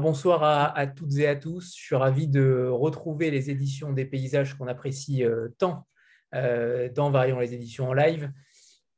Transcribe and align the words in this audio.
Bonsoir 0.00 0.44
à, 0.76 0.86
toutes 0.86 1.16
et 1.16 1.26
à 1.26 1.34
tous. 1.34 1.74
Je 1.76 1.82
suis 1.82 1.96
ravi 1.96 2.28
de 2.28 2.68
retrouver 2.70 3.30
les 3.30 3.50
éditions 3.50 3.92
des 3.92 4.04
paysages 4.04 4.54
qu'on 4.54 4.68
apprécie 4.68 5.24
euh, 5.24 5.48
tant 5.58 5.86
euh, 6.34 6.88
dans 6.88 7.10
Variant 7.10 7.40
les 7.40 7.52
éditions 7.52 7.88
en 7.88 7.94
live. 7.94 8.30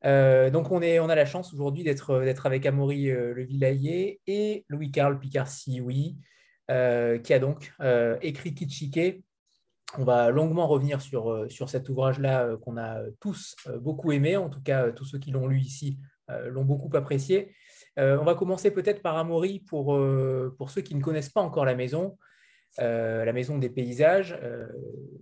Euh, 0.05 0.51
donc 0.51 0.71
on, 0.71 0.83
est, 0.83 1.01
on 1.01 1.09
a 1.09 1.15
la 1.15 1.24
chance 1.24 1.55
aujourd'hui 1.55 1.84
d'être 1.84 2.45
avec 2.45 2.66
Amaury 2.66 3.07
Le 3.07 3.43
Villayer 3.43 4.21
et 4.27 4.66
Louis-Carl 4.69 5.19
Picard-Sioui, 5.19 6.19
qui 6.69 6.74
a 7.35 7.38
donc 7.38 7.73
écrit 8.21 8.55
Kitschike. 8.55 9.24
On 9.96 10.05
va 10.05 10.30
longuement 10.30 10.66
revenir 10.66 11.01
sur, 11.01 11.46
sur 11.51 11.71
cet 11.71 11.88
ouvrage-là 11.88 12.57
qu'on 12.62 12.77
a 12.77 13.01
tous 13.21 13.57
beaucoup 13.79 14.12
aimé, 14.12 14.37
en 14.37 14.51
tout 14.51 14.62
cas 14.62 14.91
tous 14.91 15.05
ceux 15.05 15.19
qui 15.19 15.30
l'ont 15.30 15.48
lu 15.48 15.60
ici 15.60 15.98
l'ont 16.46 16.65
beaucoup 16.65 16.95
apprécié. 16.95 17.55
Euh, 17.99 18.19
on 18.21 18.25
va 18.25 18.35
commencer 18.35 18.71
peut-être 18.71 19.03
par 19.03 19.17
Amaury 19.17 19.61
pour, 19.61 19.95
euh, 19.95 20.55
pour 20.57 20.71
ceux 20.71 20.80
qui 20.80 20.95
ne 20.95 21.03
connaissent 21.03 21.30
pas 21.30 21.41
encore 21.41 21.65
la 21.65 21.75
maison. 21.75 22.16
Euh, 22.79 23.25
la 23.25 23.33
maison 23.33 23.59
des 23.59 23.69
paysages, 23.69 24.39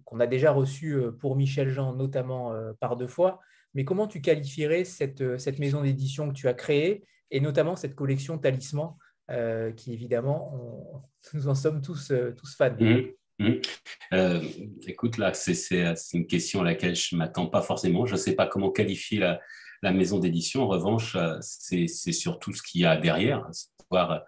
qu'on 0.05 0.21
a 0.21 0.27
déjà 0.27 0.53
reçue 0.53 1.01
pour 1.19 1.35
Michel 1.35 1.71
Jean, 1.71 1.95
notamment 1.95 2.53
par 2.79 2.97
deux 2.97 3.07
fois. 3.07 3.41
Mais 3.75 3.85
comment 3.85 4.07
tu 4.07 4.21
qualifierais 4.21 4.85
cette, 4.85 5.39
cette 5.39 5.59
maison 5.59 5.83
d'édition 5.83 6.29
que 6.29 6.35
tu 6.35 6.49
as 6.49 6.55
créée 6.55 7.05
et 7.31 7.41
notamment 7.41 7.75
cette 7.75 7.95
collection 7.95 8.39
Talisman, 8.39 8.95
qui 9.77 9.95
évidemment, 9.95 11.03
nous 11.33 11.49
en 11.49 11.55
sommes 11.55 11.81
tous, 11.81 12.13
tous 12.37 12.55
fans 12.55 12.77
mmh, 12.79 13.47
mmh. 13.47 14.41
écoute, 14.87 15.17
là, 15.17 15.33
c'est 15.33 15.95
une 16.13 16.27
question 16.27 16.61
à 16.61 16.65
laquelle 16.65 16.95
je 16.95 17.15
ne 17.15 17.19
m'attends 17.19 17.47
pas 17.47 17.63
forcément. 17.63 18.05
Je 18.05 18.13
ne 18.13 18.19
sais 18.19 18.35
pas 18.35 18.47
comment 18.47 18.71
qualifier 18.71 19.21
la, 19.21 19.41
la 19.83 19.93
maison 19.93 20.19
d'édition, 20.19 20.63
en 20.63 20.69
revanche, 20.69 21.17
euh, 21.17 21.39
c'est 21.41 21.87
surtout 21.89 22.53
ce 22.53 22.63
qu'il 22.63 22.81
y 22.81 22.85
a 22.85 22.97
derrière, 22.97 23.49
pouvoir 23.89 24.13
euh, 24.13 24.19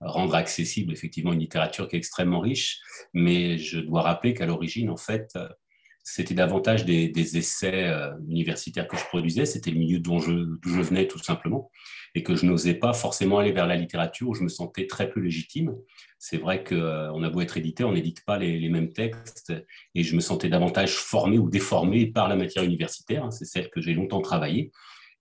rendre 0.00 0.34
accessible 0.34 0.92
effectivement 0.92 1.32
une 1.32 1.40
littérature 1.40 1.88
qui 1.88 1.96
est 1.96 1.98
extrêmement 1.98 2.40
riche. 2.40 2.80
Mais 3.12 3.58
je 3.58 3.80
dois 3.80 4.02
rappeler 4.02 4.34
qu'à 4.34 4.46
l'origine, 4.46 4.90
en 4.90 4.96
fait, 4.96 5.30
euh, 5.36 5.48
c'était 6.02 6.34
davantage 6.34 6.84
des, 6.84 7.36
essais 7.36 7.92
universitaires 8.26 8.88
que 8.88 8.96
je 8.96 9.04
produisais. 9.04 9.44
C'était 9.44 9.70
le 9.70 9.78
milieu 9.78 9.98
d'où 9.98 10.18
je, 10.18 10.56
je, 10.64 10.80
venais 10.80 11.06
tout 11.06 11.18
simplement 11.18 11.70
et 12.14 12.22
que 12.22 12.34
je 12.34 12.46
n'osais 12.46 12.74
pas 12.74 12.92
forcément 12.92 13.38
aller 13.38 13.52
vers 13.52 13.66
la 13.66 13.76
littérature 13.76 14.28
où 14.28 14.34
je 14.34 14.42
me 14.42 14.48
sentais 14.48 14.86
très 14.86 15.10
peu 15.10 15.20
légitime. 15.20 15.74
C'est 16.18 16.38
vrai 16.38 16.64
qu'on 16.64 17.22
a 17.22 17.30
beau 17.30 17.40
être 17.40 17.56
édité, 17.56 17.84
on 17.84 17.92
n'édite 17.92 18.24
pas 18.24 18.38
les, 18.38 18.68
mêmes 18.68 18.92
textes 18.92 19.52
et 19.94 20.02
je 20.02 20.14
me 20.14 20.20
sentais 20.20 20.48
davantage 20.48 20.92
formé 20.92 21.38
ou 21.38 21.48
déformé 21.48 22.06
par 22.06 22.28
la 22.28 22.36
matière 22.36 22.64
universitaire. 22.64 23.32
C'est 23.32 23.44
celle 23.44 23.70
que 23.70 23.80
j'ai 23.80 23.94
longtemps 23.94 24.20
travaillée. 24.20 24.72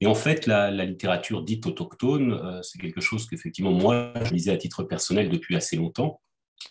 Et 0.02 0.08
en 0.08 0.16
fait, 0.16 0.48
la, 0.48 0.72
littérature 0.72 1.44
dite 1.44 1.66
autochtone, 1.66 2.34
euh, 2.34 2.62
c'est 2.62 2.80
quelque 2.80 3.02
chose 3.02 3.28
qu'effectivement, 3.28 3.72
moi, 3.72 4.14
je 4.24 4.34
lisais 4.34 4.52
à 4.52 4.58
titre 4.58 4.84
personnel 4.84 5.30
depuis 5.30 5.56
assez 5.56 5.76
longtemps, 5.76 6.22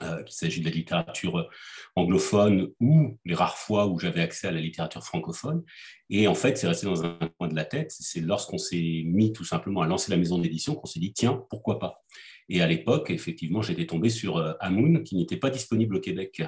euh, 0.03 0.23
qu'il 0.23 0.35
s'agit 0.35 0.61
de 0.61 0.67
la 0.67 0.71
littérature 0.71 1.49
anglophone 1.97 2.69
ou 2.81 3.19
les 3.25 3.35
rares 3.35 3.59
fois 3.59 3.87
où 3.87 3.99
j'avais 3.99 4.21
accès 4.21 4.47
à 4.47 4.51
la 4.51 4.61
littérature 4.61 5.03
francophone. 5.03 5.63
Et 6.09 6.27
en 6.27 6.35
fait, 6.35 6.57
c'est 6.57 6.69
resté 6.69 6.87
dans 6.87 7.05
un 7.05 7.19
coin 7.39 7.49
de 7.49 7.55
la 7.55 7.65
tête. 7.65 7.91
C'est 7.91 8.21
lorsqu'on 8.21 8.59
s'est 8.59 9.03
mis 9.05 9.33
tout 9.33 9.45
simplement 9.45 9.83
à 9.83 9.87
lancer 9.87 10.11
la 10.11 10.17
maison 10.17 10.39
d'édition 10.39 10.75
qu'on 10.75 10.87
s'est 10.87 11.01
dit, 11.01 11.13
tiens, 11.13 11.43
pourquoi 11.51 11.79
pas? 11.79 12.03
Et 12.49 12.63
à 12.63 12.67
l'époque, 12.67 13.11
effectivement, 13.11 13.61
j'étais 13.61 13.87
tombé 13.87 14.09
sur 14.09 14.39
euh, 14.39 14.55
Amoun, 14.61 15.03
qui 15.05 15.17
n'était 15.17 15.37
pas 15.37 15.51
disponible 15.51 15.97
au 15.97 16.01
Québec. 16.01 16.43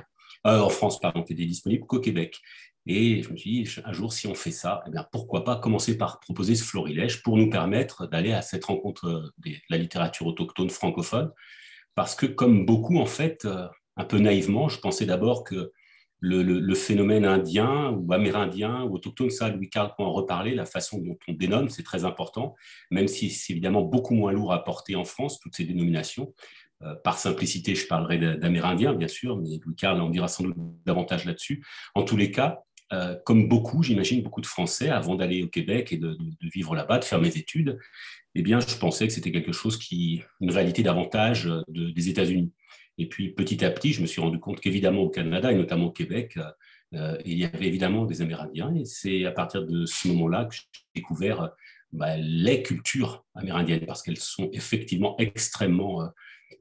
en 0.45 0.69
France, 0.71 0.99
pardon, 0.99 1.23
qui 1.23 1.35
était 1.35 1.45
disponible 1.45 1.87
qu'au 1.87 2.01
Québec. 2.01 2.41
Et 2.87 3.23
je 3.23 3.31
me 3.31 3.37
suis 3.37 3.65
dit, 3.65 3.71
un 3.85 3.93
jour, 3.93 4.13
si 4.13 4.27
on 4.27 4.35
fait 4.35 4.51
ça, 4.51 4.83
eh 4.87 4.91
bien, 4.91 5.07
pourquoi 5.13 5.45
pas 5.45 5.57
commencer 5.57 5.99
par 5.99 6.19
proposer 6.21 6.55
ce 6.55 6.65
florilège 6.65 7.23
pour 7.23 7.37
nous 7.37 7.51
permettre 7.51 8.07
d'aller 8.07 8.33
à 8.33 8.43
cette 8.43 8.65
rencontre 8.65 9.33
de 9.39 9.51
la 9.69 9.77
littérature 9.77 10.27
autochtone 10.27 10.71
francophone. 10.71 11.31
Parce 11.95 12.15
que, 12.15 12.27
comme 12.27 12.65
beaucoup, 12.65 12.99
en 12.99 13.07
fait, 13.07 13.45
euh, 13.45 13.67
un 13.97 14.05
peu 14.05 14.19
naïvement, 14.19 14.69
je 14.69 14.79
pensais 14.79 15.07
d'abord 15.07 15.45
que 15.45 15.73
le, 16.21 16.75
phénomène 16.75 17.25
indien 17.25 17.91
ou 17.91 18.13
amérindien 18.13 18.85
ou 18.85 18.95
autochtone, 18.95 19.31
ça, 19.31 19.49
Louis 19.49 19.71
Carl 19.71 19.93
peut 19.97 20.03
en 20.03 20.13
reparler, 20.13 20.55
la 20.55 20.67
façon 20.67 20.99
dont 20.99 21.19
on 21.29 21.33
dénomme, 21.33 21.69
c'est 21.69 21.83
très 21.83 22.05
important, 22.05 22.55
même 22.91 23.09
si 23.09 23.31
c'est 23.31 23.53
évidemment 23.53 23.83
beaucoup 23.83 24.15
moins 24.15 24.33
lourd 24.33 24.53
à 24.53 24.63
porter 24.63 24.97
en 24.97 25.05
France, 25.05 25.41
toutes 25.41 25.57
ces 25.57 25.65
dénominations. 25.65 26.35
Euh, 26.83 26.95
par 27.05 27.19
simplicité, 27.19 27.75
je 27.75 27.87
parlerai 27.87 28.19
d'Amérindiens, 28.37 28.95
bien 28.95 29.09
sûr, 29.09 29.37
mais 29.39 29.59
Louis 29.65 29.77
Carl 29.77 30.01
en 30.01 30.09
dira 30.09 30.29
sans 30.29 30.45
doute 30.45 30.57
davantage 30.87 31.25
là-dessus. 31.25 31.65
En 31.95 32.03
tous 32.03 32.17
les 32.17 32.31
cas, 32.31 32.61
euh, 32.93 33.17
comme 33.25 33.49
beaucoup, 33.49 33.83
j'imagine, 33.83 34.23
beaucoup 34.23 34.41
de 34.41 34.47
Français, 34.47 34.89
avant 34.89 35.15
d'aller 35.15 35.43
au 35.45 35.49
Québec 35.49 35.93
et 35.93 35.97
de, 35.97 36.19
vivre 36.43 36.75
là-bas, 36.75 36.99
de 36.99 37.05
faire 37.05 37.21
mes 37.21 37.37
études, 37.37 37.78
eh 38.34 38.43
bien, 38.43 38.59
je 38.61 38.77
pensais 38.77 39.06
que 39.06 39.12
c'était 39.12 39.31
quelque 39.31 39.53
chose 39.53 39.78
qui, 39.78 40.23
une 40.41 40.51
réalité 40.51 40.83
davantage 40.83 41.47
euh, 41.47 41.62
des 41.69 42.09
États-Unis. 42.09 42.53
Et 42.99 43.09
puis, 43.09 43.31
petit 43.31 43.65
à 43.65 43.71
petit, 43.71 43.93
je 43.93 44.03
me 44.03 44.06
suis 44.06 44.21
rendu 44.21 44.41
compte 44.41 44.61
qu'évidemment, 44.61 45.03
au 45.03 45.09
Canada, 45.09 45.53
et 45.53 45.55
notamment 45.55 45.87
au 45.87 45.93
Québec, 45.93 46.39
euh, 46.95 47.17
il 47.25 47.39
y 47.39 47.45
avait 47.45 47.67
évidemment 47.67 48.05
des 48.05 48.23
Amérindiens. 48.23 48.75
Et 48.75 48.84
c'est 48.84 49.25
à 49.25 49.31
partir 49.31 49.65
de 49.65 49.87
ce 49.87 50.09
moment-là 50.09 50.47
que 50.47 50.57
j'ai 50.57 50.62
découvert 50.97 51.51
bah, 51.93 52.17
les 52.17 52.62
cultures 52.62 53.25
amérindiennes, 53.34 53.87
parce 53.87 54.03
qu'elles 54.03 54.19
sont 54.19 54.51
effectivement 54.53 55.17
extrêmement, 55.19 56.11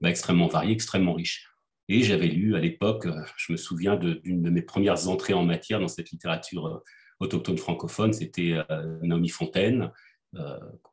bah, 0.01 0.09
extrêmement 0.09 0.47
variées, 0.47 0.73
extrêmement 0.73 1.13
riches. 1.13 1.48
Et 1.91 2.03
j'avais 2.03 2.27
lu 2.27 2.55
à 2.55 2.59
l'époque, 2.59 3.07
euh, 3.07 3.23
je 3.35 3.51
me 3.51 3.57
souviens 3.57 3.95
d'une 3.97 4.43
de, 4.43 4.49
mes 4.51 4.61
premières 4.61 5.09
entrées 5.09 5.33
en 5.33 5.43
matière 5.43 5.79
dans 5.79 5.87
cette 5.87 6.11
littérature 6.11 6.67
euh, 6.67 6.83
autochtone 7.19 7.57
francophone, 7.57 8.13
c'était 8.13 8.53
euh, 8.69 8.99
Naomi 9.01 9.27
Fontaine, 9.27 9.91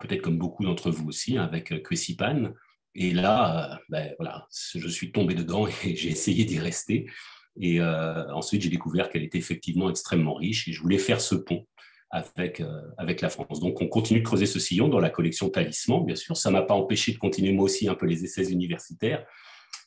peut-être 0.00 0.22
comme 0.22 0.38
beaucoup 0.38 0.64
d'entre 0.64 0.90
vous 0.90 1.06
aussi, 1.06 1.36
avec 1.36 1.82
Kwesipan. 1.82 2.54
Et 2.94 3.12
là, 3.12 3.78
ben, 3.90 4.14
voilà, 4.18 4.48
je 4.74 4.88
suis 4.88 5.12
tombé 5.12 5.34
dedans 5.34 5.66
et 5.84 5.94
j'ai 5.94 6.08
essayé 6.08 6.44
d'y 6.44 6.58
rester. 6.58 7.06
Et 7.60 7.80
ensuite, 7.80 8.62
j'ai 8.62 8.70
découvert 8.70 9.08
qu'elle 9.08 9.22
était 9.22 9.38
effectivement 9.38 9.88
extrêmement 9.88 10.34
riche 10.34 10.66
et 10.68 10.72
je 10.72 10.80
voulais 10.80 10.98
faire 10.98 11.20
ce 11.20 11.34
pont 11.34 11.66
avec, 12.10 12.62
avec 12.98 13.20
la 13.20 13.28
France. 13.28 13.60
Donc, 13.60 13.80
on 13.80 13.86
continue 13.86 14.20
de 14.20 14.24
creuser 14.24 14.46
ce 14.46 14.58
sillon 14.58 14.88
dans 14.88 15.00
la 15.00 15.10
collection 15.10 15.48
Talisman, 15.48 16.04
bien 16.04 16.16
sûr. 16.16 16.36
Ça 16.36 16.48
ne 16.48 16.54
m'a 16.54 16.62
pas 16.62 16.74
empêché 16.74 17.12
de 17.12 17.18
continuer 17.18 17.52
moi 17.52 17.66
aussi 17.66 17.88
un 17.88 17.94
peu 17.94 18.06
les 18.06 18.24
essais 18.24 18.50
universitaires 18.50 19.24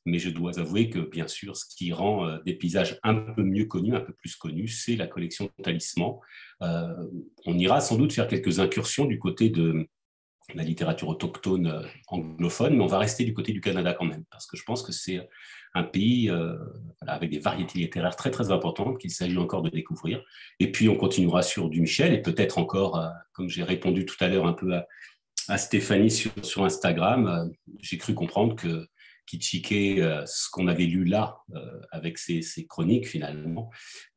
mais 0.09 0.19
je 0.19 0.29
dois 0.29 0.59
avouer 0.59 0.89
que, 0.89 0.99
bien 0.99 1.27
sûr, 1.27 1.55
ce 1.55 1.65
qui 1.65 1.93
rend 1.93 2.27
euh, 2.27 2.37
des 2.45 2.53
paysages 2.53 2.99
un 3.03 3.15
peu 3.15 3.43
mieux 3.43 3.65
connus, 3.65 3.95
un 3.95 4.01
peu 4.01 4.13
plus 4.13 4.35
connus, 4.35 4.67
c'est 4.67 4.95
la 4.95 5.07
collection 5.07 5.49
Talisman. 5.63 6.15
Euh, 6.61 6.93
on 7.45 7.57
ira 7.57 7.79
sans 7.79 7.97
doute 7.97 8.11
faire 8.11 8.27
quelques 8.27 8.59
incursions 8.59 9.05
du 9.05 9.19
côté 9.19 9.49
de 9.49 9.87
la 10.55 10.63
littérature 10.63 11.07
autochtone 11.07 11.67
euh, 11.67 11.83
anglophone, 12.07 12.75
mais 12.75 12.83
on 12.83 12.87
va 12.87 12.97
rester 12.97 13.23
du 13.23 13.33
côté 13.33 13.53
du 13.53 13.61
Canada 13.61 13.93
quand 13.93 14.05
même, 14.05 14.25
parce 14.31 14.47
que 14.47 14.57
je 14.57 14.63
pense 14.63 14.81
que 14.81 14.91
c'est 14.91 15.29
un 15.75 15.83
pays 15.83 16.31
avec 17.05 17.29
des 17.29 17.37
variétés 17.37 17.77
littéraires 17.77 18.15
très 18.15 18.31
très 18.31 18.51
importantes 18.51 18.97
qu'il 18.97 19.11
s'agit 19.11 19.37
encore 19.37 19.61
de 19.61 19.69
découvrir. 19.69 20.23
Et 20.59 20.71
puis 20.71 20.89
on 20.89 20.95
continuera 20.95 21.43
sur 21.43 21.69
du 21.69 21.81
Michel 21.81 22.11
et 22.11 22.23
peut-être 22.23 22.57
encore, 22.57 22.99
comme 23.33 23.49
j'ai 23.49 23.61
répondu 23.61 24.03
tout 24.03 24.15
à 24.19 24.29
l'heure 24.29 24.47
un 24.47 24.53
peu 24.53 24.73
à, 25.47 25.57
Stéphanie 25.59 26.09
sur, 26.09 26.31
sur 26.41 26.65
Instagram, 26.65 27.51
j'ai 27.81 27.99
cru 27.99 28.15
comprendre 28.15 28.55
que 28.55 28.87
Kitschike, 29.29 29.99
euh, 29.99 30.25
ce 30.25 30.49
qu'on 30.49 30.67
avait 30.67 30.85
lu 30.85 31.05
là, 31.05 31.37
euh, 31.53 31.81
avec 31.91 32.17
ses, 32.17 32.41
chroniques 32.67 33.07
finalement, 33.07 33.69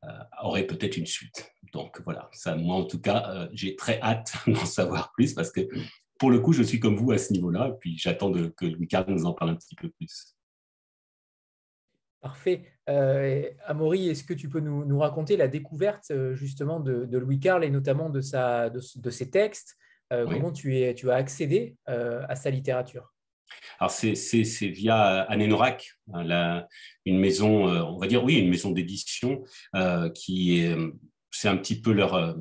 euh, 0.03 0.07
aurait 0.41 0.65
peut-être 0.65 0.97
une 0.97 1.05
suite. 1.05 1.53
Donc 1.71 2.01
voilà, 2.03 2.29
ça, 2.33 2.55
moi 2.55 2.75
en 2.75 2.85
tout 2.85 2.99
cas, 2.99 3.47
j'ai 3.53 3.75
très 3.75 4.01
hâte 4.01 4.33
d'en 4.47 4.65
savoir 4.65 5.11
plus 5.13 5.33
parce 5.33 5.51
que 5.51 5.61
pour 6.17 6.31
le 6.31 6.39
coup, 6.39 6.51
je 6.51 6.63
suis 6.63 6.79
comme 6.79 6.95
vous 6.95 7.11
à 7.11 7.17
ce 7.19 7.31
niveau-là, 7.31 7.69
et 7.69 7.77
puis 7.79 7.97
j'attends 7.97 8.31
que 8.31 8.65
Louis 8.65 8.87
nous 9.07 9.25
en 9.25 9.33
parle 9.33 9.51
un 9.51 9.55
petit 9.55 9.75
peu 9.75 9.89
plus. 9.89 10.35
Parfait. 12.21 12.73
Amaury, 13.65 14.09
est-ce 14.09 14.23
que 14.23 14.33
tu 14.33 14.49
peux 14.49 14.61
nous, 14.61 14.99
raconter 14.99 15.37
la 15.37 15.47
découverte 15.47 16.11
justement 16.33 16.79
de, 16.79 17.17
Louis 17.17 17.39
Carl 17.39 17.63
et 17.63 17.69
notamment 17.69 18.09
de, 18.09 18.21
sa, 18.21 18.69
de, 18.69 19.09
ses 19.09 19.29
textes? 19.29 19.75
Comment 20.09 20.51
tu, 20.51 20.77
es, 20.77 20.93
tu 20.95 21.11
as 21.11 21.15
accédé 21.15 21.75
à 21.87 22.35
sa 22.35 22.49
littérature? 22.49 23.12
Alors, 23.79 23.91
c'est 23.91 24.67
via 24.67 25.21
Anenorak, 25.23 25.93
hein, 26.13 26.65
une 27.05 27.19
maison, 27.19 27.67
euh, 27.67 27.81
on 27.81 27.97
va 27.97 28.07
dire, 28.07 28.23
oui, 28.23 28.35
une 28.35 28.49
maison 28.49 28.71
d'édition 28.71 29.43
euh, 29.75 30.09
qui 30.09 30.59
est 30.59 30.75
c'est 31.35 31.47
un 31.47 31.57
petit 31.57 31.81
peu 31.81 31.91
leur, 31.91 32.13
euh, 32.13 32.33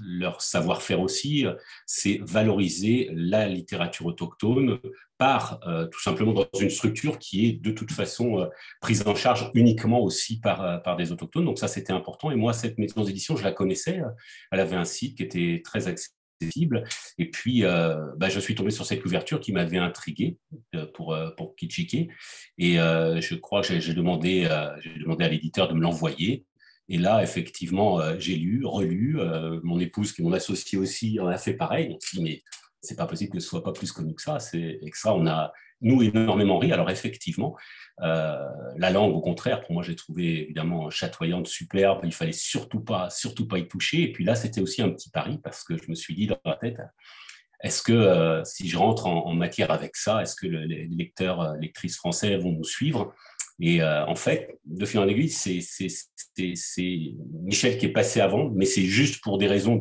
leur 0.00 0.40
savoir-faire 0.42 1.00
aussi, 1.00 1.44
c'est 1.86 2.20
valoriser 2.22 3.10
la 3.12 3.48
littérature 3.48 4.06
autochtone 4.06 4.78
par 5.18 5.58
tout 5.90 6.00
simplement 6.00 6.32
dans 6.32 6.46
une 6.60 6.70
structure 6.70 7.18
qui 7.18 7.46
est 7.46 7.52
de 7.54 7.72
toute 7.72 7.90
façon 7.90 8.48
prise 8.80 9.02
en 9.08 9.16
charge 9.16 9.50
uniquement 9.54 10.00
aussi 10.00 10.38
par, 10.38 10.80
par 10.84 10.96
des 10.96 11.10
autochtones. 11.10 11.46
Donc 11.46 11.58
ça, 11.58 11.66
c'était 11.66 11.92
important. 11.92 12.30
Et 12.30 12.36
moi, 12.36 12.52
cette 12.52 12.78
maison 12.78 13.02
d'édition, 13.02 13.36
je 13.36 13.42
la 13.42 13.50
connaissais. 13.50 14.00
Elle 14.52 14.60
avait 14.60 14.76
un 14.76 14.84
site 14.84 15.16
qui 15.16 15.24
était 15.24 15.60
très 15.64 15.88
et 16.40 17.30
puis, 17.30 17.64
euh, 17.64 18.14
bah, 18.16 18.28
je 18.28 18.38
suis 18.38 18.54
tombé 18.54 18.70
sur 18.70 18.86
cette 18.86 19.02
couverture 19.02 19.40
qui 19.40 19.52
m'avait 19.52 19.78
intrigué 19.78 20.38
euh, 20.74 20.86
pour, 20.86 21.12
euh, 21.12 21.30
pour. 21.30 21.54
Et 22.58 22.74
je 22.76 23.34
crois 23.34 23.62
que 23.62 23.80
j'ai 23.80 23.94
demandé, 23.94 24.48
demandé 25.00 25.24
à 25.24 25.28
l'éditeur 25.28 25.68
de 25.68 25.74
me 25.74 25.80
l'envoyer. 25.80 26.44
Et 26.88 26.98
là, 26.98 27.22
effectivement, 27.22 28.00
j'ai 28.18 28.36
lu, 28.36 28.64
relu. 28.64 29.18
mon 29.62 29.78
épouse, 29.80 30.12
qui 30.12 30.22
mon 30.22 30.32
associé 30.32 30.78
aussi, 30.78 31.18
en 31.20 31.26
a 31.26 31.36
fait 31.36 31.54
pareil. 31.54 31.88
On 31.90 31.98
c'est 32.80 32.96
pas 32.96 33.06
possible 33.06 33.32
que 33.32 33.40
ce 33.40 33.48
soit 33.48 33.62
pas 33.62 33.72
plus 33.72 33.92
connu 33.92 34.14
que 34.14 34.22
ça. 34.22 34.38
C'est 34.38 34.78
extra. 34.82 35.14
On 35.14 35.26
a 35.26 35.52
nous 35.80 36.02
énormément 36.02 36.58
ri. 36.58 36.72
Alors 36.72 36.90
effectivement, 36.90 37.56
la 37.98 38.90
langue, 38.90 39.14
au 39.14 39.20
contraire, 39.20 39.60
pour 39.60 39.72
moi, 39.72 39.82
j'ai 39.82 39.96
trouvé 39.96 40.42
évidemment 40.42 40.90
chatoyante, 40.90 41.46
superbe. 41.46 42.00
Il 42.04 42.12
fallait 42.12 42.32
surtout 42.32 42.80
pas, 42.80 43.10
surtout 43.10 43.46
pas 43.46 43.58
y 43.58 43.68
toucher. 43.68 44.02
Et 44.02 44.12
puis 44.12 44.24
là, 44.24 44.34
c'était 44.34 44.60
aussi 44.60 44.82
un 44.82 44.90
petit 44.90 45.10
pari 45.10 45.38
parce 45.38 45.64
que 45.64 45.76
je 45.76 45.88
me 45.88 45.94
suis 45.94 46.14
dit 46.14 46.26
dans 46.26 46.38
la 46.44 46.56
tête, 46.56 46.78
est-ce 47.62 47.82
que 47.82 48.42
si 48.44 48.68
je 48.68 48.78
rentre 48.78 49.06
en, 49.06 49.34
matière 49.34 49.70
avec 49.70 49.96
ça, 49.96 50.22
est-ce 50.22 50.36
que 50.36 50.46
les 50.46 50.86
lecteurs, 50.86 51.54
lectrices 51.54 51.96
français 51.96 52.36
vont 52.36 52.52
nous 52.52 52.64
suivre? 52.64 53.14
Et 53.60 53.82
euh, 53.82 54.06
en 54.06 54.14
fait, 54.14 54.58
de 54.64 54.86
fil 54.86 55.00
en 55.00 55.08
aiguille, 55.08 55.30
c'est 55.30 55.60
Michel 57.42 57.78
qui 57.78 57.86
est 57.86 57.92
passé 57.92 58.20
avant, 58.20 58.50
mais 58.50 58.64
c'est 58.64 58.84
juste 58.84 59.20
pour 59.22 59.38
des 59.38 59.48
raisons 59.48 59.76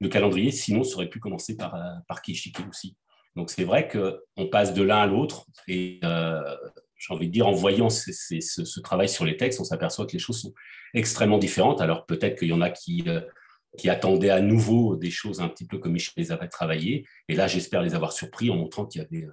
de, 0.00 0.08
calendrier. 0.08 0.52
Sinon, 0.52 0.84
ça 0.84 0.96
aurait 0.96 1.08
pu 1.08 1.18
commencer 1.18 1.56
par, 1.56 1.74
euh, 1.74 1.80
par 2.08 2.22
Kishiki 2.22 2.62
aussi. 2.68 2.96
Donc 3.34 3.50
c'est 3.50 3.64
vrai 3.64 3.88
qu'on 3.88 4.46
passe 4.46 4.74
de 4.74 4.82
l'un 4.82 4.98
à 4.98 5.06
l'autre. 5.06 5.46
Et 5.66 5.98
euh, 6.04 6.40
j'ai 6.96 7.12
envie 7.12 7.26
de 7.26 7.32
dire, 7.32 7.48
en 7.48 7.52
voyant 7.52 7.90
ce, 7.90 8.80
travail 8.80 9.08
sur 9.08 9.24
les 9.24 9.36
textes, 9.36 9.60
on 9.60 9.64
s'aperçoit 9.64 10.06
que 10.06 10.12
les 10.12 10.18
choses 10.20 10.40
sont 10.40 10.54
extrêmement 10.94 11.38
différentes. 11.38 11.80
Alors 11.80 12.06
peut-être 12.06 12.38
qu'il 12.38 12.48
y 12.48 12.52
en 12.52 12.60
a 12.60 12.70
qui, 12.70 13.04
qui 13.76 13.90
attendaient 13.90 14.30
à 14.30 14.40
nouveau 14.40 14.96
des 14.96 15.10
choses 15.10 15.40
un 15.40 15.48
petit 15.48 15.66
peu 15.66 15.78
comme 15.78 15.92
Michel 15.92 16.14
les 16.16 16.32
avait 16.32 16.48
travaillées. 16.48 17.04
Et 17.28 17.34
là, 17.34 17.48
j'espère 17.48 17.82
les 17.82 17.94
avoir 17.94 18.12
surpris 18.12 18.50
en 18.50 18.56
montrant 18.56 18.86
qu'il 18.86 19.02
y 19.02 19.04
avait 19.04 19.26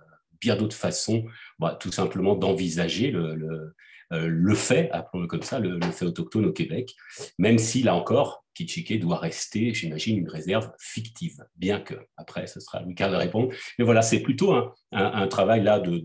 bien 0.43 0.55
d'autres 0.57 0.75
façons, 0.75 1.25
bah, 1.57 1.77
tout 1.79 1.91
simplement 1.91 2.35
d'envisager 2.35 3.13
euh, 3.13 4.27
le, 4.27 4.55
fait, 4.55 4.91
appelons-le 4.91 5.27
comme 5.27 5.41
ça, 5.41 5.59
le, 5.59 5.79
fait 5.91 6.05
autochtone 6.05 6.45
au 6.45 6.51
Québec, 6.51 6.93
même 7.39 7.57
si, 7.57 7.81
là 7.81 7.95
encore, 7.95 8.45
Kitchike 8.53 8.99
doit 8.99 9.17
rester, 9.17 9.73
j'imagine, 9.73 10.19
une 10.19 10.29
réserve 10.29 10.69
fictive, 10.79 11.43
bien 11.55 11.79
que, 11.79 11.95
après, 12.17 12.45
ce 12.45 12.59
sera 12.59 12.81
Louis 12.81 12.93
de 12.93 13.15
répondre. 13.15 13.51
Mais 13.79 13.85
voilà, 13.85 14.03
c'est 14.03 14.19
plutôt 14.19 14.53
un, 14.91 15.27
travail 15.27 15.63
là 15.63 15.79
de, 15.79 15.97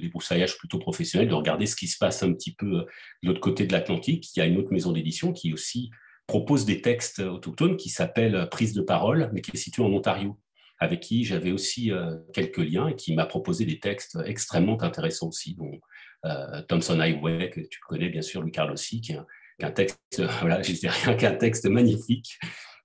débroussaillage 0.00 0.56
plutôt 0.56 0.78
professionnel, 0.78 1.28
de 1.28 1.34
regarder 1.34 1.66
ce 1.66 1.76
qui 1.76 1.88
se 1.88 1.98
passe 1.98 2.22
un 2.22 2.32
petit 2.32 2.54
peu 2.54 2.66
euh, 2.66 2.84
de 3.22 3.28
l'autre 3.28 3.40
côté 3.40 3.66
de 3.66 3.72
l'Atlantique. 3.72 4.34
Il 4.34 4.38
y 4.38 4.42
a 4.42 4.46
une 4.46 4.56
autre 4.56 4.72
maison 4.72 4.92
d'édition 4.92 5.32
qui 5.32 5.52
aussi 5.52 5.90
propose 6.26 6.64
des 6.64 6.80
textes 6.80 7.18
autochtones 7.18 7.76
qui 7.76 7.90
s'appelle 7.90 8.48
Prise 8.50 8.72
de 8.72 8.82
parole, 8.82 9.30
mais 9.34 9.42
qui 9.42 9.50
est 9.52 9.58
située 9.58 9.82
en 9.82 9.92
Ontario 9.92 10.38
avec 10.80 11.00
qui 11.00 11.24
j'avais 11.24 11.52
aussi 11.52 11.92
euh, 11.92 12.16
quelques 12.32 12.58
liens 12.58 12.88
et 12.88 12.96
qui 12.96 13.14
m'a 13.14 13.26
proposé 13.26 13.66
des 13.66 13.78
textes 13.78 14.18
extrêmement 14.24 14.82
intéressants 14.82 15.28
aussi, 15.28 15.54
dont 15.54 15.78
euh, 16.24 16.62
Thomson 16.62 16.98
Highway, 16.98 17.50
que 17.50 17.60
tu 17.60 17.78
connais 17.86 18.08
bien 18.08 18.22
sûr, 18.22 18.40
Louis 18.40 18.50
Carl 18.50 18.72
aussi, 18.72 19.02
qui 19.02 19.12
est 19.12 19.18
un, 19.62 19.70
texte, 19.70 20.22
voilà, 20.40 20.62
je 20.62 20.72
rien 20.88 21.14
qu'un 21.14 21.34
texte 21.34 21.66
magnifique, 21.66 22.38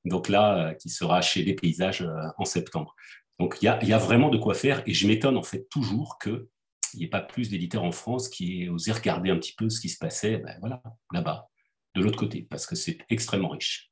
donc 0.04 0.28
là, 0.28 0.68
euh, 0.70 0.74
qui 0.74 0.90
sera 0.90 1.22
chez 1.22 1.44
Les 1.44 1.56
Paysages 1.56 2.06
en 2.38 2.46
septembre. 2.46 2.96
Donc 3.40 3.58
il 3.62 3.66
y 3.66 3.68
a, 3.70 3.84
y 3.84 3.94
a, 3.94 3.98
vraiment 3.98 4.30
de 4.30 4.38
quoi 4.38 4.54
faire 4.54 4.82
et 4.86 4.94
je 4.94 5.08
m'étonne 5.08 5.36
en 5.36 5.44
fait 5.44 5.68
toujours 5.70 6.20
qu'il 6.20 6.48
n'y 6.94 7.04
ait 7.04 7.10
pas 7.10 7.20
plus 7.20 7.50
d'éditeurs 7.50 7.84
en 7.84 7.92
France 7.92 8.30
qui 8.30 8.64
aient 8.64 8.70
osé 8.70 8.94
regarder 8.94 9.30
un 9.30 9.38
petit 9.38 9.54
peu 9.58 9.70
ce 9.70 9.82
qui 9.82 9.90
se 9.90 9.98
passait 9.98 10.38
ben, 10.38 10.56
voilà, 10.62 10.82
là-bas, 11.12 11.50
de 11.96 12.02
l'autre 12.02 12.18
côté, 12.18 12.48
parce 12.50 12.66
que 12.66 12.76
c'est 12.76 12.98
extrêmement 13.10 13.50
riche. 13.50 13.92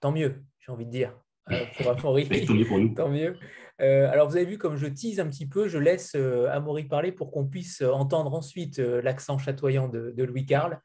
Tant 0.00 0.12
mieux, 0.12 0.44
j'ai 0.60 0.72
envie 0.72 0.86
de 0.86 0.90
dire. 0.90 1.21
Euh, 1.50 1.64
pour 1.76 1.96
tant 1.96 2.14
mieux 2.54 2.64
pour 2.64 2.78
nous. 2.78 2.94
Tant 2.94 3.08
mieux. 3.08 3.36
Euh, 3.80 4.10
alors, 4.10 4.28
vous 4.28 4.36
avez 4.36 4.44
vu, 4.44 4.58
comme 4.58 4.76
je 4.76 4.86
tease 4.86 5.18
un 5.18 5.28
petit 5.28 5.46
peu, 5.46 5.68
je 5.68 5.78
laisse 5.78 6.12
euh, 6.14 6.48
Amaury 6.50 6.84
parler 6.84 7.10
pour 7.12 7.30
qu'on 7.30 7.46
puisse 7.46 7.82
entendre 7.82 8.32
ensuite 8.34 8.78
l'accent 8.78 9.38
chatoyant 9.38 9.88
de, 9.88 10.22
Louis 10.22 10.46
Carl. 10.46 10.80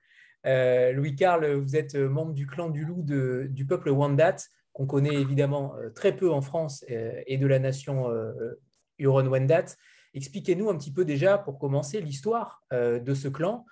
Louis 0.45 1.15
Carl, 1.15 1.45
vous 1.56 1.75
êtes 1.75 1.95
membre 1.95 2.33
du 2.33 2.48
clan 2.48 2.69
du 2.69 2.86
loup 2.86 3.04
du 3.04 3.65
peuple 3.65 3.89
Wendat, 3.89 4.38
qu'on 4.71 4.86
connaît 4.86 5.13
évidemment 5.13 5.74
très 5.94 6.15
peu 6.15 6.31
en 6.31 6.42
France 6.42 6.86
et 6.88 7.38
de 7.38 7.48
la 7.48 7.60
nation 7.60 8.07
Huron-Wendat. 8.98 9.75
Expliquez-nous 10.13 10.69
un 10.69 10.77
petit 10.77 10.94
peu 10.94 11.03
déjà, 11.03 11.38
pour 11.38 11.60
commencer, 11.60 12.00
l'histoire 12.00 12.63
de 12.71 13.13
ce 13.13 13.27
clan. 13.27 13.65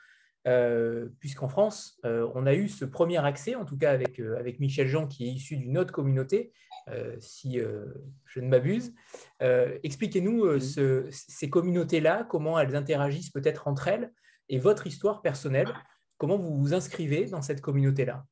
Puisqu'en 1.19 1.47
France, 1.47 1.99
on 2.03 2.45
a 2.45 2.53
eu 2.53 2.69
ce 2.69 2.85
premier 2.85 3.23
accès, 3.25 3.55
en 3.55 3.65
tout 3.65 3.77
cas 3.77 3.91
avec, 3.91 4.19
avec 4.19 4.59
Michel 4.59 4.87
Jean, 4.87 5.07
qui 5.07 5.27
est 5.27 5.31
issu 5.31 5.57
d'une 5.57 5.77
autre 5.77 5.91
communauté, 5.91 6.51
euh, 6.89 7.15
si 7.19 7.59
euh, 7.59 7.85
je 8.25 8.39
ne 8.39 8.47
m'abuse. 8.47 8.93
Euh, 9.41 9.79
expliquez-nous 9.81 10.59
ces 10.59 11.49
communautés-là, 11.49 12.27
comment 12.29 12.59
elles 12.59 12.75
interagissent 12.75 13.31
peut-être 13.31 13.67
entre 13.67 13.87
elles, 13.87 14.13
et 14.49 14.59
votre 14.59 14.85
histoire 14.85 15.23
personnelle, 15.23 15.73
comment 16.17 16.37
vous 16.37 16.55
vous 16.55 16.73
inscrivez 16.75 17.25
dans 17.25 17.41
cette 17.41 17.61
communauté-là? 17.61 18.23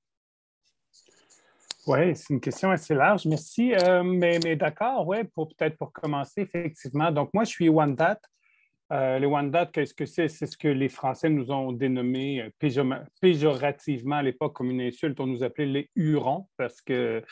Oui, 1.88 2.16
c'est 2.16 2.30
une 2.34 2.40
question 2.40 2.70
assez 2.70 2.94
large, 2.94 3.26
merci. 3.26 3.74
mais, 4.06 4.40
mais 4.44 4.56
d'accord, 4.56 5.06
oui, 5.08 5.24
pour 5.34 5.48
peut-être 5.50 5.76
pour 5.78 5.92
commencer, 5.92 6.42
effectivement. 6.42 7.12
Donc, 7.12 7.32
moi, 7.34 7.44
je 7.44 7.50
suis 7.50 7.70
Wendat. 8.90 9.20
les 9.20 9.26
Wendat, 9.26 9.66
qu'est-ce 9.68 9.94
que 9.94 10.06
c'est? 10.06 10.28
C'est 10.28 10.46
ce 10.46 10.58
que 10.58 10.68
les 10.68 10.90
Français 10.90 11.30
nous 11.30 11.52
ont 11.52 11.72
dénommé 11.72 12.50
péjorativement 13.22 14.16
à 14.18 14.24
l'époque 14.24 14.54
comme 14.54 14.72
une 14.72 14.82
insulte. 14.82 15.20
On 15.20 15.28
nous 15.28 15.44
appelait 15.44 15.66
les 15.66 15.90
Hurons 15.96 16.48
parce 16.58 16.82
que 16.82 17.24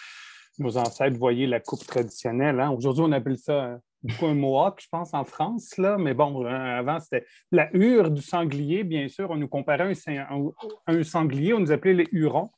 nos 0.59 0.77
ancêtres 0.77 1.17
voyaient 1.17 1.47
la 1.47 1.59
coupe 1.59 1.85
traditionnelle. 1.85 2.59
Hein. 2.59 2.71
Aujourd'hui, 2.71 3.03
on 3.05 3.11
appelle 3.11 3.37
ça 3.37 3.65
euh, 3.65 3.77
un 4.21 4.33
mohawk, 4.33 4.81
je 4.81 4.87
pense, 4.89 5.13
en 5.13 5.23
France. 5.23 5.77
Là. 5.77 5.97
Mais 5.97 6.13
bon, 6.13 6.45
euh, 6.45 6.49
avant, 6.49 6.99
c'était 6.99 7.25
la 7.51 7.69
hure 7.73 8.11
du 8.11 8.21
sanglier, 8.21 8.83
bien 8.83 9.07
sûr. 9.07 9.29
On 9.29 9.37
nous 9.37 9.47
comparait 9.47 9.93
un, 10.07 10.51
un, 10.87 11.03
sanglier, 11.03 11.53
on 11.53 11.59
nous 11.59 11.71
appelait 11.71 11.93
les 11.93 12.07
hurons. 12.11 12.51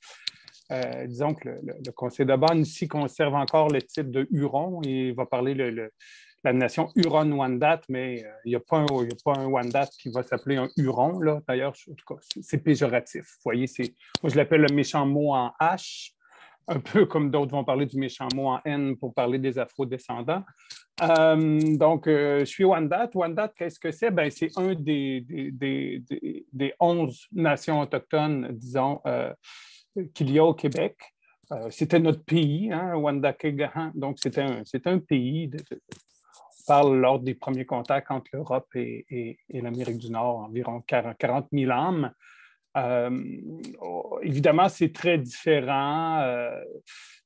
Euh, 0.71 1.05
disons 1.07 1.33
que 1.33 1.49
le, 1.49 1.91
Conseil 1.91 2.25
de 2.25 2.35
Bonne 2.35 2.61
ici 2.61 2.87
conserve 2.87 3.35
encore 3.35 3.67
le 3.67 3.81
titre 3.81 4.09
de 4.09 4.27
Huron 4.31 4.81
et 4.83 5.11
va 5.11 5.25
parler 5.25 5.53
de 5.55 5.91
la 6.43 6.53
nation 6.53 6.89
Huron-Wendat, 6.95 7.81
mais 7.89 8.25
il 8.45 8.49
n'y 8.49 8.55
a, 8.55 8.59
pas 8.59 8.79
un 8.79 9.45
Wendat 9.47 9.89
qui 9.99 10.09
va 10.09 10.23
s'appeler 10.23 10.57
un 10.57 10.69
Huron. 10.77 11.19
D'ailleurs, 11.47 11.73
c'est 12.41 12.57
péjoratif. 12.57 13.21
Vous 13.21 13.41
voyez, 13.45 13.65
moi, 14.21 14.29
je 14.29 14.35
l'appelle 14.35 14.61
le 14.61 14.73
méchant 14.73 15.05
mot 15.05 15.33
en 15.33 15.53
H 15.59 16.13
un 16.67 16.79
peu 16.79 17.05
comme 17.05 17.29
d'autres 17.29 17.51
vont 17.51 17.63
parler 17.63 17.85
du 17.85 17.97
méchant 17.97 18.27
mot 18.33 18.47
en 18.47 18.59
N 18.65 18.95
pour 18.97 19.13
parler 19.13 19.39
des 19.39 19.59
afro-descendants. 19.59 20.43
Euh, 21.01 21.59
donc, 21.77 22.07
euh, 22.07 22.39
je 22.39 22.45
suis 22.45 22.63
Wendat. 22.63 23.09
Wendat, 23.13 23.49
qu'est-ce 23.49 23.79
que 23.79 23.91
c'est? 23.91 24.11
Ben, 24.11 24.29
c'est 24.29 24.51
un 24.57 24.73
des, 24.75 25.21
des, 25.21 26.03
des, 26.51 26.73
11 26.79 27.27
nations 27.33 27.81
autochtones, 27.81 28.49
disons, 28.51 29.01
euh, 29.05 29.33
qu'il 30.13 30.31
y 30.31 30.39
a 30.39 30.45
au 30.45 30.53
Québec. 30.53 30.97
c'était 31.69 31.99
notre 31.99 32.23
pays, 32.23 32.71
hein, 32.71 32.95
Wendat-Kegahan. 32.95 33.91
Donc, 33.95 34.17
c'est 34.21 34.37
un, 34.37 34.63
un, 34.85 34.99
pays. 34.99 35.49
Parle 36.65 36.97
lors 36.97 37.19
des 37.19 37.35
premiers 37.35 37.65
contacts 37.65 38.11
entre 38.11 38.29
l'Europe 38.33 38.67
et, 38.75 39.37
l'Amérique 39.49 39.97
du 39.97 40.09
Nord, 40.09 40.37
environ 40.37 40.81
40, 40.81 41.17
40 41.17 41.47
000 41.51 41.71
âmes. 41.71 42.11
Euh, 42.75 43.41
oh, 43.81 44.19
évidemment, 44.23 44.69
c'est 44.69 44.91
très 44.91 45.17
différent 45.17 46.21
euh, 46.21 46.63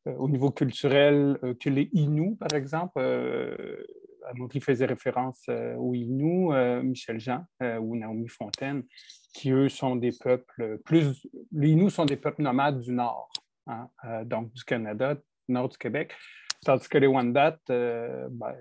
euh, 0.07 0.15
au 0.15 0.27
niveau 0.29 0.51
culturel 0.51 1.39
que 1.59 1.69
les 1.69 1.89
Inuits, 1.93 2.35
par 2.35 2.53
exemple. 2.53 2.99
Amaury 4.29 4.59
faisait 4.59 4.85
référence 4.85 5.47
aux 5.77 5.93
Inuits, 5.93 6.83
Michel 6.83 7.17
Jean 7.17 7.45
ou 7.61 7.95
Naomi 7.95 8.27
Fontaine, 8.27 8.83
qui, 9.33 9.51
eux, 9.51 9.69
sont 9.69 9.95
des 9.95 10.11
peuples 10.11 10.79
plus... 10.83 11.25
Les 11.53 11.69
Inuits 11.69 11.91
sont 11.91 12.05
des 12.05 12.17
peuples 12.17 12.41
nomades 12.41 12.81
du 12.81 12.91
Nord, 12.91 13.31
hein, 13.67 13.89
donc 14.25 14.51
du 14.51 14.65
Canada, 14.65 15.15
nord 15.47 15.69
du 15.69 15.77
Québec, 15.77 16.13
tandis 16.65 16.89
que 16.89 16.97
les 16.97 17.07
Wendat, 17.07 17.57
ben, 17.69 18.53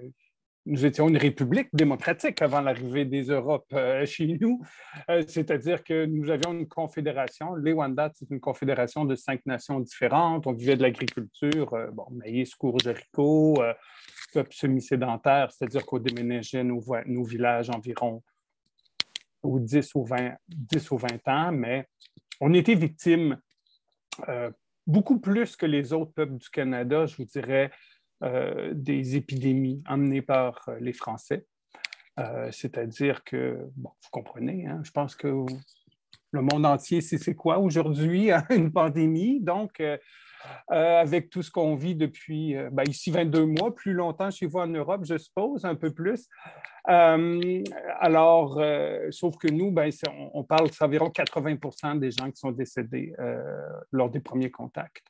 nous 0.67 0.85
étions 0.85 1.09
une 1.09 1.17
république 1.17 1.69
démocratique 1.73 2.43
avant 2.43 2.61
l'arrivée 2.61 3.05
des 3.05 3.25
Europes 3.25 3.73
euh, 3.73 4.05
chez 4.07 4.27
nous, 4.41 4.61
euh, 5.09 5.23
c'est-à-dire 5.27 5.83
que 5.85 6.05
nous 6.07 6.29
avions 6.31 6.53
une 6.53 6.69
confédération. 6.69 7.55
Les 7.55 7.73
Wendat, 7.73 8.11
c'est 8.15 8.29
une 8.31 8.41
confédération 8.41 9.05
de 9.05 9.15
cinq 9.15 9.47
nations 9.47 9.81
différentes. 9.81 10.47
On 10.47 10.53
vivait 10.53 10.77
de 10.77 10.83
l'agriculture, 10.83 11.73
euh, 11.75 11.91
bon, 11.93 12.07
maïs, 12.11 12.55
courge, 12.55 12.87
haricots, 12.87 13.63
peuple 14.33 14.53
semi-sédentaire, 14.53 15.51
c'est-à-dire 15.53 15.87
qu'on 15.87 15.99
déménageait 15.99 16.65
nos, 16.65 16.83
nos, 17.07 17.25
villages 17.25 17.71
environ 17.71 18.23
aux 19.43 19.61
10 19.61 19.95
ou 19.95 20.05
20, 20.05 20.35
10 20.49 20.91
ou 20.91 20.99
20 20.99 21.29
ans, 21.29 21.53
mais 21.53 21.89
on 22.41 22.53
était 22.53 22.75
victimes 22.75 23.39
beaucoup 24.87 25.21
plus 25.21 25.57
que 25.57 25.67
les 25.67 25.93
autres 25.93 26.13
peuples 26.13 26.37
du 26.37 26.49
Canada, 26.49 27.07
je 27.07 27.17
vous 27.17 27.25
dirais, 27.25 27.71
euh, 28.23 28.71
des 28.73 29.17
épidémies 29.17 29.83
amenées 29.85 30.23
par 30.23 30.67
euh, 30.69 30.79
les 30.81 30.95
Français. 30.95 31.45
Euh, 32.19 32.49
c'est-à-dire 32.51 33.23
que, 33.25 33.59
bon, 33.77 33.91
vous 33.91 34.09
comprenez, 34.11 34.67
hein, 34.67 34.81
je 34.85 34.91
pense 34.91 35.15
que 35.15 35.45
le 36.31 36.41
monde 36.41 36.65
entier 36.65 37.03
c'est 37.03 37.35
quoi 37.35 37.59
aujourd'hui, 37.59 38.31
hein, 38.33 38.43
une 38.51 38.73
pandémie. 38.73 39.41
Donc, 39.41 39.83
avec 40.69 41.29
tout 41.29 41.43
ce 41.43 41.51
qu'on 41.51 41.75
vit 41.75 41.95
depuis 41.95 42.55
ben, 42.73 42.85
ici 42.89 43.11
22 43.11 43.45
mois, 43.45 43.75
plus 43.75 43.93
longtemps 43.93 44.31
chez 44.31 44.47
vous 44.47 44.61
en 44.61 44.69
Europe, 44.69 45.05
je 45.05 45.19
suppose, 45.19 45.67
un 45.67 45.75
peu 45.75 45.93
plus. 45.93 46.27
alors, 46.85 48.63
sauf 49.11 49.37
que 49.37 49.49
nous, 49.49 49.73
ben, 49.73 49.91
on, 50.09 50.31
on, 50.41 50.45
parle 50.45 50.71
d'environ 50.71 51.09
80% 51.09 51.99
des 51.99 52.13
gens 52.13 52.31
qui 52.31 52.37
sont 52.37 52.53
décédés 52.53 53.13
lors 53.93 54.09
des 54.09 54.21
premiers 54.21 54.51
contacts. 54.51 55.03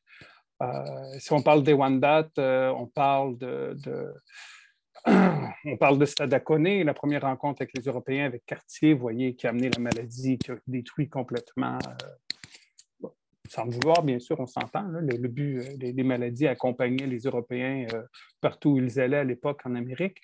Euh, 0.63 0.85
si 1.19 1.33
on 1.33 1.43
parle 1.43 1.63
des 1.63 1.75
Wendat, 1.75 2.31
euh, 2.39 2.71
on 2.71 2.87
parle 2.87 3.37
de, 3.37 3.77
on 5.07 5.77
parle 5.79 5.99
de 5.99 6.07
Stadacone, 6.07 6.83
la 6.83 6.95
première 6.95 7.23
rencontre 7.23 7.63
avec 7.63 7.77
les 7.77 7.83
Européens, 7.83 8.25
avec 8.25 8.47
Cartier, 8.47 8.95
vous 8.95 9.01
voyez, 9.01 9.35
qui 9.35 9.47
a 9.47 9.51
amené 9.51 9.71
la 9.71 9.81
maladie, 9.81 10.39
qui 10.39 10.51
a 10.53 10.57
détruit 10.67 11.09
complètement, 11.09 11.79
sans 13.49 13.67
vouloir, 13.67 14.03
bien 14.03 14.19
sûr, 14.19 14.41
on 14.41 14.47
s'entend, 14.47 14.89
le, 14.89 15.29
but 15.29 15.79
des, 15.79 16.03
maladies 16.03 16.49
accompagnait 16.49 17.07
les 17.07 17.21
Européens 17.21 17.87
partout 18.41 18.71
où 18.71 18.79
ils 18.79 18.99
allaient 18.99 19.19
à 19.19 19.25
l'époque 19.25 19.61
en 19.65 19.75
Amérique. 19.77 20.21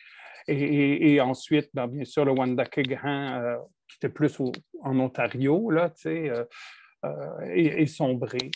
Et, 0.49 1.21
ensuite, 1.21 1.71
ben, 1.73 1.87
bien 1.87 2.05
sûr, 2.05 2.25
le 2.25 2.33
Wandake 2.33 2.81
Grand, 2.81 3.59
qui 3.87 3.99
était 3.99 4.09
plus 4.09 4.41
en 4.81 4.99
Ontario, 4.99 5.71
là, 5.71 5.91
tu 5.91 6.03
sais, 6.03 6.33
est, 7.55 7.87
sombré 7.87 8.51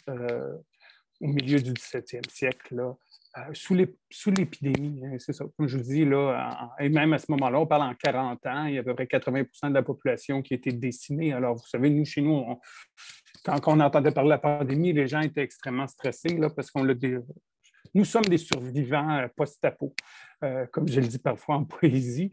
au 1.21 1.29
milieu 1.29 1.61
du 1.61 1.73
17e 1.73 2.29
siècle, 2.31 2.75
là, 2.75 2.95
euh, 3.39 3.41
sous 3.53 4.31
l'épidémie, 4.31 5.03
hein, 5.05 5.17
c'est 5.19 5.35
ça. 5.35 5.45
Comme 5.57 5.69
je 5.69 5.77
vous 5.77 5.83
dis, 5.83 6.07
là, 6.07 6.75
et 6.79 6.89
même 6.89 7.13
à 7.13 7.19
ce 7.19 7.27
moment-là, 7.33 7.61
on 7.61 7.67
parle 7.67 7.83
en 7.83 7.95
40 7.95 8.47
ans, 8.47 8.65
il 8.65 8.75
y 8.75 8.79
a 8.79 8.81
à 8.81 8.85
peu 8.85 8.95
près 8.95 9.05
80% 9.05 9.69
de 9.69 9.75
la 9.75 9.83
population 9.83 10.41
qui 10.41 10.55
était 10.55 10.73
décimée. 10.73 11.33
Alors, 11.35 11.55
vous 11.55 11.67
savez, 11.67 11.91
nous, 11.91 12.07
chez 12.07 12.23
nous, 12.23 12.43
quand, 13.45 13.61
on 13.67 13.81
entendait 13.81 14.11
parler 14.11 14.29
de 14.29 14.31
la 14.31 14.39
pandémie, 14.39 14.95
les 14.95 15.07
gens 15.07 15.21
étaient 15.21 15.43
extrêmement 15.43 15.87
stressés 15.87 16.37
là, 16.39 16.49
parce 16.49 16.71
qu'on 16.71 16.83
l'a 16.83 16.95
Nous 17.95 18.05
sommes 18.07 18.25
des 18.25 18.39
survivants 18.39 19.19
euh, 19.19 19.29
post-apo, 19.37 19.95
euh, 20.43 20.65
comme 20.73 20.89
je 20.89 21.01
le 21.01 21.07
dis 21.07 21.19
parfois 21.19 21.57
en 21.57 21.65
poésie. 21.65 22.33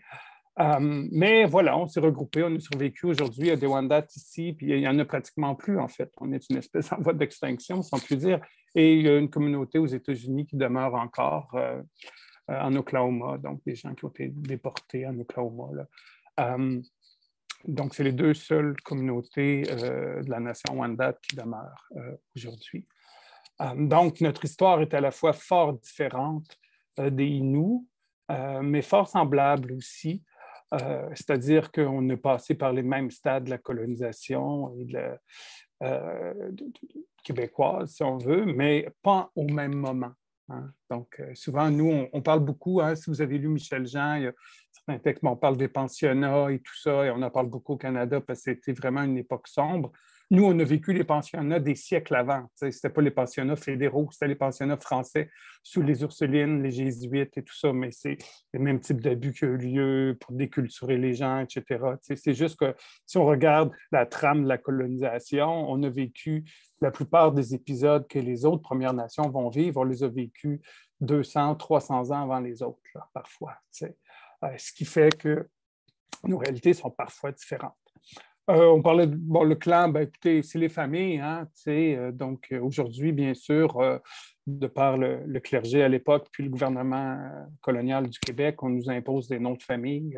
Mais 0.79 1.45
voilà, 1.45 1.77
on 1.77 1.87
s'est 1.87 1.99
regroupés, 1.99 2.43
on 2.43 2.55
a 2.55 2.59
survécu 2.59 3.07
aujourd'hui 3.07 3.51
à 3.51 3.57
des 3.57 3.65
Wandats 3.65 4.05
ici, 4.15 4.53
puis 4.53 4.67
il 4.69 4.77
n'y 4.77 4.87
en 4.87 4.97
a 4.99 5.03
pratiquement 5.03 5.55
plus, 5.55 5.79
en 5.79 5.89
fait. 5.89 6.11
On 6.21 6.31
est 6.31 6.47
une 6.49 6.57
espèce 6.57 6.93
en 6.93 7.01
voie 7.01 7.13
d'extinction, 7.13 7.81
sans 7.81 7.99
plus 7.99 8.15
dire. 8.15 8.39
Et 8.75 8.95
il 8.95 9.01
y 9.03 9.09
a 9.09 9.17
une 9.17 9.29
communauté 9.29 9.77
aux 9.77 9.87
États-Unis 9.87 10.45
qui 10.45 10.55
demeure 10.55 10.95
encore 10.95 11.51
euh, 11.55 11.81
euh, 12.49 12.59
en 12.59 12.75
Oklahoma, 12.75 13.37
donc 13.37 13.61
des 13.65 13.75
gens 13.75 13.93
qui 13.93 14.05
ont 14.05 14.09
été 14.09 14.29
déportés 14.29 15.05
en 15.07 15.17
Oklahoma. 15.19 15.85
donc, 17.65 17.95
c'est 17.95 18.03
les 18.03 18.11
deux 18.11 18.33
seules 18.33 18.75
communautés 18.81 19.61
de 19.61 20.29
la 20.29 20.39
nation 20.39 20.79
Wendat 20.79 21.13
qui 21.21 21.35
demeurent 21.35 21.87
aujourd'hui. 22.35 22.85
donc, 23.75 24.19
notre 24.19 24.43
histoire 24.43 24.81
est 24.81 24.93
à 24.93 24.99
la 24.99 25.11
fois 25.11 25.31
fort 25.31 25.73
différente 25.73 26.47
des 26.97 27.25
Inuits, 27.25 27.87
mais 28.61 28.81
fort 28.81 29.07
semblable 29.07 29.71
aussi. 29.71 30.21
Euh, 30.73 31.07
c'est-à-dire 31.13 31.71
qu'on 31.71 32.09
est 32.09 32.17
passé 32.17 32.55
par 32.55 32.73
les 32.73 32.81
mêmes 32.81 33.11
stades 33.11 33.45
de 33.45 33.49
la 33.51 33.57
colonisation 33.57 34.73
et 34.75 34.85
de 34.85 34.99
euh, 35.83 36.51
québécoise, 37.23 37.91
si 37.91 38.03
on 38.03 38.17
veut, 38.17 38.45
mais 38.45 38.87
pas 39.01 39.31
au 39.35 39.45
même 39.45 39.75
moment. 39.75 40.11
Hein. 40.49 40.71
Donc, 40.89 41.19
euh, 41.19 41.33
souvent, 41.35 41.69
nous, 41.69 42.07
on, 42.11 42.21
parle 42.21 42.41
beaucoup, 42.41 42.81
hein, 42.81 42.95
si 42.95 43.09
vous 43.09 43.21
avez 43.21 43.37
lu 43.37 43.47
Michel 43.47 43.87
Jean, 43.87 44.15
il 44.15 44.23
y 44.23 44.27
a 44.27 44.33
certains 44.71 44.99
textes, 44.99 45.23
on 45.23 45.35
parle 45.35 45.57
des 45.57 45.67
pensionnats 45.67 46.51
et 46.51 46.59
tout 46.59 46.75
ça, 46.75 47.05
et 47.05 47.11
on 47.11 47.21
en 47.21 47.29
parle 47.29 47.47
beaucoup 47.47 47.73
au 47.73 47.77
Canada 47.77 48.19
parce 48.21 48.43
que 48.43 48.53
c'était 48.55 48.73
vraiment 48.73 49.03
une 49.03 49.17
époque 49.17 49.47
sombre. 49.47 49.91
Nous, 50.31 50.45
on 50.45 50.57
a 50.57 50.63
vécu 50.63 50.93
les 50.93 51.03
pensionnats 51.03 51.59
des 51.59 51.75
siècles 51.75 52.15
avant. 52.15 52.47
Ce 52.55 52.65
n'était 52.65 52.89
pas 52.89 53.01
les 53.01 53.11
pensionnats 53.11 53.55
fédéraux, 53.55 54.07
c'était 54.11 54.27
les 54.27 54.35
pensionnats 54.35 54.77
français 54.77 55.29
sous 55.61 55.81
les 55.81 56.01
Ursulines, 56.01 56.63
les 56.63 56.71
Jésuites 56.71 57.37
et 57.37 57.43
tout 57.43 57.55
ça, 57.55 57.71
mais 57.71 57.91
c'est 57.91 58.17
le 58.53 58.59
même 58.59 58.79
type 58.79 59.01
d'abus 59.01 59.33
qui 59.33 59.45
a 59.45 59.49
eu 59.49 59.57
lieu 59.57 60.17
pour 60.19 60.33
déculturer 60.33 60.97
les 60.97 61.13
gens, 61.13 61.39
etc. 61.39 61.83
C'est 62.01 62.33
juste 62.33 62.59
que 62.59 62.75
si 63.05 63.17
on 63.17 63.25
regarde 63.25 63.71
la 63.91 64.05
trame 64.05 64.43
de 64.43 64.47
la 64.47 64.57
colonisation, 64.57 65.69
on 65.69 65.83
a 65.83 65.89
vécu 65.89 66.43
la 66.81 66.91
plupart 66.91 67.31
des 67.31 67.53
épisodes 67.53 68.07
que 68.07 68.19
les 68.19 68.45
autres 68.45 68.61
Premières 68.61 68.93
Nations 68.93 69.29
vont 69.29 69.49
vivre, 69.49 69.81
on 69.81 69.85
les 69.85 70.03
a 70.03 70.07
vécus 70.07 70.59
200, 71.01 71.55
300 71.55 72.11
ans 72.11 72.23
avant 72.23 72.39
les 72.39 72.63
autres, 72.63 72.79
parfois. 73.13 73.55
Euh, 73.81 74.57
ce 74.57 74.71
qui 74.73 74.85
fait 74.85 75.15
que 75.17 75.47
nos 76.23 76.37
réalités 76.37 76.73
sont 76.73 76.89
parfois 76.89 77.31
différentes. 77.31 77.73
Euh, 78.49 78.65
on 78.67 78.81
parlait 78.81 79.07
de 79.07 79.15
bon, 79.15 79.43
le 79.43 79.55
clan, 79.55 79.87
ben, 79.87 80.01
écoutez, 80.01 80.43
c'est 80.43 80.59
les 80.59 80.69
familles. 80.69 81.19
Hein, 81.19 81.47
euh, 81.67 82.11
donc 82.11 82.47
euh, 82.51 82.59
aujourd'hui, 82.59 83.13
bien 83.13 83.33
sûr, 83.33 84.01
de 84.47 84.67
par 84.67 84.97
le, 84.97 85.39
clergé 85.39 85.81
à 85.81 85.87
l'époque, 85.87 86.27
puis 86.31 86.43
le 86.43 86.49
gouvernement 86.49 87.17
colonial 87.61 88.09
du 88.09 88.19
Québec, 88.19 88.61
on 88.61 88.69
nous 88.69 88.89
impose 88.89 89.27
des 89.29 89.39
noms 89.39 89.55
de 89.55 89.63
famille. 89.63 90.17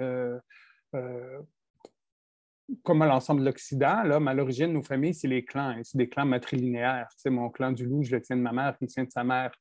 comme 2.81 3.03
à 3.03 3.05
l'ensemble 3.05 3.41
de 3.41 3.45
l'Occident, 3.45 4.01
là, 4.03 4.19
mais 4.19 4.31
à 4.31 4.33
l'origine, 4.33 4.73
nos 4.73 4.81
familles, 4.81 5.13
c'est 5.13 5.27
les 5.27 5.45
clans, 5.45 5.69
hein, 5.69 5.81
c'est 5.83 5.99
des 5.99 6.09
clans 6.09 6.25
matrilinéaires. 6.25 7.07
mon 7.25 7.49
clan 7.51 7.71
du 7.71 7.85
loup, 7.85 8.01
je 8.01 8.15
le 8.15 8.21
tiens 8.21 8.37
de 8.37 8.41
ma 8.41 8.51
mère, 8.51 8.75
il 8.81 8.87
tient 8.87 9.03
de 9.03 9.11
sa 9.11 9.23
mère. 9.23 9.51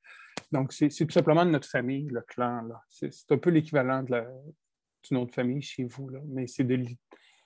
Donc, 0.50 0.73
c'est 0.73 0.88
tout 0.88 1.11
simplement 1.11 1.44
de 1.44 1.50
notre 1.50 1.68
famille, 1.68 2.09
le 2.11 2.23
clan. 2.23 2.66
C'est 2.88 3.11
un 3.30 3.37
peu 3.37 3.50
l'équivalent 3.50 4.02
de 4.02 5.30
famille 5.30 5.61
chez 5.61 5.85
vous, 5.85 6.09
là, 6.09 6.21
mais 6.26 6.47
c'est 6.47 6.64
de 6.64 6.76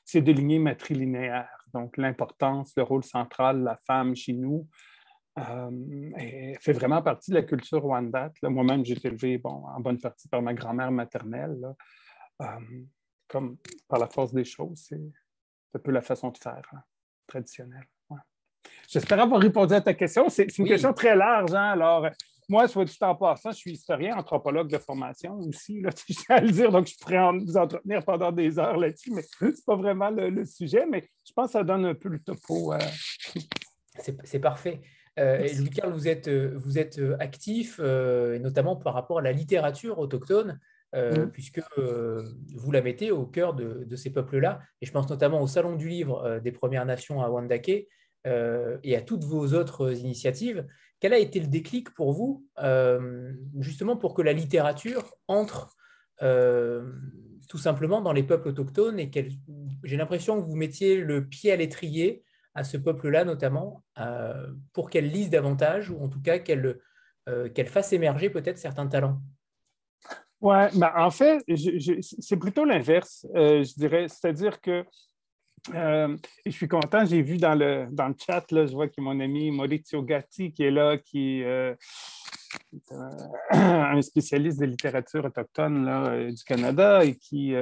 c'est 0.08 0.22
de 0.22 0.32
lignées 0.32 0.58
matrilinéaires. 0.58 1.62
Donc, 1.74 1.98
l'importance, 1.98 2.72
le 2.78 2.82
rôle 2.82 3.04
central 3.04 3.60
de 3.60 3.64
la 3.66 3.76
femme 3.76 4.16
chez 4.16 4.32
nous 4.32 4.66
euh, 5.38 6.10
fait 6.62 6.72
vraiment 6.72 7.02
partie 7.02 7.30
de 7.30 7.36
la 7.36 7.42
culture 7.42 7.84
Wendat. 7.84 8.32
Moi-même, 8.44 8.86
j'ai 8.86 8.94
été 8.94 9.08
élevé 9.08 9.36
bon, 9.36 9.66
en 9.66 9.80
bonne 9.80 9.98
partie 9.98 10.26
par 10.26 10.40
ma 10.40 10.54
grand-mère 10.54 10.90
maternelle. 10.90 11.62
Euh, 12.40 12.46
comme 13.28 13.58
par 13.86 13.98
la 13.98 14.06
force 14.06 14.32
des 14.32 14.46
choses, 14.46 14.82
c'est 14.88 14.98
un 15.74 15.78
peu 15.78 15.90
la 15.90 16.00
façon 16.00 16.30
de 16.30 16.38
faire 16.38 16.66
hein, 16.72 16.82
traditionnelle. 17.26 17.84
J'espère 18.88 19.20
avoir 19.20 19.42
répondu 19.42 19.74
à 19.74 19.82
ta 19.82 19.92
question. 19.92 20.30
C'est 20.30 20.56
une 20.56 20.66
question 20.66 20.94
très 20.94 21.14
large. 21.14 21.52
Hein? 21.52 21.72
Alors, 21.72 22.08
moi, 22.48 22.66
soit 22.66 22.84
du 22.86 22.96
temps 22.96 23.14
passant, 23.14 23.50
je 23.50 23.56
suis 23.56 23.72
historien, 23.72 24.16
anthropologue 24.16 24.70
de 24.70 24.78
formation 24.78 25.38
aussi, 25.40 25.80
là, 25.80 25.90
je 26.08 26.14
à 26.30 26.40
le 26.40 26.50
dire, 26.50 26.72
donc 26.72 26.86
je 26.86 26.96
pourrais 26.96 27.30
vous 27.38 27.56
entretenir 27.56 28.04
pendant 28.04 28.32
des 28.32 28.58
heures 28.58 28.76
là-dessus, 28.76 29.12
mais 29.12 29.22
ce 29.22 29.44
n'est 29.44 29.52
pas 29.66 29.76
vraiment 29.76 30.10
le, 30.10 30.44
sujet, 30.46 30.86
mais 30.86 31.08
je 31.26 31.32
pense 31.32 31.48
que 31.48 31.52
ça 31.52 31.64
donne 31.64 31.84
un 31.84 31.94
peu 31.94 32.08
le 32.08 32.18
topo. 32.18 32.72
Euh. 32.72 32.78
C'est 34.24 34.38
parfait. 34.38 34.80
Euh, 35.18 35.46
Louis-Carl, 35.58 35.92
vous 35.92 36.06
êtes, 36.06 36.28
euh, 36.28 36.52
vous 36.56 36.78
êtes 36.78 37.00
actif, 37.18 37.80
notamment 37.80 38.76
par 38.76 38.94
rapport 38.94 39.18
à 39.18 39.22
la 39.22 39.32
littérature 39.32 39.98
autochtone, 39.98 40.58
mmh. 40.94 41.26
puisque 41.32 41.60
vous 41.76 42.70
la 42.70 42.80
mettez 42.80 43.10
au 43.10 43.26
cœur 43.26 43.52
de, 43.52 43.84
de 43.84 43.96
ces 43.96 44.10
peuples-là. 44.10 44.60
Et 44.80 44.86
je 44.86 44.92
pense 44.92 45.10
notamment 45.10 45.42
au 45.42 45.46
Salon 45.46 45.76
du 45.76 45.88
Livre 45.88 46.38
des 46.38 46.52
Premières 46.52 46.86
Nations 46.86 47.20
à 47.20 47.28
Wandake 47.28 47.88
et 48.24 48.96
à 48.96 49.00
toutes 49.02 49.24
vos 49.24 49.52
autres 49.54 49.98
initiatives. 49.98 50.64
Quel 51.00 51.12
a 51.12 51.18
été 51.18 51.38
le 51.38 51.46
déclic 51.46 51.90
pour 51.94 52.12
vous, 52.12 52.44
euh, 52.58 53.32
justement 53.58 53.96
pour 53.96 54.14
que 54.14 54.22
la 54.22 54.32
littérature 54.32 55.14
entre 55.28 55.76
euh, 56.22 56.92
tout 57.48 57.58
simplement 57.58 58.00
dans 58.00 58.12
les 58.12 58.24
peuples 58.24 58.48
autochtones 58.48 58.98
et 58.98 59.10
j'ai 59.84 59.96
l'impression 59.96 60.40
que 60.40 60.46
vous 60.46 60.56
mettiez 60.56 61.00
le 61.00 61.26
pied 61.26 61.52
à 61.52 61.56
l'étrier 61.56 62.24
à 62.54 62.64
ce 62.64 62.76
peuple-là 62.76 63.24
notamment, 63.24 63.84
euh, 64.00 64.48
pour 64.72 64.90
qu'elle 64.90 65.08
lise 65.08 65.30
davantage 65.30 65.90
ou 65.90 66.00
en 66.02 66.08
tout 66.08 66.20
cas 66.20 66.38
qu'elle 66.38 66.78
qu'elle 67.54 67.66
fasse 67.66 67.92
émerger 67.92 68.30
peut-être 68.30 68.56
certains 68.56 68.86
talents? 68.86 69.20
Oui, 70.40 70.56
ben 70.76 70.90
en 70.96 71.10
fait, 71.10 71.44
c'est 72.00 72.38
plutôt 72.38 72.64
l'inverse, 72.64 73.26
je 73.34 73.74
dirais. 73.74 74.08
C'est-à-dire 74.08 74.62
que 74.62 74.86
euh, 75.74 76.16
je 76.46 76.50
suis 76.50 76.68
content, 76.68 77.04
j'ai 77.04 77.22
vu 77.22 77.36
dans 77.36 77.54
le, 77.54 77.86
dans 77.90 78.08
le 78.08 78.14
chat, 78.18 78.50
là, 78.52 78.66
je 78.66 78.72
vois 78.72 78.88
que 78.88 79.00
mon 79.00 79.18
ami 79.20 79.50
Maurizio 79.50 80.02
Gatti 80.02 80.52
qui 80.52 80.64
est 80.64 80.70
là, 80.70 80.96
qui 80.98 81.42
euh, 81.42 81.74
est 82.72 82.94
un 83.50 84.02
spécialiste 84.02 84.60
de 84.60 84.66
littérature 84.66 85.24
autochtone 85.24 85.84
là, 85.84 86.06
euh, 86.06 86.30
du 86.30 86.42
Canada 86.44 87.04
et 87.04 87.16
qui, 87.16 87.54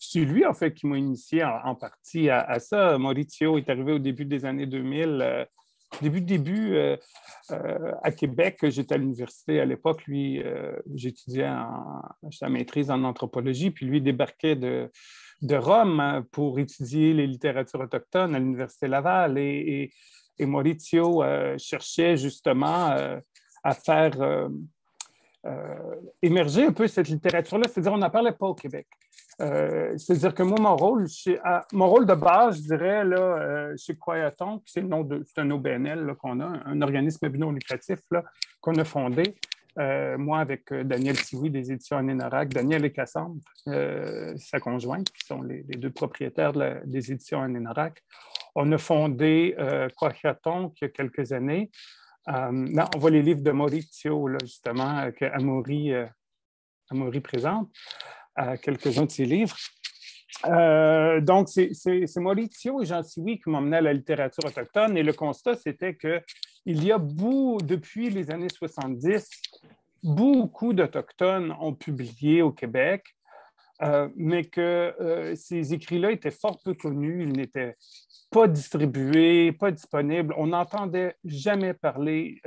c'est 0.00 0.20
lui 0.20 0.44
en 0.46 0.54
fait 0.54 0.74
qui 0.74 0.86
m'a 0.86 0.98
initié 0.98 1.44
en, 1.44 1.74
partie 1.74 2.30
à, 2.30 2.58
ça. 2.58 2.98
Maurizio 2.98 3.58
est 3.58 3.68
arrivé 3.68 3.92
au 3.92 3.98
début 3.98 4.24
des 4.24 4.44
années 4.44 4.66
2000, 4.66 5.46
début 6.02 6.20
début 6.20 6.78
à 7.48 8.12
Québec. 8.12 8.58
J'étais 8.62 8.94
à 8.94 8.98
l'université 8.98 9.60
à 9.60 9.64
l'époque, 9.64 10.04
lui, 10.06 10.42
j'étudiais 10.94 11.48
en, 11.48 12.02
sa 12.30 12.48
maîtrise 12.48 12.90
en 12.90 13.04
anthropologie, 13.04 13.70
puis 13.70 13.86
lui 13.86 14.00
débarquait 14.00 14.56
de 14.56 14.90
de 15.42 15.56
Rome 15.56 16.00
hein, 16.00 16.24
pour 16.30 16.58
étudier 16.58 17.12
les 17.12 17.26
littératures 17.26 17.80
autochtones 17.80 18.34
à 18.34 18.38
l'Université 18.38 18.88
Laval. 18.88 19.38
Et, 19.38 19.90
Maurizio 20.40 21.22
euh, 21.22 21.58
cherchait 21.58 22.16
justement 22.16 22.92
euh, 22.92 23.20
à 23.62 23.74
faire 23.74 24.12
euh, 24.22 24.48
émerger 26.22 26.64
un 26.64 26.72
peu 26.72 26.88
cette 26.88 27.08
littérature-là. 27.08 27.64
C'est-à-dire, 27.68 27.92
on 27.92 27.98
n'en 27.98 28.08
parlait 28.08 28.32
pas 28.32 28.46
au 28.46 28.54
Québec. 28.54 28.86
C'est-à-dire 29.38 30.34
que 30.34 30.42
moi, 30.42 30.58
mon 30.60 30.76
rôle, 30.76 31.06
mon 31.72 31.88
rôle 31.88 32.04
de 32.04 32.14
base, 32.14 32.56
je 32.58 32.62
dirais, 32.62 33.04
là, 33.04 33.74
chez 33.76 33.96
Croyaton, 33.96 34.60
c'est 34.66 34.82
le 34.82 34.88
nom 34.88 35.02
de, 35.02 35.22
c'est 35.26 35.40
un 35.40 35.50
OBNL 35.50 36.14
qu'on 36.20 36.40
a, 36.40 36.60
un 36.66 36.82
organisme 36.82 37.26
non 37.38 37.50
lucratif 37.50 38.00
qu'on 38.60 38.74
a 38.74 38.84
fondé. 38.84 39.34
Euh, 39.78 40.18
moi, 40.18 40.40
avec 40.40 40.72
euh, 40.72 40.82
Daniel 40.84 41.16
Tiwi 41.16 41.50
des 41.50 41.72
éditions 41.72 41.96
Anénorak, 41.96 42.48
Daniel 42.48 42.84
et 42.84 42.92
Cassandre, 42.92 43.40
euh, 43.68 44.34
sa 44.36 44.58
conjointe, 44.58 45.10
qui 45.10 45.24
sont 45.26 45.42
les, 45.42 45.62
deux 45.62 45.90
propriétaires 45.90 46.52
des 46.84 47.12
éditions 47.12 47.42
Anénorak, 47.42 48.02
on 48.54 48.70
a 48.72 48.78
fondé 48.78 49.54
euh, 49.58 49.88
il 50.02 50.70
y 50.82 50.84
a 50.84 50.88
quelques 50.88 51.32
années. 51.32 51.70
là, 52.26 52.88
on 52.94 52.98
voit 52.98 53.10
les 53.10 53.22
livres 53.22 53.42
de 53.42 53.50
Maurizio, 53.52 54.28
justement, 54.42 55.10
que 55.12 55.24
Amaury, 55.24 55.92
présente. 57.22 57.70
à 58.34 58.56
quelques-uns 58.56 59.04
de 59.04 59.10
ses 59.10 59.24
livres. 59.24 59.56
Donc, 61.22 61.48
c'est 61.48 62.16
Maurizio 62.16 62.82
et 62.82 62.86
Jean 62.86 63.02
Siwi 63.04 63.40
qui 63.40 63.50
mené 63.60 63.76
à 63.76 63.80
la 63.80 63.92
littérature 63.92 64.44
autochtone 64.44 64.96
et 64.96 65.02
le 65.04 65.12
constat, 65.12 65.54
c'était 65.54 65.94
qu'il 66.64 66.84
y 66.84 66.92
a 66.92 66.98
beaucoup, 66.98 67.58
depuis 67.62 68.10
les 68.10 68.30
années 68.30 68.48
70, 68.48 69.28
beaucoup 70.02 70.72
d'Autochtones 70.72 71.54
ont 71.60 71.74
publié 71.74 72.42
au 72.42 72.52
Québec, 72.52 73.04
euh, 73.82 74.08
mais 74.16 74.44
que 74.44 74.94
euh, 75.00 75.34
ces 75.34 75.72
écrits-là 75.72 76.12
étaient 76.12 76.30
fort 76.30 76.60
peu 76.62 76.74
connus, 76.74 77.22
ils 77.22 77.32
n'étaient 77.32 77.74
pas 78.30 78.46
distribués, 78.46 79.52
pas 79.52 79.70
disponibles. 79.70 80.34
On 80.36 80.48
n'entendait 80.48 81.16
jamais 81.24 81.74
parler 81.74 82.40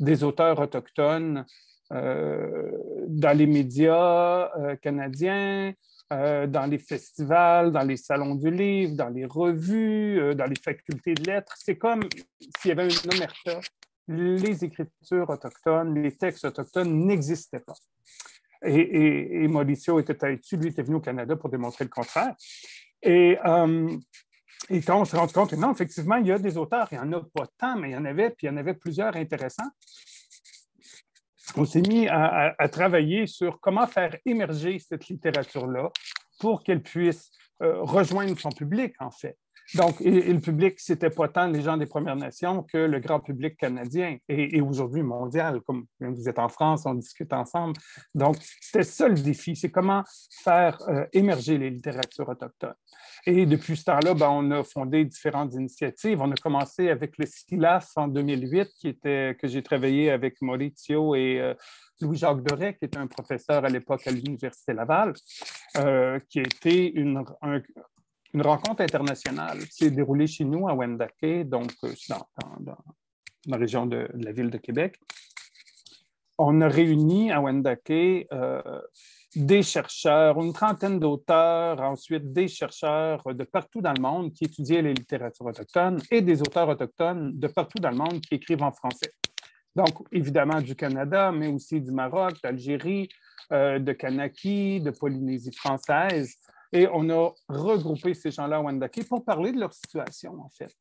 des 0.00 0.24
auteurs 0.24 0.58
autochtones 0.58 1.46
dans 1.90 3.36
les 3.36 3.46
médias 3.46 4.50
canadiens. 4.82 5.72
Euh, 6.12 6.46
dans 6.46 6.66
les 6.66 6.78
festivals, 6.78 7.72
dans 7.72 7.82
les 7.82 7.96
salons 7.96 8.34
du 8.34 8.50
livre, 8.50 8.94
dans 8.94 9.08
les 9.08 9.24
revues, 9.24 10.20
euh, 10.20 10.34
dans 10.34 10.44
les 10.44 10.60
facultés 10.62 11.14
de 11.14 11.24
lettres. 11.24 11.54
C'est 11.58 11.78
comme 11.78 12.02
s'il 12.60 12.68
y 12.68 12.72
avait 12.72 12.88
une 12.88 13.14
omerta. 13.14 13.60
Les 14.06 14.64
écritures 14.64 15.30
autochtones, 15.30 15.94
les 15.94 16.14
textes 16.14 16.44
autochtones 16.44 17.06
n'existaient 17.06 17.60
pas. 17.60 17.74
Et, 18.66 19.48
Mauricio 19.48 19.98
était 19.98 20.14
dessus, 20.36 20.58
lui 20.58 20.68
était 20.68 20.82
venu 20.82 20.96
au 20.96 21.00
Canada 21.00 21.36
pour 21.36 21.48
démontrer 21.48 21.84
le 21.84 21.90
contraire. 21.90 22.34
Et, 23.02 23.38
euh, 23.46 23.88
et 24.68 24.82
quand 24.82 25.00
on 25.00 25.04
s'est 25.06 25.16
rendu 25.16 25.32
compte, 25.32 25.54
non, 25.54 25.72
effectivement, 25.72 26.16
il 26.16 26.26
y 26.26 26.32
a 26.32 26.38
des 26.38 26.58
auteurs, 26.58 26.88
il 26.92 26.98
n'y 26.98 27.04
en 27.04 27.12
a 27.12 27.22
pas 27.34 27.46
tant, 27.58 27.78
mais 27.78 27.90
il 27.90 27.92
y 27.92 27.96
en 27.96 28.04
avait, 28.04 28.28
puis 28.30 28.46
il 28.46 28.50
y 28.50 28.52
en 28.52 28.58
avait 28.58 28.74
plusieurs 28.74 29.16
intéressants 29.16 29.70
on 31.56 31.64
s'est 31.64 31.82
mis 31.82 32.08
à, 32.08 32.54
travailler 32.70 33.26
sur 33.26 33.60
comment 33.60 33.86
faire 33.86 34.16
émerger 34.24 34.78
cette 34.78 35.08
littérature-là 35.08 35.90
pour 36.40 36.62
qu'elle 36.62 36.82
puisse 36.82 37.30
euh, 37.62 37.82
rejoindre 37.82 38.38
son 38.38 38.50
public, 38.50 38.94
en 38.98 39.10
fait. 39.10 39.36
Donc, 39.74 40.00
le 40.00 40.38
public, 40.38 40.78
c'était 40.78 41.10
pas 41.10 41.28
tant 41.28 41.46
les 41.46 41.62
gens 41.62 41.76
des 41.76 41.86
Premières 41.86 42.16
Nations 42.16 42.62
que 42.62 42.76
le 42.76 43.00
grand 43.00 43.20
public 43.20 43.56
canadien 43.56 44.18
et, 44.28 44.60
aujourd'hui 44.60 45.02
mondial, 45.02 45.60
comme 45.62 45.86
vous 46.00 46.28
êtes 46.28 46.38
en 46.38 46.48
France, 46.48 46.84
on 46.84 46.94
discute 46.94 47.32
ensemble. 47.32 47.74
Donc, 48.14 48.36
c'était 48.60 48.84
ça 48.84 49.08
le 49.08 49.14
défi, 49.14 49.56
c'est 49.56 49.70
comment 49.70 50.02
faire 50.42 50.78
euh, 50.88 51.06
émerger 51.12 51.58
les 51.58 51.70
littératures 51.70 52.28
autochtones. 52.28 52.74
Et 53.26 53.46
depuis 53.46 53.76
ce 53.76 53.84
temps-là, 53.84 54.14
ben, 54.14 54.28
on 54.28 54.50
a 54.50 54.62
fondé 54.62 55.04
différentes 55.04 55.54
initiatives. 55.54 56.20
On 56.20 56.30
a 56.30 56.36
commencé 56.36 56.90
avec 56.90 57.16
le 57.18 57.24
SILAF 57.26 57.90
en 57.96 58.08
2008, 58.08 58.68
qui 58.78 58.88
était, 58.88 59.36
que 59.40 59.48
j'ai 59.48 59.62
travaillé 59.62 60.10
avec 60.10 60.42
Maurizio 60.42 61.14
et 61.14 61.40
euh, 61.40 61.54
Louis-Jacques 62.00 62.42
Doré, 62.42 62.76
qui 62.76 62.84
était 62.84 62.98
un 62.98 63.06
professeur 63.06 63.64
à 63.64 63.68
l'époque 63.68 64.06
à 64.06 64.10
l'Université 64.10 64.74
Laval, 64.74 65.14
euh, 65.78 66.18
qui 66.28 66.40
a 66.40 66.42
été 66.42 66.92
une, 66.92 67.24
une 68.34 68.42
rencontre 68.42 68.82
internationale 68.82 69.58
qui 69.60 69.84
s'est 69.84 69.90
déroulée 69.90 70.26
chez 70.26 70.44
nous 70.44 70.68
à 70.68 70.74
Wendake, 70.74 71.48
donc 71.48 71.72
euh, 71.84 71.92
dans, 72.08 72.76
la 73.46 73.56
région 73.56 73.86
de, 73.86 74.08
la 74.14 74.32
ville 74.32 74.50
de 74.50 74.58
Québec. 74.58 74.98
On 76.36 76.60
a 76.60 76.68
réuni 76.68 77.30
à 77.30 77.40
Wendake 77.40 77.90
euh, 77.90 78.80
des 79.36 79.62
chercheurs, 79.62 80.40
une 80.42 80.52
trentaine 80.52 80.98
d'auteurs, 80.98 81.80
ensuite 81.80 82.32
des 82.32 82.48
chercheurs 82.48 83.22
de 83.32 83.44
partout 83.44 83.80
dans 83.80 83.92
le 83.92 84.02
monde 84.02 84.32
qui 84.32 84.44
étudiaient 84.44 84.82
les 84.82 84.94
littératures 84.94 85.46
autochtones 85.46 86.00
et 86.10 86.20
des 86.20 86.40
auteurs 86.42 86.68
autochtones 86.68 87.38
de 87.38 87.46
partout 87.46 87.78
dans 87.78 87.90
le 87.90 87.96
monde 87.96 88.20
qui 88.20 88.34
écrivent 88.34 88.64
en 88.64 88.72
français. 88.72 89.12
Donc, 89.76 90.06
évidemment 90.10 90.60
du 90.60 90.74
Canada, 90.74 91.30
mais 91.32 91.48
aussi 91.48 91.80
du 91.80 91.92
Maroc, 91.92 92.34
d'Algérie, 92.42 93.08
euh, 93.52 93.78
de 93.78 93.92
Kanaki, 93.92 94.80
de 94.80 94.90
Polynésie 94.90 95.52
française. 95.52 96.36
Et 96.74 96.88
on 96.92 97.08
a 97.08 97.30
regroupé 97.48 98.14
ces 98.14 98.32
gens-là 98.32 98.56
à 98.56 98.60
Wendake 98.60 99.08
pour 99.08 99.24
parler 99.24 99.52
de 99.52 99.60
leur 99.60 99.72
situation, 99.72 100.32
en 100.42 100.48
fait. 100.50 100.74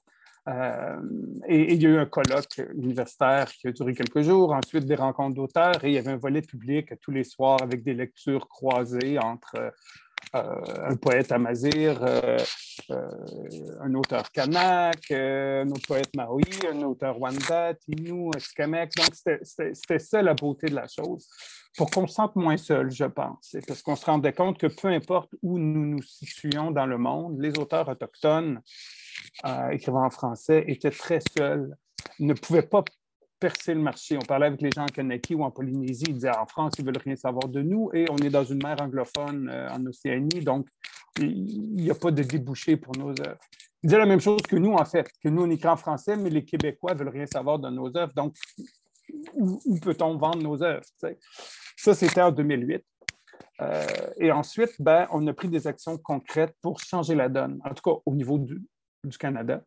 Euh, 0.49 0.99
et, 1.47 1.73
il 1.73 1.81
y 1.81 1.85
a 1.85 1.89
eu 1.89 1.97
un 1.97 2.07
colloque 2.07 2.61
universitaire 2.73 3.49
qui 3.51 3.67
a 3.67 3.71
duré 3.71 3.93
quelques 3.93 4.21
jours, 4.21 4.53
ensuite 4.53 4.85
des 4.85 4.95
rencontres 4.95 5.35
d'auteurs, 5.35 5.85
et 5.85 5.89
il 5.89 5.93
y 5.93 5.97
avait 5.99 6.11
un 6.11 6.17
volet 6.17 6.41
public 6.41 6.99
tous 6.99 7.11
les 7.11 7.23
soirs 7.23 7.61
avec 7.61 7.83
des 7.83 7.93
lectures 7.93 8.49
croisées 8.49 9.19
entre 9.19 9.71
un 10.33 10.95
poète 10.95 11.31
amazir, 11.31 11.99
euh, 12.03 12.37
un 13.81 13.93
auteur 13.93 14.31
kanak, 14.31 15.11
un 15.11 15.69
autre 15.69 15.87
poète 15.87 16.09
maui, 16.15 16.43
un 16.71 16.81
auteur 16.83 17.19
wanda, 17.19 17.73
Tinu, 17.75 18.31
Skamek. 18.37 18.95
Donc, 18.95 19.09
c'était 19.43 19.99
ça 19.99 20.21
la 20.21 20.33
beauté 20.33 20.67
de 20.67 20.75
la 20.75 20.87
chose 20.87 21.27
pour 21.75 21.89
qu'on 21.89 22.07
se 22.07 22.15
sente 22.15 22.35
moins 22.35 22.57
seul, 22.57 22.91
je 22.91 23.05
pense. 23.05 23.55
parce 23.67 23.81
qu'on 23.81 23.95
se 23.95 24.05
rendait 24.05 24.33
compte 24.33 24.59
que 24.59 24.67
peu 24.67 24.89
importe 24.89 25.33
où 25.41 25.57
nous 25.57 25.85
nous 25.85 26.01
situions 26.03 26.71
dans 26.71 26.85
le 26.85 26.97
monde, 26.97 27.39
les 27.39 27.57
auteurs 27.57 27.89
autochtones 27.89 28.61
euh, 29.45 29.69
écrivant 29.69 30.05
en 30.05 30.09
français 30.09 30.63
étaient 30.67 30.91
très 30.91 31.19
seuls, 31.35 31.75
ne 32.19 32.33
pouvaient 32.33 32.61
pas 32.61 32.83
percer 33.43 33.73
le 33.73 33.81
marché. 33.81 34.15
On 34.15 34.25
parlait 34.25 34.45
avec 34.45 34.61
les 34.61 34.71
gens 34.71 34.83
en 34.83 34.85
Kanaki 34.85 35.35
ou 35.35 35.43
en 35.43 35.51
Polynésie, 35.51 36.05
ils 36.07 36.13
disaient 36.13 36.29
en 36.29 36.45
France, 36.45 36.75
ils 36.77 36.85
ne 36.85 36.87
veulent 36.87 37.03
rien 37.03 37.17
savoir 37.17 37.49
de 37.49 37.61
nous 37.61 37.89
et 37.93 38.05
on 38.09 38.15
est 38.15 38.29
dans 38.29 38.45
une 38.45 38.63
mer 38.63 38.77
anglophone 38.79 39.49
euh, 39.51 39.69
en 39.69 39.85
Océanie, 39.85 40.41
donc 40.41 40.65
il 41.19 41.73
n'y 41.73 41.91
a 41.91 41.95
pas 41.95 42.11
de 42.11 42.23
débouché 42.23 42.77
pour 42.77 42.95
nos 42.95 43.09
œuvres. 43.09 43.39
Ils 43.83 43.87
disaient 43.87 43.99
la 43.99 44.05
même 44.05 44.21
chose 44.21 44.41
que 44.43 44.55
nous, 44.55 44.71
en 44.71 44.85
fait, 44.85 45.11
que 45.21 45.27
nous, 45.27 45.43
on 45.43 45.49
écrit 45.49 45.67
en 45.67 45.75
français, 45.75 46.15
mais 46.15 46.29
les 46.29 46.45
Québécois 46.45 46.93
ne 46.93 46.99
veulent 46.99 47.09
rien 47.09 47.25
savoir 47.25 47.59
de 47.59 47.69
nos 47.69 47.95
œuvres. 47.97 48.13
Donc, 48.15 48.33
où, 49.33 49.59
peut-on 49.81 50.15
vendre 50.17 50.41
nos 50.41 50.63
œuvres? 50.63 50.85
Ça, 51.75 51.93
c'était 51.93 52.21
en 52.21 52.31
2008. 52.31 52.81
Euh, 53.61 53.85
et 54.17 54.31
ensuite, 54.31 54.73
ben, 54.79 55.05
on 55.11 55.27
a 55.27 55.33
pris 55.33 55.49
des 55.49 55.67
actions 55.67 55.97
concrètes 55.97 56.55
pour 56.61 56.79
changer 56.79 57.13
la 57.13 57.27
donne, 57.27 57.59
en 57.65 57.73
tout 57.73 57.83
cas 57.83 58.01
au 58.05 58.15
niveau 58.15 58.39
du, 58.39 58.61
Canada, 59.19 59.61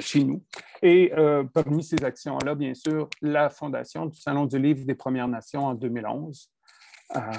chez 0.00 0.24
nous. 0.24 0.42
Et 0.82 1.12
euh, 1.16 1.44
parmi 1.44 1.82
ces 1.82 2.02
actions-là, 2.02 2.54
bien 2.54 2.74
sûr, 2.74 3.08
la 3.22 3.50
fondation 3.50 4.06
du 4.06 4.18
Salon 4.18 4.46
du 4.46 4.58
livre 4.58 4.84
des 4.84 4.94
Premières 4.94 5.28
Nations 5.28 5.66
en 5.66 5.74
2011. 5.74 6.50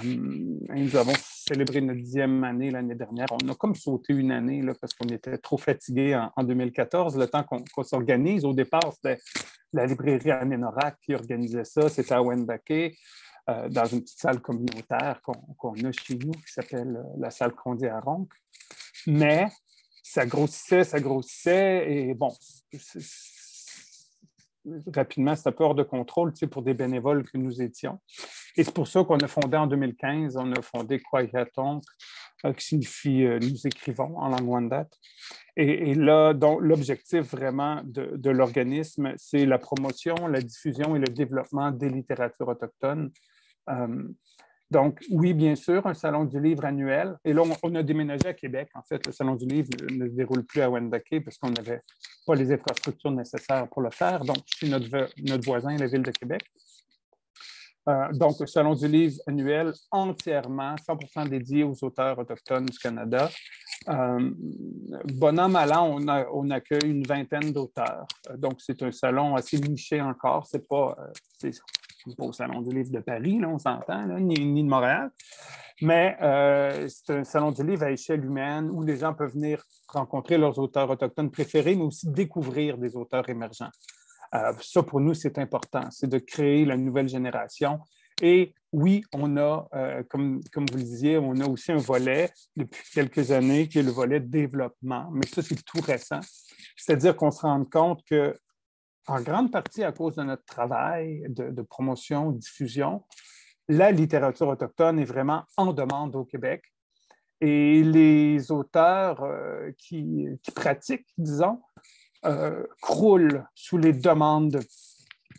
nous 0.03 0.95
avons 0.95 1.13
célébré 1.17 1.81
notre 1.81 1.99
dixième 1.99 2.43
année 2.43 2.71
l'année 2.71 2.95
dernière. 2.95 3.27
On 3.31 3.49
a 3.49 3.55
comme 3.55 3.75
sauté 3.75 4.13
une 4.13 4.31
année 4.31 4.61
là, 4.61 4.73
parce 4.79 4.93
qu'on 4.93 5.07
était 5.07 5.37
trop 5.37 5.57
fatigués 5.57 6.15
en, 6.35 6.43
2014, 6.43 7.17
le 7.17 7.27
temps 7.27 7.43
qu'on 7.43 7.83
s'organise. 7.83 8.45
Au 8.45 8.53
départ, 8.53 8.93
c'était 8.93 9.19
la 9.73 9.85
librairie 9.85 10.31
Anénorak 10.31 10.97
qui 11.01 11.13
organisait 11.13 11.65
ça. 11.65 11.89
C'était 11.89 12.13
à 12.13 12.21
Wendake. 12.21 12.95
Euh, 13.47 13.69
dans 13.69 13.85
une 13.85 14.01
petite 14.01 14.19
salle 14.19 14.41
communautaire 14.41 15.21
qu'on 15.21 15.73
a 15.73 15.91
chez 15.91 16.15
nous 16.15 16.31
qui 16.31 16.51
s'appelle 16.51 16.97
euh, 16.97 17.03
la 17.19 17.29
salle 17.29 17.53
Condé 17.53 17.87
à 17.87 17.99
Ronc. 17.99 18.27
Mais 19.05 19.49
ça 20.15 20.25
grossissait, 20.25 20.85
ça 20.85 21.01
grossissait 21.01 21.91
et 21.91 22.13
bon, 22.13 22.31
rapidement, 24.95 25.35
c'était 25.35 25.51
peu 25.51 25.65
hors 25.65 25.75
de 25.75 25.83
contrôle 25.83 26.31
tu 26.31 26.39
sais, 26.39 26.47
pour 26.47 26.61
des 26.61 26.73
bénévoles 26.73 27.23
que 27.23 27.37
nous 27.37 27.61
étions. 27.61 27.99
Et 28.55 28.63
c'est 28.63 28.73
pour 28.73 28.87
ça 28.87 29.03
qu'on 29.03 29.17
a 29.17 29.27
fondé 29.27 29.57
en 29.57 29.67
2015, 29.67 30.37
on 30.37 30.53
a 30.53 30.61
fondé 30.61 31.01
Kwayatonk, 31.01 31.83
euh, 32.45 32.53
qui 32.53 32.65
signifie 32.65 33.25
nous 33.25 33.67
écrivons 33.67 34.17
en 34.17 34.29
langue 34.29 34.47
Wendat. 34.47 34.87
Et, 35.57 35.93
là, 35.93 36.33
l'objectif 36.61 37.31
vraiment 37.31 37.81
de, 37.83 38.15
de 38.15 38.29
l'organisme, 38.29 39.13
c'est 39.17 39.45
la 39.45 39.59
promotion, 39.59 40.15
la 40.27 40.39
diffusion 40.39 40.95
et 40.95 40.99
le 40.99 41.07
développement 41.07 41.71
des 41.71 41.89
littératures 41.89 42.47
autochtones 42.47 43.11
euh, 43.69 44.07
donc, 44.71 44.99
oui, 45.11 45.33
bien 45.33 45.55
sûr, 45.55 45.85
un 45.85 45.93
salon 45.93 46.25
du 46.25 46.39
livre 46.39 46.65
annuel. 46.65 47.17
Et 47.23 47.33
là, 47.33 47.43
on, 47.61 47.75
a 47.75 47.83
déménagé 47.83 48.27
à 48.27 48.33
Québec. 48.33 48.69
En 48.73 48.81
fait, 48.81 49.05
le 49.05 49.11
salon 49.11 49.35
du 49.35 49.45
livre 49.45 49.69
ne 49.91 50.07
se 50.07 50.13
déroule 50.13 50.43
plus 50.43 50.61
à 50.61 50.69
Wendake 50.69 51.23
parce 51.23 51.37
qu'on 51.37 51.51
n'avait 51.51 51.81
pas 52.25 52.35
les 52.35 52.51
infrastructures 52.51 53.11
nécessaires 53.11 53.67
pour 53.69 53.81
le 53.81 53.91
faire. 53.91 54.25
Donc, 54.25 54.37
c'est 54.47 54.67
notre, 54.67 55.09
notre 55.19 55.45
voisin, 55.45 55.77
la 55.77 55.85
ville 55.85 56.01
de 56.01 56.11
Québec. 56.11 56.41
Euh, 57.87 58.11
donc, 58.13 58.39
le 58.39 58.47
Salon 58.47 58.73
du 58.73 58.87
livre 58.87 59.21
annuel 59.27 59.71
entièrement, 59.91 60.73
100% 60.75 61.29
dédié 61.29 61.63
aux 61.63 61.83
auteurs 61.83 62.17
autochtones 62.17 62.65
du 62.65 62.79
Canada. 62.79 63.29
Euh, 63.87 64.31
bon 65.13 65.39
an, 65.39 65.47
mal 65.47 65.71
an, 65.73 65.99
on, 65.99 66.07
on 66.33 66.49
accueille 66.49 66.89
une 66.89 67.05
vingtaine 67.05 67.53
d'auteurs. 67.53 68.07
donc, 68.35 68.55
c'est 68.57 68.81
un 68.81 68.91
salon 68.91 69.35
assez 69.35 69.59
niché 69.59 70.01
encore. 70.01 70.47
C'est 70.47 70.67
pas, 70.67 70.97
pas 72.13 72.25
au 72.25 72.33
Salon 72.33 72.61
du 72.61 72.75
livre 72.75 72.91
de 72.91 72.99
Paris, 72.99 73.39
là, 73.39 73.47
on 73.49 73.57
s'entend, 73.57 74.05
ni, 74.19 74.63
de 74.63 74.69
Montréal. 74.69 75.09
Mais 75.81 76.15
euh, 76.21 76.87
c'est 76.87 77.13
un 77.13 77.23
salon 77.23 77.51
du 77.51 77.63
livre 77.65 77.83
à 77.83 77.91
échelle 77.91 78.23
humaine 78.23 78.69
où 78.71 78.83
les 78.83 78.97
gens 78.97 79.13
peuvent 79.13 79.33
venir 79.33 79.61
rencontrer 79.89 80.37
leurs 80.37 80.57
auteurs 80.57 80.89
autochtones 80.89 81.31
préférés, 81.31 81.75
mais 81.75 81.83
aussi 81.83 82.09
découvrir 82.09 82.77
des 82.77 82.95
auteurs 82.95 83.27
émergents. 83.27 83.71
Euh, 84.33 84.53
ça, 84.61 84.83
pour 84.83 85.01
nous, 85.01 85.13
c'est 85.13 85.37
important, 85.37 85.89
c'est 85.91 86.07
de 86.09 86.17
créer 86.17 86.65
la 86.65 86.77
nouvelle 86.77 87.09
génération. 87.09 87.79
Et 88.21 88.53
oui, 88.71 89.03
on 89.13 89.35
a, 89.37 89.67
euh, 89.73 90.03
comme, 90.09 90.41
comme 90.53 90.65
vous 90.71 90.77
le 90.77 90.83
disiez, 90.83 91.17
on 91.17 91.33
a 91.39 91.47
aussi 91.47 91.71
un 91.71 91.77
volet 91.77 92.29
depuis 92.55 92.81
quelques 92.93 93.31
années 93.31 93.67
qui 93.67 93.79
est 93.79 93.83
le 93.83 93.91
volet 93.91 94.19
développement, 94.19 95.09
mais 95.11 95.25
ça, 95.25 95.41
c'est 95.41 95.61
tout 95.63 95.81
récent. 95.81 96.19
C'est-à-dire 96.77 97.15
qu'on 97.15 97.31
se 97.31 97.41
rend 97.41 97.63
compte 97.65 98.01
que 98.09 98.33
en 99.07 99.21
grande 99.21 99.51
partie 99.51 99.83
à 99.83 99.91
cause 99.91 100.15
de 100.15 100.23
notre 100.23 100.45
travail 100.45 101.23
de, 101.29 101.61
promotion, 101.61 102.31
diffusion, 102.31 103.03
la 103.67 103.91
littérature 103.91 104.47
autochtone 104.47 104.99
est 104.99 105.05
vraiment 105.05 105.43
en 105.57 105.73
demande 105.73 106.15
au 106.15 106.25
Québec. 106.25 106.63
Et 107.41 107.83
les 107.83 108.51
auteurs 108.51 109.23
euh, 109.23 109.71
qui, 109.77 110.27
pratiquent, 110.55 111.07
disons, 111.17 111.61
euh, 112.25 112.63
croulent 112.81 113.43
sous 113.53 113.77
les 113.77 113.93
demandes 113.93 114.59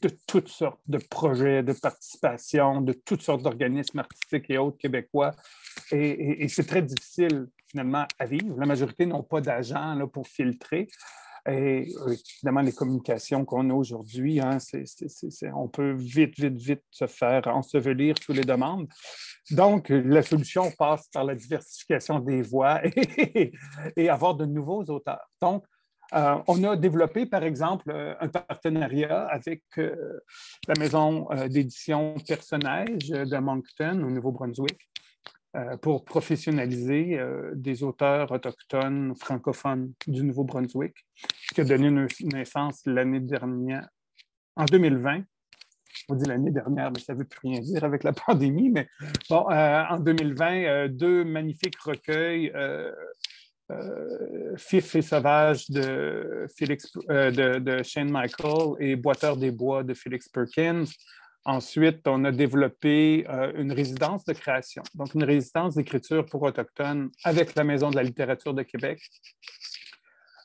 de, 0.02 0.10
toutes 0.26 0.48
sortes 0.48 0.80
de 0.86 0.98
projets 0.98 1.62
de 1.62 1.72
participation, 1.72 2.80
de 2.80 2.92
toutes 2.92 3.22
sortes 3.22 3.42
d'organismes 3.42 4.00
artistiques 4.00 4.50
et 4.50 4.58
autres 4.58 4.76
québécois. 4.76 5.32
Et, 5.90 6.46
c'est 6.48 6.66
très 6.66 6.82
difficile, 6.82 7.48
finalement, 7.68 8.06
à 8.18 8.26
vivre. 8.26 8.54
La 8.58 8.66
majorité 8.66 9.06
n'ont 9.06 9.22
pas 9.22 9.40
d'agents 9.40 10.06
pour 10.08 10.28
filtrer. 10.28 10.88
Et 11.48 11.94
euh, 12.00 12.14
évidemment, 12.34 12.60
les 12.60 12.72
communications 12.72 13.44
qu'on 13.44 13.70
a 13.70 13.74
aujourd'hui, 13.74 14.40
hein, 14.40 14.58
on 15.54 15.68
peut 15.68 15.92
vite, 15.92 16.38
vite, 16.38 16.56
vite 16.56 16.82
se 16.90 17.06
faire 17.06 17.46
ensevelir 17.46 18.16
sous 18.20 18.32
les 18.32 18.42
demandes. 18.42 18.88
Donc, 19.50 19.88
la 19.90 20.22
solution 20.22 20.70
passe 20.76 21.08
par 21.12 21.24
la 21.24 21.34
diversification 21.34 22.18
des 22.18 22.42
voix 22.42 22.80
et, 23.96 24.08
avoir 24.08 24.34
de 24.34 24.44
nouveaux 24.44 24.82
auteurs. 24.84 25.28
Donc, 25.40 25.64
euh, 26.14 26.36
on 26.46 26.62
a 26.64 26.76
développé, 26.76 27.26
par 27.26 27.42
exemple, 27.44 27.90
euh, 27.90 28.14
un 28.20 28.28
partenariat 28.28 29.26
avec 29.26 29.62
la 29.76 30.74
maison 30.78 31.28
d'édition 31.48 32.14
Personnage 32.26 33.08
de 33.08 33.38
Moncton, 33.38 34.02
au 34.02 34.10
Nouveau-Brunswick, 34.10 34.78
pour 35.80 36.04
professionnaliser 36.04 37.18
euh, 37.18 37.52
des 37.54 37.82
auteurs 37.82 38.30
autochtones 38.30 39.14
francophones 39.16 39.92
du 40.06 40.22
Nouveau-Brunswick, 40.22 40.94
qui 41.54 41.60
a 41.60 41.64
donné 41.64 41.90
naissance 42.20 42.82
l'année 42.84 43.20
dernière, 43.20 43.88
en 44.56 44.64
2020. 44.66 45.22
On 46.08 46.14
dit 46.14 46.28
l'année 46.28 46.50
dernière, 46.50 46.90
mais 46.92 47.00
ça 47.00 47.14
ne 47.14 47.20
veut 47.20 47.24
plus 47.24 47.48
rien 47.48 47.60
dire 47.60 47.84
avec 47.84 48.04
la 48.04 48.12
pandémie, 48.26 48.68
mais 48.70 48.86
bon, 49.30 49.50
euh, 49.50 49.82
en 49.88 49.98
2020, 49.98 50.88
deux 50.88 51.24
magnifiques 51.24 51.78
recueils. 51.80 52.52
Fif 54.58 54.94
et 54.94 55.02
Sauvage 55.02 55.68
de, 55.70 56.46
de, 56.60 57.82
Shane 57.82 58.10
Michael 58.12 58.76
et 58.78 58.94
Boiteur 58.94 59.36
des 59.36 59.50
Bois 59.50 59.82
de 59.82 59.92
Félix 59.92 60.28
Perkins, 60.28 60.84
Ensuite, 61.48 62.08
on 62.08 62.24
a 62.24 62.32
développé 62.32 63.24
euh, 63.28 63.52
une 63.54 63.70
résidence 63.70 64.24
de 64.24 64.32
création, 64.32 64.82
donc 64.96 65.14
une 65.14 65.22
résidence 65.22 65.76
d'écriture 65.76 66.26
pour 66.26 66.42
autochtones 66.42 67.08
avec 67.22 67.54
la 67.54 67.62
Maison 67.62 67.88
de 67.88 67.94
la 67.94 68.02
littérature 68.02 68.52
de 68.52 68.64
Québec. 68.64 69.00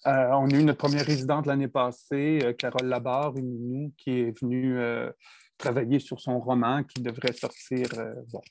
Euh, 0.06 0.30
on 0.34 0.48
a 0.48 0.54
eu 0.54 0.64
notre 0.64 0.78
première 0.78 1.04
résidente 1.04 1.48
l'année 1.48 1.68
passée, 1.68 2.42
euh, 2.44 2.54
Carole 2.54 2.86
Labarre, 2.86 3.36
une 3.36 3.92
qui 3.98 4.12
est 4.12 4.40
venue 4.40 4.78
travailler 5.58 5.98
sur 5.98 6.20
son 6.20 6.40
roman 6.40 6.84
qui 6.84 7.02
devrait 7.02 7.34
sortir. 7.34 7.88
bon, 8.32 8.42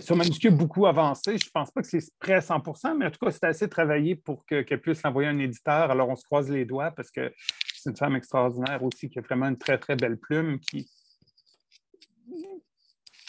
son 0.00 0.16
manuscrit 0.16 0.48
a 0.48 0.52
beaucoup 0.52 0.86
avancé. 0.86 1.38
Je 1.38 1.46
ne 1.46 1.50
pense 1.52 1.72
pas 1.72 1.82
que 1.82 1.88
c'est 1.88 2.04
prêt 2.20 2.34
à 2.34 2.40
100% 2.40 2.96
mais 2.96 3.06
en 3.06 3.10
tout 3.10 3.18
cas, 3.24 3.32
c'est 3.32 3.44
assez 3.44 3.68
travaillé 3.68 4.14
pour 4.14 4.46
qu'elle 4.46 4.80
puisse 4.80 5.02
l'envoyer 5.02 5.28
à 5.28 5.32
un 5.32 5.38
éditeur. 5.38 5.90
Alors, 5.90 6.08
on 6.08 6.16
se 6.16 6.24
croise 6.24 6.48
les 6.50 6.64
doigts 6.64 6.92
parce 6.92 7.10
que 7.10 7.32
c'est 7.74 7.90
une 7.90 7.96
femme 7.96 8.14
extraordinaire 8.14 8.82
aussi 8.84 9.10
qui 9.10 9.18
a 9.18 9.22
vraiment 9.22 9.46
une 9.46 9.58
très, 9.58 9.78
très 9.78 9.96
belle 9.96 10.16
plume 10.16 10.58
qui, 10.60 10.88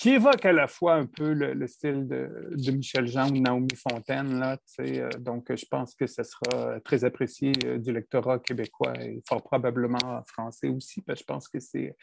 qui 0.01 0.09
évoque 0.09 0.43
à 0.47 0.51
la 0.51 0.67
fois 0.67 0.95
un 0.95 1.05
peu 1.05 1.31
le, 1.31 1.67
style 1.67 2.07
de, 2.07 2.71
Michel 2.71 3.05
Jean 3.05 3.29
ou 3.29 3.39
Naomi 3.39 3.75
Fontaine. 3.75 4.39
Là, 4.39 4.57
euh, 4.79 5.09
donc, 5.19 5.55
je 5.55 5.65
pense 5.67 5.93
que 5.93 6.07
ce 6.07 6.23
sera 6.23 6.79
très 6.79 7.03
apprécié 7.05 7.51
euh, 7.65 7.77
du 7.77 7.93
lectorat 7.93 8.39
québécois 8.39 8.99
et 8.99 9.21
fort 9.29 9.43
probablement 9.43 10.23
français 10.25 10.69
aussi, 10.69 11.01
parce 11.01 11.19
que 11.19 11.21
je 11.21 11.27
pense 11.27 11.47
que 11.47 11.59
c'est 11.59 11.95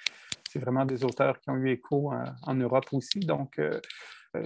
vraiment 0.54 0.84
des 0.84 1.02
auteurs 1.02 1.40
qui 1.40 1.50
ont 1.50 1.56
eu 1.56 1.72
écho 1.72 2.12
en, 2.44 2.54
Europe 2.54 2.86
aussi. 2.92 3.18
Donc, 3.18 3.58
euh, 3.58 3.80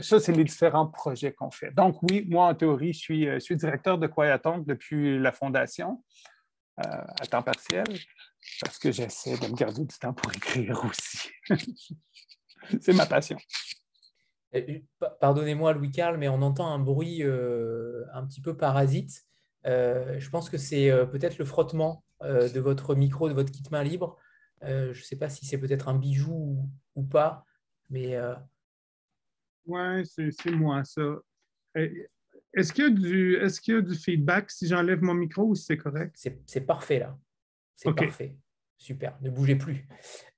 ça, 0.00 0.18
c'est 0.18 0.32
les 0.32 0.44
différents 0.44 0.86
projets 0.86 1.34
qu'on 1.34 1.50
fait. 1.50 1.74
Donc, 1.74 2.02
oui, 2.04 2.26
moi, 2.30 2.46
en 2.46 2.54
théorie, 2.54 2.94
je 2.94 3.00
suis, 3.38 3.56
directeur 3.56 3.98
de 3.98 4.06
Quayatongue 4.06 4.64
depuis 4.64 5.18
la 5.18 5.30
fondation 5.30 6.02
à 6.78 7.26
temps 7.30 7.42
partiel 7.42 7.84
parce 8.62 8.78
que 8.78 8.90
j'essaie 8.90 9.36
de 9.36 9.46
me 9.46 9.54
garder 9.54 9.84
du 9.84 9.98
temps 9.98 10.14
pour 10.14 10.32
écrire 10.32 10.82
aussi. 10.86 11.28
c'est 12.80 12.92
ma 12.92 13.06
passion. 13.06 13.36
Pardonnez-moi, 15.20 15.72
Louis-Carl, 15.72 16.18
mais 16.18 16.28
on 16.28 16.42
entend 16.42 16.72
un 16.72 16.78
bruit 16.78 17.22
euh, 17.22 18.04
un 18.12 18.26
petit 18.26 18.40
peu 18.40 18.56
parasite. 18.56 19.24
Euh, 19.66 20.18
je 20.18 20.28
pense 20.28 20.50
que 20.50 20.58
c'est 20.58 20.90
euh, 20.90 21.06
peut-être 21.06 21.38
le 21.38 21.44
frottement 21.44 22.04
de 22.20 22.60
votre 22.60 22.94
micro, 22.94 23.28
de 23.28 23.34
votre 23.34 23.50
kit 23.50 23.64
main 23.72 23.82
libre. 23.82 24.16
je 24.62 24.90
ne 24.90 24.92
sais 24.94 25.16
pas 25.16 25.28
si 25.28 25.44
c'est 25.44 25.58
peut-être 25.58 25.88
un 25.88 25.98
bijou 25.98 26.70
ou, 26.94 27.02
pas, 27.02 27.44
mais. 27.90 28.16
Oui, 29.66 30.06
c'est 30.06 30.50
moi, 30.52 30.84
ça. 30.84 31.02
Est-ce 31.74 32.72
qu'il 32.72 32.84
y, 32.84 33.34
est 33.34 33.66
y, 33.66 33.72
a 33.74 33.80
du 33.80 33.94
feedback 33.96 34.52
si 34.52 34.68
j'enlève 34.68 35.02
mon 35.02 35.14
micro 35.14 35.46
ou 35.46 35.54
si 35.56 35.64
c'est 35.64 35.78
correct? 35.78 36.14
C'est 36.46 36.60
parfait, 36.60 37.00
là. 37.00 37.18
C'est 37.74 37.92
parfait. 37.92 38.36
Super, 38.82 39.16
ne 39.22 39.30
bougez 39.30 39.54
plus. 39.54 39.86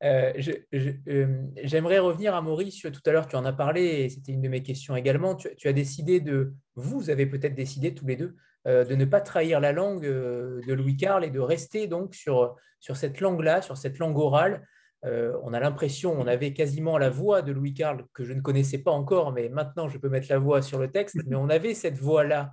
Euh, 0.02 0.34
euh, 0.74 1.42
j'aimerais 1.62 1.98
revenir 1.98 2.34
à 2.34 2.42
Maurice. 2.42 2.78
Tout 2.82 3.00
à 3.06 3.10
l'heure, 3.10 3.26
tu 3.26 3.36
en 3.36 3.44
as 3.46 3.54
parlé 3.54 3.82
et 3.82 4.08
c'était 4.10 4.32
une 4.32 4.42
de 4.42 4.48
mes 4.48 4.62
questions 4.62 4.94
également. 4.94 5.34
Tu, 5.34 5.66
as 5.66 5.72
décidé 5.72 6.20
de, 6.20 6.52
vous 6.74 7.08
avez 7.08 7.24
peut-être 7.24 7.54
décidé 7.54 7.94
tous 7.94 8.06
les 8.06 8.16
deux, 8.16 8.36
euh, 8.66 8.84
de 8.84 8.96
ne 8.96 9.06
pas 9.06 9.22
trahir 9.22 9.60
la 9.60 9.72
langue 9.72 10.02
de 10.02 10.72
Louis 10.74 10.98
Carl 10.98 11.24
et 11.24 11.30
de 11.30 11.40
rester 11.40 11.86
donc 11.86 12.14
sur, 12.14 12.54
sur 12.80 12.98
cette 12.98 13.18
langue-là, 13.22 13.62
sur 13.62 13.78
cette 13.78 13.98
langue 13.98 14.18
orale. 14.18 14.66
on 15.02 15.54
a 15.54 15.60
l'impression, 15.60 16.12
on 16.12 16.26
avait 16.26 16.52
quasiment 16.52 16.98
la 16.98 17.08
voix 17.08 17.40
de 17.40 17.50
Louis 17.50 17.72
Carl 17.72 18.04
que 18.12 18.24
je 18.24 18.34
ne 18.34 18.42
connaissais 18.42 18.78
pas 18.78 18.90
encore, 18.90 19.32
mais 19.32 19.48
maintenant 19.48 19.88
je 19.88 19.96
peux 19.96 20.10
mettre 20.10 20.26
la 20.28 20.38
voix 20.38 20.60
sur 20.60 20.78
le 20.78 20.90
texte. 20.90 21.16
Mais 21.26 21.36
on 21.36 21.48
avait 21.48 21.72
cette 21.72 21.96
voix-là 21.96 22.52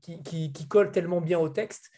qui, 0.00 0.52
qui 0.54 0.66
colle 0.66 0.92
tellement 0.92 1.20
bien 1.20 1.38
au 1.38 1.50
texte. 1.50 1.90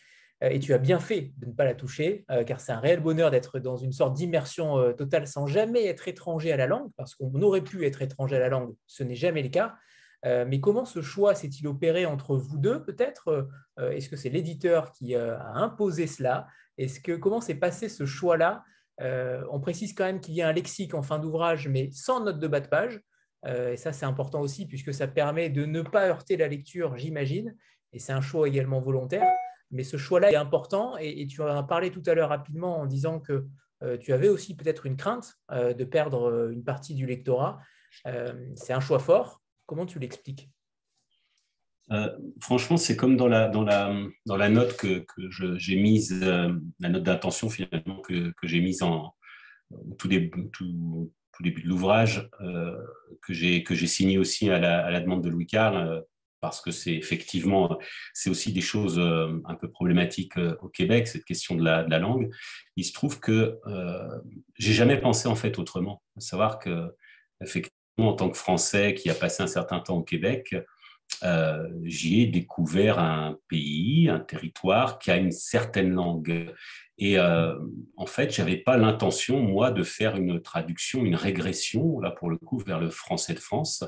Euh, 0.42 0.48
et 0.50 0.58
tu 0.58 0.74
as 0.74 0.78
bien 0.78 0.98
fait 0.98 1.32
de 1.38 1.46
ne 1.46 1.52
pas 1.52 1.64
la 1.64 1.74
toucher, 1.74 2.24
euh, 2.30 2.44
car 2.44 2.60
c'est 2.60 2.72
un 2.72 2.80
réel 2.80 3.00
bonheur 3.00 3.30
d'être 3.30 3.58
dans 3.58 3.76
une 3.76 3.92
sorte 3.92 4.14
d'immersion 4.14 4.78
euh, 4.78 4.92
totale 4.92 5.26
sans 5.26 5.46
jamais 5.46 5.86
être 5.86 6.08
étranger 6.08 6.52
à 6.52 6.56
la 6.56 6.66
langue, 6.66 6.90
parce 6.96 7.14
qu'on 7.14 7.40
aurait 7.42 7.62
pu 7.62 7.86
être 7.86 8.02
étranger 8.02 8.36
à 8.36 8.40
la 8.40 8.48
langue, 8.48 8.74
ce 8.86 9.02
n'est 9.02 9.14
jamais 9.14 9.42
le 9.42 9.48
cas. 9.48 9.74
mais 10.24 10.60
comment 10.60 10.84
ce 10.84 11.02
choix 11.02 11.34
s'est-il 11.34 11.66
opéré 11.66 12.06
entre 12.06 12.36
vous 12.36 12.56
deux, 12.56 12.84
peut-être? 12.84 13.48
Est-ce 13.78 14.08
que 14.08 14.14
c'est 14.14 14.28
l'éditeur 14.28 14.92
qui 14.92 15.16
a 15.16 15.42
imposé 15.54 16.06
cela? 16.06 16.46
Est-ce 16.78 17.00
que 17.00 17.16
comment 17.16 17.40
s'est 17.40 17.56
passé 17.56 17.88
ce 17.88 18.06
choix-là? 18.06 18.62
On 19.00 19.58
précise 19.58 19.94
quand 19.94 20.04
même 20.04 20.20
qu'il 20.20 20.34
y 20.34 20.42
a 20.42 20.46
un 20.46 20.52
lexique 20.52 20.94
en 20.94 21.02
fin 21.02 21.18
d'ouvrage, 21.18 21.66
mais 21.66 21.90
sans 21.90 22.22
note 22.24 22.38
de 22.38 22.46
bas 22.46 22.60
de 22.60 22.68
page. 22.68 23.00
et 23.44 23.76
ça, 23.76 23.92
c'est 23.92 24.06
important 24.06 24.40
aussi, 24.40 24.66
puisque 24.66 24.94
ça 24.94 25.08
permet 25.08 25.50
de 25.50 25.64
ne 25.64 25.82
pas 25.82 26.06
heurter 26.06 26.36
la 26.36 26.46
lecture, 26.46 26.96
j'imagine. 26.96 27.56
Et 27.92 27.98
c'est 27.98 28.12
un 28.12 28.20
choix 28.20 28.46
également 28.46 28.80
volontaire. 28.80 29.26
Mais 29.72 29.84
ce 29.84 29.96
choix-là 29.96 30.30
est 30.30 30.36
important 30.36 30.96
et, 30.98 31.26
tu 31.26 31.42
en 31.42 31.46
as 31.46 31.62
parlé 31.62 31.90
tout 31.90 32.02
à 32.06 32.14
l'heure 32.14 32.28
rapidement 32.28 32.78
en 32.78 32.86
disant 32.86 33.18
que 33.18 33.46
euh, 33.82 33.96
tu 33.96 34.12
avais 34.12 34.28
aussi 34.28 34.54
peut-être 34.54 34.86
une 34.86 34.96
crainte 34.96 35.34
euh, 35.50 35.72
de 35.72 35.84
perdre 35.84 36.30
euh, 36.30 36.50
une 36.52 36.62
partie 36.62 36.94
du 36.94 37.06
lectorat. 37.06 37.58
c'est 38.54 38.72
un 38.72 38.80
choix 38.80 38.98
fort. 38.98 39.42
Comment 39.66 39.86
tu 39.86 39.98
l'expliques? 39.98 40.50
Franchement, 42.40 42.78
c'est 42.78 42.96
comme 42.96 43.18
dans 43.18 43.28
la, 43.28 43.48
dans 43.48 43.64
la, 43.64 43.94
dans 44.24 44.36
la 44.36 44.48
note 44.48 44.76
que, 44.78 45.00
que 45.00 45.58
j'ai 45.58 45.76
mise, 45.76 46.22
la 46.22 46.88
note 46.88 47.02
d'intention 47.02 47.50
finalement 47.50 48.00
que, 48.00 48.30
que 48.30 48.46
j'ai 48.46 48.60
mise 48.60 48.82
en, 48.82 49.14
au 49.70 49.94
tout 49.98 50.08
début, 50.08 50.48
tout, 50.52 51.12
début 51.40 51.60
de 51.60 51.68
l'ouvrage, 51.68 52.30
que 53.20 53.34
j'ai 53.34 53.86
signée 53.86 54.16
aussi 54.16 54.48
à 54.48 54.58
la, 54.58 54.86
à 54.86 54.90
la, 54.90 55.00
demande 55.00 55.22
de 55.22 55.28
Louis 55.28 55.46
Carl 55.46 56.02
parce 56.42 56.60
que 56.60 56.72
c'est 56.72 56.92
effectivement, 56.92 57.78
c'est 58.12 58.28
aussi 58.28 58.52
des 58.52 58.60
choses 58.60 58.98
euh, 58.98 59.40
un 59.46 59.54
peu 59.54 59.70
problématiques 59.70 60.36
euh, 60.36 60.56
au 60.60 60.68
Québec, 60.68 61.06
cette 61.06 61.24
question 61.24 61.54
de 61.54 61.64
la, 61.64 61.98
langue. 61.98 62.30
Il 62.76 62.84
se 62.84 62.92
trouve 62.92 63.20
que 63.20 63.60
euh, 63.66 64.18
j'ai 64.58 64.72
jamais 64.72 65.00
pensé 65.00 65.28
en 65.28 65.36
fait 65.36 65.58
autrement. 65.58 66.02
À 66.16 66.20
savoir 66.20 66.58
que, 66.58 66.94
effectivement, 67.40 67.76
en 67.98 68.14
tant 68.14 68.28
que 68.28 68.36
Français 68.36 68.94
qui 68.94 69.08
a 69.08 69.14
passé 69.14 69.44
un 69.44 69.46
certain 69.46 69.78
temps 69.78 69.98
au 69.98 70.02
Québec, 70.02 70.52
euh, 71.22 71.68
j'y 71.84 72.22
ai 72.22 72.26
découvert 72.26 72.98
un 72.98 73.38
pays, 73.48 74.08
un 74.08 74.18
territoire 74.18 74.98
qui 74.98 75.10
a 75.10 75.16
une 75.16 75.30
certaine 75.30 75.92
langue. 75.92 76.52
Et 77.04 77.18
euh, 77.18 77.58
en 77.96 78.06
fait, 78.06 78.32
j'avais 78.32 78.56
pas 78.56 78.76
l'intention, 78.76 79.40
moi, 79.40 79.72
de 79.72 79.82
faire 79.82 80.14
une 80.14 80.40
traduction, 80.40 81.04
une 81.04 81.16
régression, 81.16 81.98
là 81.98 82.12
pour 82.12 82.30
le 82.30 82.36
coup, 82.36 82.58
vers 82.58 82.78
le 82.78 82.90
français 82.90 83.34
de 83.34 83.40
France. 83.40 83.82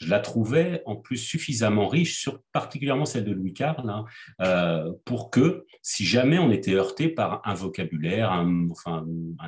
Je 0.00 0.08
la 0.08 0.20
trouvais 0.20 0.80
en 0.86 0.94
plus 0.94 1.16
suffisamment 1.16 1.88
riche, 1.88 2.20
sur 2.20 2.40
particulièrement 2.52 3.04
celle 3.04 3.24
de 3.24 3.32
Louis 3.32 3.52
Carl, 3.52 3.90
hein, 3.90 4.04
euh, 4.42 4.92
pour 5.04 5.32
que, 5.32 5.66
si 5.82 6.04
jamais 6.04 6.38
on 6.38 6.52
était 6.52 6.74
heurté 6.74 7.08
par 7.08 7.42
un 7.44 7.54
vocabulaire, 7.54 8.30
un, 8.30 8.68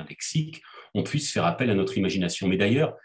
lexique, 0.09 0.61
on 0.93 1.03
puisse 1.03 1.31
faire 1.31 1.45
appel 1.45 1.69
à 1.69 1.73
notre 1.73 1.97
imagination. 1.97 2.49
Mais 2.49 2.57
d'ailleurs, 2.57 2.97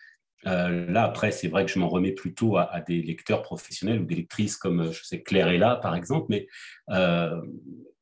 là, 0.42 1.04
après, 1.04 1.30
c'est 1.30 1.46
vrai 1.46 1.64
que 1.64 1.70
je 1.70 1.78
m'en 1.78 1.88
remets 1.88 2.12
plutôt 2.12 2.56
à, 2.56 2.80
des 2.80 3.00
lecteurs 3.00 3.42
professionnels 3.42 4.00
ou 4.00 4.06
des 4.06 4.16
lectrices 4.16 4.56
comme, 4.56 4.90
je 4.90 5.04
sais, 5.04 5.22
Claire 5.22 5.50
est 5.50 5.58
là, 5.58 5.76
par 5.76 5.94
exemple, 5.94 6.26
mais 6.30 6.48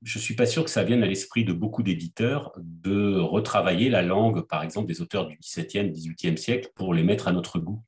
je 0.03 0.19
ne 0.19 0.23
suis 0.23 0.35
pas 0.35 0.47
sûr 0.47 0.65
que 0.65 0.71
ça 0.71 0.85
vienne 0.85 1.03
à 1.03 1.07
l'esprit 1.07 1.45
de 1.45 1.53
beaucoup 1.53 1.83
d'éditeurs 1.83 2.53
de 2.57 3.17
retravailler 3.17 3.91
la 3.91 4.03
langue, 4.03 4.43
par 4.43 4.63
exemple, 4.63 4.87
des 4.87 5.01
auteurs 5.01 5.27
du 5.27 5.37
XVIIe, 5.39 5.91
XVIIIe 5.91 6.39
siècle 6.39 6.71
pour 6.75 6.95
les 6.95 7.03
mettre 7.03 7.29
à 7.29 7.33
notre 7.33 7.59
goût. 7.59 7.83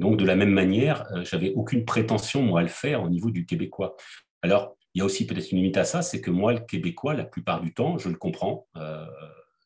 Donc, 0.00 0.16
de 0.16 0.24
la 0.24 0.36
même 0.36 0.50
manière, 0.50 1.06
euh, 1.12 1.24
j'avais 1.24 1.52
aucune 1.54 1.84
prétention, 1.84 2.42
moi, 2.42 2.60
à 2.60 2.62
le 2.62 2.68
faire 2.68 3.02
au 3.02 3.08
niveau 3.08 3.30
du 3.30 3.46
québécois. 3.46 3.96
Alors, 4.42 4.76
il 4.94 5.00
y 5.00 5.02
a 5.02 5.04
aussi 5.04 5.26
peut-être 5.26 5.50
une 5.50 5.58
limite 5.58 5.76
à 5.76 5.84
ça, 5.84 6.02
c'est 6.02 6.20
que 6.20 6.30
moi, 6.30 6.52
le 6.52 6.60
québécois, 6.60 7.14
la 7.14 7.24
plupart 7.24 7.60
du 7.60 7.74
temps, 7.74 7.98
je 7.98 8.08
le 8.08 8.16
comprends. 8.16 8.66
Euh, 8.76 9.06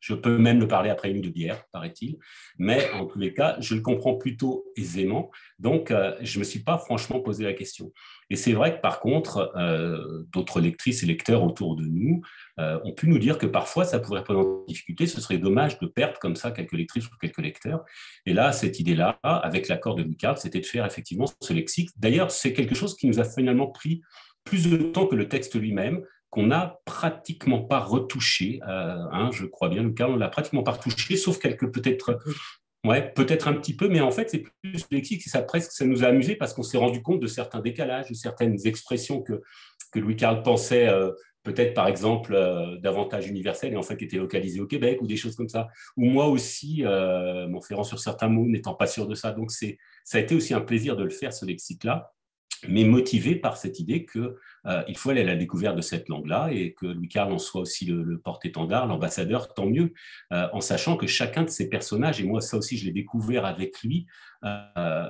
je 0.01 0.15
peux 0.15 0.39
même 0.39 0.61
le 0.61 0.69
parler 0.69 0.91
après 0.91 1.11
une 1.11 1.21
de 1.21 1.29
bière, 1.29 1.65
paraît-il. 1.73 2.19
Mais 2.59 2.91
en 2.93 3.07
tous 3.07 3.19
les 3.19 3.35
cas, 3.35 3.57
je 3.61 3.75
le 3.75 3.81
comprends 3.81 4.15
plutôt 4.15 4.65
aisément. 4.77 5.31
Donc, 5.59 5.91
euh, 5.91 6.15
je 6.21 6.39
ne 6.39 6.41
me 6.41 6.45
suis 6.45 6.61
pas 6.61 6.79
franchement 6.79 7.21
posé 7.21 7.45
la 7.45 7.53
question. 7.53 7.93
Et 8.31 8.37
c'est 8.37 8.53
vrai 8.53 8.77
que 8.77 8.81
par 8.81 9.01
contre, 9.01 9.53
euh, 9.57 10.25
d'autres 10.33 10.61
lectrices 10.61 11.03
et 11.03 11.07
lecteurs 11.07 11.43
autour 11.43 11.77
de 11.77 11.85
nous 11.85 12.21
euh, 12.61 12.79
ont 12.85 12.93
pu 12.93 13.09
nous 13.09 13.19
dire 13.19 13.39
que 13.39 13.47
parfois, 13.47 13.85
ça 13.85 13.99
pourrait 13.99 14.25
poser 14.25 14.41
une 14.41 14.67
difficulté. 14.67 15.07
Ce 15.07 15.21
serait 15.21 15.39
dommage 15.39 15.79
de 15.79 15.87
perdre 15.87 16.19
comme 16.19 16.37
ça 16.37 16.51
quelques 16.51 16.73
lectrices 16.73 17.07
ou 17.07 17.17
quelques 17.21 17.39
lecteurs. 17.39 17.85
Et 18.27 18.33
là, 18.33 18.53
cette 18.53 18.79
idée-là, 18.79 19.19
avec 19.23 19.69
l'accord 19.69 19.95
de 19.95 20.03
Louis 20.03 20.17
c'était 20.37 20.61
de 20.61 20.67
faire 20.67 20.85
effectivement 20.85 21.27
ce 21.41 21.53
lexique. 21.53 21.91
D'ailleurs, 21.97 22.31
c'est 22.31 22.53
quelque 22.53 22.75
chose 22.75 22.97
qui 22.97 23.07
nous 23.07 23.19
a 23.19 23.25
finalement 23.25 23.69
pris 23.69 24.03
plus 24.45 24.71
de 24.71 24.77
temps 24.79 25.07
que 25.07 25.17
le 25.17 25.29
texte 25.29 25.55
lui-même 25.57 26.03
qu'on 26.31 26.47
n'a 26.47 26.81
pratiquement 26.85 27.63
pas 27.63 27.79
retouché. 27.79 28.61
Euh, 28.69 28.97
hein, 29.13 29.31
je 29.33 29.47
crois 29.47 29.69
bien, 29.69 29.83
Lucas, 29.83 30.09
on 30.09 30.17
l'a 30.17 30.29
pratiquement 30.29 30.63
pas 30.63 30.73
retouché, 30.73 31.17
sauf 31.17 31.39
quelques 31.39 31.73
peut-être. 31.73 32.19
Ouais, 32.85 33.13
peut-être 33.13 33.49
un 33.49 33.55
petit 33.55 33.75
peu, 33.75 33.89
mais 33.89 34.01
en 34.01 34.13
fait, 34.13 34.31
c'est 34.31 34.45
plus 34.63 34.87
lexique. 34.93 35.23
Ça, 35.25 35.43
presque, 35.43 35.73
ça 35.73 35.85
nous 35.85 36.05
a 36.05 36.09
amusé 36.09 36.37
parce 36.37 36.55
qu'on 36.55 36.63
s'est 36.63 36.79
rendu 36.79 37.03
compte 37.03 37.19
de 37.19 37.27
certains 37.27 37.61
décalages, 37.61 38.09
de 38.09 38.15
certaines 38.15 38.57
expressions 38.67 39.21
que, 39.21 39.43
que 39.93 39.99
Louis-Carl 39.99 40.45
pensait 40.45 40.87
euh, 40.87 41.11
peut-être, 41.43 41.75
par 41.75 41.89
exemple, 41.89 42.35
euh, 42.35 42.79
davantage 42.79 43.27
universelles 43.27 43.73
et 43.73 43.77
en 43.77 43.83
fait 43.83 43.97
qui 43.97 44.05
étaient 44.05 44.19
localisées 44.19 44.61
au 44.61 44.67
Québec 44.67 45.03
ou 45.03 45.09
des 45.09 45.17
choses 45.17 45.35
comme 45.35 45.49
ça. 45.49 45.67
Ou 45.97 46.05
moi 46.05 46.27
aussi, 46.27 46.85
m'en 46.85 47.61
ferrant 47.61 47.85
sur 47.85 47.99
certains 47.99 48.29
mots, 48.29 48.47
n'étant 48.47 48.75
pas 48.75 48.87
sûr 48.87 49.09
de 49.09 49.15
ça. 49.17 49.33
Donc, 49.33 49.51
ça 49.51 49.67
a 50.13 50.21
été 50.21 50.37
aussi 50.37 50.55
un 50.55 50.61
plaisir 50.61 50.95
de 50.97 51.03
le 51.03 51.11
faire, 51.11 51.33
ce 51.33 51.45
lexique-là 51.45 52.13
mais 52.67 52.85
motivé 52.85 53.37
par 53.37 53.57
cette 53.57 53.79
idée 53.79 54.05
qu'il 54.07 54.33
euh, 54.69 54.83
faut 54.95 55.11
aller 55.11 55.23
à 55.23 55.25
la 55.25 55.37
découverte 55.37 55.77
de 55.77 55.81
cette 55.83 56.09
langue-là 56.09 56.51
et 56.53 56.73
que 56.75 56.87
Louis-Carl 56.87 57.33
en 57.33 57.39
soit 57.39 57.63
aussi 57.63 57.87
le, 57.87 58.19
porte-étendard, 58.19 58.87
l'ambassadeur, 58.87 59.55
tant 59.55 59.67
mieux, 59.67 59.93
euh, 60.33 60.49
en 60.53 60.61
sachant 60.61 60.97
que 60.97 61.07
chacun 61.07 61.45
de 61.45 61.51
ces 61.51 61.69
personnages, 61.69 62.21
et 62.21 62.25
moi 62.25 62.41
ça 62.41 62.57
aussi 62.57 62.77
je 62.77 62.85
l'ai 62.85 62.93
découvert 62.93 63.45
avec 63.45 63.81
lui, 63.83 64.07
euh, 64.45 65.05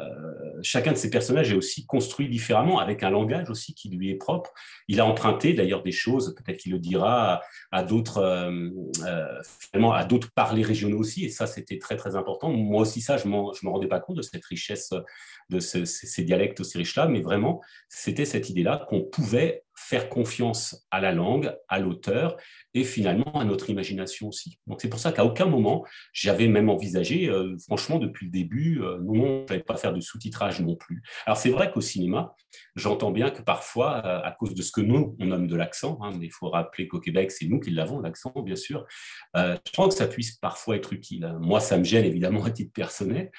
chacun 0.63 0.93
de 0.93 0.97
ces 0.97 1.11
personnages 1.11 1.53
est 1.53 1.57
aussi 1.57 1.87
construit 1.87 2.29
différemment, 2.29 2.79
avec 2.79 3.03
un 3.03 3.11
langage 3.11 3.51
aussi 3.51 3.75
qui 3.75 3.91
lui 3.91 4.11
est 4.11 4.17
propre. 4.17 4.53
Il 4.87 5.01
a 5.01 5.07
emprunté 5.07 5.53
d'ailleurs 5.53 5.83
des 5.83 5.93
choses, 5.93 6.35
peut-être 6.35 6.59
qu'il 6.59 6.73
le 6.73 6.79
dira, 6.79 7.43
à, 7.71 7.83
d'autres, 7.83 8.51
finalement 9.71 9.95
parlers 10.35 10.63
régionaux 10.63 10.99
aussi, 10.99 11.25
et 11.25 11.29
ça 11.29 11.47
c'était 11.47 11.79
très 11.79 11.97
très 11.97 12.17
important. 12.17 12.51
Moi 12.51 12.83
aussi 12.83 13.01
ça, 13.01 13.17
je 13.17 13.27
ne 13.27 13.33
me 13.33 13.69
rendais 13.69 13.89
pas 13.89 14.01
compte 14.01 14.17
de 14.17 14.23
cette 14.23 14.45
richesse 14.45 14.93
de 15.51 15.61
ces 15.61 16.23
dialectes 16.25 16.61
aussi 16.61 16.79
riches-là, 16.79 17.09
mais 17.09 17.21
vraiment, 17.21 17.63
c'était 17.89 18.27
cette 18.27 18.51
idée-là 18.51 18.87
qu'on 18.89 19.01
pouvait 19.01 19.48
it. 19.49 19.65
Faire 19.81 20.09
confiance 20.09 20.87
à 20.91 21.01
la 21.01 21.13
langue, 21.13 21.55
à 21.69 21.79
l'auteur 21.79 22.37
et 22.75 22.85
finalement 22.85 23.41
à 23.41 23.45
notre 23.45 23.71
imagination 23.71 24.29
aussi. 24.29 24.59
Donc 24.67 24.81
c'est 24.83 24.89
pour 24.89 25.01
ça 25.01 25.13
qu'à 25.13 25.25
aucun 25.25 25.47
moment 25.47 25.85
j'avais 26.13 26.49
même 26.49 26.69
envisagé, 26.69 27.29
euh, 27.29 27.57
franchement 27.59 27.99
depuis 27.99 28.27
le 28.27 28.33
début, 28.33 28.83
euh, 28.83 28.99
non, 29.01 29.15
non, 29.15 29.45
je 29.47 29.53
n'allais 29.53 29.65
pas 29.65 29.77
faire 29.77 29.95
de 29.95 30.01
sous-titrage 30.01 30.61
non 30.61 30.77
plus. 30.77 31.03
Alors 31.27 31.39
c'est 31.39 31.51
vrai 31.51 31.71
qu'au 31.71 31.81
cinéma, 31.81 32.35
j'entends 32.75 33.13
bien 33.13 33.31
que 33.31 33.41
parfois, 33.41 34.03
euh, 34.05 34.21
à 34.23 34.33
cause 34.33 34.55
de 34.55 34.63
ce 34.63 34.73
que 34.73 34.81
nous, 34.81 35.17
on 35.21 35.27
nomme 35.27 35.47
de 35.47 35.57
l'accent, 35.57 35.99
hein, 36.03 36.11
mais 36.19 36.27
il 36.27 36.33
faut 36.33 36.51
rappeler 36.51 36.89
qu'au 36.89 37.01
Québec, 37.01 37.31
c'est 37.31 37.47
nous 37.47 37.61
qui 37.61 37.71
l'avons, 37.71 38.01
l'accent, 38.01 38.33
bien 38.45 38.57
sûr, 38.57 38.85
je 39.35 39.73
pense 39.75 39.95
que 39.95 39.99
ça 39.99 40.07
puisse 40.07 40.33
parfois 40.33 40.77
être 40.77 40.93
utile. 40.93 41.37
Moi, 41.41 41.61
ça 41.61 41.79
me 41.79 41.85
gêne 41.85 42.05
évidemment 42.05 42.45
à 42.45 42.51
titre 42.51 42.73
personnel, 42.73 43.31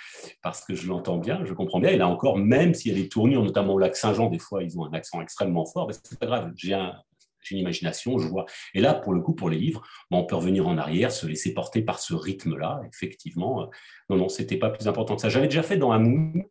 parce 0.41 0.63
que 0.63 0.73
je 0.73 0.87
l'entends 0.87 1.17
bien, 1.17 1.43
je 1.45 1.53
comprends 1.53 1.79
bien, 1.79 1.89
et 1.89 1.97
là 1.97 2.07
encore, 2.07 2.37
même 2.37 2.73
s'il 2.73 2.91
y 2.91 2.95
a 2.95 3.01
des 3.01 3.09
tournures, 3.09 3.43
notamment 3.43 3.73
au 3.73 3.79
lac 3.79 3.95
Saint-Jean, 3.95 4.29
des 4.29 4.39
fois, 4.39 4.63
ils 4.63 4.77
ont 4.79 4.85
un 4.85 4.93
accent 4.93 5.21
extrêmement 5.21 5.65
fort, 5.65 5.89
c'est 5.91 6.19
pas 6.19 6.27
j'ai 6.57 7.55
une 7.55 7.61
imagination, 7.61 8.17
je 8.19 8.27
vois. 8.27 8.45
Et 8.73 8.81
là, 8.81 8.93
pour 8.93 9.13
le 9.13 9.21
coup, 9.21 9.33
pour 9.33 9.49
les 9.49 9.57
livres, 9.57 9.81
on 10.11 10.25
peut 10.25 10.35
revenir 10.35 10.67
en 10.67 10.77
arrière, 10.77 11.11
se 11.11 11.25
laisser 11.25 11.53
porter 11.53 11.81
par 11.81 11.99
ce 11.99 12.13
rythme-là. 12.13 12.81
Effectivement, 12.93 13.63
euh, 13.63 13.65
non, 14.09 14.17
non, 14.17 14.29
c'était 14.29 14.57
pas 14.57 14.69
plus 14.69 14.87
important 14.87 15.15
que 15.15 15.21
ça. 15.21 15.29
J'avais 15.29 15.47
déjà 15.47 15.63
fait 15.63 15.77
dans 15.77 15.97
mood 15.99 16.43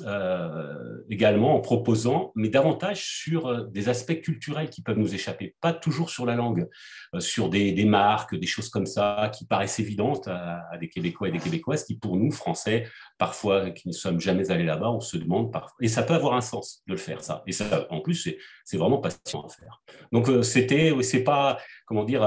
euh, 0.00 1.02
également 1.08 1.56
en 1.56 1.60
proposant, 1.60 2.32
mais 2.34 2.48
davantage 2.48 3.04
sur 3.04 3.46
euh, 3.46 3.64
des 3.64 3.88
aspects 3.88 4.20
culturels 4.20 4.70
qui 4.70 4.82
peuvent 4.82 4.98
nous 4.98 5.14
échapper, 5.14 5.54
pas 5.60 5.72
toujours 5.72 6.10
sur 6.10 6.26
la 6.26 6.34
langue, 6.34 6.68
euh, 7.14 7.20
sur 7.20 7.48
des, 7.50 7.84
marques, 7.84 8.34
des 8.34 8.46
choses 8.46 8.68
comme 8.68 8.86
ça 8.86 9.30
qui 9.34 9.46
paraissent 9.46 9.78
évidentes 9.78 10.28
à, 10.28 10.62
des 10.80 10.88
Québécois 10.88 11.28
et 11.28 11.32
des 11.32 11.38
Québécoises, 11.38 11.84
qui 11.84 11.98
pour 11.98 12.16
nous, 12.16 12.30
Français, 12.30 12.86
parfois 13.18 13.70
qui 13.70 13.88
ne 13.88 13.92
sommes 13.92 14.20
jamais 14.20 14.50
allés 14.50 14.64
là-bas, 14.64 14.90
on 14.90 15.00
se 15.00 15.16
demande 15.16 15.52
parfois, 15.52 15.76
et 15.80 15.88
ça 15.88 16.02
peut 16.02 16.14
avoir 16.14 16.34
un 16.34 16.40
sens 16.40 16.82
de 16.86 16.92
le 16.92 16.98
faire 16.98 17.22
ça, 17.22 17.42
et 17.46 17.52
ça, 17.52 17.86
en 17.90 18.00
plus, 18.00 18.34
c'est 18.64 18.76
vraiment 18.76 18.98
passionnant 18.98 19.46
à 19.46 19.48
faire. 19.48 19.82
Donc 20.12 20.28
c'était, 20.44 20.92
c'est 21.02 21.24
pas, 21.24 21.58
comment 21.86 22.04
dire, 22.04 22.22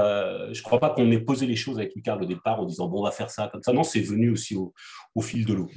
je 0.52 0.62
crois 0.62 0.78
pas 0.78 0.90
qu'on 0.90 1.10
ait 1.10 1.20
posé 1.20 1.46
les 1.46 1.56
choses 1.56 1.78
avec 1.78 1.94
Lucas 1.94 2.16
au 2.16 2.24
départ 2.24 2.60
en 2.60 2.64
disant 2.64 2.88
bon, 2.88 3.00
on 3.00 3.04
va 3.04 3.10
faire 3.10 3.30
ça 3.30 3.48
comme 3.52 3.62
ça. 3.62 3.72
Non, 3.72 3.82
c'est 3.82 4.00
venu 4.00 4.30
aussi 4.30 4.56
au 4.56 5.20
fil 5.20 5.44
de 5.44 5.54
l'eau. 5.54 5.68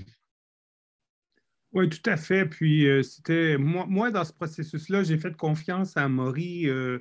Oui, 1.73 1.87
tout 1.87 2.09
à 2.09 2.17
fait. 2.17 2.45
Puis 2.45 2.87
euh, 2.87 3.01
c'était 3.01 3.57
moi, 3.57 3.85
moi, 3.87 4.11
dans 4.11 4.25
ce 4.25 4.33
processus-là, 4.33 5.03
j'ai 5.03 5.17
fait 5.17 5.35
confiance 5.37 5.95
à 5.95 6.09
Maury 6.09 6.67
euh, 6.67 6.99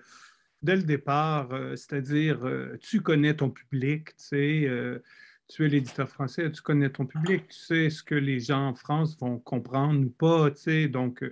dès 0.63 0.77
le 0.77 0.85
départ, 0.85 1.53
euh, 1.53 1.75
c'est-à-dire 1.75 2.41
tu 2.81 3.01
connais 3.01 3.35
ton 3.35 3.51
public, 3.51 4.17
tu 4.17 4.25
sais, 4.25 5.01
tu 5.49 5.65
es 5.67 5.69
l'éditeur 5.69 6.09
français, 6.09 6.51
tu 6.53 6.63
connais 6.63 6.91
ton 6.91 7.07
public, 7.07 7.49
tu 7.49 7.59
sais 7.59 7.91
ce 7.91 8.03
que 8.05 8.15
les 8.15 8.39
gens 8.39 8.69
en 8.69 8.75
France 8.75 9.19
vont 9.19 9.39
comprendre 9.39 10.07
ou 10.07 10.11
pas, 10.11 10.51
tu 10.53 10.63
sais. 10.63 10.89
Donc, 10.89 11.25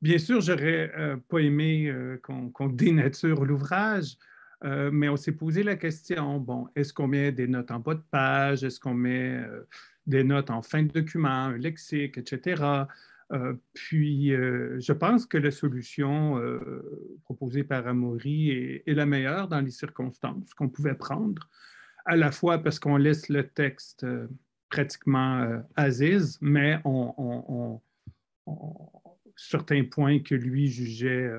bien 0.00 0.18
sûr, 0.18 0.40
j'aurais 0.40 0.90
pas 1.28 1.38
aimé 1.40 1.92
qu'on 2.22 2.68
dénature 2.68 3.44
l'ouvrage. 3.44 4.16
mais 4.64 5.08
on 5.10 5.16
s'est 5.16 5.32
posé 5.32 5.62
la 5.62 5.76
question, 5.76 6.38
bon, 6.38 6.68
est-ce 6.74 6.94
qu'on 6.94 7.08
met 7.08 7.32
des 7.32 7.48
notes 7.48 7.70
en 7.70 7.80
bas 7.80 7.94
de 7.94 8.04
page? 8.10 8.64
Est-ce 8.64 8.80
qu'on 8.80 8.94
met 8.94 9.44
des 10.06 10.24
notes 10.24 10.50
en 10.50 10.62
fin 10.62 10.82
de 10.82 10.92
document, 10.92 11.28
un 11.28 11.56
lexique, 11.56 12.18
etc. 12.18 12.86
Euh, 13.32 13.54
puis, 13.72 14.34
euh, 14.34 14.78
je 14.78 14.92
pense 14.92 15.26
que 15.26 15.38
la 15.38 15.50
solution 15.50 16.38
euh, 16.38 17.18
proposée 17.24 17.64
par 17.64 17.86
Amaury 17.86 18.50
est, 18.86 18.94
la 18.94 19.06
meilleure 19.06 19.48
dans 19.48 19.60
les 19.60 19.70
circonstances 19.70 20.52
qu'on 20.54 20.68
pouvait 20.68 20.94
prendre, 20.94 21.48
à 22.04 22.16
la 22.16 22.30
fois 22.30 22.58
parce 22.58 22.78
qu'on 22.78 22.96
laisse 22.96 23.28
le 23.28 23.48
texte 23.48 24.04
pratiquement 24.68 25.62
aziz, 25.76 26.38
mais 26.40 26.78
on, 26.84 27.80
certains 29.36 29.84
points 29.84 30.18
que 30.18 30.34
lui 30.34 30.68
jugeait 30.68 31.30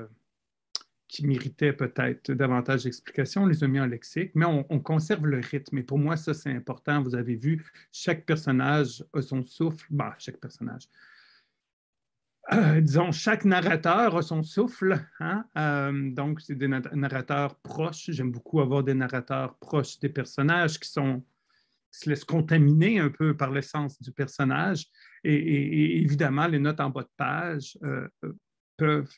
qui 1.14 1.28
méritaient 1.28 1.74
peut-être 1.74 2.32
davantage 2.32 2.86
d'explications, 2.86 3.44
on 3.44 3.46
les 3.46 3.64
a 3.64 3.68
mis 3.68 3.80
en 3.80 3.86
lexique, 3.86 4.32
mais 4.34 4.46
on, 4.46 4.80
conserve 4.80 5.28
le 5.28 5.38
rythme. 5.38 5.78
Et 5.78 5.84
pour 5.84 6.00
moi, 6.00 6.18
ça, 6.18 6.34
c'est 6.34 6.52
important. 6.52 7.04
Vous 7.04 7.14
avez 7.14 7.36
vu, 7.36 7.64
chaque 7.92 8.26
personnage 8.26 9.06
a 9.14 9.22
son 9.22 9.44
souffle. 9.44 9.86
Bah, 9.92 10.16
chaque 10.18 10.38
personnage. 10.38 10.90
Euh, 12.52 12.82
disons, 12.82 13.12
chaque 13.12 13.46
narrateur 13.46 14.18
a 14.18 14.24
son 14.24 14.42
souffle. 14.42 15.00
Hein? 15.20 15.46
Euh, 15.56 16.10
donc, 16.12 16.42
c'est 16.42 16.56
des 16.56 16.68
narrateurs 16.68 17.60
proches. 17.60 18.10
J'aime 18.10 18.32
beaucoup 18.32 18.60
avoir 18.60 18.84
des 18.84 18.96
narrateurs 18.96 19.56
proches 19.60 20.00
des 20.00 20.10
personnages 20.10 20.80
qui 20.80 20.90
sont 20.90 21.24
se 21.92 22.10
laissent 22.10 22.26
contaminer 22.26 22.98
un 22.98 23.10
peu 23.12 23.38
par 23.38 23.52
l'essence 23.52 24.02
du 24.02 24.12
personnage. 24.12 24.88
Et, 25.24 26.02
évidemment, 26.02 26.48
les 26.48 26.58
notes 26.58 26.80
en 26.80 26.90
bas 26.90 27.04
de 27.04 27.10
page 27.16 27.78
euh, 27.84 28.08
peuvent 28.78 29.16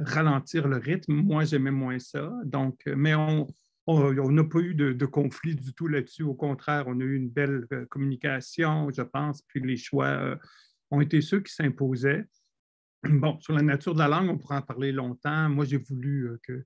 ralentir 0.00 0.68
le 0.68 0.76
rythme. 0.76 1.14
Moi, 1.14 1.44
j'aimais 1.44 1.70
moins 1.70 1.98
ça. 1.98 2.32
Donc, 2.44 2.80
euh, 2.86 2.94
mais 2.96 3.14
on, 3.14 3.46
n'a 3.86 4.44
pas 4.44 4.60
eu 4.60 4.74
de, 4.74 5.06
conflit 5.06 5.54
du 5.54 5.74
tout 5.74 5.88
là-dessus. 5.88 6.22
Au 6.22 6.34
contraire, 6.34 6.84
on 6.86 7.00
a 7.00 7.04
eu 7.04 7.16
une 7.16 7.30
belle 7.30 7.66
euh, 7.72 7.86
communication, 7.86 8.90
je 8.90 9.02
pense, 9.02 9.42
puis 9.42 9.60
les 9.60 9.76
choix 9.76 10.38
ont 10.90 11.00
été 11.00 11.20
ceux 11.20 11.40
qui 11.40 11.52
s'imposaient. 11.52 12.24
Bon, 13.04 13.38
sur 13.38 13.52
la 13.52 13.62
nature 13.62 13.92
de 13.92 13.98
la 13.98 14.08
langue, 14.08 14.30
on 14.30 14.38
pourrait 14.38 14.56
en 14.56 14.62
parler 14.62 14.90
longtemps. 14.90 15.50
Moi, 15.50 15.66
j'ai 15.66 15.76
voulu 15.76 16.30
que, 16.42 16.64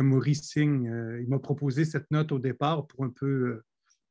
Maurice 0.00 0.42
signe. 0.42 0.84
il 1.20 1.28
m'a 1.28 1.38
proposé 1.38 1.84
cette 1.84 2.10
note 2.10 2.32
au 2.32 2.38
départ 2.38 2.86
pour 2.86 3.04
un 3.04 3.10
peu 3.10 3.62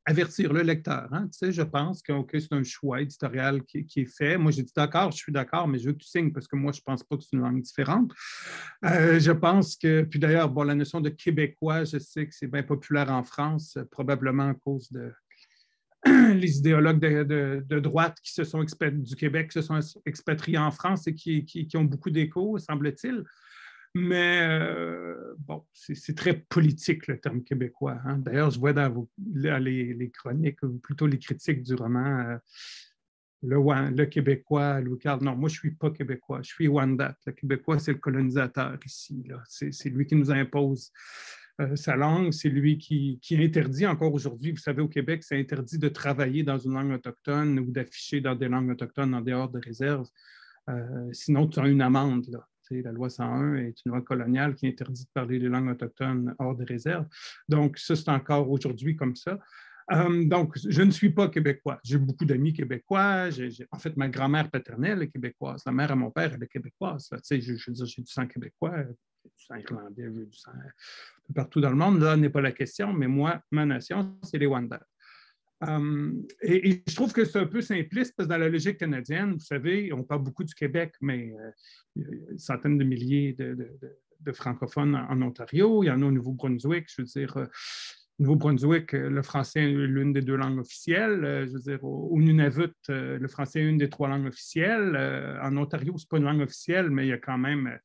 avertir 0.05 0.51
le 0.51 0.61
lecteur. 0.61 1.07
Hein. 1.11 1.27
Tu 1.31 1.37
sais, 1.37 1.51
je 1.51 1.61
pense 1.61 2.01
que 2.01 2.13
c'est 2.39 2.53
un 2.53 2.63
choix 2.63 3.01
éditorial 3.01 3.63
qui, 3.63 3.87
est 3.95 4.05
fait. 4.05 4.37
Moi, 4.37 4.51
j'ai 4.51 4.63
dit 4.63 4.73
d'accord, 4.75 5.11
je 5.11 5.17
suis 5.17 5.31
d'accord, 5.31 5.67
mais 5.67 5.79
je 5.79 5.87
veux 5.87 5.93
que 5.93 5.99
tu 5.99 6.07
signes 6.07 6.31
parce 6.31 6.47
que 6.47 6.55
moi, 6.55 6.71
je 6.71 6.79
ne 6.79 6.83
pense 6.83 7.03
pas 7.03 7.15
que 7.15 7.23
c'est 7.23 7.35
une 7.35 7.41
langue 7.41 7.61
différente. 7.61 8.11
Euh, 8.85 9.19
je 9.19 9.31
pense 9.31 9.75
que, 9.75 10.03
puis 10.03 10.19
d'ailleurs, 10.19 10.49
bon, 10.49 10.63
la 10.63 10.75
notion 10.75 10.99
de 10.99 11.09
québécois, 11.09 11.85
je 11.85 11.99
sais 11.99 12.27
que 12.27 12.33
c'est 12.33 12.47
bien 12.47 12.63
populaire 12.63 13.09
en 13.11 13.23
France, 13.23 13.77
probablement 13.91 14.49
à 14.49 14.53
cause 14.53 14.91
de, 14.91 15.11
les 16.05 16.57
idéologues 16.57 16.99
de, 16.99 17.79
droite 17.79 18.17
qui 18.21 18.33
se 18.33 18.43
sont 18.43 18.63
du 18.63 19.15
Québec 19.15 19.49
qui 19.49 19.53
se 19.53 19.61
sont 19.61 19.79
expatriés 20.05 20.57
en 20.57 20.71
France 20.71 21.07
et 21.07 21.13
qui, 21.13 21.67
ont 21.75 21.85
beaucoup 21.85 22.09
d'écho, 22.09 22.57
semble-t-il. 22.57 23.23
Mais 23.95 24.41
euh, 24.41 25.35
bon, 25.37 25.63
c'est 25.71 26.15
très 26.15 26.33
politique 26.33 27.07
le 27.07 27.19
terme 27.19 27.43
québécois. 27.43 27.99
Hein. 28.05 28.17
D'ailleurs, 28.17 28.49
je 28.49 28.59
vois 28.59 28.73
dans 28.73 29.07
les, 29.17 30.11
chroniques, 30.11 30.63
ou 30.63 30.79
plutôt 30.79 31.05
les 31.05 31.19
critiques 31.19 31.61
du 31.61 31.75
roman, 31.75 32.19
euh, 32.19 32.37
le, 33.43 34.05
Québécois, 34.05 34.81
Louis 34.81 34.97
Carl. 34.97 35.23
Non, 35.23 35.35
moi, 35.35 35.49
je 35.49 35.55
ne 35.55 35.59
suis 35.59 35.71
pas 35.75 35.91
Québécois, 35.91 36.41
je 36.41 36.49
suis 36.49 36.67
Wendat. 36.67 37.15
Le 37.25 37.33
Québécois, 37.33 37.77
c'est 37.77 37.91
le 37.91 37.99
colonisateur 37.99 38.77
ici. 38.85 39.27
C'est 39.47 39.89
lui 39.89 40.05
qui 40.05 40.15
nous 40.15 40.31
impose 40.31 40.91
euh, 41.61 41.75
sa 41.75 41.95
langue. 41.95 42.31
C'est 42.31 42.49
lui 42.49 42.77
qui, 42.77 43.19
interdit 43.31 43.85
encore 43.85 44.13
aujourd'hui, 44.13 44.51
vous 44.51 44.57
savez, 44.57 44.81
au 44.81 44.87
Québec, 44.87 45.23
c'est 45.23 45.37
interdit 45.37 45.77
de 45.77 45.89
travailler 45.89 46.43
dans 46.43 46.57
une 46.57 46.73
langue 46.73 46.93
autochtone 46.93 47.59
ou 47.59 47.71
d'afficher 47.71 48.21
dans 48.21 48.35
des 48.35 48.47
langues 48.47 48.71
autochtones 48.71 49.13
en 49.13 49.21
dehors 49.21 49.49
de 49.49 49.59
réserve. 49.59 50.07
Euh, 50.69 51.09
sinon, 51.11 51.47
tu 51.47 51.59
as 51.59 51.67
une 51.67 51.81
amende. 51.81 52.25
Là. 52.29 52.47
La 52.71 52.91
loi 52.91 53.09
101 53.09 53.55
est 53.55 53.75
une 53.85 53.91
loi 53.91 54.01
coloniale 54.01 54.55
qui 54.55 54.67
interdit 54.67 55.03
de 55.03 55.09
parler 55.13 55.39
les 55.39 55.49
langues 55.49 55.69
autochtones 55.69 56.35
hors 56.39 56.55
de 56.55 56.65
réserve. 56.65 57.05
Donc, 57.47 57.77
ça, 57.77 57.95
c'est 57.95 58.09
encore 58.09 58.49
aujourd'hui 58.49 58.95
comme 58.95 59.15
ça. 59.15 59.39
Euh, 59.91 60.25
donc, 60.25 60.57
je 60.57 60.81
ne 60.81 60.91
suis 60.91 61.09
pas 61.09 61.27
québécois. 61.27 61.79
J'ai 61.83 61.97
beaucoup 61.97 62.25
d'amis 62.25 62.53
québécois. 62.53 63.29
en 63.71 63.79
fait, 63.79 63.97
ma 63.97 64.07
grand-mère 64.07 64.49
paternelle 64.49 65.01
est 65.03 65.09
québécoise. 65.09 65.63
La 65.65 65.71
mère 65.71 65.91
à 65.91 65.95
mon 65.95 66.09
père, 66.09 66.33
elle 66.33 66.43
est 66.43 66.47
québécoise. 66.47 67.09
Je, 67.29 67.39
je, 67.39 67.51
veux 67.67 67.73
dire, 67.73 67.85
j'ai 67.85 68.01
du 68.01 68.11
sang 68.11 68.25
québécois, 68.27 68.83
du 68.83 69.31
sang 69.37 69.55
irlandais, 69.55 70.09
du 70.09 70.37
sang 70.37 70.51
partout 71.35 71.61
dans 71.61 71.69
le 71.69 71.75
monde. 71.75 71.99
Là, 71.99 72.15
n'est 72.15 72.29
pas 72.29 72.41
la 72.41 72.51
question, 72.51 72.93
mais 72.93 73.07
moi, 73.07 73.41
ma 73.51 73.65
nation, 73.65 74.17
c'est 74.23 74.37
les 74.37 74.47
Wendat. 74.47 74.85
Euh, 75.67 76.11
et, 76.41 76.83
je 76.87 76.95
trouve 76.95 77.13
que 77.13 77.25
c'est 77.25 77.39
un 77.39 77.45
peu 77.45 77.61
simpliste 77.61 78.13
parce 78.15 78.27
que 78.27 78.33
dans 78.33 78.39
la 78.39 78.49
logique 78.49 78.77
canadienne, 78.77 79.33
vous 79.33 79.39
savez, 79.39 79.91
on 79.93 80.03
parle 80.03 80.23
beaucoup 80.23 80.43
du 80.43 80.53
Québec, 80.53 80.93
mais 81.01 81.33
euh, 81.39 81.51
il 81.95 82.01
y 82.03 82.05
a 82.05 82.31
une 82.31 82.39
centaine 82.39 82.77
de 82.77 82.83
milliers 82.83 83.33
de, 83.33 83.55
de 84.19 84.31
francophones 84.31 84.95
en, 84.95 85.21
Ontario. 85.21 85.83
Il 85.83 85.87
y 85.87 85.91
en 85.91 86.01
a 86.01 86.05
au 86.05 86.11
Nouveau-Brunswick. 86.11 86.87
Je 86.89 87.01
veux 87.01 87.07
dire, 87.07 87.47
Nouveau-Brunswick, 88.19 88.93
euh, 88.93 89.09
le 89.09 89.21
français 89.23 89.63
est 89.63 89.73
l'une 89.73 90.13
des 90.13 90.21
deux 90.21 90.35
langues 90.35 90.59
officielles. 90.59 91.23
Euh, 91.23 91.47
je 91.47 91.53
veux 91.53 91.59
dire, 91.59 91.83
au, 91.83 92.19
Nunavut, 92.21 92.71
euh, 92.89 93.17
le 93.17 93.27
français 93.27 93.61
est 93.61 93.65
une 93.65 93.77
des 93.77 93.89
trois 93.89 94.07
langues 94.07 94.27
officielles. 94.27 94.95
En 95.41 95.55
Ontario, 95.57 95.93
ce 95.97 96.03
n'est 96.03 96.07
pas 96.09 96.17
une 96.17 96.23
langue 96.23 96.41
officielle, 96.41 96.89
mais 96.89 97.05
il 97.05 97.09
y 97.09 97.13
a 97.13 97.17
quand 97.17 97.37
même, 97.37 97.77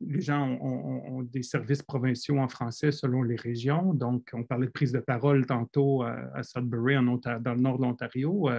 les 0.00 0.20
gens 0.20 0.58
ont, 0.60 1.22
des 1.22 1.42
services 1.42 1.82
provinciaux 1.82 2.38
en 2.38 2.48
français 2.48 2.92
selon 2.92 3.22
les 3.22 3.36
régions. 3.36 3.94
Donc, 3.94 4.28
on 4.32 4.44
parlait 4.44 4.66
de 4.66 4.72
prise 4.72 4.92
de 4.92 4.98
parole 4.98 5.46
tantôt 5.46 6.02
à, 6.02 6.42
Sudbury, 6.42 6.94
dans 6.94 7.54
le 7.54 7.60
nord 7.60 7.78
de 7.78 7.82
l'Ontario. 7.82 8.50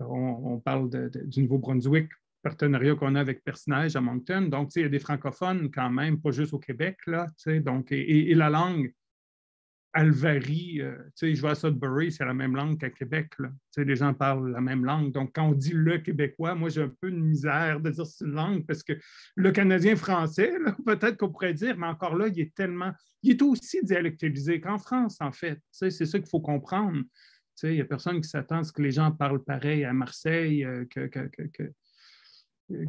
On, 0.00 0.58
parle 0.58 0.90
du 1.26 1.42
Nouveau-Brunswick 1.42 2.08
partenariat 2.42 2.94
qu'on 2.94 3.14
a 3.14 3.20
avec 3.20 3.42
Personnage 3.44 3.96
à 3.96 4.00
Moncton. 4.00 4.42
Donc, 4.42 4.74
il 4.76 4.82
y 4.82 4.84
a 4.84 4.88
des 4.88 4.98
francophones 4.98 5.70
quand 5.70 5.90
même, 5.90 6.20
pas 6.20 6.30
juste 6.30 6.52
au 6.52 6.58
Québec. 6.58 6.98
Là, 7.06 7.26
donc, 7.60 7.92
et, 7.92 8.34
la 8.34 8.50
langue 8.50 8.92
varie. 10.06 10.80
Euh, 10.80 10.96
je 11.20 11.40
vais 11.40 11.48
à 11.48 11.54
Sudbury, 11.54 12.12
c'est 12.12 12.24
la 12.24 12.34
même 12.34 12.56
langue 12.56 12.78
qu'à 12.78 12.90
Québec. 12.90 13.32
Les 13.76 13.96
gens 13.96 14.14
parlent 14.14 14.52
la 14.52 14.60
même 14.60 14.84
langue. 14.84 15.12
Donc, 15.12 15.32
quand 15.34 15.48
on 15.48 15.52
dit 15.52 15.72
le 15.72 15.98
québécois, 15.98 16.54
moi, 16.54 16.68
j'ai 16.68 16.82
un 16.82 16.92
peu 17.00 17.10
de 17.10 17.16
misère 17.16 17.80
de 17.80 17.90
dire 17.90 18.06
c'est 18.06 18.24
une 18.24 18.32
langue 18.32 18.66
parce 18.66 18.82
que 18.82 18.92
le 19.36 19.50
canadien 19.50 19.96
français, 19.96 20.52
peut-être 20.86 21.16
qu'on 21.16 21.30
pourrait 21.30 21.54
dire, 21.54 21.76
mais 21.76 21.86
encore 21.86 22.16
là, 22.16 22.28
il 22.28 22.40
est 22.40 22.54
tellement. 22.54 22.92
Il 23.22 23.32
est 23.32 23.42
aussi 23.42 23.80
dialectalisé 23.82 24.60
qu'en 24.60 24.78
France, 24.78 25.16
en 25.20 25.32
fait. 25.32 25.60
C'est 25.70 25.90
ça 25.90 26.18
qu'il 26.18 26.28
faut 26.28 26.40
comprendre. 26.40 27.02
Il 27.62 27.70
n'y 27.72 27.80
a 27.80 27.84
personne 27.84 28.20
qui 28.20 28.28
s'attend 28.28 28.58
à 28.58 28.64
ce 28.64 28.72
que 28.72 28.82
les 28.82 28.92
gens 28.92 29.10
parlent 29.10 29.42
pareil 29.42 29.84
à 29.84 29.92
Marseille 29.92 30.64
euh, 30.64 30.84
que, 30.84 31.10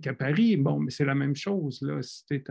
qu'à 0.01 0.13
Paris. 0.13 0.57
Bon, 0.57 0.79
mais 0.79 0.91
c'est 0.91 1.05
la 1.05 1.15
même 1.15 1.35
chose. 1.35 1.81
Là. 1.81 2.01
Si 2.01 2.25
tu 2.27 2.43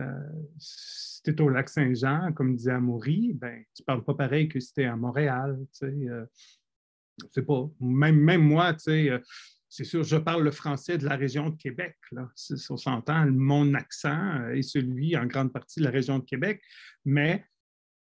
es, 1.31 1.41
au 1.41 1.49
lac 1.49 1.69
Saint-Jean, 1.69 2.31
comme 2.33 2.55
disait 2.55 2.71
Amaury, 2.71 3.33
ben, 3.33 3.63
tu 3.75 3.81
ne 3.81 3.85
parles 3.85 4.03
pas 4.03 4.13
pareil 4.13 4.47
que 4.47 4.59
si 4.59 4.73
tu 4.73 4.81
es 4.81 4.85
à 4.85 4.95
Montréal. 4.95 5.59
Euh, 5.83 6.25
pas. 7.45 7.69
Même, 7.81 8.41
moi, 8.41 8.75
euh, 8.87 9.19
c'est 9.67 9.83
sûr, 9.83 10.03
je 10.03 10.17
parle 10.17 10.43
le 10.43 10.51
français 10.51 10.97
de 10.97 11.05
la 11.05 11.15
région 11.15 11.49
de 11.49 11.57
Québec. 11.57 11.97
Là. 12.11 12.29
On 12.69 12.77
s'entend, 12.77 13.25
mon 13.27 13.73
accent 13.73 14.49
est 14.49 14.61
celui 14.61 15.15
en 15.15 15.25
grande 15.25 15.53
partie 15.53 15.79
de 15.79 15.85
la 15.85 15.91
région 15.91 16.19
de 16.19 16.25
Québec, 16.25 16.61
mais 17.05 17.45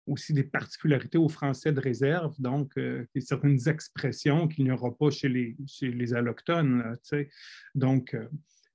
aussi 0.06 0.32
des 0.32 0.44
particularités 0.44 1.18
au 1.18 1.28
français 1.28 1.70
de 1.70 1.80
réserve, 1.80 2.34
donc 2.38 2.72
euh, 2.78 3.04
certaines 3.20 3.68
expressions 3.68 4.48
qu'il 4.48 4.64
n'y 4.64 4.70
aura 4.70 4.90
pas 4.96 5.10
chez 5.10 5.28
les, 5.28 5.54
chez 5.66 5.90
les 5.90 6.14
allochtones. 6.14 6.96
sais. 7.02 7.28
Donc, 7.74 8.16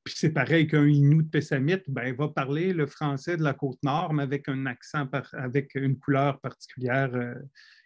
puis 0.03 0.15
c'est 0.17 0.31
pareil 0.31 0.67
qu'un 0.67 0.87
Inou 0.87 1.21
de 1.21 1.29
Pessamit, 1.29 1.81
ben, 1.87 2.13
va 2.15 2.27
parler 2.27 2.73
le 2.73 2.87
français 2.87 3.37
de 3.37 3.43
la 3.43 3.53
Côte-Nord, 3.53 4.13
mais 4.13 4.23
avec 4.23 4.49
un 4.49 4.65
accent, 4.65 5.09
avec 5.33 5.75
une 5.75 5.97
couleur 5.97 6.41
particulière 6.41 7.13
euh, 7.15 7.35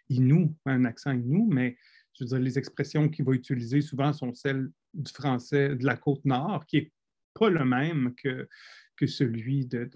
Inou, 0.08 0.56
un 0.66 0.84
accent 0.84 1.12
Inou, 1.12 1.48
mais 1.50 1.76
je 2.14 2.24
veux 2.24 2.28
dire, 2.28 2.38
les 2.40 2.58
expressions 2.58 3.08
qu'il 3.08 3.24
va 3.24 3.32
utiliser 3.32 3.80
souvent 3.80 4.12
sont 4.12 4.34
celles 4.34 4.68
du 4.94 5.12
français 5.12 5.76
de 5.76 5.84
la 5.84 5.96
Côte-Nord, 5.96 6.66
qui 6.66 6.76
n'est 6.78 6.92
pas 7.34 7.50
le 7.50 7.64
même 7.64 8.12
que, 8.16 8.48
que 8.96 9.06
celui 9.06 9.66
de, 9.66 9.88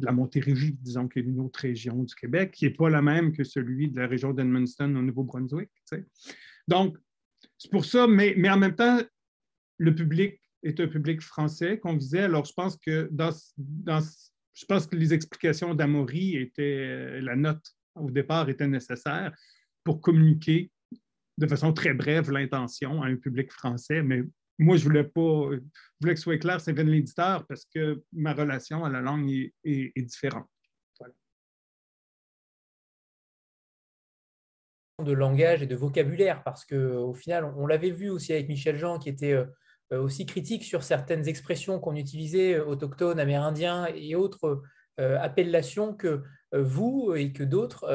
la 0.00 0.12
Montérégie, 0.12 0.72
disons, 0.80 1.06
qui 1.06 1.18
est 1.18 1.22
une 1.22 1.40
autre 1.40 1.60
région 1.60 2.02
du 2.02 2.14
Québec, 2.14 2.52
qui 2.52 2.64
n'est 2.64 2.72
pas 2.72 2.88
la 2.88 3.02
même 3.02 3.32
que 3.32 3.44
celui 3.44 3.88
de 3.88 4.00
la 4.00 4.06
région 4.06 4.32
d'Edmundston 4.32 4.96
au 4.96 5.02
Nouveau-Brunswick. 5.02 5.68
Donc, 6.66 6.96
c'est 7.58 7.70
pour 7.70 7.84
ça, 7.84 8.06
mais, 8.06 8.34
mais 8.38 8.48
en 8.48 8.56
même 8.56 8.74
temps, 8.74 9.00
le 9.76 9.94
public 9.94 10.40
est 10.62 10.80
un 10.80 10.88
public 10.88 11.20
français 11.20 11.78
qu'on 11.78 11.96
visait. 11.96 12.22
Alors, 12.22 12.44
je 12.44 12.52
pense 12.52 12.76
que 12.76 13.08
dans, 13.10 13.30
je 13.30 14.64
pense 14.66 14.86
que 14.86 14.96
les 14.96 15.14
explications 15.14 15.74
d'Amaury 15.74 16.36
étaient, 16.36 17.20
la 17.20 17.36
note 17.36 17.64
au 17.94 18.10
départ 18.10 18.48
était 18.48 18.66
nécessaire 18.66 19.32
pour 19.84 20.00
communiquer 20.00 20.70
de 21.38 21.46
façon 21.46 21.72
très 21.72 21.94
brève 21.94 22.30
l'intention 22.30 23.02
à 23.02 23.06
un 23.06 23.16
public 23.16 23.52
français, 23.52 24.02
mais 24.02 24.22
moi, 24.58 24.76
je 24.76 24.82
voulais 24.82 25.04
pas, 25.04 25.50
voulais 26.00 26.14
que 26.14 26.16
ce 26.16 26.24
soit 26.24 26.38
clair, 26.38 26.60
c'est 26.60 26.72
de 26.72 26.82
l'éditeur 26.82 27.46
parce 27.46 27.64
que 27.64 28.02
ma 28.12 28.32
relation 28.32 28.84
à 28.84 28.90
la 28.90 29.00
langue 29.00 29.30
est, 29.64 30.02
différente. 30.02 30.48
de 35.04 35.12
langage 35.12 35.62
et 35.62 35.66
de 35.66 35.76
vocabulaire, 35.76 36.42
parce 36.42 36.64
qu'au 36.64 37.14
final, 37.14 37.44
on 37.56 37.68
l'avait 37.68 37.92
vu 37.92 38.10
aussi 38.10 38.32
avec 38.32 38.48
Michel 38.48 38.76
Jean, 38.76 38.98
qui 38.98 39.08
était 39.08 39.32
euh, 39.32 39.44
euh, 39.44 39.46
aussi 39.96 40.26
critique 40.26 40.64
sur 40.64 40.82
certaines 40.82 41.28
expressions 41.28 41.78
qu'on 41.80 41.96
utilisait, 41.96 42.54
euh, 42.54 42.64
autochtones, 42.64 43.18
amérindiens 43.18 43.86
et 43.94 44.14
autres 44.14 44.62
euh, 45.00 45.18
appellations 45.20 45.94
que 45.94 46.22
vous 46.52 47.14
et 47.14 47.30
que 47.34 47.42
d'autres 47.42 47.86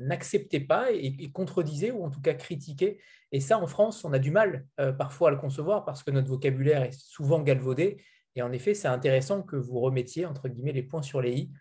n'acceptaient 0.00 0.58
pas 0.58 0.90
et, 0.90 1.30
contredisaient 1.30 1.92
ou 1.92 2.04
en 2.04 2.10
tout 2.10 2.20
cas 2.20 2.34
critiquaient. 2.34 2.98
Et 3.30 3.38
ça, 3.38 3.56
en 3.56 3.68
France, 3.68 4.04
on 4.04 4.12
a 4.12 4.18
du 4.18 4.32
mal 4.32 4.66
parfois 4.98 5.28
à 5.28 5.30
le 5.30 5.36
concevoir 5.36 5.84
parce 5.84 6.02
que 6.02 6.10
notre 6.10 6.26
vocabulaire 6.26 6.82
est 6.82 6.92
souvent 6.92 7.40
galvaudé. 7.40 8.02
Et 8.34 8.42
en 8.42 8.50
effet, 8.50 8.74
c'est 8.74 8.88
intéressant 8.88 9.44
que 9.44 9.54
vous 9.54 9.78
remettiez, 9.78 10.26
entre 10.26 10.48
guillemets, 10.48 10.72
les 10.72 10.82
points 10.82 11.02
sur 11.02 11.22
les 11.22 11.34
i. 11.34 11.52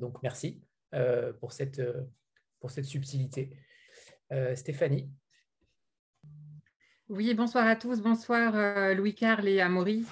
donc, 0.00 0.22
merci 0.22 0.62
pour, 1.38 1.52
cette, 1.52 1.82
pour 2.60 2.70
cette 2.70 2.86
subtilité. 2.86 3.50
Stéphanie 4.54 5.10
oui, 7.10 7.32
bonsoir 7.32 7.66
à 7.66 7.74
tous. 7.74 8.02
Bonsoir 8.02 8.52
euh, 8.54 8.92
Louis-Carl 8.92 9.48
et 9.48 9.62
Amaury. 9.62 10.04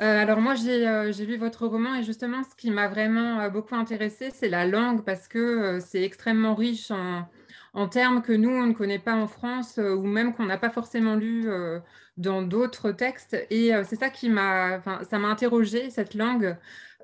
Euh, 0.00 0.22
alors 0.22 0.40
moi, 0.40 0.54
euh, 0.66 1.10
j'ai 1.10 1.24
lu 1.24 1.38
votre 1.38 1.66
roman 1.66 1.94
et 1.94 2.02
justement, 2.02 2.42
ce 2.44 2.54
qui 2.54 2.70
m'a 2.70 2.86
vraiment 2.86 3.48
beaucoup 3.48 3.74
intéressé, 3.74 4.30
c'est 4.30 4.50
la 4.50 4.66
langue 4.66 5.04
parce 5.04 5.26
que 5.26 5.80
c'est 5.80 6.02
extrêmement 6.02 6.54
riche 6.54 6.90
en, 6.90 7.88
termes 7.88 8.20
que 8.20 8.32
nous, 8.32 8.50
on 8.50 8.66
ne 8.66 8.74
connaît 8.74 8.98
pas 8.98 9.14
en 9.14 9.26
France 9.26 9.78
ou 9.78 10.02
même 10.02 10.34
qu'on 10.34 10.44
n'a 10.44 10.58
pas 10.58 10.70
forcément 10.70 11.14
lu 11.14 11.48
dans 12.18 12.42
d'autres 12.42 12.92
textes. 12.92 13.36
Et 13.50 13.70
c'est 13.84 13.96
ça 13.96 14.10
qui 14.10 14.28
m'a, 14.28 14.82
ça 15.08 15.18
m'a 15.18 15.28
interrogé, 15.28 15.88
cette 15.90 16.14
langue. 16.14 16.56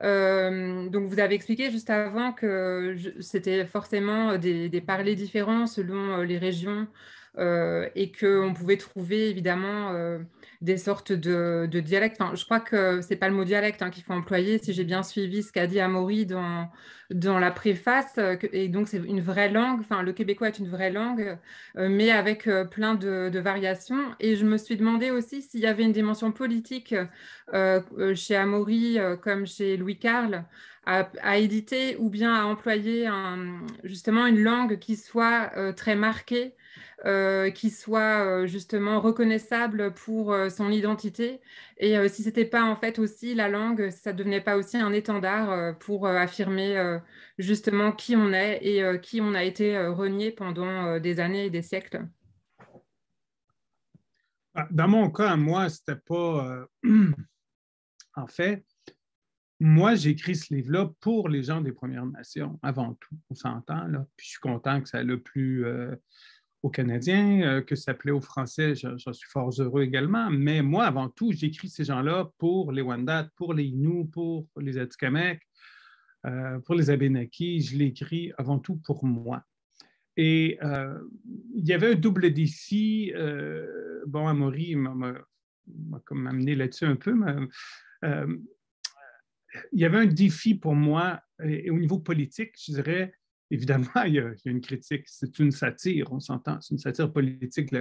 donc, 0.02 1.04
vous 1.04 1.18
avez 1.18 1.34
expliqué 1.34 1.70
juste 1.70 1.90
avant 1.90 2.32
que 2.32 2.96
c'était 3.20 3.64
forcément 3.64 4.36
des 4.36 4.82
parlers 4.86 5.14
différents 5.14 5.66
selon 5.66 6.22
les 6.22 6.38
régions 6.38 6.88
euh, 7.36 7.88
et 7.96 8.12
qu'on 8.12 8.54
pouvait 8.54 8.76
trouver 8.76 9.28
évidemment 9.28 9.90
euh, 9.92 10.20
des 10.60 10.76
sortes 10.76 11.10
de, 11.10 11.66
dialectes. 11.66 12.20
je 12.34 12.44
crois 12.44 12.60
que 12.60 13.00
ce 13.02 13.10
n'est 13.10 13.16
pas 13.16 13.28
le 13.28 13.34
mot 13.34 13.42
dialecte 13.42 13.82
hein, 13.82 13.90
qu'il 13.90 14.04
faut 14.04 14.12
employer, 14.12 14.58
si 14.58 14.72
j'ai 14.72 14.84
bien 14.84 15.02
suivi 15.02 15.42
ce 15.42 15.50
qu'a 15.50 15.66
dit 15.66 15.80
Amaury 15.80 16.26
dans, 16.26 16.70
dans 17.10 17.40
la 17.40 17.50
préface. 17.50 18.14
Euh, 18.18 18.36
et 18.52 18.68
donc, 18.68 18.86
c'est 18.86 18.98
une 18.98 19.20
vraie 19.20 19.50
langue. 19.50 19.80
Enfin, 19.80 20.02
le 20.02 20.12
québécois 20.12 20.46
est 20.46 20.60
une 20.60 20.68
vraie 20.68 20.92
langue, 20.92 21.36
mais 21.74 22.12
avec 22.12 22.48
plein 22.70 22.94
de, 22.94 23.38
variations. 23.40 24.14
Et 24.20 24.36
je 24.36 24.46
me 24.46 24.56
suis 24.56 24.76
demandé 24.76 25.10
aussi 25.10 25.42
s'il 25.42 25.60
y 25.60 25.66
avait 25.66 25.82
une 25.82 25.92
dimension 25.92 26.30
politique 26.30 26.94
chez 28.14 28.36
Amaury 28.36 28.98
comme 29.22 29.44
chez 29.44 29.76
Louis 29.76 29.98
Carle 29.98 30.44
à, 30.86 31.38
éditer 31.38 31.96
ou 31.98 32.10
bien 32.10 32.32
à 32.32 32.44
employer 32.44 33.08
justement 33.82 34.26
une 34.26 34.38
langue 34.38 34.78
qui 34.78 34.96
soit 34.96 35.50
très 35.74 35.96
marquée 35.96 36.54
euh, 37.04 37.50
qui 37.50 37.70
soit 37.70 38.24
euh, 38.24 38.46
justement 38.46 38.98
reconnaissable 39.00 39.92
pour 39.92 40.32
euh, 40.32 40.48
son 40.48 40.70
identité. 40.70 41.40
Et 41.76 42.08
si 42.08 42.22
ce 42.22 42.28
n'était 42.28 42.44
pas 42.44 42.62
en 42.62 42.76
fait 42.76 42.98
aussi 42.98 43.34
la 43.34 43.48
langue, 43.48 43.90
ça 43.90 44.12
ne 44.12 44.16
devenait 44.16 44.40
pas 44.40 44.56
aussi 44.56 44.76
un 44.78 44.92
étendard 44.92 45.76
pour 45.78 46.06
affirmer 46.06 47.00
justement 47.36 47.90
qui 47.90 48.14
on 48.14 48.32
est 48.32 48.60
et 48.62 49.00
qui 49.00 49.20
on 49.20 49.34
a 49.34 49.42
été 49.42 49.76
renié 49.88 50.30
pendant 50.30 51.00
des 51.00 51.18
années 51.18 51.46
et 51.46 51.50
des 51.50 51.62
siècles. 51.62 52.06
Ah, 54.54 54.68
dans 54.70 54.86
mon 54.86 55.10
cas, 55.10 55.34
moi, 55.34 55.68
c'était 55.68 55.96
pas. 55.96 56.68
en 58.14 58.26
fait, 58.28 58.64
moi, 59.58 59.96
j'écris 59.96 60.36
ce 60.36 60.54
livre-là 60.54 60.92
pour 61.00 61.28
les 61.28 61.42
gens 61.42 61.60
des 61.60 61.72
Premières 61.72 62.06
Nations, 62.06 62.58
avant 62.62 62.94
tout, 62.94 63.16
on 63.30 63.34
s'entend. 63.34 63.84
Là. 63.88 64.06
Puis 64.16 64.26
je 64.26 64.30
suis 64.30 64.40
content 64.40 64.80
que 64.80 64.88
ça 64.88 65.00
ait 65.00 65.04
le 65.04 65.20
plus 65.20 65.66
aux 66.64 66.70
Canadiens, 66.70 67.42
euh, 67.42 67.60
que 67.60 67.76
ça 67.76 67.92
plaît 67.92 68.10
aux 68.10 68.22
Français, 68.22 68.74
j'en 68.74 69.12
suis 69.12 69.28
fort 69.28 69.50
heureux 69.58 69.82
également. 69.82 70.30
Mais 70.30 70.62
moi, 70.62 70.86
avant 70.86 71.10
tout, 71.10 71.30
j'écris 71.30 71.68
ces 71.68 71.84
gens-là 71.84 72.30
pour 72.38 72.72
les 72.72 72.80
Wendat, 72.80 73.28
pour 73.36 73.52
les 73.52 73.64
Inuits, 73.64 74.06
pour 74.10 74.48
les 74.56 74.78
Atikamekw, 74.78 75.38
euh, 76.24 76.58
pour 76.60 76.74
les 76.74 76.88
Abénakis. 76.88 77.60
Je 77.60 77.76
l'écris 77.76 78.32
avant 78.38 78.58
tout 78.58 78.76
pour 78.76 79.04
moi. 79.04 79.42
Et 80.16 80.58
euh, 80.62 80.98
il 81.54 81.66
y 81.66 81.74
avait 81.74 81.92
un 81.92 81.96
double 81.96 82.32
défi. 82.32 83.12
bon, 84.06 84.26
Amaury 84.26 84.74
m'a 84.74 85.20
comme 86.06 86.26
amené 86.26 86.54
là-dessus 86.54 86.86
un 86.86 86.96
peu. 86.96 87.14
Mais, 87.14 87.34
il 89.70 89.80
y 89.80 89.84
avait 89.84 89.98
un 89.98 90.06
défi 90.06 90.54
pour 90.54 90.74
moi, 90.74 91.20
et 91.42 91.70
au 91.70 91.78
niveau 91.78 91.98
politique, 91.98 92.54
je 92.58 92.72
dirais, 92.72 93.12
évidemment, 93.50 94.02
il 94.06 94.14
y, 94.14 94.18
a, 94.18 94.32
une 94.44 94.60
critique. 94.60 95.04
C'est 95.06 95.38
une 95.38 95.50
satire, 95.50 96.12
on 96.12 96.20
s'entend. 96.20 96.60
C'est 96.60 96.74
une 96.74 96.78
satire 96.78 97.12
politique. 97.12 97.74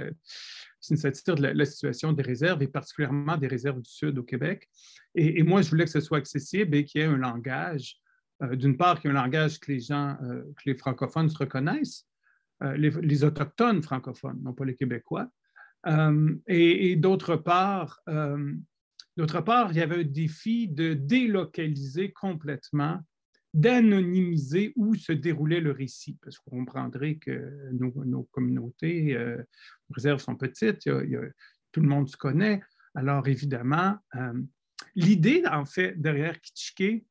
C'est 0.80 0.94
une 0.94 1.00
satire 1.00 1.34
de 1.34 1.46
la, 1.46 1.64
situation 1.64 2.12
des 2.12 2.22
réserves 2.22 2.62
et 2.62 2.68
particulièrement 2.68 3.36
des 3.36 3.46
réserves 3.46 3.80
du 3.80 3.90
Sud 3.90 4.18
au 4.18 4.22
Québec. 4.22 4.68
Et, 5.14 5.42
moi, 5.42 5.62
je 5.62 5.70
voulais 5.70 5.84
que 5.84 5.90
ce 5.90 6.00
soit 6.00 6.18
accessible 6.18 6.76
et 6.76 6.84
qu'il 6.84 7.00
y 7.00 7.04
ait 7.04 7.08
un 7.08 7.16
langage, 7.16 7.98
euh, 8.42 8.56
d'une 8.56 8.76
part, 8.76 9.00
qu'il 9.00 9.10
y 9.10 9.14
ait 9.14 9.16
un 9.16 9.22
langage 9.22 9.58
que 9.60 9.72
les 9.72 9.80
gens, 9.80 10.16
euh, 10.22 10.42
que 10.56 10.62
les 10.66 10.74
francophones 10.74 11.28
se 11.28 11.38
reconnaissent, 11.38 12.06
euh, 12.62 12.76
les, 12.76 13.24
autochtones 13.24 13.82
francophones, 13.82 14.40
non 14.42 14.52
pas 14.52 14.64
les 14.64 14.76
Québécois. 14.76 15.28
et, 16.46 16.92
et 16.92 16.96
d'autre 16.96 17.36
part, 17.36 18.00
d'autre 19.18 19.40
part, 19.42 19.70
il 19.70 19.76
y 19.76 19.82
avait 19.82 20.00
un 20.00 20.04
défi 20.04 20.66
de 20.66 20.94
délocaliser 20.94 22.10
complètement 22.12 23.00
d'anonymiser 23.54 24.72
où 24.74 24.96
se 24.96 25.12
déroulait 25.12 25.60
le 25.60 25.70
récit, 25.70 26.18
parce 26.20 26.38
qu'on 26.38 26.58
comprendrait 26.58 27.14
que 27.16 27.70
nos, 27.72 28.24
communautés, 28.32 29.16
euh, 29.16 29.36
nos 29.36 29.94
réserves 29.94 30.20
sont 30.20 30.34
petites, 30.34 30.80
tout 30.82 31.80
le 31.80 31.88
monde 31.88 32.08
se 32.08 32.16
connaît. 32.16 32.60
Alors 32.94 33.26
évidemment, 33.28 33.96
euh, 34.16 34.42
l'idée, 34.96 35.44
en 35.50 35.64
fait, 35.64 35.94
derrière 36.00 36.40
Kitschke, 36.40 37.04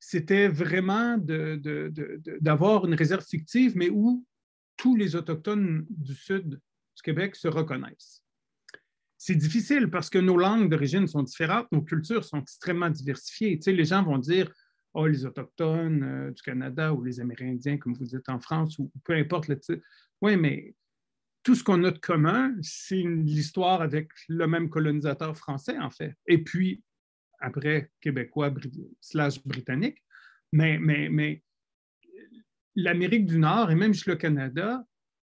c'était 0.00 0.48
vraiment 0.48 1.16
d'avoir 2.40 2.86
une 2.86 2.94
réserve 2.94 3.24
fictive, 3.24 3.76
mais 3.76 3.90
où 3.90 4.26
tous 4.76 4.96
les 4.96 5.14
Autochtones 5.14 5.86
du 5.88 6.14
sud 6.14 6.48
du 6.50 7.02
Québec 7.02 7.36
se 7.36 7.46
reconnaissent. 7.46 8.24
C'est 9.18 9.36
difficile 9.36 9.88
parce 9.88 10.10
que 10.10 10.18
nos 10.18 10.36
langues 10.36 10.68
d'origine 10.68 11.06
sont 11.06 11.22
différentes, 11.22 11.70
nos 11.70 11.82
cultures 11.82 12.24
sont 12.24 12.40
extrêmement 12.40 12.90
diversifiées. 12.90 13.56
Tu 13.56 13.62
sais, 13.62 13.72
les 13.72 13.84
gens 13.84 14.02
vont 14.02 14.18
dire 14.18 14.52
oh, 14.94 15.06
les 15.06 15.24
Autochtones 15.24 16.02
euh, 16.02 16.30
du 16.30 16.42
Canada 16.42 16.92
ou 16.92 17.02
les 17.02 17.20
Amérindiens, 17.20 17.78
comme 17.78 17.94
vous 17.94 18.04
dites 18.04 18.28
en 18.28 18.40
France, 18.40 18.78
ou 18.78 18.90
peu 19.04 19.14
importe 19.14 19.48
le 19.48 19.58
titre. 19.58 19.82
Oui, 20.20 20.36
mais 20.36 20.74
tout 21.42 21.54
ce 21.54 21.64
qu'on 21.64 21.82
a 21.84 21.90
de 21.90 21.98
commun, 21.98 22.54
c'est 22.60 23.02
l'histoire 23.02 23.82
avec 23.82 24.10
le 24.28 24.46
même 24.46 24.68
colonisateur 24.68 25.36
français, 25.36 25.78
en 25.78 25.90
fait. 25.90 26.14
Et 26.26 26.38
puis, 26.38 26.82
après, 27.40 27.90
québécois 28.00 28.54
slash 29.00 29.42
britannique. 29.44 29.98
Mais, 30.52 31.42
l'Amérique 32.74 33.26
du 33.26 33.38
Nord 33.38 33.70
et 33.70 33.74
même 33.74 33.92
le 34.06 34.14
Canada, 34.16 34.84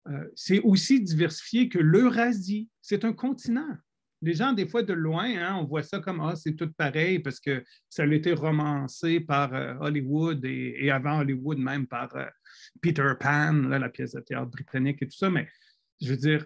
euh, 0.07 0.30
c'est 0.36 0.59
aussi 0.59 1.01
diversifié 1.01 1.70
que 1.70 1.80
l'Eurasie. 1.80 2.70
C'est 2.82 3.05
un 3.05 3.14
continent 3.14 3.78
les 4.22 4.34
gens, 4.36 4.54
des 4.54 4.68
fois, 4.68 4.84
de 4.84 4.94
loin, 4.94 5.26
hein, 5.26 5.58
on 5.60 5.66
voit 5.66 5.84
ça 5.84 6.00
comme 6.00 6.22
Ah, 6.22 6.36
c'est 6.36 6.56
tout 6.56 6.72
pareil 6.72 7.20
parce 7.20 7.40
que 7.40 7.64
ça 7.90 8.04
a 8.04 8.08
été 8.08 8.34
romancé 8.34 9.20
par 9.20 9.54
euh, 9.54 9.74
Hollywood 9.80 10.46
et, 10.46 10.92
avant 10.92 11.20
Hollywood 11.20 11.58
même 11.58 11.88
par 11.88 12.16
euh, 12.16 12.28
Peter 12.82 13.14
Pan, 13.20 13.54
la 13.54 13.90
pièce 13.90 14.14
de 14.14 14.20
théâtre 14.20 14.52
britannique 14.52 15.02
et 15.02 15.08
tout 15.08 15.18
ça. 15.18 15.30
Mais 15.30 15.48
je 16.00 16.12
veux 16.12 16.18
dire, 16.18 16.46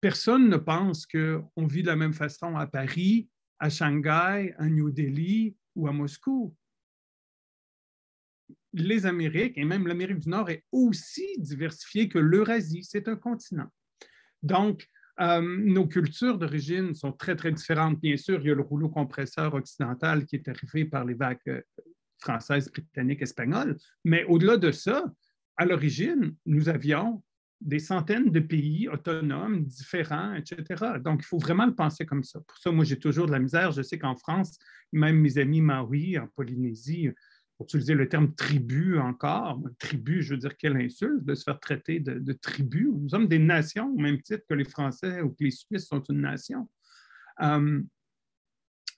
personne 0.00 0.48
ne 0.48 0.56
pense 0.58 1.06
qu'on 1.06 1.66
vit 1.66 1.82
de 1.82 1.86
la 1.86 1.96
même 1.96 2.12
façon 2.12 2.56
à 2.56 2.66
Paris, 2.66 3.28
à 3.58 3.70
Shanghai, 3.70 4.54
à 4.58 4.66
New 4.66 4.90
Delhi 4.90 5.56
ou 5.74 5.88
à 5.88 5.92
Moscou. 5.92 6.54
Les 8.74 9.06
Amériques 9.06 9.56
et 9.56 9.64
même 9.64 9.86
l'Amérique 9.86 10.18
du 10.18 10.28
Nord 10.28 10.50
est 10.50 10.64
aussi 10.70 11.26
diversifiée 11.38 12.10
que 12.10 12.18
l'Eurasie. 12.18 12.84
C'est 12.84 13.08
un 13.08 13.16
continent. 13.16 13.72
Donc, 14.42 14.86
euh, 15.20 15.40
nos 15.40 15.86
cultures 15.86 16.38
d'origine 16.38 16.94
sont 16.94 17.12
très, 17.12 17.36
très 17.36 17.52
différentes. 17.52 18.00
Bien 18.00 18.16
sûr, 18.16 18.40
il 18.40 18.48
y 18.48 18.50
a 18.50 18.54
le 18.54 18.62
rouleau 18.62 18.88
compresseur 18.88 19.54
occidental 19.54 20.26
qui 20.26 20.36
est 20.36 20.48
arrivé 20.48 20.84
par 20.84 21.04
les 21.04 21.14
vagues 21.14 21.38
euh, 21.48 21.60
françaises, 22.18 22.70
britanniques, 22.70 23.22
espagnoles. 23.22 23.76
Mais 24.04 24.24
au-delà 24.24 24.56
de 24.56 24.70
ça, 24.70 25.04
à 25.56 25.64
l'origine, 25.64 26.34
nous 26.44 26.68
avions 26.68 27.22
des 27.62 27.78
centaines 27.78 28.30
de 28.30 28.40
pays 28.40 28.88
autonomes, 28.88 29.64
différents, 29.64 30.34
etc. 30.34 30.98
Donc, 31.02 31.20
il 31.22 31.26
faut 31.26 31.38
vraiment 31.38 31.64
le 31.64 31.74
penser 31.74 32.04
comme 32.04 32.22
ça. 32.22 32.40
Pour 32.40 32.58
ça, 32.58 32.70
moi, 32.70 32.84
j'ai 32.84 32.98
toujours 32.98 33.26
de 33.26 33.32
la 33.32 33.38
misère. 33.38 33.72
Je 33.72 33.80
sais 33.80 33.98
qu'en 33.98 34.16
France, 34.16 34.58
même 34.92 35.18
mes 35.18 35.38
amis 35.38 35.62
maoris 35.62 36.18
en 36.18 36.26
Polynésie, 36.26 37.10
pour 37.56 37.66
utiliser 37.66 37.94
le 37.94 38.08
terme 38.08 38.34
tribu 38.34 38.98
encore. 38.98 39.60
Tribu, 39.78 40.22
je 40.22 40.34
veux 40.34 40.40
dire, 40.40 40.56
quelle 40.56 40.76
insulte 40.76 41.24
de 41.24 41.34
se 41.34 41.44
faire 41.44 41.58
traiter 41.58 42.00
de, 42.00 42.32
tribu. 42.32 42.90
Nous 42.92 43.08
sommes 43.08 43.28
des 43.28 43.38
nations 43.38 43.88
au 43.88 43.98
même 43.98 44.20
titre 44.20 44.44
que 44.48 44.54
les 44.54 44.64
Français 44.64 45.22
ou 45.22 45.30
que 45.30 45.44
les 45.44 45.50
Suisses 45.50 45.86
sont 45.86 46.02
une 46.02 46.20
nation. 46.20 46.68
Euh, 47.40 47.82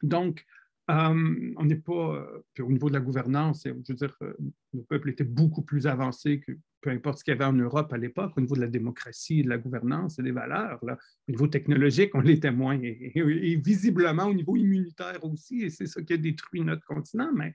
donc, 0.02 0.44
euh, 0.90 1.54
on 1.56 1.64
n'est 1.64 1.76
pas, 1.76 2.26
au 2.60 2.72
niveau 2.72 2.88
de 2.88 2.94
la 2.94 3.00
gouvernance, 3.00 3.64
je 3.64 3.72
veux 3.72 3.94
dire, 3.94 4.16
euh, 4.22 4.32
le 4.72 4.82
peuple 4.82 5.10
était 5.10 5.24
beaucoup 5.24 5.62
plus 5.62 5.86
avancé 5.86 6.40
que 6.40 6.52
peu 6.80 6.90
importe 6.90 7.18
ce 7.18 7.24
qu'il 7.24 7.32
y 7.32 7.36
avait 7.36 7.44
en 7.44 7.52
Europe 7.52 7.92
à 7.92 7.98
l'époque, 7.98 8.32
au 8.36 8.40
niveau 8.40 8.54
de 8.54 8.60
la 8.60 8.68
démocratie, 8.68 9.42
de 9.42 9.48
la 9.48 9.58
gouvernance 9.58 10.18
et 10.18 10.22
des 10.22 10.30
valeurs. 10.30 10.78
Au 10.82 11.30
niveau 11.30 11.46
technologique, 11.46 12.14
on 12.14 12.20
l'était 12.20 12.52
moins, 12.52 12.80
et, 12.80 13.60
visiblement 13.62 14.26
au 14.26 14.34
niveau 14.34 14.56
immunitaire 14.56 15.22
aussi, 15.24 15.62
et 15.62 15.70
c'est 15.70 15.86
ça 15.86 16.00
qui 16.02 16.12
a 16.12 16.16
détruit 16.16 16.62
notre 16.62 16.84
continent. 16.86 17.30
Mais... 17.34 17.54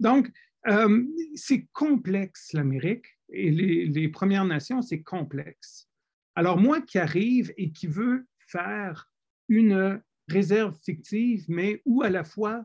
Donc, 0.00 0.30
euh, 0.68 1.04
c'est 1.34 1.66
complexe, 1.72 2.52
l'Amérique, 2.52 3.06
et 3.28 3.50
les, 3.50 3.86
les 3.86 4.08
Premières 4.08 4.44
Nations, 4.44 4.82
c'est 4.82 5.02
complexe. 5.02 5.88
Alors, 6.34 6.58
moi 6.58 6.80
qui 6.80 6.98
arrive 6.98 7.52
et 7.56 7.70
qui 7.70 7.86
veux 7.86 8.26
faire 8.46 9.10
une 9.48 10.00
réserve 10.28 10.76
fictive, 10.82 11.44
mais 11.48 11.82
où 11.84 12.02
à 12.02 12.10
la 12.10 12.24
fois 12.24 12.64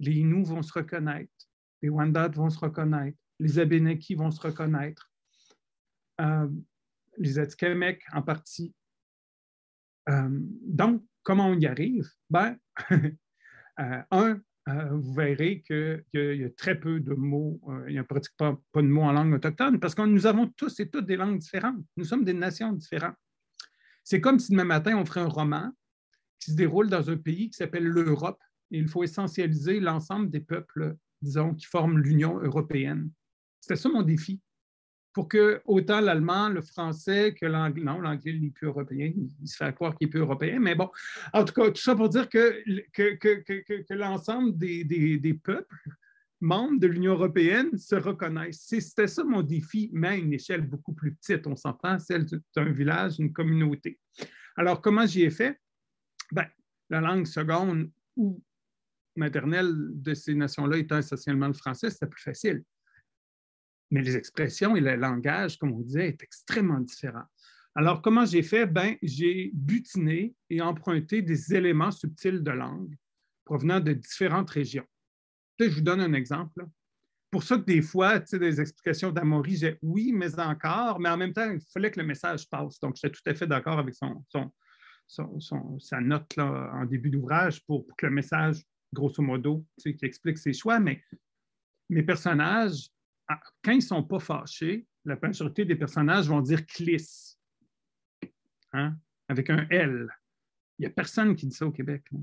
les 0.00 0.12
Inuits 0.12 0.44
vont 0.44 0.62
se 0.62 0.72
reconnaître, 0.72 1.32
les 1.80 1.88
Wendat 1.88 2.28
vont 2.28 2.50
se 2.50 2.58
reconnaître, 2.58 3.18
les 3.38 3.58
Abénakis 3.58 4.14
vont 4.14 4.30
se 4.30 4.40
reconnaître, 4.40 5.10
euh, 6.20 6.48
les 7.18 7.38
Atikamekw 7.38 8.00
en 8.12 8.22
partie. 8.22 8.74
Euh, 10.08 10.28
donc, 10.30 11.04
comment 11.22 11.48
on 11.48 11.58
y 11.58 11.66
arrive? 11.66 12.08
Ben, 12.30 12.56
euh, 12.90 14.02
un, 14.10 14.40
vous 14.66 15.12
verrez 15.14 15.62
qu'il 15.62 16.04
y, 16.14 16.44
a 16.44 16.50
très 16.50 16.78
peu 16.78 17.00
de 17.00 17.14
mots, 17.14 17.60
il 17.88 17.94
n'y 17.94 17.98
a 17.98 18.04
pratiquement 18.04 18.62
pas 18.70 18.80
de 18.80 18.86
mots 18.86 19.02
en 19.02 19.12
langue 19.12 19.34
autochtone 19.34 19.80
parce 19.80 19.94
que 19.94 20.02
nous 20.02 20.26
avons 20.26 20.46
tous 20.46 20.78
et 20.78 20.88
toutes 20.88 21.06
des 21.06 21.16
langues 21.16 21.38
différentes. 21.38 21.84
Nous 21.96 22.04
sommes 22.04 22.24
des 22.24 22.32
nations 22.32 22.72
différentes. 22.72 23.16
C'est 24.04 24.20
comme 24.20 24.38
si 24.38 24.52
demain 24.52 24.64
matin, 24.64 24.96
on 24.96 25.04
ferait 25.04 25.20
un 25.20 25.28
roman 25.28 25.72
qui 26.42 26.50
se 26.50 26.56
déroule 26.56 26.88
dans 26.88 27.08
un 27.08 27.16
pays 27.16 27.50
qui 27.50 27.56
s'appelle 27.56 27.84
l'Europe. 27.84 28.40
Il 28.70 28.88
faut 28.88 29.04
essentialiser 29.04 29.78
l'ensemble 29.80 30.28
des 30.30 30.40
peuples, 30.40 30.96
disons, 31.20 31.54
qui 31.54 31.66
forment 31.66 31.98
l'Union 31.98 32.38
européenne. 32.40 33.10
C'était 33.60 33.76
ça 33.76 33.88
mon 33.88 34.02
défi. 34.02 34.40
Pour 35.12 35.28
que 35.28 35.60
autant 35.66 36.00
l'allemand, 36.00 36.48
le 36.48 36.62
français 36.62 37.34
que 37.38 37.44
l'anglais, 37.44 37.84
non, 37.84 38.00
l'anglais 38.00 38.32
n'est 38.32 38.50
plus 38.50 38.66
européen, 38.66 39.12
il 39.14 39.46
se 39.46 39.56
fait 39.56 39.72
croire 39.74 39.94
qu'il 39.94 40.08
est 40.08 40.10
plus 40.10 40.20
européen, 40.20 40.58
mais 40.58 40.74
bon, 40.74 40.90
en 41.34 41.44
tout 41.44 41.52
cas, 41.52 41.70
tout 41.70 41.82
ça 41.82 41.94
pour 41.94 42.08
dire 42.08 42.30
que, 42.30 42.64
que, 42.94 43.14
que, 43.16 43.82
que, 43.82 43.94
l'ensemble 43.94 44.56
des, 44.56 44.84
des, 44.84 45.18
des, 45.18 45.34
peuples 45.34 45.90
membres 46.40 46.80
de 46.80 46.86
l'Union 46.86 47.12
européenne 47.12 47.76
se 47.76 47.94
reconnaissent. 47.94 48.64
C'était 48.66 49.06
ça 49.06 49.22
mon 49.22 49.42
défi, 49.42 49.90
mais 49.92 50.08
à 50.08 50.16
une 50.16 50.32
échelle 50.32 50.62
beaucoup 50.62 50.94
plus 50.94 51.14
petite, 51.14 51.46
on 51.46 51.56
s'entend, 51.56 51.98
celle 51.98 52.24
d'un 52.56 52.72
village, 52.72 53.20
une 53.20 53.34
communauté. 53.34 54.00
Alors, 54.56 54.80
comment 54.80 55.04
j'y 55.04 55.24
ai 55.24 55.30
fait? 55.30 55.58
Ben, 56.32 56.46
la 56.90 57.00
langue 57.00 57.26
seconde 57.26 57.90
où 58.16 58.42
maternelle 59.16 59.74
de 59.92 60.14
ces 60.14 60.34
nations-là 60.34 60.78
étant 60.78 60.98
essentiellement 60.98 61.46
le 61.46 61.52
français, 61.52 61.90
c'était 61.90 62.06
plus 62.06 62.22
facile. 62.22 62.64
Mais 63.90 64.02
les 64.02 64.16
expressions 64.16 64.74
et 64.74 64.80
le 64.80 64.96
langage, 64.96 65.58
comme 65.58 65.72
on 65.72 65.80
disait, 65.80 66.08
est 66.08 66.22
extrêmement 66.22 66.80
différent. 66.80 67.24
Alors, 67.74 68.00
comment 68.00 68.24
j'ai 68.24 68.42
fait? 68.42 68.66
Ben, 68.66 68.96
j'ai 69.02 69.50
butiné 69.52 70.34
et 70.48 70.62
emprunté 70.62 71.20
des 71.20 71.54
éléments 71.54 71.90
subtils 71.90 72.42
de 72.42 72.50
langue 72.50 72.96
provenant 73.44 73.80
de 73.80 73.92
différentes 73.92 74.50
régions. 74.50 74.86
je 75.58 75.68
vous 75.68 75.80
donne 75.82 76.00
un 76.00 76.14
exemple. 76.14 76.66
Pour 77.30 77.42
ça 77.42 77.56
que 77.56 77.64
des 77.64 77.82
fois, 77.82 78.20
tu 78.20 78.28
sais, 78.28 78.38
des 78.38 78.60
explications 78.60 79.10
d'Amaury, 79.10 79.56
j'ai 79.56 79.78
oui, 79.82 80.12
mais 80.12 80.38
encore, 80.38 81.00
mais 81.00 81.08
en 81.08 81.16
même 81.16 81.32
temps, 81.32 81.50
il 81.50 81.60
fallait 81.72 81.90
que 81.90 82.00
le 82.00 82.06
message 82.06 82.48
passe. 82.48 82.78
Donc, 82.80 82.96
j'étais 82.96 83.10
tout 83.10 83.22
à 83.26 83.34
fait 83.34 83.46
d'accord 83.46 83.78
avec 83.78 83.94
son, 83.94 84.22
sa 85.78 86.00
note 86.00 86.36
là, 86.36 86.70
en 86.74 86.84
début 86.84 87.10
d'ouvrage 87.10 87.64
pour, 87.64 87.86
que 87.96 88.06
le 88.06 88.12
message, 88.12 88.62
grosso 88.92 89.22
modo, 89.22 89.64
qui 89.78 89.96
explique 90.02 90.38
ses 90.38 90.52
choix. 90.52 90.80
Mais 90.80 91.02
mes 91.88 92.02
personnages, 92.02 92.88
ah, 93.28 93.40
quand 93.62 93.72
ils 93.72 93.76
ne 93.76 93.80
sont 93.80 94.02
pas 94.02 94.18
fâchés, 94.18 94.86
la 95.04 95.18
majorité 95.20 95.64
des 95.64 95.76
personnages 95.76 96.28
vont 96.28 96.40
dire 96.40 96.64
cliss, 96.66 97.38
hein, 98.72 98.96
avec 99.28 99.50
un 99.50 99.66
L. 99.70 100.08
Il 100.78 100.82
n'y 100.82 100.86
a 100.86 100.90
personne 100.90 101.34
qui 101.36 101.46
dit 101.46 101.54
ça 101.54 101.66
au 101.66 101.72
Québec. 101.72 102.04
Il 102.12 102.18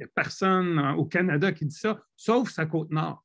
n'y 0.00 0.04
a 0.04 0.08
personne 0.08 0.78
au 0.96 1.04
Canada 1.04 1.52
qui 1.52 1.66
dit 1.66 1.76
ça, 1.76 2.02
sauf 2.16 2.50
sa 2.50 2.66
côte 2.66 2.90
nord. 2.90 3.24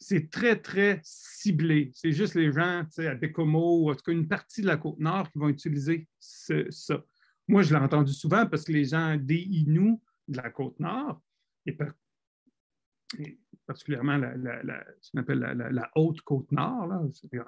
C'est 0.00 0.30
très, 0.30 0.60
très 0.60 1.00
ciblé. 1.02 1.90
C'est 1.94 2.12
juste 2.12 2.34
les 2.34 2.52
gens 2.52 2.84
à 2.98 3.14
Bécomo 3.14 3.82
ou 3.82 3.90
en 3.90 3.94
tout 3.94 4.02
cas 4.04 4.12
une 4.12 4.28
partie 4.28 4.62
de 4.62 4.66
la 4.66 4.76
côte 4.76 4.98
nord 4.98 5.30
qui 5.30 5.38
vont 5.38 5.48
utiliser 5.48 6.08
ça. 6.20 7.04
Moi, 7.48 7.62
je 7.62 7.74
l'ai 7.74 7.80
entendu 7.80 8.12
souvent 8.12 8.46
parce 8.46 8.64
que 8.64 8.72
les 8.72 8.84
gens 8.84 9.16
des 9.16 9.40
Inuits 9.40 9.98
de 10.28 10.36
la 10.36 10.50
côte 10.50 10.78
nord, 10.78 11.20
et, 11.64 11.76
particulièrement 13.66 14.20
ce 15.00 15.10
qu'on 15.10 15.20
appelle 15.20 15.38
la, 15.38 15.90
haute 15.96 16.20
côte 16.20 16.52
nord, 16.52 16.92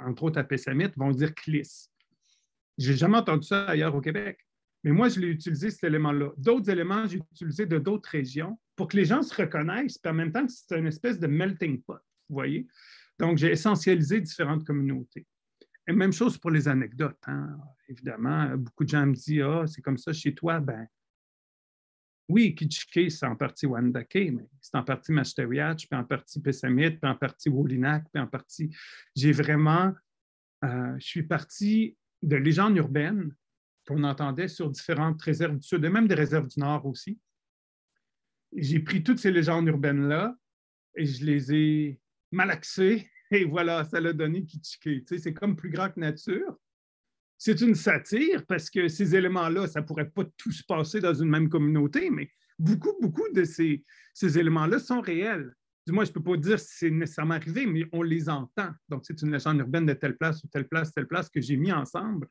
entre 0.01 0.22
autres 0.22 0.38
à 0.38 0.44
Pessamit, 0.44 0.90
vont 0.96 1.11
dire 1.11 1.34
cliss. 1.34 1.90
Je 2.78 2.92
n'ai 2.92 2.96
jamais 2.96 3.18
entendu 3.18 3.46
ça 3.46 3.66
ailleurs 3.66 3.94
au 3.94 4.01
Québec. 4.01 4.38
Mais 4.82 4.92
moi, 4.92 5.11
je 5.11 5.20
l'ai 5.20 5.28
utilisé, 5.28 5.70
cet 5.70 5.84
élément-là. 5.84 6.30
D'autres 6.38 6.70
éléments, 6.70 7.07
j'ai 7.07 7.18
utilisé 7.18 7.66
de 7.66 7.78
d'autres 7.78 8.09
régions 8.09 8.59
pour 8.76 8.88
que 8.88 8.96
les 8.96 9.05
gens 9.05 9.20
se 9.20 9.34
reconnaissent, 9.34 9.98
puis 9.98 10.11
en 10.11 10.14
même 10.14 10.32
temps, 10.32 10.46
c'est 10.48 10.78
une 10.78 10.86
espèce 10.86 11.20
de 11.20 11.26
melting 11.26 11.82
pot, 11.82 11.98
vous 12.30 12.36
voyez? 12.36 12.66
Donc, 13.18 13.36
j'ai 13.36 13.51
essentialisé 13.51 14.22
différentes 14.22 14.64
communautés 14.64 15.26
même 15.93 16.12
chose 16.12 16.38
pour 16.38 16.51
les 16.51 16.68
anecdotes. 16.68 17.20
Hein. 17.26 17.59
Évidemment, 17.88 18.57
beaucoup 18.57 18.84
de 18.84 18.88
gens 18.88 19.07
me 19.07 19.14
disent 19.14 19.43
Ah, 19.43 19.64
c'est 19.66 19.82
comme 19.82 19.99
ça 19.99 20.12
chez 20.12 20.34
toi. 20.34 20.61
Ben, 20.61 20.86
oui, 22.28 22.55
Kitchike, 22.55 23.11
c'est 23.11 23.26
en 23.26 23.34
partie 23.34 23.66
Wandake, 23.66 24.30
mais 24.32 24.49
c'est 24.61 24.76
en 24.76 24.84
partie 24.84 25.11
Mashtariach, 25.12 25.88
puis 25.88 25.99
en 25.99 26.05
partie 26.05 26.41
Pessamit, 26.41 26.93
puis 26.93 27.11
en 27.11 27.16
partie 27.16 27.49
Wolinak, 27.49 28.05
puis 28.12 28.22
en 28.22 28.26
partie. 28.26 28.74
J'ai 29.16 29.32
vraiment. 29.32 29.93
Euh, 30.64 30.95
je 30.99 31.07
suis 31.07 31.22
parti 31.22 31.97
de 32.22 32.36
légendes 32.36 32.76
urbaines 32.76 33.34
qu'on 33.86 34.05
entendait 34.05 34.49
sur 34.49 34.70
différentes 34.70 35.20
réserves 35.22 35.57
du 35.57 35.66
Sud 35.66 35.84
et 35.84 35.88
même 35.88 36.07
des 36.07 36.14
réserves 36.14 36.47
du 36.47 36.61
Nord 36.61 36.86
aussi. 36.86 37.18
J'ai 38.55 38.80
pris 38.80 39.03
toutes 39.03 39.18
ces 39.18 39.30
légendes 39.30 39.66
urbaines-là 39.66 40.36
et 40.97 41.07
je 41.07 41.24
les 41.24 41.55
ai 41.55 42.01
malaxées 42.30 43.10
et 43.41 43.45
voilà, 43.45 43.85
ça 43.85 44.01
l'a 44.01 44.12
donné 44.12 44.45
Kitschke. 44.45 45.03
c'est 45.07 45.35
comme 45.35 45.57
plus 45.57 45.70
grand 45.70 45.91
que 45.91 46.01
nature. 46.01 46.57
C'est 47.39 47.61
une 47.62 47.74
satire 47.74 48.45
parce 48.47 48.68
que 48.68 48.89
ces 48.89 49.16
éléments-là, 49.16 49.66
ça 49.66 49.81
ne 49.81 49.87
pourrait 49.87 50.11
pas 50.11 50.24
tout 50.37 50.53
se 50.53 50.62
passer 50.62 51.01
dans 51.01 51.14
une 51.14 51.31
même 51.31 51.49
communauté, 51.49 52.11
mais 52.11 52.31
beaucoup, 52.59 52.95
beaucoup 53.01 53.28
de 53.33 53.45
ces, 53.45 53.83
ces 54.12 54.39
éléments-là 54.39 54.78
sont 54.78 55.01
réels. 55.01 55.55
Du 55.87 55.93
moins, 55.93 56.05
je 56.05 56.11
ne 56.11 56.14
peux 56.14 56.22
pas 56.22 56.37
dire 56.37 56.61
si 56.61 56.68
c'est 56.76 56.91
nécessairement 56.91 57.35
arrivé, 57.35 57.64
mais 57.64 57.87
on 57.93 58.03
les 58.03 58.28
entend. 58.28 58.70
Donc, 58.89 59.05
c'est 59.07 59.22
une 59.22 59.33
légende 59.33 59.59
urbaine 59.59 59.87
de 59.87 59.95
telle 59.95 60.16
place 60.16 60.45
ou 60.45 60.49
telle 60.49 60.68
place, 60.68 60.93
telle 60.93 61.07
place 61.07 61.31
que 61.31 61.41
j'ai 61.41 61.57
mis 61.57 61.72
ensemble 61.72 62.28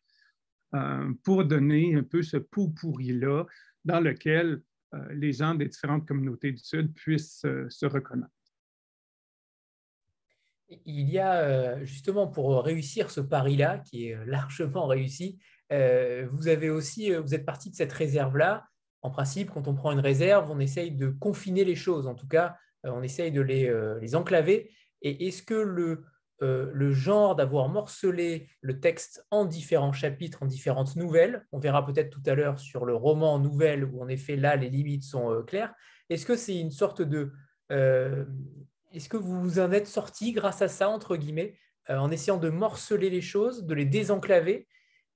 euh, 0.75 1.11
pour 1.23 1.43
donner 1.43 1.95
un 1.95 2.03
peu 2.03 2.21
ce 2.21 2.37
pot 2.37 2.69
pourri-là 2.69 3.45
dans 3.83 3.99
lequel 3.99 4.61
euh, 4.93 5.13
les 5.13 5.33
gens 5.33 5.55
des 5.55 5.67
différentes 5.67 6.07
communautés 6.07 6.51
du 6.51 6.63
Sud 6.63 6.93
puissent 6.93 7.43
euh, 7.45 7.67
se 7.69 7.87
reconnaître 7.87 8.31
il 10.85 11.09
y 11.09 11.19
a 11.19 11.41
euh, 11.41 11.85
justement 11.85 12.27
pour 12.27 12.63
réussir 12.63 13.11
ce 13.11 13.21
pari-là, 13.21 13.79
qui 13.79 14.09
est 14.09 14.15
euh, 14.15 14.25
largement 14.25 14.87
réussi, 14.87 15.39
euh, 15.71 16.27
vous 16.31 16.47
avez 16.47 16.69
aussi, 16.69 17.11
vous 17.13 17.35
êtes 17.35 17.45
parti 17.45 17.69
de 17.69 17.75
cette 17.75 17.93
réserve-là. 17.93 18.65
En 19.01 19.11
principe, 19.11 19.51
quand 19.51 19.67
on 19.67 19.75
prend 19.75 19.91
une 19.91 19.99
réserve, 19.99 20.49
on 20.51 20.59
essaye 20.59 20.91
de 20.91 21.09
confiner 21.09 21.63
les 21.63 21.75
choses. 21.75 22.07
En 22.07 22.15
tout 22.15 22.27
cas, 22.27 22.57
on 22.83 23.01
essaye 23.01 23.31
de 23.31 23.41
les, 23.41 24.15
enclaver. 24.15 24.71
Et 25.01 25.27
est-ce 25.27 25.41
que 25.43 25.53
le, 25.53 26.91
genre 26.91 27.35
d'avoir 27.35 27.69
morcelé 27.69 28.49
le 28.61 28.79
texte 28.79 29.25
en 29.31 29.45
différents 29.45 29.93
chapitres, 29.93 30.43
en 30.43 30.47
différentes 30.47 30.95
nouvelles, 30.97 31.45
on 31.51 31.59
verra 31.59 31.85
peut-être 31.85 32.09
tout 32.09 32.23
à 32.25 32.33
l'heure 32.33 32.59
sur 32.59 32.83
le 32.83 32.95
roman 32.95 33.35
en 33.35 33.39
nouvelle 33.39 33.85
où 33.85 34.01
en 34.01 34.07
effet 34.09 34.35
là 34.35 34.57
les 34.57 34.69
limites 34.69 35.03
sont 35.03 35.43
claires, 35.43 35.73
est-ce 36.09 36.25
que 36.25 36.35
c'est 36.35 36.59
une 36.59 36.71
sorte 36.71 37.01
de 37.01 37.31
est-ce 38.93 39.09
que 39.09 39.17
vous 39.17 39.41
vous 39.41 39.59
en 39.59 39.71
êtes 39.71 39.87
sorti 39.87 40.31
grâce 40.31 40.61
à 40.61 40.67
ça, 40.67 40.89
entre 40.89 41.15
guillemets, 41.15 41.55
euh, 41.89 41.97
en 41.97 42.11
essayant 42.11 42.37
de 42.37 42.49
morceler 42.49 43.09
les 43.09 43.21
choses, 43.21 43.65
de 43.65 43.73
les 43.73 43.85
désenclaver, 43.85 44.67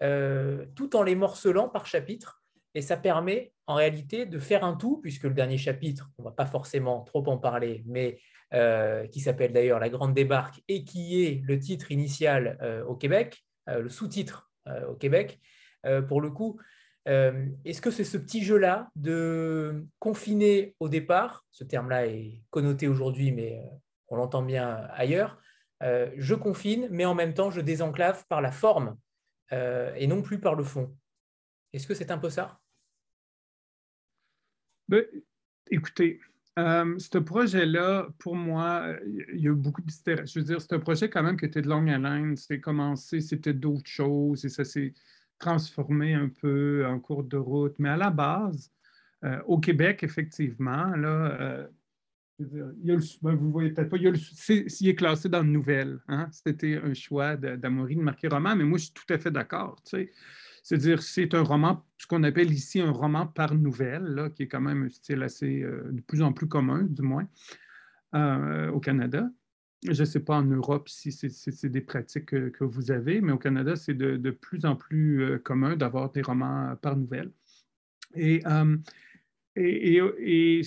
euh, 0.02 0.66
tout 0.76 0.96
en 0.96 1.04
les 1.04 1.16
morcelant 1.16 1.70
par 1.70 1.86
chapitre? 1.86 2.44
Et 2.76 2.82
ça 2.82 2.98
permet 2.98 3.54
en 3.68 3.76
réalité 3.76 4.26
de 4.26 4.40
faire 4.40 4.64
un 4.64 4.76
tout, 4.76 5.00
puisque 5.02 5.24
le 5.24 5.34
dernier 5.34 5.58
chapitre, 5.58 6.10
on 6.18 6.24
ne 6.24 6.28
va 6.28 6.34
pas 6.34 6.46
forcément 6.46 7.02
trop 7.02 7.28
en 7.28 7.38
parler, 7.38 7.84
mais 7.86 8.20
euh, 8.54 9.08
qui 9.08 9.20
s'appelle 9.20 9.54
d'ailleurs 9.54 9.80
La 9.80 9.90
Grande 9.90 10.14
Débarque 10.14 10.62
et 10.68 10.84
qui 10.84 11.24
est 11.24 11.42
le 11.44 11.60
titre 11.60 11.92
initial 11.92 12.84
au 12.88 12.96
Québec, 12.96 13.46
le 13.68 13.90
sous-titre 13.90 14.52
au 14.88 14.96
Québec, 14.96 15.40
pour 16.08 16.20
le 16.20 16.32
coup, 16.32 16.60
euh, 17.08 17.48
est-ce 17.66 17.82
que 17.82 17.92
c'est 17.92 18.04
ce 18.04 18.18
petit 18.18 18.44
jeu-là 18.44 18.90
de 18.96 19.86
confiner 20.00 20.76
au 20.80 20.88
départ, 20.88 21.46
ce 21.52 21.64
terme-là 21.64 22.08
est 22.08 22.42
connoté 22.50 22.88
aujourd'hui, 22.88 23.32
mais 23.32 23.60
euh, 23.60 23.76
on 24.08 24.16
l'entend 24.16 24.42
bien 24.42 24.88
ailleurs, 24.94 25.42
euh, 25.82 26.10
je 26.16 26.36
confine, 26.36 26.88
mais 26.92 27.06
en 27.06 27.16
même 27.16 27.34
temps, 27.34 27.52
je 27.52 27.60
désenclave 27.60 28.26
par 28.28 28.42
la 28.42 28.52
forme 28.52 28.98
et 29.96 30.08
non 30.08 30.24
plus 30.24 30.40
par 30.40 30.56
le 30.56 30.64
fond. 30.64 30.98
Est-ce 31.74 31.86
que 31.86 31.94
c'est 31.94 32.10
un 32.10 32.18
peu 32.18 32.32
ça? 32.32 32.60
Ben, 34.88 35.06
Écoutez, 35.70 36.20
ce 36.58 37.18
projet-là, 37.20 38.08
pour 38.18 38.36
moi, 38.36 38.96
il 39.06 39.42
y 39.42 39.48
a 39.48 39.54
beaucoup 39.54 39.84
de 39.84 39.92
Je 40.26 40.40
veux 40.40 40.44
dire, 40.44 40.60
c'est 40.60 40.74
un 40.74 40.80
projet 40.80 41.08
quand 41.08 41.22
même 41.22 41.38
qui 41.38 41.46
était 41.46 41.62
de 41.62 41.70
longue 41.70 41.92
haleine. 41.92 42.36
C'est 42.36 42.60
commencé, 42.60 43.22
c'était 43.22 43.54
d'autres 43.54 43.86
choses 43.86 44.44
et 44.44 44.50
ça 44.50 44.66
s'est 44.66 44.96
transformé 45.40 46.14
un 46.14 46.30
peu 46.30 46.86
en 46.86 47.00
cours 47.00 47.24
de 47.24 47.38
route. 47.38 47.76
Mais 47.80 47.90
à 47.90 47.98
la 47.98 48.10
base, 48.10 48.72
euh, 49.24 49.42
au 49.46 49.60
Québec, 49.60 50.04
effectivement, 50.04 50.88
là, 50.96 51.38
euh, 51.42 51.68
il 52.40 52.86
y 52.86 52.92
a 52.92 52.96
le, 52.96 53.02
ben, 53.22 53.36
vous 53.36 53.52
voyez 53.52 53.72
peut-être 53.72 53.90
pas, 53.90 53.98
il, 53.98 54.08
est, 54.08 54.88
est, 54.90 54.96
classé 54.96 55.30
dans 55.30 55.44
nouvelle. 55.44 56.00
Hein? 56.08 56.28
C'était 56.32 56.78
un 56.84 56.94
choix 56.94 57.36
d'Amaury 57.38 57.96
de, 57.96 58.02
marquer 58.02 58.28
roman, 58.28 58.56
mais 58.56 58.64
moi, 58.64 58.78
je 58.78 58.86
suis 58.86 58.94
tout 58.94 59.12
à 59.14 59.18
fait 59.18 59.32
d'accord. 59.32 59.78
C'est-à-dire, 60.64 61.02
c'est 61.04 61.34
un 61.36 61.44
roman, 61.44 61.86
ce 61.98 62.08
qu'on 62.08 62.24
appelle 62.24 62.52
ici 62.52 62.82
un 62.82 62.92
roman 62.92 63.28
par 63.28 63.54
nouvelle, 63.54 64.04
là, 64.04 64.30
qui 64.30 64.44
est 64.44 64.48
quand 64.48 64.62
même 64.62 64.84
un 64.84 64.90
style 64.90 65.22
assez, 65.24 65.62
euh, 65.62 65.90
de 65.92 66.02
plus 66.02 66.22
en 66.22 66.34
plus 66.34 66.48
commun, 66.48 66.84
du 66.84 67.02
moins, 67.02 67.28
au 68.14 68.80
Canada. 68.80 69.28
Je 69.86 70.00
ne 70.00 70.06
sais 70.06 70.20
pas 70.20 70.38
en 70.38 70.44
Europe 70.44 70.88
si 70.88 71.12
c'est 71.12 71.70
des 71.70 71.82
pratiques 71.82 72.26
que, 72.26 72.64
vous 72.64 72.92
avez, 72.92 73.22
mais 73.22 73.32
au 73.32 73.38
Canada, 73.38 73.76
c'est 73.76 73.94
de, 73.94 74.32
plus 74.32 74.66
en 74.66 74.76
plus 74.76 75.24
euh, 75.24 75.40
commun 75.40 75.76
d'avoir 75.76 76.12
des 76.12 76.22
romans 76.22 76.76
par 76.82 76.96
nouvelle. 76.96 77.32
Euh, 78.18 78.78
et, 79.56 80.62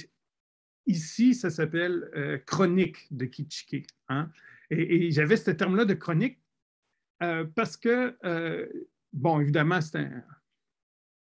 ici, 0.87 1.35
ça 1.35 1.51
s'appelle 1.51 2.11
euh, 2.15 2.39
chronique 2.39 3.07
de 3.11 3.25
Kitschke. 3.25 3.87
Hein. 4.09 4.31
Et, 4.71 5.11
j'avais 5.11 5.37
ce 5.37 5.51
terme-là 5.51 5.85
de 5.85 5.95
chronique 5.95 6.39
parce 7.55 7.79
que, 7.79 8.17
bon, 9.15 9.41
évidemment, 9.41 9.81
c'est 9.81 9.99
un, 9.99 10.23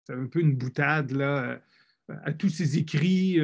un, 0.08 0.26
peu 0.26 0.40
une 0.40 0.56
boutade 0.56 1.10
là, 1.10 1.60
à 2.08 2.32
tous 2.32 2.48
ces 2.48 2.78
écrits 2.78 3.38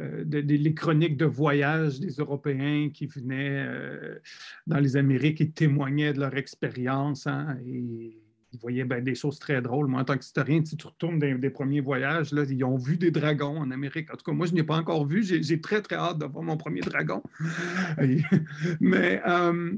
euh, 0.00 0.24
les 0.24 0.74
chroniques 0.74 1.16
de 1.16 1.24
voyage 1.24 1.98
des 1.98 2.12
Européens 2.12 2.90
qui 2.92 3.06
venaient 3.06 3.66
euh, 3.66 4.18
dans 4.66 4.78
les 4.78 4.96
Amériques 4.96 5.40
et 5.40 5.50
témoignaient 5.50 6.12
de 6.12 6.20
leur 6.20 6.36
expérience. 6.36 7.26
Hein, 7.26 7.58
et 7.66 8.16
ils 8.52 8.58
voyaient 8.60 8.84
ben, 8.84 9.02
des 9.02 9.16
choses 9.16 9.38
très 9.40 9.60
drôles. 9.60 9.88
Moi, 9.88 10.00
en 10.00 10.04
tant 10.04 10.16
qu'historien, 10.16 10.64
si 10.64 10.76
tu 10.76 10.86
retournes 10.86 11.18
des, 11.18 11.50
premiers 11.50 11.80
voyages, 11.80 12.32
là, 12.32 12.44
ils 12.48 12.64
ont 12.64 12.76
vu 12.76 12.96
des 12.96 13.10
dragons 13.10 13.58
en 13.58 13.70
Amérique. 13.72 14.12
En 14.12 14.16
tout 14.16 14.24
cas, 14.24 14.32
moi, 14.32 14.46
je 14.46 14.54
n'ai 14.54 14.62
pas 14.62 14.76
encore 14.76 15.04
vu. 15.04 15.22
J'ai 15.22 15.60
très, 15.60 15.82
très 15.82 15.96
hâte 15.96 16.18
d'avoir 16.18 16.44
mon 16.44 16.56
premier 16.56 16.80
dragon. 16.80 17.22
mais, 18.80 19.20
euh, 19.26 19.72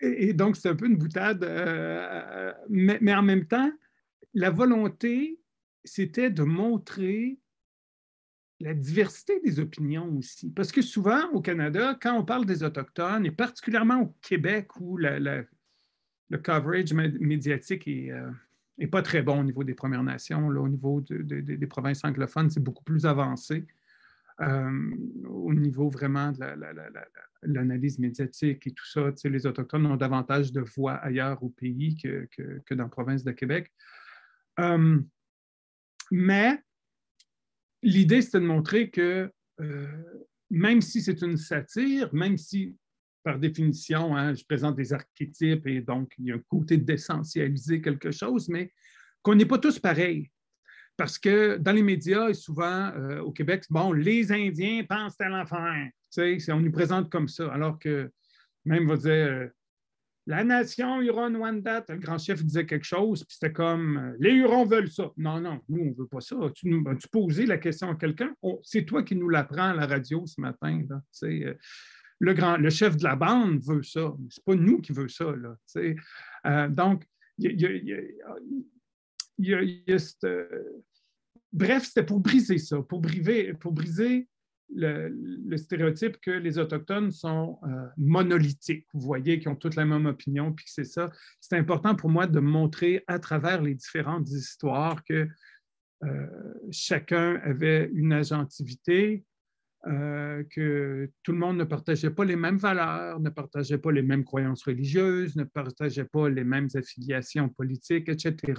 et, 0.00 0.32
donc, 0.32 0.56
c'est 0.56 0.68
un 0.68 0.76
peu 0.76 0.86
une 0.86 0.96
boutade. 0.96 1.44
mais, 2.68 2.98
mais 3.00 3.14
en 3.14 3.22
même 3.22 3.46
temps, 3.46 3.70
la 4.32 4.50
volonté, 4.50 5.40
c'était 5.84 6.30
de 6.30 6.44
montrer 6.44 7.38
la 8.60 8.74
diversité 8.74 9.40
des 9.40 9.60
opinions 9.60 10.08
aussi. 10.16 10.50
Parce 10.50 10.72
que 10.72 10.82
souvent, 10.82 11.28
au 11.32 11.40
Canada, 11.40 11.96
quand 12.00 12.18
on 12.18 12.24
parle 12.24 12.46
des 12.46 12.62
Autochtones, 12.62 13.26
et 13.26 13.30
particulièrement 13.30 14.00
au 14.02 14.16
Québec, 14.22 14.68
où 14.80 14.96
le 14.96 15.46
coverage 16.42 16.92
médiatique 16.92 17.86
est, 17.86 18.10
euh, 18.10 18.86
pas 18.90 19.02
très 19.02 19.22
bon 19.22 19.40
au 19.40 19.44
niveau 19.44 19.64
des 19.64 19.74
Premières 19.74 20.02
Nations, 20.02 20.46
au 20.46 20.68
niveau 20.68 21.00
des 21.00 21.66
provinces 21.66 22.04
anglophones, 22.04 22.50
c'est 22.50 22.62
beaucoup 22.62 22.84
plus 22.84 23.04
avancé. 23.04 23.66
Euh, 24.42 24.90
au 25.28 25.54
niveau 25.54 25.88
vraiment 25.88 26.30
de 26.30 26.44
l'analyse 27.42 27.98
médiatique 27.98 28.66
et 28.66 28.70
tout 28.70 28.84
ça, 28.84 29.10
les 29.24 29.46
Autochtones 29.46 29.86
ont 29.86 29.96
davantage 29.96 30.52
de 30.52 30.60
voix 30.60 30.94
ailleurs 30.96 31.42
au 31.42 31.48
pays 31.48 31.96
que, 31.96 32.28
que, 32.64 32.74
dans 32.74 32.84
la 32.84 32.90
province 32.90 33.24
de 33.24 33.32
Québec. 33.32 33.72
Euh, 34.60 35.00
mais 36.10 36.62
l'idée, 37.86 38.20
c'était 38.20 38.40
de 38.40 38.46
montrer 38.46 38.90
que 38.90 39.30
euh, 39.60 39.86
même 40.50 40.82
si 40.82 41.00
c'est 41.00 41.22
une 41.22 41.36
satire, 41.36 42.12
même 42.12 42.36
si 42.36 42.76
par 43.22 43.38
définition, 43.38 44.16
hein, 44.16 44.34
je 44.34 44.44
présente 44.44 44.76
des 44.76 44.92
archétypes 44.92 45.66
et 45.66 45.80
donc 45.80 46.12
il 46.18 46.26
y 46.26 46.32
a 46.32 46.36
un 46.36 46.42
côté 46.48 46.76
d'essentialiser 46.76 47.80
quelque 47.80 48.10
chose, 48.10 48.48
mais 48.48 48.72
qu'on 49.22 49.34
n'est 49.34 49.46
pas 49.46 49.58
tous 49.58 49.78
pareils. 49.78 50.30
Parce 50.96 51.18
que 51.18 51.56
dans 51.56 51.72
les 51.72 51.82
médias 51.82 52.28
et 52.28 52.34
souvent 52.34 52.92
euh, 52.94 53.20
au 53.20 53.32
Québec, 53.32 53.64
bon, 53.68 53.92
les 53.92 54.32
Indiens 54.32 54.84
pensent 54.88 55.20
à 55.20 55.28
l'enfer. 55.28 55.90
On 56.48 56.60
nous 56.60 56.72
présente 56.72 57.10
comme 57.10 57.28
ça, 57.28 57.52
alors 57.52 57.78
que 57.78 58.10
même 58.64 58.86
va 58.88 58.96
dire 58.96 59.10
euh, 59.10 59.48
la 60.26 60.42
nation 60.42 61.00
Huron-Wendat, 61.00 61.84
le 61.88 61.98
grand 61.98 62.18
chef 62.18 62.44
disait 62.44 62.66
quelque 62.66 62.84
chose, 62.84 63.24
puis 63.24 63.36
c'était 63.38 63.52
comme 63.52 63.96
euh, 63.96 64.16
les 64.18 64.32
Hurons 64.32 64.64
veulent 64.64 64.90
ça. 64.90 65.10
Non, 65.16 65.40
non, 65.40 65.60
nous, 65.68 65.82
on 65.82 65.90
ne 65.90 65.94
veut 65.94 66.08
pas 66.08 66.20
ça. 66.20 66.36
Tu, 66.54 66.68
tu 66.68 67.08
posé 67.08 67.46
la 67.46 67.58
question 67.58 67.90
à 67.90 67.94
quelqu'un? 67.94 68.34
C'est 68.62 68.84
toi 68.84 69.04
qui 69.04 69.14
nous 69.14 69.28
l'apprends 69.28 69.70
à 69.70 69.74
la 69.74 69.86
radio 69.86 70.26
ce 70.26 70.40
matin. 70.40 70.82
le, 72.18 72.34
grand, 72.34 72.56
le 72.56 72.70
chef 72.70 72.96
de 72.96 73.04
la 73.04 73.14
bande 73.14 73.60
veut 73.62 73.84
ça. 73.84 74.14
Ce 74.28 74.40
n'est 74.40 74.44
pas 74.44 74.60
nous 74.60 74.80
qui 74.80 74.92
veut 74.92 75.08
ça. 75.08 75.32
Là, 75.36 76.68
donc, 76.68 77.04
il 77.38 77.60
y 79.38 79.54
a, 79.54 79.98
Bref, 81.52 81.84
c'était 81.84 82.04
pour 82.04 82.20
briser 82.20 82.58
ça, 82.58 82.82
pour, 82.82 83.00
pour 83.60 83.72
briser 83.72 84.28
le, 84.74 85.56
stéréotype 85.56 86.18
que 86.20 86.30
les 86.30 86.58
Autochtones 86.58 87.10
sont 87.10 87.58
euh, 87.62 87.86
monolithiques. 87.96 88.86
Vous 88.92 89.00
voyez 89.00 89.38
qu'ils 89.38 89.48
ont 89.48 89.56
toutes 89.56 89.76
la 89.76 89.84
même 89.84 90.06
opinion, 90.06 90.52
puis 90.52 90.66
c'est 90.68 90.84
ça. 90.84 91.10
C'est 91.40 91.56
important 91.56 91.94
pour 91.94 92.10
moi 92.10 92.26
de 92.26 92.40
montrer 92.40 93.04
à 93.06 93.18
travers 93.18 93.62
les 93.62 93.74
différentes 93.74 94.28
histoires 94.30 95.04
que 95.04 95.28
euh, 96.04 96.26
chacun 96.70 97.36
avait 97.44 97.90
une 97.94 98.12
agentivité, 98.12 99.24
euh, 99.86 100.42
que 100.50 101.10
tout 101.22 101.32
le 101.32 101.38
monde 101.38 101.56
ne 101.56 101.64
partageait 101.64 102.10
pas 102.10 102.24
les 102.24 102.36
mêmes 102.36 102.58
valeurs, 102.58 103.20
ne 103.20 103.30
partageait 103.30 103.78
pas 103.78 103.92
les 103.92 104.02
mêmes 104.02 104.24
croyances 104.24 104.64
religieuses, 104.64 105.36
ne 105.36 105.44
partageait 105.44 106.04
pas 106.04 106.28
les 106.28 106.44
mêmes 106.44 106.68
affiliations 106.74 107.48
politiques, 107.48 108.08
etc. 108.08 108.54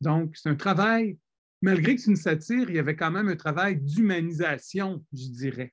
Donc, 0.00 0.36
c'est 0.36 0.48
un 0.48 0.56
travail, 0.56 1.18
malgré 1.62 1.94
que 1.94 2.00
c'est 2.00 2.10
une 2.10 2.16
satire, 2.16 2.68
il 2.68 2.76
y 2.76 2.78
avait 2.78 2.96
quand 2.96 3.10
même 3.10 3.28
un 3.28 3.36
travail 3.36 3.76
d'humanisation, 3.76 5.04
je 5.12 5.28
dirais. 5.28 5.72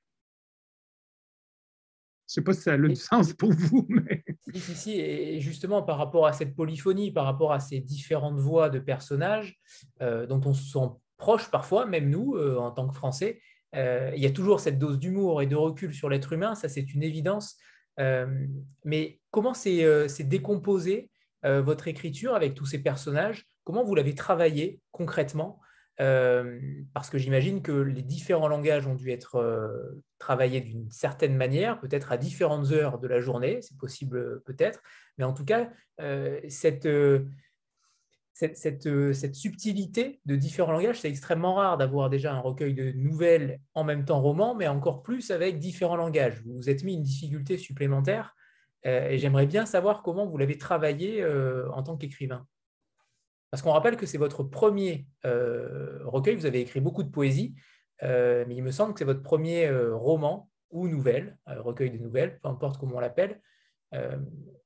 Je 2.26 2.40
ne 2.40 2.42
sais 2.42 2.44
pas 2.44 2.54
si 2.54 2.62
ça 2.62 2.72
a 2.72 2.78
du 2.78 2.96
sens 2.96 3.34
pour 3.34 3.52
vous, 3.52 3.86
mais... 3.90 4.24
Si, 4.52 4.60
si, 4.60 4.74
si, 4.74 5.00
et 5.00 5.40
justement 5.40 5.82
par 5.82 5.98
rapport 5.98 6.26
à 6.26 6.32
cette 6.32 6.56
polyphonie, 6.56 7.12
par 7.12 7.26
rapport 7.26 7.52
à 7.52 7.60
ces 7.60 7.80
différentes 7.80 8.38
voix 8.38 8.70
de 8.70 8.78
personnages 8.78 9.60
euh, 10.00 10.26
dont 10.26 10.40
on 10.46 10.54
se 10.54 10.64
sent 10.70 10.88
proche 11.18 11.50
parfois, 11.50 11.84
même 11.84 12.08
nous, 12.08 12.34
euh, 12.34 12.56
en 12.56 12.70
tant 12.70 12.88
que 12.88 12.94
Français, 12.94 13.40
euh, 13.76 14.10
il 14.16 14.22
y 14.22 14.26
a 14.26 14.30
toujours 14.30 14.60
cette 14.60 14.78
dose 14.78 14.98
d'humour 14.98 15.42
et 15.42 15.46
de 15.46 15.56
recul 15.56 15.92
sur 15.92 16.08
l'être 16.08 16.32
humain, 16.32 16.54
ça 16.54 16.68
c'est 16.68 16.94
une 16.94 17.02
évidence. 17.02 17.56
mais 18.84 19.20
comment 19.30 19.54
c'est 19.54 20.24
décomposé 20.24 21.10
votre 21.42 21.88
écriture 21.88 22.34
avec 22.34 22.54
tous 22.54 22.66
ces 22.66 22.82
personnages? 22.82 23.46
Comment 23.64 23.84
vous 23.84 23.94
l'avez 23.94 24.14
travaillé 24.14 24.80
concrètement? 24.92 25.60
Euh, 26.00 26.60
Parce 26.92 27.10
que 27.10 27.18
j'imagine 27.18 27.62
que 27.62 27.72
les 27.72 28.02
différents 28.02 28.48
langages 28.48 28.86
ont 28.86 28.94
dû 28.94 29.10
être 29.10 29.36
euh, 29.36 30.02
travaillés 30.18 30.60
d'une 30.60 30.90
certaine 30.90 31.36
manière, 31.36 31.78
peut-être 31.80 32.12
à 32.12 32.16
différentes 32.16 32.72
heures 32.72 32.98
de 32.98 33.06
la 33.06 33.20
journée, 33.20 33.60
c'est 33.62 33.76
possible 33.76 34.42
peut-être, 34.42 34.82
mais 35.18 35.24
en 35.24 35.32
tout 35.32 35.44
cas, 35.44 35.70
euh, 36.00 36.40
cette, 36.48 36.88
subtilité 39.34 40.20
de 40.24 40.36
différents 40.36 40.72
langages, 40.72 41.00
c'est 41.00 41.10
extrêmement 41.10 41.54
rare 41.54 41.78
d'avoir 41.78 42.10
déjà 42.10 42.34
un 42.34 42.40
recueil 42.40 42.74
de 42.74 42.90
nouvelles 42.92 43.60
en 43.74 43.84
même 43.84 44.04
temps 44.04 44.20
roman, 44.20 44.54
mais 44.54 44.66
encore 44.66 45.02
plus 45.02 45.30
avec 45.30 45.58
différents 45.58 45.96
langages. 45.96 46.42
Vous 46.44 46.56
vous 46.56 46.70
êtes 46.70 46.82
mis 46.82 46.94
une 46.94 47.02
difficulté 47.02 47.56
supplémentaire 47.58 48.34
et 48.82 49.16
j'aimerais 49.16 49.46
bien 49.46 49.64
savoir 49.64 50.02
comment 50.02 50.26
vous 50.26 50.36
l'avez 50.36 50.58
travaillé 50.58 51.24
en 51.72 51.82
tant 51.82 51.96
qu'écrivain. 51.96 52.46
Parce 53.50 53.62
qu'on 53.62 53.72
rappelle 53.72 53.96
que 53.96 54.06
c'est 54.06 54.18
votre 54.18 54.42
premier 54.42 55.06
euh, 55.24 56.00
recueil, 56.04 56.34
vous 56.34 56.46
avez 56.46 56.60
écrit 56.60 56.80
beaucoup 56.80 57.02
de 57.02 57.10
poésie, 57.10 57.54
euh, 58.02 58.44
mais 58.48 58.56
il 58.56 58.62
me 58.62 58.70
semble 58.70 58.94
que 58.94 58.98
c'est 58.98 59.04
votre 59.04 59.22
premier 59.22 59.66
euh, 59.66 59.94
roman 59.94 60.50
ou 60.70 60.88
nouvelle, 60.88 61.38
recueil 61.46 61.90
de 61.90 61.98
nouvelles, 61.98 62.40
peu 62.42 62.48
importe 62.48 62.78
comment 62.78 62.96
on 62.96 63.00
l'appelle. 63.00 63.40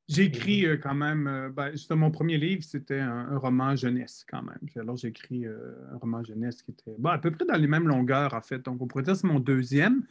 j'ai 0.09 0.24
écrit 0.24 0.64
quand 0.81 0.95
même, 0.95 1.53
ben, 1.55 1.70
mon 1.91 2.11
premier 2.11 2.39
livre, 2.39 2.62
c'était 2.64 2.99
un, 2.99 3.37
roman 3.37 3.76
jeunesse 3.76 4.24
quand 4.26 4.43
même. 4.43 4.59
Alors 4.76 4.97
j'ai 4.97 5.09
écrit 5.09 5.45
un 5.45 5.99
roman 5.99 6.24
jeunesse 6.24 6.62
qui 6.62 6.70
était 6.70 6.97
à 7.05 7.18
peu 7.18 7.31
près 7.31 7.45
dans 7.45 7.57
les 7.57 7.66
mêmes 7.66 7.89
longueurs 7.89 8.33
en 8.33 8.41
fait. 8.41 8.61
Donc 8.61 8.81
on 8.81 8.87
pourrait 8.87 9.03
dire 9.03 9.12
que 9.12 9.18
c'est 9.18 9.26
mon 9.26 9.39
deuxième. 9.39 10.03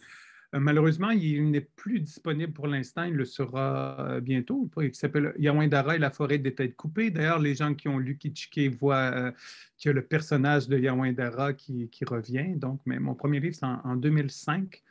Euh, 0.55 0.59
malheureusement, 0.59 1.09
il 1.09 1.51
n'est 1.51 1.61
plus 1.61 1.99
disponible 1.99 2.53
pour 2.53 2.67
l'instant. 2.67 3.03
Il 3.03 3.15
le 3.15 3.25
sera 3.25 3.97
euh, 3.99 4.21
bientôt. 4.21 4.69
Il 4.81 4.95
s'appelle 4.95 5.33
Yawindara 5.37 5.95
et 5.95 5.99
la 5.99 6.11
forêt 6.11 6.37
des 6.37 6.55
têtes 6.55 6.75
coupées. 6.75 7.11
D'ailleurs, 7.11 7.39
les 7.39 7.55
gens 7.55 7.73
qui 7.73 7.89
ont 7.89 7.97
lu 7.99 8.17
Kichike 8.17 8.77
voient 8.79 9.11
euh, 9.13 9.31
qu'il 9.77 9.89
y 9.89 9.91
a 9.91 9.93
le 9.93 10.05
personnage 10.05 10.69
de 10.69 10.77
Yawindara 10.77 11.53
qui, 11.53 11.89
revient. 12.05 12.55
Donc, 12.55 12.79
mais 12.85 12.99
mon 12.99 13.15
premier 13.15 13.39
livre, 13.39 13.55
c'est 13.55 13.65
en, 13.65 13.95
2005. 13.95 14.83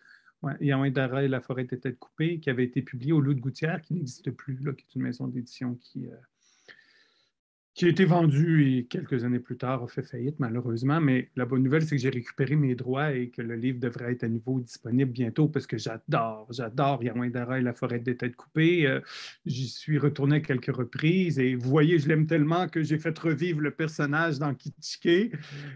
Ouais, 0.42 0.52
et 0.61 1.28
la 1.28 1.40
forêt 1.40 1.64
des 1.64 1.80
têtes 1.80 1.98
coupées, 1.98 2.38
qui 2.38 2.50
avait 2.50 2.64
été 2.64 2.82
publié 2.82 3.12
au 3.12 3.20
Loup 3.20 3.32
de 3.32 3.40
Gouttière, 3.40 3.80
qui 3.80 3.94
n'existe 3.94 4.30
plus, 4.30 4.57
qui 4.76 4.84
est 4.84 4.94
une 4.94 5.02
maison 5.02 5.26
d'édition 5.26 5.74
qui, 5.76 6.09
qui 7.77 7.85
a 7.85 7.89
été 7.89 8.07
vendu 8.07 8.64
et 8.64 8.85
quelques 8.87 9.22
années 9.24 9.39
plus 9.39 9.59
tard 9.59 9.83
a 9.83 9.87
fait 9.87 10.03
faillite, 10.03 10.37
malheureusement. 10.41 10.99
Mais 10.99 11.29
la 11.37 11.45
bonne 11.45 11.62
nouvelle, 11.62 11.83
c'est 11.83 11.97
que 11.97 12.01
j'ai 12.01 12.09
récupéré 12.09 12.57
mes 12.57 12.74
droits 12.74 13.12
et 13.12 13.29
que 13.29 13.43
le 13.43 13.55
livre 13.55 13.79
devrait 13.79 14.12
être 14.12 14.24
à 14.24 14.29
nouveau 14.29 14.61
disponible 14.61 15.12
bientôt 15.12 15.47
parce 15.47 15.66
que 15.66 15.77
j'adore, 15.77 16.49
j'adore 16.51 17.05
Yawindara 17.05 17.59
et 17.59 17.62
la 17.62 17.74
forêt 17.74 17.99
des 17.99 18.16
têtes 18.16 18.35
coupées. 18.35 18.87
Euh, 18.87 19.01
j'y 19.45 19.68
suis 19.68 19.99
retourné 19.99 20.41
quelques 20.41 20.74
reprises 20.74 21.39
et 21.39 21.55
vous 21.55 21.68
voyez, 21.68 21.99
je 21.99 22.09
l'aime 22.09 22.27
tellement 22.27 22.66
que 22.66 22.83
j'ai 22.83 22.99
fait 22.99 23.16
revivre 23.18 23.61
le 23.61 23.70
personnage 23.70 24.39
dans 24.39 24.55
Kitschke. 24.55 25.07
Et, 25.07 25.31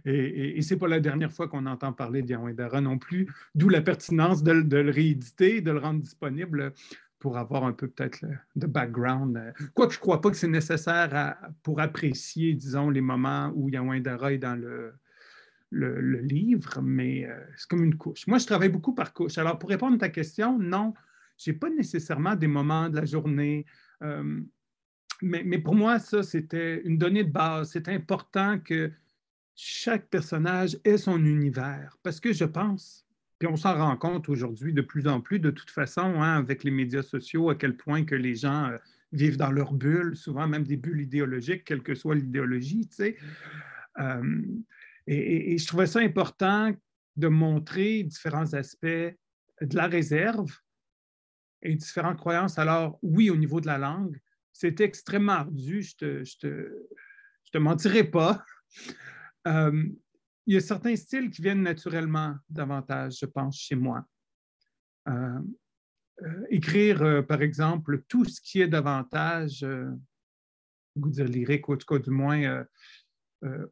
et, 0.07 0.57
et 0.57 0.63
c'est 0.63 0.79
pas 0.79 0.89
la 0.89 1.01
dernière 1.01 1.31
fois 1.31 1.49
qu'on 1.49 1.67
entend 1.67 1.93
parler 1.93 2.23
de 2.23 2.31
Yawindara 2.31 2.81
non 2.81 2.97
plus, 2.97 3.29
d'où 3.55 3.69
la 3.69 3.83
pertinence 3.83 4.43
de, 4.43 4.63
de, 4.63 4.79
le 4.79 4.91
rééditer, 4.91 5.61
de 5.61 5.71
le 5.71 5.79
rendre 5.79 6.01
disponible 6.01 6.73
pour 7.21 7.37
avoir 7.37 7.65
un 7.65 7.73
peu 7.73 7.87
peut-être 7.87 8.25
de 8.57 8.67
background. 8.67 9.37
Euh, 9.37 9.53
quoique 9.75 9.93
je 9.93 9.99
ne 9.99 10.01
crois 10.01 10.21
pas 10.21 10.31
que 10.31 10.37
c'est 10.37 10.49
nécessaire 10.49 11.37
pour 11.63 11.81
apprécier, 11.81 12.55
disons, 12.55 12.91
les 12.91 13.03
moments 13.03 13.53
où 13.55 13.69
Yawindara 13.69 14.33
est 14.33 14.39
dans 14.39 14.59
le, 14.59 14.95
le, 15.71 16.21
livre, 16.21 16.81
mais 16.83 17.27
euh, 17.27 17.39
c'est 17.57 17.69
comme 17.69 17.85
une 17.85 17.97
couche. 17.97 18.27
Moi, 18.27 18.39
je 18.39 18.47
travaille 18.47 18.71
beaucoup 18.71 18.95
par 18.95 19.13
couche. 19.13 19.39
Alors, 19.39 19.59
pour 19.59 19.69
répondre 19.69 19.95
à 19.97 19.99
ta 19.99 20.09
question, 20.09 20.59
non, 20.59 20.95
je 21.39 21.51
n'ai 21.51 21.57
pas 21.57 21.71
nécessairement 21.71 22.35
des 22.35 22.49
moments 22.49 22.89
de 22.89 22.97
la 22.97 23.05
journée. 23.05 23.67
Euh, 24.03 24.41
mais, 25.23 25.43
mais, 25.45 25.59
pour 25.59 25.75
moi, 25.75 25.99
ça, 25.99 26.23
c'était 26.23 26.81
une 26.85 26.97
donnée 26.97 27.25
de 27.25 27.31
base. 27.31 27.71
C'est 27.73 27.89
important 27.89 28.59
que 28.59 28.91
chaque 29.55 30.09
personnage 30.09 30.79
ait 30.85 30.97
son 30.97 31.23
univers 31.23 31.99
parce 32.03 32.19
que 32.19 32.33
je 32.33 32.45
pense 32.45 33.07
puis 33.41 33.49
on 33.49 33.57
s'en 33.57 33.75
rend 33.75 33.97
compte 33.97 34.29
aujourd'hui 34.29 34.75
de 34.75 34.83
plus 34.83 35.09
en 35.09 35.23
plus, 35.23 35.39
de 35.39 35.51
toute 35.51 35.71
façon, 35.71 36.21
hein, 36.23 36.37
avec 36.37 36.63
les 36.63 36.71
médias 36.71 37.03
sociaux, 37.03 37.49
à 37.49 37.55
quel 37.55 37.75
point 37.75 38.05
que 38.05 38.15
les 38.15 38.35
gens 38.35 38.67
euh, 38.67 38.77
vivent 39.13 39.39
dans 39.39 39.51
leur 39.51 39.73
bulle, 39.73 40.15
souvent 40.15 40.47
même 40.47 40.65
des 40.65 40.77
bulles 40.77 41.01
idéologiques, 41.01 41.65
quelle 41.65 41.83
que 41.83 41.95
soit 41.95 42.15
l'idéologie, 42.15 42.87
tu 42.87 42.97
sais. 42.97 43.17
Euh, 43.99 44.43
et, 45.07 45.57
je 45.57 45.67
trouvais 45.67 45.87
ça 45.87 46.01
important 46.01 46.71
de 47.17 47.29
montrer 47.29 48.03
différents 48.03 48.53
aspects 48.53 48.87
de 48.87 49.77
la 49.77 49.87
réserve 49.87 50.55
et 51.63 51.75
différentes 51.75 52.19
croyances. 52.19 52.59
Alors, 52.59 52.99
oui, 53.03 53.31
au 53.31 53.37
niveau 53.37 53.63
de 53.63 53.67
la 53.67 53.79
langue, 53.79 54.21
c'était 54.53 54.85
extrêmement 54.85 55.33
ardu, 55.33 55.83
je 55.83 55.95
ne 55.95 55.99
te, 55.99 56.25
je 56.25 56.37
te, 56.37 56.89
je 57.55 57.59
mentirai 57.59 58.05
pas. 58.05 58.45
Euh, 59.47 59.89
il 60.47 60.55
y 60.55 60.57
a 60.57 60.61
certains 60.61 60.97
styles 60.97 61.31
qui 61.31 61.43
viennent 61.43 61.63
naturellement 61.63 62.37
davantage, 62.49 63.19
je 63.21 63.27
pense, 63.27 63.59
chez 63.59 63.77
moi. 63.77 64.05
Euh, 65.09 65.41
euh, 66.23 66.47
écrire, 66.51 67.03
euh, 67.03 67.23
par 67.23 67.41
exemple, 67.43 68.03
tout 68.09 68.25
ce 68.25 68.41
qui 68.41 68.61
est 68.61 68.69
davantage, 68.69 69.67
goût 70.97 71.11
dire 71.11 71.27
lyrique, 71.27 71.69
ou 71.69 71.75
en 71.75 71.77
tout 71.77 71.87
cas 71.87 71.99
du 71.99 72.11
moins, 72.11 72.65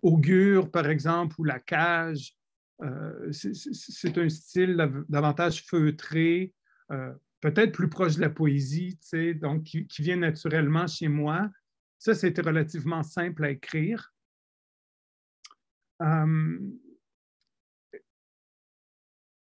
augure, 0.03 0.71
par 0.71 0.89
exemple, 0.89 1.37
ou 1.39 1.45
la 1.45 1.61
cage, 1.61 2.35
c'est 3.33 4.19
un 4.19 4.29
style 4.29 5.05
davantage 5.09 5.65
feutré, 5.67 6.55
peut-être 7.41 7.73
plus 7.73 7.91
proche 7.91 8.17
de 8.17 8.23
la 8.23 8.31
poésie, 8.31 8.99
donc 9.35 9.65
qui, 9.65 9.87
vient 9.99 10.17
naturellement 10.17 10.87
chez 10.87 11.09
moi. 11.09 11.51
Ça, 11.99 12.15
c'était 12.15 12.41
relativement 12.41 13.03
simple 13.03 13.45
à 13.45 13.51
écrire. 13.51 14.15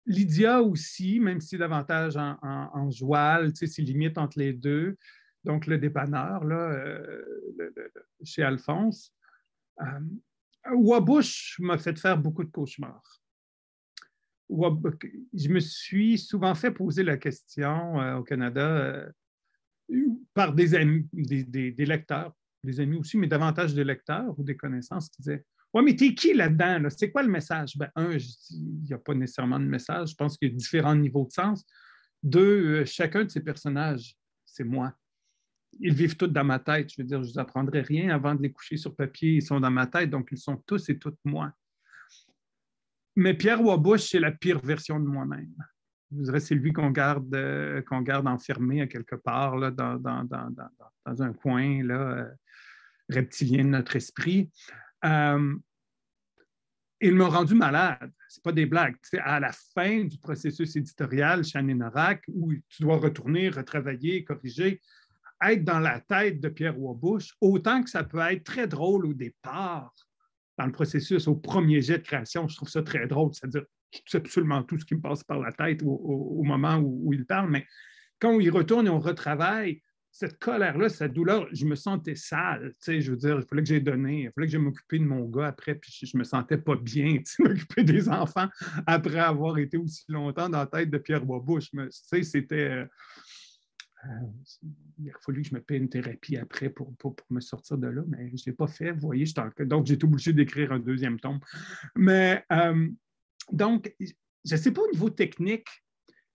Lydia 0.06 0.62
aussi, 0.62 1.20
même 1.20 1.42
si 1.42 1.58
davantage 1.58 2.16
en, 2.16 2.38
en, 2.42 2.92
joual, 2.92 3.52
tu 3.54 3.60
sais, 3.60 3.68
c'est 3.68 3.82
limite 3.82 4.18
entre 4.18 4.38
les 4.38 4.54
deux. 4.54 4.98
Donc, 5.44 5.68
le 5.68 5.78
dépanneur, 5.78 6.44
là, 6.44 6.72
euh, 6.72 7.24
chez 8.24 8.44
Alphonse. 8.44 9.14
Euh, 9.82 10.00
Wabush 10.74 11.60
m'a 11.60 11.78
fait 11.78 11.98
faire 11.98 12.18
beaucoup 12.18 12.44
de 12.44 12.50
cauchemars. 12.50 13.22
Je 14.50 15.50
me 15.50 15.60
suis 15.60 16.18
souvent 16.18 16.56
fait 16.56 16.72
poser 16.72 17.04
la 17.04 17.18
question 17.18 18.00
euh, 18.00 18.18
au 18.18 18.24
Canada 18.24 19.08
par 20.34 20.54
des, 20.54 20.74
amis, 20.76 21.08
des, 21.14 21.74
lecteurs, 21.86 22.34
des 22.64 22.80
amis 22.80 22.98
aussi, 22.98 23.18
mais 23.18 23.28
davantage 23.28 23.74
des 23.74 23.84
lecteurs 23.84 24.38
ou 24.38 24.44
des 24.44 24.58
connaissances 24.58 25.10
qui 25.10 25.22
disaient 25.22 25.46
Ouais, 25.76 25.82
mais 25.82 25.94
t'es 25.94 26.16
qui 26.16 26.34
là-dedans? 26.34 26.88
C'est 26.90 27.12
quoi 27.12 27.22
le 27.22 27.28
message? 27.28 27.76
Ben, 27.76 27.92
un, 27.98 28.12
il 28.14 28.84
n'y 28.86 28.94
a 28.94 28.98
pas 28.98 29.14
nécessairement 29.14 29.60
de 29.60 29.66
message. 29.66 30.12
Je 30.12 30.16
pense 30.16 30.38
qu'il 30.38 30.48
y 30.48 30.52
a 30.52 30.56
différents 30.56 30.96
niveaux 30.96 31.26
de 31.26 31.34
sens. 31.34 31.66
Deux, 32.24 32.80
euh, 32.80 32.86
chacun 32.86 33.26
de 33.26 33.30
ces 33.30 33.42
personnages, 33.42 34.16
c'est 34.46 34.64
moi. 34.64 34.94
Ils 35.82 35.94
vivent 35.94 36.16
tous 36.16 36.28
dans 36.28 36.46
ma 36.46 36.60
tête. 36.60 36.94
Je 36.94 37.02
veux 37.02 37.06
dire, 37.06 37.22
je 37.22 37.28
ne 37.28 37.34
vous 37.34 37.40
apprendrai 37.40 37.82
rien 37.82 38.10
avant 38.16 38.36
de 38.36 38.42
les 38.42 38.54
coucher 38.54 38.78
sur 38.78 38.96
papier. 38.96 39.34
Ils 39.34 39.42
sont 39.42 39.60
dans 39.60 39.70
ma 39.70 39.86
tête, 39.86 40.10
donc 40.10 40.30
ils 40.32 40.38
sont 40.38 40.56
tous 40.66 40.88
et 40.88 40.98
toutes 40.98 41.20
moi. 41.26 41.52
Mais 43.18 43.34
Pierre 43.34 43.62
Wabush, 43.62 44.12
c'est 44.12 44.20
la 44.22 44.32
pire 44.32 44.62
version 44.62 44.98
de 44.98 45.06
moi-même. 45.06 45.54
Je 46.10 46.24
dirais, 46.24 46.40
c'est 46.40 46.56
lui 46.56 46.72
qu'on 46.72 46.92
garde, 46.92 47.36
euh, 47.36 47.82
qu'on 47.82 48.02
garde 48.02 48.30
enfermé 48.30 48.80
à 48.80 48.88
quelque 48.88 49.16
part 49.16 49.58
là, 49.58 49.72
dans, 49.72 50.02
un 51.06 51.34
coin 51.34 51.84
là, 51.84 52.00
euh, 52.00 52.30
reptilien 53.10 53.66
de 53.66 53.70
notre 53.70 53.98
esprit. 53.98 54.50
Euh, 55.06 55.56
il 57.02 57.16
m'a 57.16 57.28
rendu 57.28 57.56
malade. 57.56 58.12
Ce 58.30 58.40
pas 58.42 58.52
des 58.52 58.66
blagues. 58.66 58.96
C'est 59.02 59.20
à 59.20 59.40
la 59.40 59.52
fin 59.52 60.04
du 60.06 60.18
processus 60.18 60.76
éditorial 60.76 61.44
chez 61.44 61.60
où 62.34 62.54
tu 62.68 62.82
dois 62.82 62.98
retourner, 62.98 63.50
retravailler, 63.50 64.24
corriger, 64.24 64.82
être 65.42 65.64
dans 65.64 65.80
la 65.80 66.00
tête 66.00 66.40
de 66.40 66.50
Pierre 66.50 66.80
Wabush, 66.80 67.36
autant 67.42 67.84
que 67.84 67.90
ça 67.90 68.04
peut 68.04 68.20
être 68.20 68.44
très 68.44 68.68
drôle 68.68 69.06
au 69.06 69.14
départ, 69.14 69.94
dans 70.58 70.66
le 70.66 70.72
processus, 70.72 71.28
au 71.28 71.36
premier 71.36 71.82
jet 71.82 71.98
de 71.98 72.04
création, 72.04 72.48
je 72.48 72.56
trouve 72.56 72.70
ça 72.70 72.82
très 72.82 73.08
drôle. 73.08 73.32
C'est-à-dire, 73.34 73.66
c'est 74.06 74.18
absolument 74.18 74.64
tout 74.64 74.80
ce 74.80 74.86
qui 74.86 74.96
me 74.96 75.02
passe 75.02 75.24
par 75.24 75.40
la 75.40 75.52
tête 75.52 75.82
au, 75.84 76.42
moment 76.44 76.78
où, 76.78 77.12
il 77.14 77.26
parle, 77.26 77.50
mais 77.50 77.66
quand 78.20 78.40
il 78.40 78.50
retourne 78.50 78.88
et 78.88 78.90
on 78.90 79.00
retravaille, 79.00 79.82
cette 80.16 80.40
colère-là, 80.40 80.88
cette 80.88 81.12
douleur, 81.12 81.46
je 81.52 81.66
me 81.66 81.76
sentais 81.76 82.16
sale. 82.16 82.74
Je 82.88 83.12
veux 83.12 83.18
dire, 83.18 83.38
il 83.38 83.46
fallait 83.46 83.64
que 83.64 83.68
j'ai 83.68 83.82
donné, 83.82 84.24
il 84.24 84.32
fallait 84.32 84.48
que 84.48 84.54
je 84.54 84.58
m'occupe 84.58 84.86
de 84.94 85.00
mon 85.00 85.26
gars 85.26 85.48
après, 85.48 85.76
puis 85.76 85.92
je, 85.92 86.16
ne 86.16 86.20
me 86.20 86.24
sentais 86.24 86.58
pas 86.58 86.78
bien, 86.78 87.18
m'occuper 87.40 87.84
des 87.84 88.08
enfants 88.08 88.48
après 88.88 89.20
avoir 89.20 89.58
été 89.58 89.76
aussi 89.76 90.06
longtemps 90.08 90.48
dans 90.48 90.60
la 90.60 90.68
tête 90.68 90.90
de 90.90 91.00
Pierre 91.00 91.26
Boisbouche. 91.26 91.70
C'était. 91.90 92.56
Euh, 92.56 92.86
euh, 94.06 94.08
il 95.00 95.10
a 95.10 95.14
fallu 95.20 95.42
que 95.42 95.50
je 95.50 95.54
me 95.54 95.60
paie 95.60 95.76
une 95.76 95.90
thérapie 95.90 96.38
après 96.38 96.70
pour, 96.70 96.96
pour, 96.96 97.18
me 97.30 97.42
sortir 97.42 97.78
de 97.78 97.88
là, 97.88 98.02
mais 98.08 98.30
je 98.30 98.36
ne 98.36 98.40
l'ai 98.46 98.54
pas 98.54 98.68
fait. 98.68 98.94
Vous 98.94 99.08
voyez, 99.08 99.26
donc 99.60 99.86
j'ai 99.86 99.96
été 99.96 100.06
obligé 100.06 100.32
d'écrire 100.32 100.72
un 100.72 100.80
deuxième 100.80 101.20
tome. 101.20 101.42
Mais 101.98 102.42
euh, 102.54 102.88
donc, 103.52 103.94
je 104.00 104.56
ne 104.56 104.58
sais 104.58 104.72
pas 104.72 104.82
au 104.82 104.92
niveau 104.94 105.10
technique, 105.10 105.68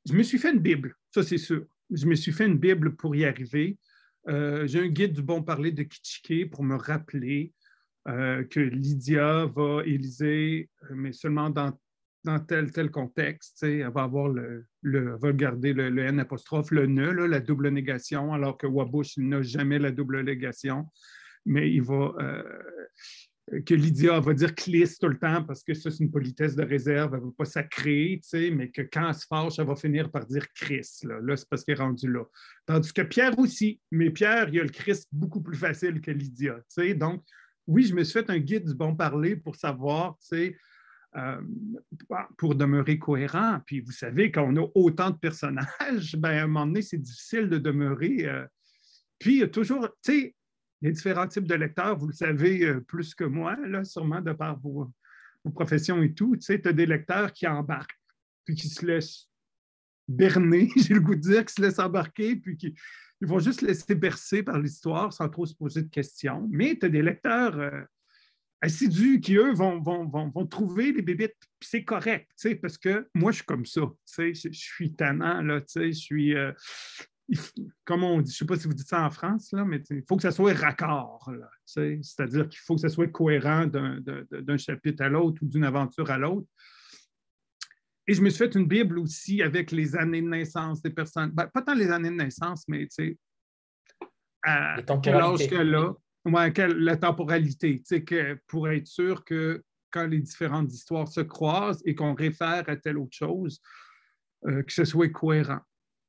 je 0.06 0.12
me 0.12 0.22
suis 0.22 0.36
fait 0.36 0.52
une 0.52 0.58
Bible, 0.58 0.94
ça 1.14 1.22
c'est 1.22 1.38
sûr 1.38 1.64
je 1.92 2.06
me 2.06 2.14
suis 2.14 2.32
fait 2.32 2.46
une 2.46 2.58
Bible 2.58 2.96
pour 2.96 3.14
y 3.14 3.24
arriver. 3.24 3.78
Euh, 4.28 4.66
j'ai 4.66 4.80
un 4.80 4.88
guide 4.88 5.12
du 5.12 5.22
bon 5.22 5.42
parler 5.42 5.72
de 5.72 5.82
Kitschke 5.82 6.50
pour 6.50 6.62
me 6.62 6.76
rappeler 6.76 7.52
euh, 8.08 8.44
que 8.44 8.60
Lydia 8.60 9.46
va 9.46 9.82
éliser, 9.84 10.68
euh, 10.84 10.94
mais 10.94 11.12
seulement 11.12 11.50
dans, 11.50 11.72
tel 12.46 12.70
tel 12.70 12.90
contexte. 12.90 13.62
Elle 13.62 13.90
va 13.90 14.02
avoir 14.02 14.28
le, 14.28 14.66
va 14.82 15.32
garder 15.32 15.72
le, 15.72 15.98
N 15.98 16.20
apostrophe, 16.20 16.70
le 16.70 16.86
ne, 16.86 17.10
la 17.10 17.40
double 17.40 17.68
négation, 17.68 18.32
alors 18.32 18.56
que 18.58 18.66
Wabush 18.66 19.16
n'a 19.18 19.42
jamais 19.42 19.78
la 19.78 19.90
double 19.90 20.22
négation. 20.22 20.86
Mais 21.46 21.72
il 21.72 21.82
va, 21.82 22.14
que 23.66 23.74
Lydia 23.74 24.20
va 24.20 24.32
dire 24.32 24.54
Clis 24.54 24.96
tout 25.00 25.08
le 25.08 25.18
temps 25.18 25.42
parce 25.42 25.64
que 25.64 25.74
ça, 25.74 25.90
c'est 25.90 26.04
une 26.04 26.10
politesse 26.10 26.54
de 26.54 26.62
réserve, 26.62 27.14
elle 27.14 27.20
ne 27.20 27.26
veut 27.26 27.32
pas 27.32 27.44
sacrer, 27.44 28.20
mais 28.52 28.70
que 28.70 28.82
quand 28.82 29.08
elle 29.08 29.14
se 29.14 29.26
fâche, 29.26 29.58
elle 29.58 29.66
va 29.66 29.76
finir 29.76 30.10
par 30.10 30.24
dire 30.26 30.46
Chris. 30.54 30.88
Là, 31.02 31.36
c'est 31.36 31.48
parce 31.48 31.64
qu'elle 31.64 31.78
est 31.78 31.82
rendue 31.82 32.10
là. 32.10 32.24
Tandis 32.66 32.92
que 32.92 33.02
Pierre 33.02 33.38
aussi, 33.38 33.80
mais 33.90 34.10
Pierre, 34.10 34.48
il 34.52 34.60
a 34.60 34.62
le 34.62 34.68
Chris 34.68 35.02
beaucoup 35.10 35.40
plus 35.40 35.56
facile 35.56 36.00
que 36.00 36.10
Lydia. 36.10 36.60
Donc, 36.96 37.24
oui, 37.66 37.84
je 37.84 37.94
me 37.94 38.04
suis 38.04 38.12
fait 38.12 38.30
un 38.30 38.38
guide 38.38 38.66
du 38.66 38.74
bon 38.74 38.94
parler 38.94 39.36
pour 39.36 39.56
savoir, 39.56 40.16
euh, 41.16 41.40
pour 42.38 42.54
demeurer 42.54 42.98
cohérent. 42.98 43.60
Puis 43.66 43.80
vous 43.80 43.92
savez, 43.92 44.30
quand 44.30 44.44
on 44.48 44.62
a 44.62 44.68
autant 44.74 45.10
de 45.10 45.18
personnages, 45.18 46.14
ben, 46.18 46.30
à 46.30 46.44
un 46.44 46.46
moment 46.46 46.66
donné, 46.66 46.82
c'est 46.82 46.98
difficile 46.98 47.48
de 47.48 47.58
demeurer. 47.58 48.26
Euh, 48.28 48.46
puis 49.18 49.34
il 49.34 49.38
y 49.40 49.42
a 49.42 49.48
toujours, 49.48 49.88
tu 50.02 50.12
sais, 50.12 50.34
a 50.88 50.92
différents 50.92 51.28
types 51.28 51.46
de 51.46 51.54
lecteurs, 51.54 51.96
vous 51.96 52.06
le 52.06 52.12
savez 52.12 52.64
euh, 52.64 52.80
plus 52.80 53.14
que 53.14 53.24
moi, 53.24 53.56
là, 53.66 53.84
sûrement 53.84 54.20
de 54.20 54.32
par 54.32 54.58
vos, 54.60 54.90
professions 55.54 56.02
et 56.02 56.12
tout. 56.12 56.36
Tu 56.36 56.42
sais, 56.42 56.66
as 56.66 56.72
des 56.72 56.86
lecteurs 56.86 57.32
qui 57.32 57.46
embarquent, 57.46 57.98
puis 58.44 58.54
qui 58.54 58.68
se 58.68 58.84
laissent 58.84 59.28
berner, 60.08 60.70
j'ai 60.76 60.94
le 60.94 61.00
goût 61.00 61.14
de 61.14 61.20
dire, 61.20 61.44
qui 61.44 61.54
se 61.54 61.62
laissent 61.62 61.78
embarquer, 61.78 62.36
puis 62.36 62.56
qui 62.56 62.74
vont 63.20 63.38
juste 63.38 63.62
laisser 63.62 63.94
bercer 63.94 64.42
par 64.42 64.58
l'histoire 64.58 65.12
sans 65.12 65.28
trop 65.28 65.46
se 65.46 65.54
poser 65.54 65.82
de 65.82 65.88
questions. 65.88 66.48
Mais 66.50 66.76
tu 66.78 66.86
as 66.86 66.88
des 66.88 67.02
lecteurs 67.02 67.58
euh, 67.58 67.82
assidus 68.62 69.20
qui, 69.20 69.36
eux, 69.36 69.52
vont, 69.52 69.80
vont, 69.80 70.06
vont, 70.06 70.46
trouver 70.46 70.92
les 70.92 71.02
bébites, 71.02 71.36
puis 71.58 71.68
c'est 71.68 71.84
correct, 71.84 72.30
parce 72.60 72.78
que 72.78 73.08
moi, 73.14 73.32
je 73.32 73.36
suis 73.36 73.46
comme 73.46 73.66
ça, 73.66 73.82
je, 74.16 74.48
suis 74.52 74.94
tannant, 74.94 75.42
je 75.66 75.90
suis... 75.92 76.34
Euh, 76.34 76.52
comme 77.84 78.04
on 78.04 78.20
dit, 78.20 78.32
je 78.32 78.36
ne 78.36 78.38
sais 78.38 78.46
pas 78.46 78.56
si 78.56 78.66
vous 78.66 78.74
dites 78.74 78.88
ça 78.88 79.04
en 79.04 79.10
France, 79.10 79.52
là, 79.52 79.64
mais 79.64 79.82
il 79.90 80.02
faut 80.08 80.16
que 80.16 80.22
ça 80.22 80.32
soit 80.32 80.54
raccord. 80.54 81.30
C'est-à-dire 81.64 82.48
qu'il 82.48 82.60
faut 82.60 82.74
que 82.74 82.80
ça 82.80 82.88
soit 82.88 83.08
cohérent 83.08 83.66
d'un 83.66 84.56
chapitre 84.56 85.02
à 85.02 85.08
l'autre 85.08 85.42
ou 85.42 85.46
d'une 85.46 85.64
aventure 85.64 86.10
à 86.10 86.18
l'autre. 86.18 86.48
Et 88.06 88.14
je 88.14 88.22
me 88.22 88.30
suis 88.30 88.38
fait 88.38 88.54
une 88.56 88.66
Bible 88.66 88.98
aussi 88.98 89.42
avec 89.42 89.70
les 89.70 89.94
années 89.94 90.22
de 90.22 90.28
naissance 90.28 90.82
des 90.82 90.90
personnes. 90.90 91.30
Ben, 91.30 91.46
pas 91.46 91.62
tant 91.62 91.74
les 91.74 91.90
années 91.90 92.10
de 92.10 92.16
naissance, 92.16 92.64
mais 92.66 92.88
à 94.42 94.82
quel 95.02 95.14
âge 95.14 95.48
qu'elle 95.48 95.74
a, 95.74 95.94
la 96.24 96.96
temporalité, 96.96 97.82
que, 98.04 98.34
pour 98.48 98.68
être 98.68 98.86
sûr 98.86 99.24
que 99.24 99.62
quand 99.90 100.06
les 100.06 100.20
différentes 100.20 100.72
histoires 100.72 101.08
se 101.08 101.20
croisent 101.20 101.82
et 101.84 101.94
qu'on 101.94 102.14
réfère 102.14 102.64
à 102.68 102.76
telle 102.76 102.98
autre 102.98 103.16
chose, 103.16 103.60
euh, 104.46 104.62
que 104.62 104.72
ce 104.72 104.84
soit 104.84 105.08
cohérent 105.10 105.60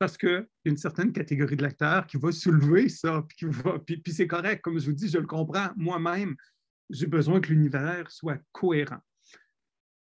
parce 0.01 0.17
qu'il 0.17 0.47
y 0.65 0.69
a 0.69 0.71
une 0.71 0.77
certaine 0.77 1.13
catégorie 1.13 1.55
de 1.55 1.61
lecteurs 1.61 2.07
qui 2.07 2.17
va 2.17 2.31
soulever 2.31 2.89
ça, 2.89 3.23
puis, 3.85 3.97
puis, 3.97 4.11
c'est 4.11 4.25
correct, 4.25 4.59
comme 4.63 4.79
je 4.79 4.87
vous 4.87 4.95
dis, 4.95 5.07
je 5.07 5.19
le 5.19 5.27
comprends 5.27 5.69
moi-même, 5.75 6.35
j'ai 6.89 7.05
besoin 7.05 7.39
que 7.39 7.49
l'univers 7.49 8.09
soit 8.09 8.39
cohérent. 8.51 8.97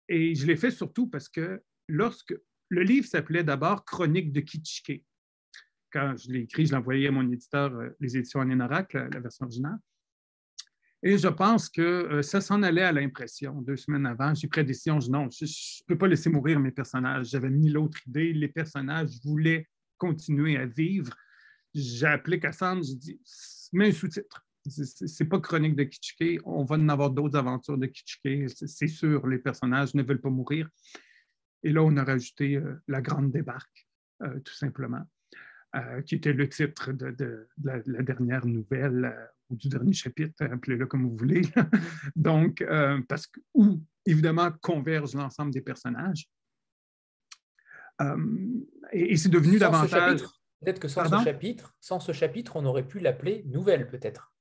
Et 0.06 0.34
je 0.34 0.44
l'ai 0.44 0.56
fait 0.56 0.70
surtout 0.70 1.06
parce 1.06 1.30
que 1.30 1.62
lorsque 1.88 2.34
le 2.68 2.82
livre 2.82 3.06
s'appelait 3.06 3.42
d'abord 3.42 3.86
Chronique 3.86 4.30
de 4.30 4.40
Kitschke. 4.40 5.02
Quand 5.90 6.14
je 6.18 6.32
l'ai 6.32 6.40
écrit, 6.40 6.66
je 6.66 6.74
envoyé 6.74 7.08
à 7.08 7.10
mon 7.10 7.26
éditeur, 7.32 7.74
euh, 7.74 7.88
les 7.98 8.14
éditions 8.14 8.42
Anénorac, 8.42 8.92
la, 8.92 9.08
la 9.08 9.20
version 9.20 9.46
originale. 9.46 9.78
Et 11.02 11.16
je 11.16 11.28
pense 11.28 11.70
que 11.70 11.80
euh, 11.80 12.20
ça 12.20 12.42
s'en 12.42 12.62
allait 12.62 12.82
à 12.82 12.92
l'impression. 12.92 13.62
Deux 13.62 13.76
semaines 13.78 14.04
avant, 14.04 14.34
j'ai 14.34 14.48
pris 14.48 14.60
la 14.60 14.66
décision, 14.66 14.98
non, 15.08 15.30
je 15.30 15.46
ne 15.46 15.86
peux 15.86 15.96
pas 15.96 16.08
laisser 16.08 16.28
mourir 16.28 16.60
mes 16.60 16.72
personnages. 16.72 17.28
J'avais 17.30 17.48
mis 17.48 17.70
l'autre 17.70 18.06
idée, 18.06 18.34
les 18.34 18.48
personnages 18.48 19.12
voulaient 19.24 19.66
continuer 19.98 20.56
à 20.56 20.66
vivre. 20.66 21.14
J'ai 21.74 22.06
appelé 22.06 22.40
Cassandre, 22.40 22.82
j'ai 22.82 22.94
dit 22.94 23.20
mets 23.72 23.88
un 23.88 23.92
sous-titre. 23.92 24.44
C'est 24.66 25.24
pas 25.24 25.40
chronique 25.40 25.76
de 25.76 25.84
Kitschke, 25.84 26.42
on 26.44 26.64
va 26.64 26.76
en 26.76 26.88
avoir 26.90 27.10
d'autres 27.10 27.38
aventures 27.38 27.78
de 27.78 27.86
Kitschke, 27.86 28.48
c'est 28.48 28.88
sûr, 28.88 29.26
les 29.26 29.38
personnages 29.38 29.94
ne 29.94 30.02
veulent 30.02 30.20
pas 30.20 30.28
mourir. 30.28 30.68
Et 31.62 31.72
là, 31.72 31.82
on 31.82 31.96
a 31.96 32.04
rajouté 32.04 32.56
euh, 32.56 32.74
La 32.86 33.00
Grande 33.00 33.30
Débarque, 33.30 33.88
euh, 34.22 34.38
tout 34.40 34.54
simplement, 34.54 35.02
euh, 35.74 36.02
qui 36.02 36.16
était 36.16 36.34
le 36.34 36.48
titre 36.48 36.92
de, 36.92 37.48
la, 37.62 37.80
dernière 38.02 38.44
nouvelle 38.46 39.14
ou 39.48 39.56
du 39.56 39.68
dernier 39.68 39.94
chapitre, 39.94 40.44
appelez-le 40.44 40.86
comme 40.86 41.08
vous 41.08 41.16
voulez. 41.16 41.42
Donc, 42.16 42.64
parce 43.08 43.26
que, 43.26 43.40
où, 43.54 43.82
évidemment, 44.04 44.50
converge 44.60 45.14
l'ensemble 45.14 45.52
des 45.52 45.62
personnages. 45.62 46.28
Euh, 48.00 48.16
et, 48.92 49.16
c'est 49.16 49.28
devenu 49.28 49.58
davantage. 49.58 50.20
Peut-être 50.60 50.80
que 50.80 50.88
sans 50.88 51.04
ce 51.08 51.24
chapitre, 51.24 51.76
sans 51.80 52.00
ce 52.00 52.12
chapitre, 52.12 52.56
on 52.56 52.64
aurait 52.64 52.86
pu 52.86 52.98
l'appeler 52.98 53.44
nouvelle, 53.46 53.88
peut-être. 53.88 54.32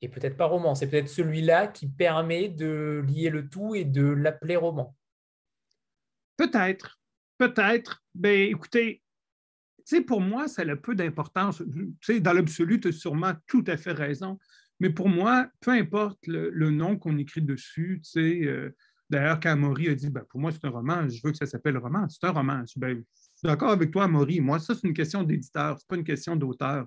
Et 0.00 0.08
peut-être 0.08 0.36
pas 0.36 0.46
roman. 0.46 0.74
C'est 0.74 0.88
peut-être 0.88 1.08
celui-là 1.08 1.68
qui 1.68 1.88
permet 1.88 2.48
de 2.48 3.04
lier 3.06 3.30
le 3.30 3.48
tout 3.48 3.74
et 3.74 3.84
de 3.84 4.02
l'appeler 4.02 4.56
roman. 4.56 4.96
Peut-être, 6.36 7.00
peut-être. 7.38 8.02
Ben, 8.14 8.50
écoutez, 8.50 9.02
pour 10.06 10.20
moi, 10.20 10.48
ça 10.48 10.62
a 10.62 10.76
peu 10.76 10.94
d'importance. 10.94 11.62
Dans 11.62 12.32
l'absolu, 12.32 12.80
tu 12.80 12.88
as 12.88 12.92
sûrement 12.92 13.34
tout 13.46 13.64
à 13.66 13.76
fait 13.76 13.92
raison. 13.92 14.38
Mais 14.80 14.90
pour 14.90 15.08
moi, 15.08 15.48
peu 15.60 15.70
importe 15.70 16.26
le, 16.26 16.70
nom 16.70 16.98
qu'on 16.98 17.16
écrit 17.18 17.42
dessus, 17.42 18.00
tu 18.02 18.10
sais, 18.10 18.46
euh, 18.46 18.74
d'ailleurs, 19.12 19.38
quand 19.40 19.56
Maury 19.56 19.88
a 19.90 19.94
dit, 19.94 20.08
ben, 20.08 20.24
pour 20.28 20.40
moi, 20.40 20.50
c'est 20.50 20.64
un 20.64 20.70
roman, 20.70 21.08
je 21.08 21.20
veux 21.22 21.30
que 21.30 21.36
ça 21.36 21.46
s'appelle 21.46 21.76
roman, 21.76 22.08
c'est 22.08 22.26
un 22.26 22.30
roman. 22.30 22.64
Je, 22.66 22.80
ben, 22.80 22.96
suis 22.96 23.46
d'accord 23.46 23.70
avec 23.70 23.90
toi, 23.90 24.08
Maury. 24.08 24.40
Moi, 24.40 24.58
ça, 24.58 24.74
c'est 24.74 24.86
une 24.88 24.94
question 24.94 25.22
d'éditeur, 25.22 25.76
c'est 25.78 25.86
pas 25.86 25.96
une 25.96 26.04
question 26.04 26.34
d'auteur. 26.34 26.86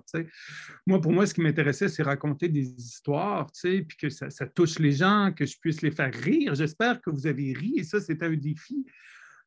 Moi, 0.86 1.00
pour 1.00 1.12
moi, 1.12 1.26
ce 1.26 1.34
qui 1.34 1.40
m'intéressait, 1.40 1.88
c'est 1.88 2.02
raconter 2.02 2.48
des 2.48 2.68
histoires, 2.78 3.46
puis 3.62 3.86
que 3.98 4.08
ça, 4.08 4.28
touche 4.46 4.78
les 4.78 4.92
gens, 4.92 5.32
que 5.34 5.46
je 5.46 5.56
puisse 5.58 5.82
les 5.82 5.92
faire 5.92 6.12
rire. 6.12 6.54
J'espère 6.54 7.00
que 7.00 7.10
vous 7.10 7.26
avez 7.26 7.52
ri, 7.52 7.74
et 7.76 7.84
ça, 7.84 8.00
c'était 8.00 8.26
un 8.26 8.34
défi. 8.34 8.84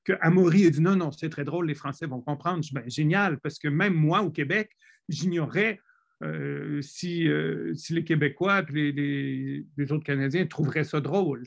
Que 0.06 0.14
Amaury 0.22 0.66
a 0.66 0.70
dit 0.70 0.82
non, 0.82 0.96
non, 0.96 1.12
c'est 1.12 1.30
très 1.30 1.44
drôle, 1.44 1.68
les 1.68 1.76
Français 1.76 2.06
vont 2.06 2.22
comprendre. 2.22 2.64
Je 2.64 2.74
ben, 2.74 2.90
génial, 2.90 3.40
parce 3.40 3.60
que 3.60 3.68
même 3.68 3.94
moi, 3.94 4.22
au 4.22 4.32
Québec, 4.32 4.72
j'ignorais 5.10 5.82
euh, 6.22 6.82
si, 6.82 7.30
euh, 7.30 7.74
si, 7.76 7.94
les 7.94 8.04
Québécois 8.04 8.64
et 8.76 8.92
les, 8.92 9.92
autres 9.92 10.04
Canadiens 10.04 10.46
trouveraient 10.46 10.84
ça 10.84 11.00
drôle, 11.00 11.44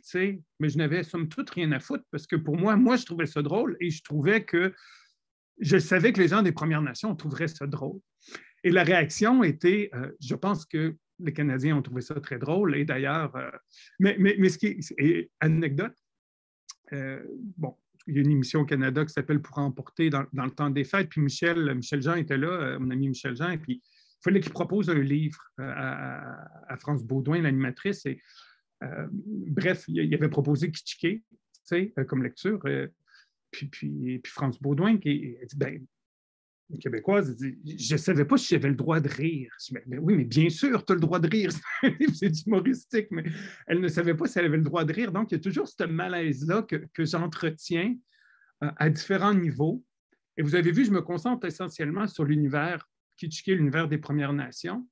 mais 0.61 0.69
je 0.69 0.79
n'avais 0.79 1.03
somme 1.03 1.29
toute 1.29 1.51
rien 1.51 1.73
à 1.73 1.81
foutre 1.81 2.05
parce 2.11 2.27
que 2.27 2.37
pour 2.37 2.57
moi, 2.57 2.77
moi, 2.77 2.97
je 2.97 3.05
trouvais 3.05 3.27
ça 3.27 3.43
drôle 3.43 3.77
et 3.81 3.91
je 3.91 4.03
trouvais 4.03 4.45
que 4.45 4.73
je 5.61 5.77
savais 5.77 6.13
que 6.13 6.21
les 6.21 6.29
gens 6.29 6.43
des 6.43 6.53
Premières 6.53 6.81
Nations 6.81 7.15
trouveraient 7.15 7.49
ça 7.49 7.67
drôle. 7.67 8.01
Et 8.65 8.71
la 8.71 8.83
réaction 8.83 9.45
était, 9.45 9.91
euh, 9.95 10.11
je 10.21 10.35
pense 10.35 10.65
que 10.65 10.97
les 11.19 11.33
Canadiens 11.35 11.77
ont 11.77 11.83
trouvé 11.83 12.01
ça 12.01 12.15
très 12.15 12.39
drôle. 12.39 12.75
Et 12.75 12.87
d'ailleurs, 12.87 13.37
euh, 13.37 13.51
mais, 13.99 14.17
mais, 14.19 14.49
ce 14.49 14.57
qui 14.57 14.81
est, 14.97 15.31
anecdote, 15.41 15.95
bon, 17.59 17.77
il 18.07 18.17
y 18.17 18.19
a 18.19 18.23
une 18.23 18.31
émission 18.31 18.61
au 18.61 18.65
Canada 18.65 19.05
qui 19.05 19.13
s'appelle 19.13 19.43
Pour 19.43 19.59
emporter 19.59 20.09
dans, 20.09 20.27
le 20.33 20.51
temps 20.51 20.71
des 20.71 20.85
fêtes. 20.85 21.11
Puis 21.11 21.21
Michel, 21.21 21.75
Michel 21.75 22.01
Jean 22.01 22.15
était 22.15 22.39
là, 22.39 22.79
mon 22.79 22.91
ami 22.91 23.09
Michel 23.09 23.37
Jean, 23.37 23.51
et 23.51 23.59
puis 23.59 23.83
il 24.23 24.31
fallait 24.31 24.41
qu'il 24.41 24.53
propose 24.53 24.89
un 24.89 25.01
livre 25.01 25.41
à, 25.59 26.77
France 26.79 27.03
Baudouin, 27.05 27.43
l'animatrice. 27.43 28.07
Et 28.07 28.21
bref, 29.21 29.85
il 29.89 30.15
avait 30.15 30.29
proposé 30.29 30.71
Kitschké, 30.71 31.25
tu 31.31 31.39
sais, 31.65 31.93
comme 32.07 32.23
lecture. 32.23 32.61
Puis, 33.51 33.67
puis, 33.67 34.19
puis 34.19 34.33
France 34.33 34.63
Baudouin 34.63 34.99
qui 34.99 35.37
dit 35.45 35.57
ben, 35.57 35.85
une 36.73 36.79
Québécoise, 36.79 37.37
dit, 37.37 37.59
je 37.79 37.95
ne 37.95 37.99
savais 37.99 38.25
pas 38.25 38.37
si 38.37 38.49
j'avais 38.49 38.69
le 38.69 38.75
droit 38.75 39.01
de 39.01 39.09
rire. 39.09 39.53
Je 39.61 39.75
dis, 39.75 39.81
ben 39.87 39.99
oui, 40.01 40.17
mais 40.17 40.25
bien 40.25 40.49
sûr, 40.49 40.85
tu 40.85 40.93
as 40.93 40.95
le 40.95 41.01
droit 41.01 41.21
de 41.21 41.29
rire. 41.29 41.51
c'est 42.15 42.47
humoristique, 42.47 43.09
mais 43.11 43.25
elle 43.67 43.81
ne 43.81 43.89
savait 43.89 44.15
pas 44.15 44.27
si 44.27 44.39
elle 44.39 44.47
avait 44.47 44.57
le 44.57 44.63
droit 44.63 44.85
de 44.85 44.93
rire. 44.93 45.13
Donc, 45.13 45.31
il 45.31 45.35
y 45.35 45.37
a 45.37 45.41
toujours 45.41 45.69
ce 45.69 45.85
malaise-là 45.85 46.63
que, 46.63 47.05
j'entretiens 47.05 47.95
euh, 48.63 48.71
à 48.77 48.89
différents 48.89 49.35
niveaux. 49.35 49.85
Et 50.37 50.43
vous 50.43 50.55
avez 50.55 50.73
vu, 50.73 50.85
je 50.85 50.91
me 50.91 51.03
concentre 51.03 51.47
essentiellement 51.47 52.07
sur 52.07 52.25
l'univers 52.25 52.89
Kitschké, 53.17 53.55
l'univers 53.55 53.89
des 53.89 53.99
Premières 53.99 54.33
Nations. 54.33 54.87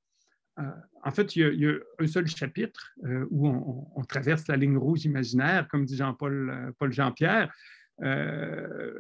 Euh, 0.59 0.62
en 1.05 1.11
fait, 1.11 1.37
il 1.37 1.61
y, 1.61 1.66
a, 1.66 1.73
un 1.99 2.07
seul 2.07 2.27
chapitre 2.27 2.93
euh, 3.05 3.27
où 3.31 3.49
on, 3.49 3.87
on, 3.95 4.05
traverse 4.05 4.47
la 4.49 4.57
ligne 4.57 4.77
rouge 4.77 5.05
imaginaire, 5.05 5.68
comme 5.68 5.85
dit 5.85 5.97
Jean-Paul 5.97 6.75
Paul 6.79 6.93
Jean-Pierre, 6.93 7.53
euh, 8.03 8.93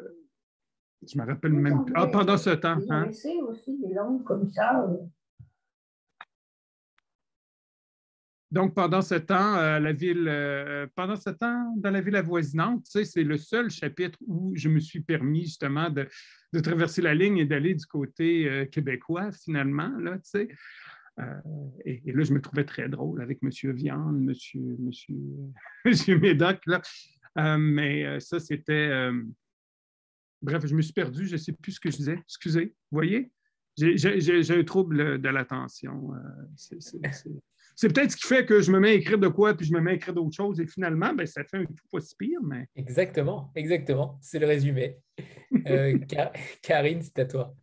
je 1.06 1.18
me 1.18 1.26
rappelle 1.26 1.52
même 1.52 1.84
Ah, 1.94 2.06
pendant 2.06 2.36
ce 2.36 2.50
temps. 2.50 2.78
Hein? 2.90 3.08
aussi 3.48 3.78
des 3.78 3.94
langues 3.94 4.22
comme 4.24 4.48
ça. 4.48 4.86
Donc, 8.50 8.74
pendant 8.74 9.00
ce 9.00 9.14
temps, 9.14 9.56
euh, 9.56 9.78
la 9.78 9.92
ville, 9.92 10.88
pendant 10.94 11.16
ce 11.16 11.30
temps, 11.30 11.72
dans 11.76 11.90
la 11.90 12.00
ville 12.00 12.16
avoisinante, 12.16 12.84
tu 12.84 12.90
sais, 12.90 13.04
c'est 13.04 13.22
le 13.22 13.36
seul 13.36 13.70
chapitre 13.70 14.18
où 14.26 14.52
je 14.56 14.68
me 14.68 14.80
suis 14.80 15.00
permis 15.00 15.44
justement 15.44 15.88
de, 15.88 16.08
traverser 16.60 17.00
la 17.00 17.14
ligne 17.14 17.38
et 17.38 17.44
d'aller 17.44 17.74
du 17.74 17.86
côté 17.86 18.68
québécois, 18.72 19.30
finalement, 19.32 19.96
là, 19.98 20.18
tu 20.18 20.30
sais. 20.30 20.48
et, 21.84 22.12
là, 22.12 22.24
je 22.24 22.32
me 22.32 22.40
trouvais 22.40 22.64
très 22.64 22.88
drôle 22.88 23.22
avec 23.22 23.38
M. 23.42 23.50
Viande, 23.72 24.16
M. 24.16 24.24
Monsieur, 24.24 24.76
monsieur, 24.80 25.14
monsieur 25.84 26.18
Médoc, 26.18 26.60
là. 26.66 26.82
Euh, 27.38 27.58
mais 27.58 28.04
euh, 28.04 28.20
ça, 28.20 28.40
c'était. 28.40 28.88
Euh, 28.90 29.22
bref, 30.42 30.66
je 30.66 30.74
me 30.74 30.82
suis 30.82 30.92
perdu, 30.92 31.26
je 31.26 31.32
ne 31.32 31.36
sais 31.36 31.52
plus 31.52 31.72
ce 31.72 31.80
que 31.80 31.90
je 31.90 31.96
disais. 31.96 32.18
Excusez, 32.24 32.74
vous 32.90 32.96
voyez? 32.96 33.30
J'ai 33.76 34.58
un 34.58 34.64
trouble 34.64 35.20
de 35.20 35.28
l'attention. 35.28 36.10
C'est 37.80 37.88
peut-être 37.88 38.10
ce 38.10 38.16
qui 38.18 38.26
fait 38.26 38.44
que 38.44 38.60
je 38.60 38.70
me 38.70 38.78
mets 38.78 38.90
à 38.90 38.92
écrire 38.92 39.16
de 39.16 39.28
quoi, 39.28 39.54
puis 39.54 39.64
je 39.64 39.72
me 39.72 39.80
mets 39.80 39.92
à 39.92 39.94
écrire 39.94 40.12
d'autres 40.12 40.36
choses, 40.36 40.60
et 40.60 40.66
finalement, 40.66 41.14
ben, 41.14 41.26
ça 41.26 41.42
fait 41.44 41.56
un 41.56 41.64
tout 41.64 41.74
pas 41.90 41.98
si 41.98 42.14
pire. 42.14 42.38
Mais... 42.42 42.66
Exactement, 42.76 43.50
exactement. 43.54 44.18
C'est 44.20 44.38
le 44.38 44.46
résumé. 44.46 44.98
Karine, 46.62 47.00
c'est 47.00 47.18
à 47.20 47.24
toi. 47.24 47.54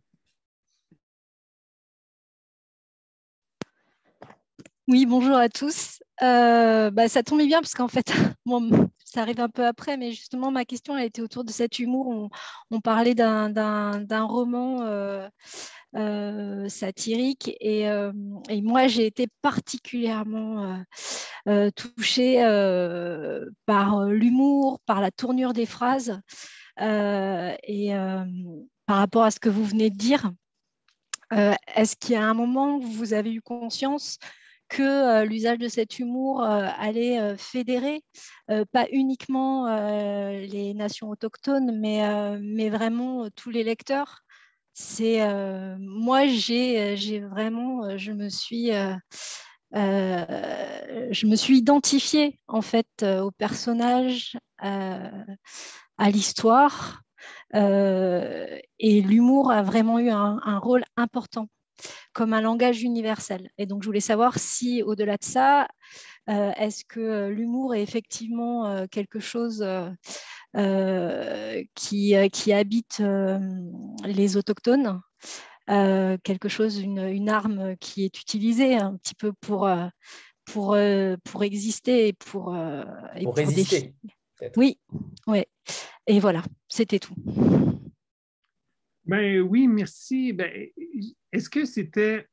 Oui, 4.88 5.06
bonjour 5.06 5.36
à 5.36 5.48
tous. 5.48 6.02
bah, 6.20 7.08
ça 7.08 7.22
tombe 7.22 7.46
bien 7.46 7.60
parce 7.60 7.74
qu'en 7.74 7.86
fait, 7.86 8.10
moi, 8.44 8.60
ça 9.04 9.22
arrive 9.22 9.38
un 9.38 9.48
peu 9.48 9.64
après, 9.64 9.96
mais 9.96 10.10
justement, 10.10 10.50
ma 10.50 10.64
question 10.64 10.94
a 10.94 11.04
été 11.04 11.22
autour 11.22 11.44
de 11.44 11.52
cet 11.52 11.78
humour. 11.78 12.28
On, 12.72 12.80
parlait 12.80 13.14
d'un 13.14 14.24
roman 14.24 14.82
euh, 14.82 15.28
euh, 15.96 16.68
satirique 16.68 17.56
euh, 17.64 18.12
et, 18.48 18.62
moi, 18.62 18.88
j'ai 18.88 19.06
été 19.06 19.26
particulièrement 19.42 20.84
touchée 21.76 22.40
par 23.66 24.04
l'humour, 24.06 24.80
par 24.86 25.00
la 25.00 25.10
tournure 25.10 25.52
des 25.52 25.66
phrases 25.66 26.20
et 26.78 27.90
par 28.86 28.96
rapport 28.96 29.24
à 29.24 29.30
ce 29.30 29.40
que 29.40 29.48
vous 29.48 29.64
venez 29.64 29.90
de 29.90 29.96
dire. 29.96 30.30
Est-ce 31.30 31.96
qu'il 31.96 32.14
y 32.14 32.18
a 32.18 32.24
un 32.24 32.34
moment 32.34 32.76
où 32.76 32.82
vous 32.82 33.12
avez 33.14 33.32
eu 33.32 33.42
conscience 33.42 34.18
que 34.68 34.82
euh, 34.82 35.24
l'usage 35.24 35.58
de 35.58 35.68
cet 35.68 35.98
humour 35.98 36.42
euh, 36.42 36.68
allait 36.78 37.18
euh, 37.18 37.36
fédérer 37.36 38.02
pas 38.72 38.86
uniquement 38.92 39.66
les 40.30 40.72
nations 40.72 41.10
autochtones, 41.10 41.78
mais, 41.78 42.00
mais 42.40 42.70
vraiment 42.70 43.28
tous 43.30 43.50
les 43.50 43.62
lecteurs? 43.62 44.24
C'est 44.80 45.20
moi, 45.80 46.26
j'ai 46.28 47.20
vraiment, 47.20 47.98
je 47.98 48.12
me 48.12 48.28
suis 48.28 48.70
je 49.72 51.26
me 51.26 51.34
suis 51.34 51.58
identifiée 51.58 52.38
en 52.46 52.62
fait 52.62 52.86
au 53.02 53.32
personnage, 53.32 54.38
à 54.58 56.10
l'histoire, 56.12 57.02
et 57.52 59.02
l'humour 59.02 59.50
a 59.50 59.62
vraiment 59.62 59.98
eu 59.98 60.10
un 60.10 60.58
rôle 60.58 60.84
important 60.96 61.48
comme 62.12 62.32
un 62.32 62.40
langage 62.40 62.82
universel. 62.82 63.50
Et 63.58 63.66
donc, 63.66 63.82
je 63.82 63.88
voulais 63.88 64.00
savoir 64.00 64.38
si, 64.38 64.82
au-delà 64.82 65.16
de 65.16 65.24
ça, 65.24 65.68
euh, 66.28 66.52
est-ce 66.56 66.84
que 66.84 67.00
euh, 67.00 67.30
l'humour 67.30 67.74
est 67.74 67.82
effectivement 67.82 68.66
euh, 68.66 68.86
quelque 68.90 69.20
chose 69.20 69.64
qui, 71.74 72.14
qui, 72.32 72.52
habite 72.52 73.02
les 74.04 74.36
autochtones 74.36 75.00
quelque 75.66 76.48
chose, 76.48 76.78
une, 76.78 77.28
arme 77.28 77.76
qui 77.76 78.04
est 78.04 78.20
utilisée 78.20 78.76
un 78.76 78.96
petit 78.96 79.14
peu 79.14 79.32
pour, 79.32 79.68
pour, 80.46 80.76
pour 81.24 81.44
exister 81.44 82.08
et 82.08 82.12
pour, 82.12 82.56
et 83.14 83.24
pour, 83.24 83.36
résister. 83.36 83.94
Oui, 84.56 84.78
oui. 85.26 85.44
Et 86.06 86.20
voilà, 86.20 86.42
c'était 86.68 86.98
tout. 86.98 87.14
Ben 89.04 89.40
oui, 89.40 89.66
merci. 89.66 90.32
Ben, 90.32 90.50
est-ce 91.32 91.48
que 91.48 91.64
c'était. 91.64 92.26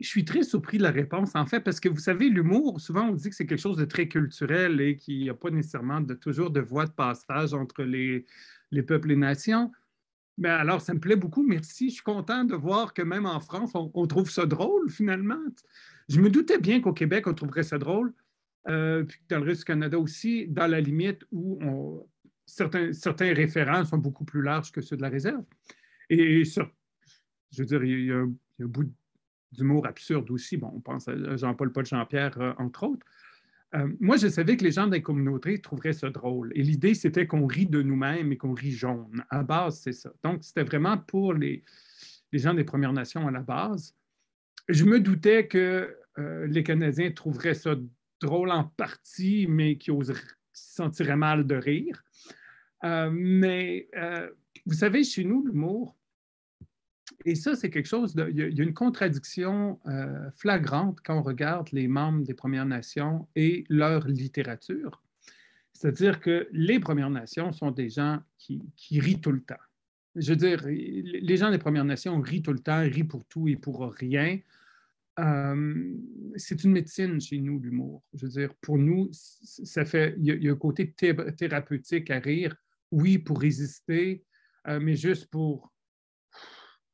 Je 0.00 0.06
suis 0.06 0.24
très 0.24 0.42
surpris 0.42 0.78
de 0.78 0.82
la 0.82 0.90
réponse, 0.90 1.34
en 1.34 1.46
fait, 1.46 1.60
parce 1.60 1.80
que 1.80 1.88
vous 1.88 2.00
savez, 2.00 2.28
l'humour, 2.28 2.80
souvent 2.80 3.08
on 3.08 3.14
dit 3.14 3.30
que 3.30 3.36
c'est 3.36 3.46
quelque 3.46 3.60
chose 3.60 3.76
de 3.76 3.84
très 3.84 4.08
culturel 4.08 4.80
et 4.80 4.96
qu'il 4.96 5.18
n'y 5.18 5.30
a 5.30 5.34
pas 5.34 5.50
nécessairement 5.50 6.00
de, 6.00 6.14
toujours 6.14 6.50
de 6.50 6.60
voie 6.60 6.86
de 6.86 6.92
passage 6.92 7.54
entre 7.54 7.82
les, 7.82 8.24
les 8.70 8.82
peuples 8.82 9.12
et 9.12 9.16
nations. 9.16 9.70
Mais 10.38 10.48
alors, 10.48 10.80
ça 10.80 10.92
me 10.92 11.00
plaît 11.00 11.16
beaucoup, 11.16 11.42
merci. 11.42 11.88
Je 11.88 11.94
suis 11.94 12.02
content 12.02 12.44
de 12.44 12.54
voir 12.54 12.92
que 12.92 13.02
même 13.02 13.26
en 13.26 13.40
France, 13.40 13.72
on, 13.74 14.06
trouve 14.06 14.30
ça 14.30 14.44
drôle, 14.44 14.90
finalement. 14.90 15.40
Je 16.08 16.20
me 16.20 16.28
doutais 16.28 16.58
bien 16.58 16.80
qu'au 16.80 16.92
Québec, 16.92 17.26
on 17.26 17.34
trouverait 17.34 17.62
ça 17.62 17.78
drôle, 17.78 18.12
euh, 18.68 19.04
puis 19.04 19.20
dans 19.28 19.38
le 19.38 19.44
reste 19.44 19.60
du 19.60 19.64
Canada 19.64 19.98
aussi, 19.98 20.46
dans 20.48 20.66
la 20.66 20.80
limite 20.80 21.24
où 21.32 21.58
on, 21.62 22.06
certains, 22.46 22.92
certains 22.92 23.34
référents 23.34 23.84
sont 23.84 23.98
beaucoup 23.98 24.24
plus 24.24 24.42
larges 24.42 24.72
que 24.72 24.80
ceux 24.80 24.96
de 24.96 25.02
la 25.02 25.08
réserve. 25.08 25.44
Et, 26.08 26.44
je 26.44 26.60
veux 27.58 27.64
dire, 27.64 27.84
il 27.84 28.04
y 28.06 28.12
a, 28.12 28.18
un 28.18 28.66
bout 28.66 28.90
d'humour 29.52 29.86
absurde 29.86 30.30
aussi. 30.30 30.56
Bon, 30.56 30.72
on 30.74 30.80
pense 30.80 31.08
à 31.08 31.36
Jean-Paul 31.36 31.72
Paul 31.72 31.86
Jean-Pierre, 31.86 32.38
euh, 32.40 32.52
entre 32.58 32.84
autres. 32.84 33.06
Euh, 33.74 33.88
moi, 34.00 34.16
je 34.16 34.28
savais 34.28 34.56
que 34.56 34.64
les 34.64 34.70
gens 34.70 34.86
des 34.86 35.02
communautés 35.02 35.60
trouveraient 35.60 35.92
ça 35.92 36.10
drôle. 36.10 36.52
Et 36.54 36.62
l'idée, 36.62 36.94
c'était 36.94 37.26
qu'on 37.26 37.46
rit 37.46 37.66
de 37.66 37.82
nous-mêmes 37.82 38.32
et 38.32 38.36
qu'on 38.36 38.54
rit 38.54 38.72
jaune. 38.72 39.24
À 39.30 39.42
base, 39.42 39.80
c'est 39.80 39.92
ça. 39.92 40.12
Donc, 40.22 40.44
c'était 40.44 40.62
vraiment 40.62 40.96
pour 40.98 41.34
les, 41.34 41.64
les, 42.32 42.38
gens 42.38 42.54
des 42.54 42.64
Premières 42.64 42.92
Nations 42.92 43.26
à 43.26 43.30
la 43.30 43.40
base. 43.40 43.94
Je 44.68 44.84
me 44.84 45.00
doutais 45.00 45.46
que 45.46 45.96
euh, 46.18 46.46
les 46.46 46.62
Canadiens 46.62 47.10
trouveraient 47.10 47.54
ça 47.54 47.74
drôle 48.20 48.50
en 48.50 48.64
partie, 48.64 49.46
mais 49.48 49.76
qu'ils 49.76 50.04
se 50.04 50.14
sentiraient 50.52 51.16
mal 51.16 51.46
de 51.46 51.56
rire. 51.56 52.02
mais 52.82 53.88
vous 54.64 54.74
savez, 54.74 55.04
chez 55.04 55.24
nous, 55.24 55.44
l'humour, 55.44 55.96
et 57.24 57.34
ça, 57.34 57.56
c'est 57.56 57.70
quelque 57.70 57.88
chose, 57.88 58.14
il, 58.28 58.36
y 58.36 58.42
a, 58.42 58.64
une 58.64 58.74
contradiction 58.74 59.80
flagrante 60.34 60.98
quand 61.04 61.18
on 61.18 61.22
regarde 61.22 61.68
les 61.72 61.88
membres 61.88 62.24
des 62.24 62.34
Premières 62.34 62.66
Nations 62.66 63.26
et 63.34 63.64
leur 63.68 64.06
littérature. 64.06 65.02
C'est-à-dire 65.72 66.20
que 66.20 66.48
les 66.52 66.80
Premières 66.80 67.10
Nations 67.10 67.52
sont 67.52 67.70
des 67.70 67.90
gens 67.90 68.20
qui, 68.38 68.62
qui, 68.76 68.98
rient 68.98 69.20
tout 69.20 69.32
le 69.32 69.42
temps. 69.42 69.54
Je 70.14 70.30
veux 70.30 70.36
dire, 70.36 70.64
les 70.66 71.36
gens 71.36 71.50
des 71.50 71.58
Premières 71.58 71.84
Nations 71.84 72.18
rient 72.20 72.42
tout 72.42 72.52
le 72.52 72.60
temps, 72.60 72.80
rient 72.80 73.04
pour 73.04 73.24
tout 73.26 73.46
et 73.48 73.56
pour 73.56 73.92
rien. 73.92 74.38
Euh, 75.18 75.94
c'est 76.36 76.64
une 76.64 76.72
médecine 76.72 77.20
chez 77.20 77.38
nous, 77.38 77.58
l'humour. 77.58 78.02
Je 78.14 78.26
veux 78.26 78.32
dire, 78.32 78.54
pour 78.60 78.78
nous, 78.78 79.08
ça 79.12 79.84
fait, 79.84 80.14
il 80.18 80.42
y, 80.42 80.48
a, 80.48 80.52
un 80.52 80.56
côté 80.56 80.92
thérapeutique 80.92 82.10
à 82.10 82.18
rire, 82.18 82.54
oui, 82.90 83.18
pour 83.18 83.40
résister, 83.40 84.24
euh, 84.68 84.80
mais 84.80 84.96
juste 84.96 85.26
pour 85.26 85.72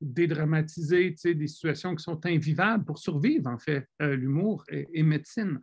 dédramatiser 0.03 1.15
des 1.25 1.47
situations 1.47 1.95
qui 1.95 2.03
sont 2.03 2.25
invivables, 2.27 2.85
pour 2.85 2.99
survivre, 2.99 3.49
en 3.49 3.59
fait, 3.59 3.89
euh, 4.01 4.17
l'humour 4.17 4.65
est, 4.69 5.03
médecine. 5.03 5.61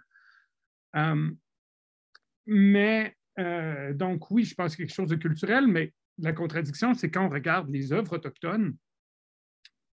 Mais 2.46 3.16
euh, 3.40 3.94
donc, 3.94 4.32
oui, 4.32 4.44
je 4.44 4.56
pense 4.56 4.76
quelque 4.76 4.94
chose 4.94 5.10
de 5.10 5.16
culturel, 5.16 5.68
mais 5.68 5.94
la 6.18 6.34
contradiction, 6.34 6.94
c'est 6.94 7.10
quand 7.10 7.26
on 7.26 7.30
regarde 7.30 7.70
les 7.70 7.94
œuvres 7.94 8.16
autochtones, 8.16 8.76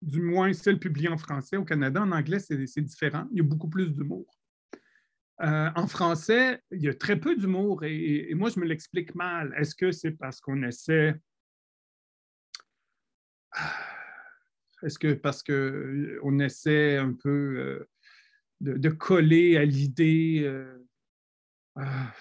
du 0.01 0.21
moins 0.21 0.53
celles 0.53 0.79
publiées 0.79 1.09
en 1.09 1.17
français 1.17 1.57
au 1.57 1.65
Canada, 1.65 2.01
en 2.01 2.11
anglais, 2.11 2.39
c'est 2.39 2.81
différent. 2.81 3.27
Il 3.31 3.37
y 3.37 3.39
a 3.41 3.43
beaucoup 3.43 3.69
plus 3.69 3.91
d'humour. 3.93 4.25
Euh, 5.41 5.69
en 5.75 5.87
français, 5.87 6.61
il 6.71 6.81
y 6.81 6.87
a 6.87 6.93
très 6.93 7.19
peu 7.19 7.35
d'humour 7.35 7.83
et, 7.83 8.33
moi, 8.35 8.49
je 8.49 8.59
me 8.59 8.65
l'explique 8.65 9.13
mal. 9.15 9.53
Est-ce 9.57 9.75
que 9.75 9.91
c'est 9.91 10.11
parce 10.11 10.39
qu'on 10.39 10.63
essaie. 10.63 11.15
Est-ce 14.83 14.99
que 14.99 15.13
parce 15.13 15.41
qu'on 15.43 16.39
essaie 16.39 16.97
un 16.97 17.13
peu 17.13 17.29
euh, 17.29 17.89
de, 18.61 18.89
coller 18.89 19.57
à 19.57 19.65
l'idée. 19.65 20.49
Ah, 21.75 22.13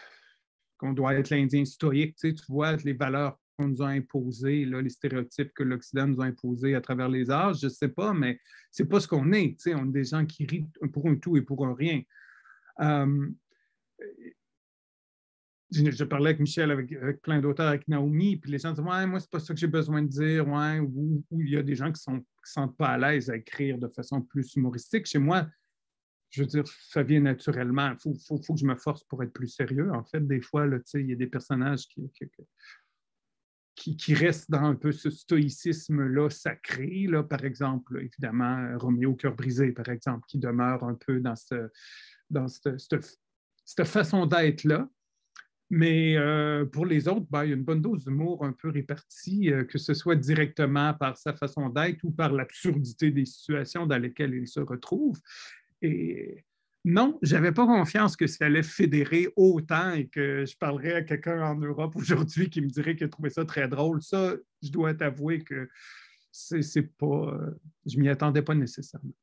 qu'on 0.78 0.92
doit 0.92 1.14
être 1.14 1.30
l'Indien 1.30 1.64
stoïque. 1.64 2.16
Tu, 2.16 2.34
vois 2.48 2.76
les 2.76 2.92
valeurs 2.92 3.38
qu'on 3.56 3.68
nous 3.68 3.82
a 3.82 3.88
imposées, 3.88 4.64
les 4.64 4.90
stéréotypes 4.90 5.52
que 5.54 5.62
l'Occident 5.62 6.08
nous 6.08 6.20
a 6.20 6.26
imposés 6.26 6.74
à 6.74 6.80
travers 6.80 7.08
les 7.08 7.30
âges, 7.30 7.60
je 7.60 7.66
ne 7.66 7.70
sais 7.70 7.88
pas, 7.88 8.12
mais 8.12 8.40
ce 8.70 8.82
n'est 8.82 8.88
pas 8.88 9.00
ce 9.00 9.06
qu'on 9.06 9.32
est. 9.32 9.56
on 9.68 9.88
est 9.88 9.92
des 9.92 10.04
gens 10.04 10.26
qui 10.26 10.44
rient 10.44 10.68
pour 10.92 11.08
un 11.08 11.16
tout 11.16 11.36
et 11.36 11.42
pour 11.42 11.64
un 11.66 11.74
rien. 11.74 12.02
Euh, 12.80 13.28
je, 15.74 16.04
parlais 16.04 16.30
avec 16.30 16.40
Michel, 16.40 16.70
avec, 16.70 17.22
plein 17.22 17.40
d'auteurs, 17.40 17.68
avec 17.68 17.88
Naomi, 17.88 18.36
puis 18.36 18.50
les 18.50 18.58
gens 18.58 18.72
disent 18.72 18.84
Ouais, 18.84 19.06
moi, 19.06 19.20
c'est 19.20 19.30
pas 19.30 19.40
ça 19.40 19.52
que 19.52 19.60
j'ai 19.60 19.66
besoin 19.66 20.02
de 20.02 20.08
dire, 20.08 20.46
ouais, 20.48 20.78
ou, 20.80 21.24
il 21.32 21.50
y 21.50 21.56
a 21.56 21.62
des 21.62 21.74
gens 21.74 21.90
qui 21.92 22.10
ne 22.10 22.18
se 22.18 22.22
sentent 22.44 22.76
pas 22.76 22.88
à 22.88 22.98
l'aise 22.98 23.30
à 23.30 23.36
écrire 23.36 23.78
de 23.78 23.88
façon 23.88 24.22
plus 24.22 24.54
humoristique. 24.54 25.06
Chez 25.06 25.18
moi, 25.18 25.46
je 26.30 26.42
veux 26.42 26.48
dire, 26.48 26.64
ça 26.66 27.02
vient 27.02 27.20
naturellement. 27.20 27.92
Il 27.92 27.98
faut, 28.00 28.14
faut, 28.26 28.42
faut, 28.42 28.54
que 28.54 28.60
je 28.60 28.66
me 28.66 28.74
force 28.74 29.04
pour 29.04 29.22
être 29.22 29.32
plus 29.32 29.48
sérieux. 29.48 29.92
En 29.92 30.04
fait, 30.04 30.26
des 30.26 30.40
fois, 30.40 30.66
il 30.94 31.10
y 31.10 31.12
a 31.12 31.16
des 31.16 31.28
personnages 31.28 31.86
qui, 31.86 32.10
qui, 33.76 33.96
qui, 33.96 34.14
restent 34.14 34.50
dans 34.50 34.64
un 34.64 34.74
peu 34.74 34.92
ce 34.92 35.10
stoïcisme-là 35.10 36.30
sacré. 36.30 37.06
Là, 37.08 37.22
par 37.22 37.44
exemple, 37.44 38.00
évidemment, 38.00 38.76
Roméo 38.78 39.14
Cœur 39.14 39.34
brisé, 39.34 39.72
par 39.72 39.88
exemple, 39.88 40.24
qui 40.28 40.38
demeure 40.38 40.82
un 40.84 40.94
peu 40.94 41.20
dans, 41.20 41.36
ce, 41.36 41.68
dans 42.30 42.48
cette, 42.48 42.80
cette, 43.64 43.86
façon 43.86 44.26
d'être-là. 44.26 44.88
Mais 45.70 46.16
euh, 46.16 46.66
pour 46.66 46.86
les 46.86 47.08
autres, 47.08 47.26
ben, 47.30 47.44
il 47.44 47.50
y 47.50 47.52
a 47.52 47.56
une 47.56 47.64
bonne 47.64 47.80
dose 47.80 48.04
d'humour 48.04 48.44
un 48.44 48.52
peu 48.52 48.68
répartie, 48.68 49.50
euh, 49.50 49.64
que 49.64 49.78
ce 49.78 49.94
soit 49.94 50.16
directement 50.16 50.94
par 50.94 51.16
sa 51.16 51.32
façon 51.32 51.68
d'être 51.70 52.04
ou 52.04 52.10
par 52.10 52.32
l'absurdité 52.32 53.10
des 53.10 53.24
situations 53.24 53.86
dans 53.86 53.98
lesquelles 53.98 54.34
il 54.34 54.46
se 54.46 54.60
retrouve. 54.60 55.18
Et 55.80 56.44
non, 56.84 57.18
je 57.22 57.34
n'avais 57.34 57.52
pas 57.52 57.66
confiance 57.66 58.14
que 58.14 58.26
ça 58.26 58.44
allait 58.44 58.62
fédérer 58.62 59.28
autant 59.36 59.92
et 59.94 60.06
que 60.06 60.44
je 60.44 60.56
parlerais 60.56 60.94
à 60.94 61.02
quelqu'un 61.02 61.42
en 61.42 61.54
Europe 61.54 61.96
aujourd'hui 61.96 62.50
qui 62.50 62.60
me 62.60 62.68
dirait 62.68 62.94
qu'il 62.94 63.08
trouvait 63.08 63.30
ça 63.30 63.44
très 63.46 63.66
drôle. 63.66 64.02
Ça, 64.02 64.34
je 64.62 64.70
dois 64.70 64.92
t'avouer 64.92 65.42
que 65.42 65.68
c'est 66.30 66.96
pas. 66.98 67.38
Je 67.86 67.98
m'y 67.98 68.08
attendais 68.08 68.42
pas 68.42 68.54
nécessairement. 68.54 69.14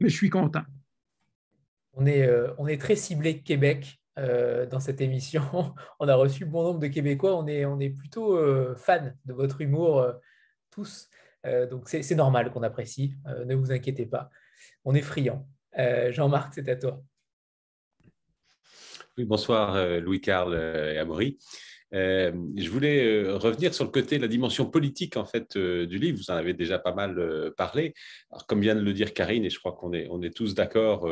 Mais 0.00 0.08
je 0.08 0.16
suis 0.16 0.30
content. 0.30 0.64
On 1.92 2.06
est, 2.06 2.26
euh, 2.26 2.52
on 2.58 2.66
est 2.66 2.80
très 2.80 2.96
ciblé 2.96 3.40
Québec 3.40 4.00
euh, 4.18 4.66
dans 4.66 4.80
cette 4.80 5.00
émission. 5.00 5.42
on 6.00 6.08
a 6.08 6.14
reçu 6.14 6.44
bon 6.44 6.62
nombre 6.62 6.80
de 6.80 6.86
Québécois. 6.88 7.36
On 7.36 7.46
est, 7.46 7.90
plutôt 7.90 8.36
euh, 8.36 8.74
fans 8.76 9.12
de 9.24 9.32
votre 9.32 9.60
humour, 9.60 10.06
tous. 10.70 11.08
donc 11.70 11.88
c'est 11.88 12.14
normal 12.14 12.50
qu'on 12.50 12.62
apprécie. 12.62 13.14
ne 13.44 13.54
vous 13.54 13.70
inquiétez 13.72 14.06
pas 14.06 14.30
on 14.84 14.94
est 14.94 15.02
friand. 15.02 15.46
Euh, 15.78 16.12
Jean-Marc, 16.12 16.54
c'est 16.54 16.68
à 16.68 16.76
toi. 16.76 17.02
Oui, 19.16 19.24
bonsoir 19.24 19.74
euh, 19.74 20.00
Louis-Carl 20.00 20.52
euh, 20.54 20.92
et 20.92 20.98
Amaury. 20.98 21.38
Euh, 21.92 22.32
je 22.56 22.68
voulais 22.70 23.04
euh, 23.04 23.36
revenir 23.36 23.72
sur 23.72 23.84
le 23.84 23.90
côté 23.90 24.18
la 24.18 24.26
dimension 24.26 24.66
politique 24.66 25.16
en 25.16 25.24
fait 25.24 25.56
euh, 25.56 25.86
du 25.86 25.98
livre. 25.98 26.18
Vous 26.18 26.32
en 26.32 26.36
avez 26.36 26.52
déjà 26.52 26.78
pas 26.78 26.94
mal 26.94 27.52
parlé. 27.56 27.94
Comme 28.48 28.60
vient 28.60 28.74
de 28.74 28.80
le 28.80 28.92
dire 28.92 29.14
Karine, 29.14 29.44
et 29.44 29.50
je 29.50 29.58
crois 29.58 29.72
qu'on 29.72 29.92
est, 29.92 30.08
on 30.10 30.22
est 30.22 30.34
tous 30.34 30.54
d'accord, 30.54 31.08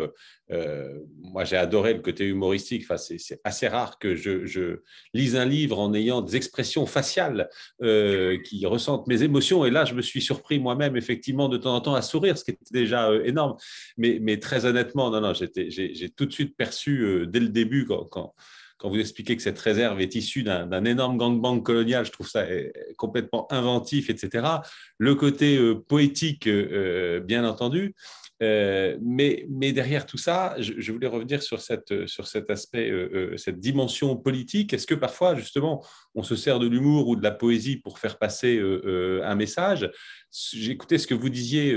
moi 1.21 1.45
j'ai 1.45 1.57
adoré 1.57 1.95
le 1.95 2.01
côté 2.01 2.27
humoristique. 2.27 2.83
Enfin, 2.85 2.97
c'est, 2.97 3.41
assez 3.45 3.69
rare 3.69 3.99
que 3.99 4.17
je, 4.17 4.81
lise 5.15 5.37
un 5.37 5.45
livre 5.45 5.79
en 5.79 5.95
ayant 5.95 6.21
des 6.21 6.37
expressions 6.37 6.87
faciales 6.87 7.49
qui 7.81 8.67
ressentent 8.67 9.07
mes 9.07 9.23
émotions. 9.23 9.65
Et 9.65 9.71
là, 9.71 9.85
je 9.85 9.95
me 9.95 10.03
suis 10.03 10.21
surpris 10.21 10.59
moi-même 10.59 10.97
effectivement 10.97 11.49
de 11.49 11.59
temps 11.59 11.75
en 11.75 11.81
temps 11.81 11.95
à 11.95 12.03
sourire, 12.03 12.37
ce 12.37 12.45
qui 12.45 12.51
était 12.53 12.65
déjà 12.73 13.15
énorme. 13.25 13.57
Mais, 13.99 14.39
très 14.39 14.65
honnêtement, 14.65 15.11
non, 15.11 15.21
non, 15.21 15.33
j'ai, 15.35 16.11
tout 16.11 16.27
de 16.27 16.33
suite 16.33 16.57
perçu 16.57 17.27
dès 17.29 17.41
le 17.41 17.49
début 17.49 17.87
quand 17.87 18.35
quand 18.83 18.91
vous 18.91 18.99
expliquez 18.99 19.37
que 19.37 19.43
cette 19.43 19.61
réserve 19.61 20.01
est 20.01 20.17
issue 20.17 20.43
d'un 20.43 20.85
énorme 20.85 21.17
gangbang 21.17 21.63
colonial, 21.63 22.05
je 22.05 22.11
trouve 22.11 22.29
ça 22.29 22.51
eh, 22.51 22.73
complètement 22.97 23.47
inventif, 23.53 24.11
etc. 24.11 24.45
Le 24.99 25.15
côté 25.15 25.57
euh, 25.57 25.81
poétique, 25.81 26.49
euh, 26.49 26.69
euh, 26.73 27.21
bien 27.21 27.45
entendu. 27.45 27.95
Mais, 29.01 29.47
mais, 29.49 29.73
derrière 29.73 30.07
tout 30.07 30.19
ça, 30.19 30.57
je, 30.59 30.93
voulais 30.93 31.07
revenir 31.07 31.43
sur, 31.43 31.61
cette, 31.61 32.07
sur 32.07 32.27
cet 32.27 32.51
aspect, 32.51 32.93
cette 33.37 33.61
dimension 33.61 34.17
politique. 34.17 34.73
Est-ce 34.73 34.87
que 34.87 34.95
parfois, 34.95 35.35
justement, 35.35 35.85
on 36.15 36.23
se 36.23 36.37
sert 36.37 36.59
de 36.59 36.67
l'humour 36.67 37.09
ou 37.09 37.17
de 37.17 37.23
la 37.23 37.31
poésie 37.31 37.77
pour 37.77 37.99
faire 37.99 38.19
passer 38.19 38.61
un 38.61 39.35
message? 39.35 39.91
J'écoutais 40.53 40.99
ce 40.99 41.07
que 41.07 41.15
vous 41.15 41.29
disiez 41.29 41.73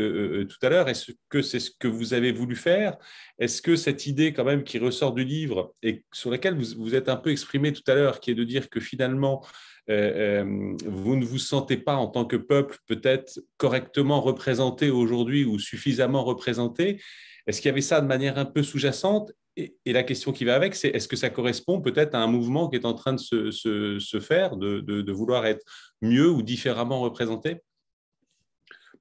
tout 0.47 0.57
à 0.65 0.69
l'heure. 0.69 0.89
Est-ce 0.89 1.11
que 1.29 1.41
c'est 1.41 1.59
ce 1.59 1.71
que 1.77 1.87
vous 1.87 2.13
avez 2.13 2.31
voulu 2.31 2.55
faire? 2.55 2.97
Est-ce 3.37 3.61
que 3.61 3.75
cette 3.75 4.07
idée 4.07 4.33
quand 4.33 4.45
même 4.45 4.63
qui 4.63 4.79
ressort 4.79 5.13
du 5.13 5.23
livre 5.23 5.75
et 5.83 6.03
sur 6.13 6.31
laquelle 6.31 6.55
vous 6.55 6.81
vous 6.81 6.95
êtes 6.95 7.09
un 7.09 7.15
peu 7.15 7.31
exprimé 7.31 7.73
tout 7.73 7.83
à 7.87 7.95
l'heure, 7.95 8.19
qui 8.19 8.31
est 8.31 8.35
de 8.35 8.43
dire 8.43 8.69
que 8.69 8.79
finalement, 8.79 9.43
euh, 9.43 9.45
euh, 9.45 9.74
vous 9.87 11.15
ne 11.15 11.25
vous 11.25 11.37
sentez 11.37 11.77
pas 11.77 11.95
en 11.95 12.07
tant 12.07 12.25
que 12.25 12.35
peuple 12.35 12.77
peut-être 12.87 13.39
correctement 13.57 14.21
représenté 14.21 14.89
aujourd'hui 14.89 15.45
ou 15.45 15.59
suffisamment 15.59 16.23
représenté, 16.23 17.01
est-ce 17.47 17.61
qu'il 17.61 17.69
y 17.69 17.71
avait 17.71 17.81
ça 17.81 18.01
de 18.01 18.07
manière 18.07 18.37
un 18.37 18.45
peu 18.45 18.63
sous-jacente? 18.63 19.31
Et, 19.57 19.77
la 19.85 20.03
question 20.03 20.33
qui 20.33 20.43
va 20.43 20.55
avec, 20.55 20.75
c'est 20.75 20.89
est-ce 20.89 21.07
que 21.07 21.15
ça 21.15 21.29
correspond 21.29 21.79
peut-être 21.79 22.15
à 22.15 22.21
un 22.21 22.27
mouvement 22.27 22.69
qui 22.69 22.75
est 22.75 22.85
en 22.85 22.93
train 22.93 23.13
de 23.13 23.19
se, 23.19 24.19
faire, 24.19 24.57
de 24.57 25.11
vouloir 25.11 25.45
être 25.45 25.63
mieux 26.01 26.29
ou 26.29 26.41
différemment 26.41 26.99
représenté? 26.99 27.61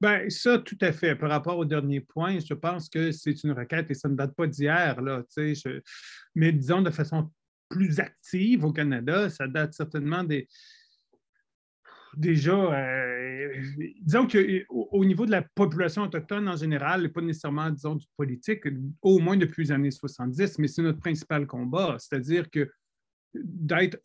Bien, 0.00 0.28
ça, 0.28 0.58
tout 0.58 0.78
à 0.80 0.92
fait. 0.92 1.14
Par 1.14 1.30
rapport 1.30 1.58
au 1.58 1.64
dernier 1.64 2.00
point, 2.00 2.38
je 2.38 2.54
pense 2.54 2.88
que 2.88 3.12
c'est 3.12 3.42
une 3.44 3.52
requête 3.52 3.90
et 3.90 3.94
ça 3.94 4.08
ne 4.08 4.14
date 4.14 4.34
pas 4.34 4.46
d'hier. 4.46 5.00
Mais 6.34 6.52
disons 6.52 6.82
de 6.82 6.90
façon 6.90 7.30
plus 7.68 8.00
active 8.00 8.64
au 8.64 8.72
Canada, 8.72 9.30
ça 9.30 9.46
date 9.46 9.74
certainement 9.74 10.24
des. 10.24 10.48
Déjà, 12.16 12.54
euh, 12.54 13.52
disons 14.02 14.26
qu'au 14.26 15.04
niveau 15.04 15.26
de 15.26 15.30
la 15.30 15.42
population 15.42 16.02
autochtone 16.02 16.48
en 16.48 16.56
général, 16.56 17.04
et 17.04 17.08
pas 17.08 17.20
nécessairement, 17.20 17.70
disons, 17.70 17.96
du 17.96 18.06
politique, 18.16 18.62
au 19.02 19.18
moins 19.18 19.36
depuis 19.36 19.64
les 19.64 19.72
années 19.72 19.90
70, 19.90 20.58
mais 20.58 20.68
c'est 20.68 20.82
notre 20.82 21.00
principal 21.00 21.46
combat, 21.46 21.96
c'est-à-dire 21.98 22.50
que 22.50 22.70
d'être 23.34 23.98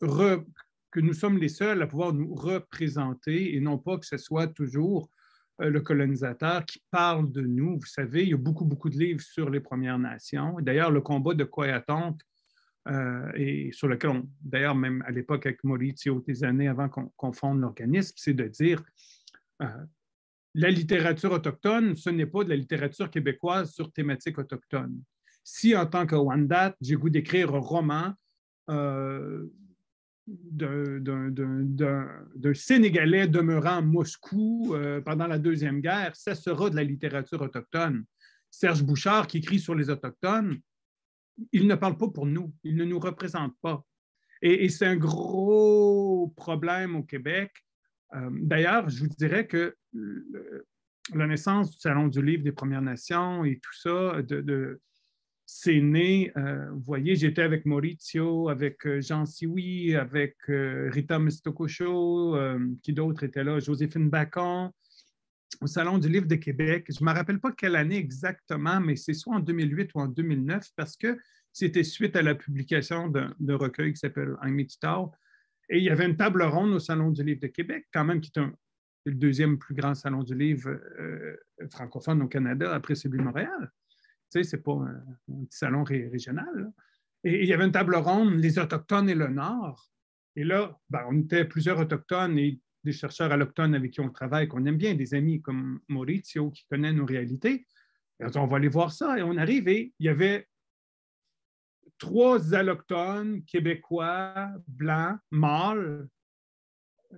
que 0.90 1.00
nous 1.00 1.14
sommes 1.14 1.38
les 1.38 1.48
seuls 1.48 1.80
à 1.82 1.86
pouvoir 1.86 2.12
nous 2.12 2.34
représenter 2.34 3.54
et 3.54 3.60
non 3.60 3.78
pas 3.78 3.98
que 3.98 4.06
ce 4.06 4.16
soit 4.16 4.48
toujours 4.48 5.08
euh, 5.60 5.70
le 5.70 5.80
colonisateur 5.80 6.64
qui 6.64 6.82
parle 6.90 7.30
de 7.30 7.42
nous. 7.42 7.78
Vous 7.78 7.86
savez, 7.86 8.24
il 8.24 8.30
y 8.30 8.34
a 8.34 8.38
beaucoup, 8.38 8.64
beaucoup 8.64 8.90
de 8.90 8.98
livres 8.98 9.20
sur 9.20 9.50
les 9.50 9.60
Premières 9.60 9.98
Nations. 9.98 10.56
D'ailleurs, 10.60 10.90
le 10.90 11.00
combat 11.00 11.34
de 11.34 11.44
Coyatonk, 11.44 12.20
euh, 12.88 13.30
et 13.34 13.70
sur 13.72 13.88
lequel, 13.88 14.22
d'ailleurs, 14.40 14.74
même 14.74 15.02
à 15.06 15.10
l'époque 15.10 15.46
avec 15.46 15.62
Maurizio, 15.64 16.22
des 16.26 16.44
années 16.44 16.68
avant 16.68 16.88
qu'on 16.88 17.32
fonde 17.32 17.60
l'organisme, 17.60 18.14
c'est 18.16 18.34
de 18.34 18.44
dire 18.44 18.82
euh, 19.62 19.66
la 20.54 20.70
littérature 20.70 21.32
autochtone, 21.32 21.94
ce 21.94 22.10
n'est 22.10 22.26
pas 22.26 22.44
de 22.44 22.48
la 22.48 22.56
littérature 22.56 23.10
québécoise 23.10 23.72
sur 23.72 23.92
thématique 23.92 24.38
autochtone. 24.38 25.02
Si, 25.44 25.76
en 25.76 25.86
tant 25.86 26.06
que 26.06 26.16
Wendat, 26.16 26.74
j'ai 26.80 26.96
goût 26.96 27.10
d'écrire 27.10 27.54
un 27.54 27.58
roman 27.58 28.14
d'un 30.26 30.94
Sénégalais 32.54 33.26
demeurant 33.26 33.78
à 33.78 33.80
Moscou 33.80 34.74
euh, 34.74 35.00
pendant 35.00 35.26
la 35.26 35.38
Deuxième 35.38 35.80
Guerre, 35.80 36.14
ça 36.14 36.34
sera 36.34 36.70
de 36.70 36.76
la 36.76 36.84
littérature 36.84 37.40
autochtone. 37.40 38.04
Serge 38.50 38.82
Bouchard, 38.82 39.26
qui 39.26 39.38
écrit 39.38 39.58
sur 39.58 39.74
les 39.74 39.90
Autochtones, 39.90 40.60
il 41.52 41.66
ne 41.66 41.74
parle 41.74 41.96
pas 41.96 42.08
pour 42.08 42.26
nous, 42.26 42.52
il 42.64 42.76
ne 42.76 42.84
nous 42.84 42.98
représente 42.98 43.54
pas. 43.60 43.84
Et, 44.42 44.68
c'est 44.68 44.86
un 44.86 44.96
gros 44.96 46.32
problème 46.36 46.96
au 46.96 47.02
Québec. 47.02 47.52
Euh, 48.14 48.30
d'ailleurs, 48.32 48.88
je 48.88 49.00
vous 49.00 49.08
dirais 49.08 49.46
que 49.46 49.76
la 51.14 51.26
naissance 51.26 51.70
du 51.72 51.78
Salon 51.78 52.08
du 52.08 52.22
Livre 52.22 52.42
des 52.42 52.52
Premières 52.52 52.82
Nations 52.82 53.44
et 53.44 53.58
tout 53.58 53.74
ça, 53.74 54.16
c'est 55.44 55.80
né, 55.80 56.32
euh, 56.36 56.70
vous 56.70 56.80
voyez, 56.80 57.16
j'étais 57.16 57.42
avec 57.42 57.66
Maurizio, 57.66 58.48
avec 58.48 58.86
euh, 58.86 59.00
Jean 59.00 59.26
Sioui, 59.26 59.96
avec 59.96 60.36
Rita 60.46 61.18
Mistokosho, 61.18 62.38
qui 62.82 62.92
d'autres 62.92 63.24
étaient 63.24 63.44
là, 63.44 63.58
Joséphine 63.58 64.08
Bacon, 64.08 64.70
au 65.60 65.66
Salon 65.66 65.98
du 65.98 66.08
Livre 66.08 66.26
de 66.26 66.36
Québec. 66.36 66.86
Je 66.88 67.02
ne 67.04 67.10
me 67.10 67.14
rappelle 67.14 67.40
pas 67.40 67.52
quelle 67.52 67.76
année 67.76 67.96
exactement, 67.96 68.80
mais 68.80 68.96
c'est 68.96 69.14
soit 69.14 69.36
en 69.36 69.40
2008 69.40 69.90
ou 69.94 70.00
en 70.00 70.08
2009, 70.08 70.68
parce 70.76 70.96
que 70.96 71.18
c'était 71.52 71.84
suite 71.84 72.16
à 72.16 72.22
la 72.22 72.34
publication 72.34 73.08
d'un 73.08 73.56
recueil 73.56 73.92
qui 73.92 73.98
s'appelle 73.98 74.36
I'm 74.42 74.58
Et 74.60 74.66
il 75.78 75.84
y 75.84 75.90
avait 75.90 76.06
une 76.06 76.16
table 76.16 76.42
ronde 76.42 76.72
au 76.72 76.78
Salon 76.78 77.10
du 77.10 77.24
Livre 77.24 77.40
de 77.40 77.48
Québec, 77.48 77.86
quand 77.92 78.04
même, 78.04 78.20
qui 78.20 78.30
est 78.36 78.42
le 79.06 79.14
deuxième 79.14 79.58
plus 79.58 79.74
grand 79.74 79.94
salon 79.94 80.22
du 80.22 80.34
livre 80.34 80.78
francophone 81.70 82.22
au 82.22 82.28
Canada 82.28 82.72
après 82.72 82.94
celui 82.94 83.18
de 83.18 83.24
Montréal 83.24 83.72
sais, 84.30 84.44
c'est 84.44 84.62
pas 84.62 84.72
un, 84.72 85.44
petit 85.44 85.58
salon 85.58 85.84
régional. 85.84 86.72
Et 87.24 87.42
il 87.42 87.48
y 87.48 87.52
avait 87.52 87.64
une 87.64 87.72
table 87.72 87.96
ronde, 87.96 88.34
les 88.38 88.58
Autochtones 88.58 89.08
et 89.08 89.14
le 89.14 89.28
Nord. 89.28 89.90
Et 90.36 90.44
là, 90.44 90.78
ben, 90.88 91.04
on 91.08 91.20
était 91.20 91.44
plusieurs 91.44 91.78
Autochtones 91.78 92.38
et 92.38 92.60
des 92.84 92.92
chercheurs 92.92 93.32
allochtones 93.32 93.74
avec 93.74 93.92
qui 93.92 94.00
on 94.00 94.10
travaille, 94.10 94.48
qu'on 94.48 94.64
aime 94.66 94.76
bien, 94.76 94.94
des 94.94 95.14
amis 95.14 95.40
comme 95.40 95.80
Maurizio 95.88 96.50
qui 96.50 96.64
connaît 96.66 96.92
nos 96.92 97.06
réalités. 97.06 97.66
Et 98.20 98.24
on, 98.36 98.46
va 98.46 98.56
aller 98.56 98.68
voir 98.68 98.92
ça. 98.92 99.18
Et 99.18 99.22
on 99.22 99.36
arrive 99.36 99.68
et 99.68 99.92
il 99.98 100.06
y 100.06 100.08
avait 100.08 100.48
trois 101.98 102.54
allochtones 102.54 103.44
québécois, 103.44 104.50
blancs, 104.66 105.18
mâles, 105.30 106.08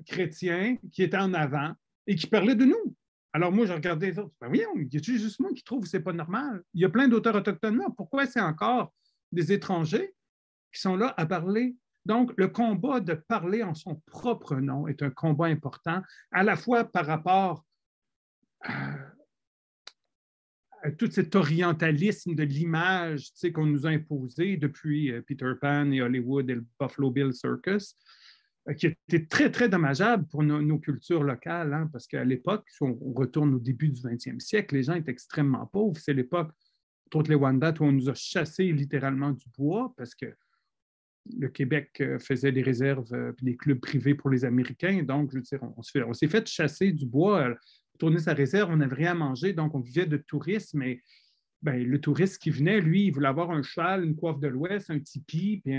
chrétiens, 0.06 0.76
qui 0.90 1.02
étaient 1.02 1.16
en 1.16 1.34
avant 1.34 1.74
et 2.06 2.14
qui 2.14 2.26
parlaient 2.26 2.54
de 2.54 2.64
nous. 2.64 2.96
Alors, 3.32 3.50
moi, 3.50 3.64
je 3.64 3.72
regardais 3.72 4.10
les 4.10 4.18
autres. 4.18 4.34
Ben, 4.40 4.48
voyons, 4.48 4.70
il 4.76 4.92
y 4.92 4.96
a 4.96 5.00
juste 5.02 5.40
moi 5.40 5.50
qui 5.54 5.64
trouve 5.64 5.84
que 5.84 5.88
ce 5.88 5.96
n'est 5.96 6.02
pas 6.02 6.12
normal? 6.12 6.62
Il 6.74 6.82
y 6.82 6.84
a 6.84 6.90
plein 6.90 7.08
d'auteurs 7.08 7.34
autochtones 7.34 7.78
là. 7.78 7.86
Pourquoi 7.96 8.26
c'est 8.26 8.40
encore 8.40 8.92
des 9.30 9.52
étrangers 9.52 10.14
qui 10.72 10.80
sont 10.80 10.96
là 10.96 11.14
à 11.16 11.24
parler? 11.24 11.76
Donc, 12.04 12.32
le 12.36 12.48
combat 12.48 13.00
de 13.00 13.14
parler 13.14 13.62
en 13.62 13.74
son 13.74 14.02
propre 14.06 14.56
nom 14.56 14.88
est 14.88 15.02
un 15.02 15.10
combat 15.10 15.46
important, 15.46 16.02
à 16.32 16.42
la 16.42 16.56
fois 16.56 16.84
par 16.84 17.06
rapport 17.06 17.64
à, 18.60 18.96
tout 20.98 21.10
cet 21.10 21.36
orientalisme 21.36 22.34
de 22.34 22.42
l'image 22.42 23.30
qu'on 23.54 23.66
nous 23.66 23.86
a 23.86 23.90
imposé 23.90 24.56
depuis 24.56 25.12
euh, 25.12 25.22
Peter 25.22 25.52
Pan 25.60 25.92
et 25.92 26.02
Hollywood 26.02 26.50
et 26.50 26.56
le 26.56 26.64
Buffalo 26.80 27.12
Bill 27.12 27.32
Circus, 27.32 27.96
euh, 28.68 28.74
qui 28.74 28.86
était 28.86 29.26
très, 29.26 29.52
très 29.52 29.68
dommageable 29.68 30.26
pour 30.26 30.42
nos, 30.42 30.78
cultures 30.80 31.22
locales, 31.22 31.72
hein, 31.72 31.88
parce 31.92 32.08
qu'à 32.08 32.24
l'époque, 32.24 32.64
si 32.68 32.82
on, 32.82 32.98
retourne 33.14 33.54
au 33.54 33.60
début 33.60 33.90
du 33.90 34.00
20e 34.00 34.40
siècle, 34.40 34.74
les 34.74 34.82
gens 34.82 34.94
étaient 34.94 35.12
extrêmement 35.12 35.66
pauvres. 35.66 36.00
C'est 36.00 36.14
l'époque, 36.14 36.50
toutes 37.12 37.28
les 37.28 37.36
Wendat, 37.36 37.74
où 37.78 37.84
on 37.84 37.92
nous 37.92 38.08
a 38.08 38.14
chassé 38.14 38.72
littéralement 38.72 39.30
du 39.30 39.46
bois, 39.56 39.94
parce 39.96 40.16
que 40.16 40.34
le 41.38 41.48
Québec 41.48 41.90
euh, 42.00 42.18
faisait 42.18 42.52
des 42.52 42.62
réserves 42.62 43.12
euh, 43.12 43.32
des 43.42 43.56
clubs 43.56 43.80
privés 43.80 44.14
pour 44.14 44.30
les 44.30 44.44
Américains. 44.44 45.02
Donc, 45.02 45.30
je 45.30 45.36
veux 45.36 45.42
dire, 45.42 45.60
on, 45.76 46.12
s'est 46.12 46.28
fait 46.28 46.46
chasser 46.48 46.92
du 46.92 47.06
bois, 47.06 47.54
tourner 47.98 48.18
sa 48.18 48.34
réserve, 48.34 48.70
on 48.70 48.76
n'avait 48.76 48.96
rien 48.96 49.12
à 49.12 49.14
manger, 49.14 49.52
donc 49.52 49.74
on 49.74 49.80
vivait 49.80 50.06
de 50.06 50.16
tourisme. 50.16 50.82
Et 50.82 51.02
ben, 51.62 51.82
le 51.82 52.00
touriste 52.00 52.42
qui 52.42 52.50
venait, 52.50 52.80
lui, 52.80 53.06
il 53.06 53.10
voulait 53.12 53.28
avoir 53.28 53.50
un 53.52 53.62
cheval, 53.62 54.04
une 54.04 54.16
coiffe 54.16 54.40
de 54.40 54.48
l'Ouest, 54.48 54.90
un 54.90 54.98
tipi, 54.98 55.60
puis 55.64 55.74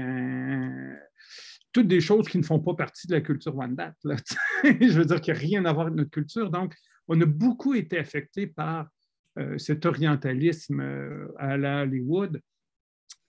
toutes 1.74 1.88
des 1.88 2.00
choses 2.00 2.30
qui 2.30 2.38
ne 2.38 2.44
font 2.44 2.60
pas 2.60 2.76
partie 2.76 3.08
de 3.08 3.14
la 3.14 3.22
culture 3.22 3.56
Wendat. 3.56 3.94
Je 4.64 4.98
veux 4.98 5.06
dire 5.06 5.20
qu'il 5.20 5.34
n'y 5.34 5.40
a 5.40 5.42
rien 5.42 5.66
à 5.66 5.74
voir 5.74 5.88
avec 5.88 5.98
notre 5.98 6.12
culture. 6.12 6.50
Donc, 6.50 6.74
on 7.08 7.20
a 7.20 7.26
beaucoup 7.26 7.74
été 7.74 7.98
affecté 7.98 8.48
par 8.48 8.88
euh, 9.40 9.58
cet 9.58 9.86
orientalisme 9.86 10.80
euh, 10.80 11.28
à 11.38 11.58
la 11.58 11.82
Hollywood 11.82 12.40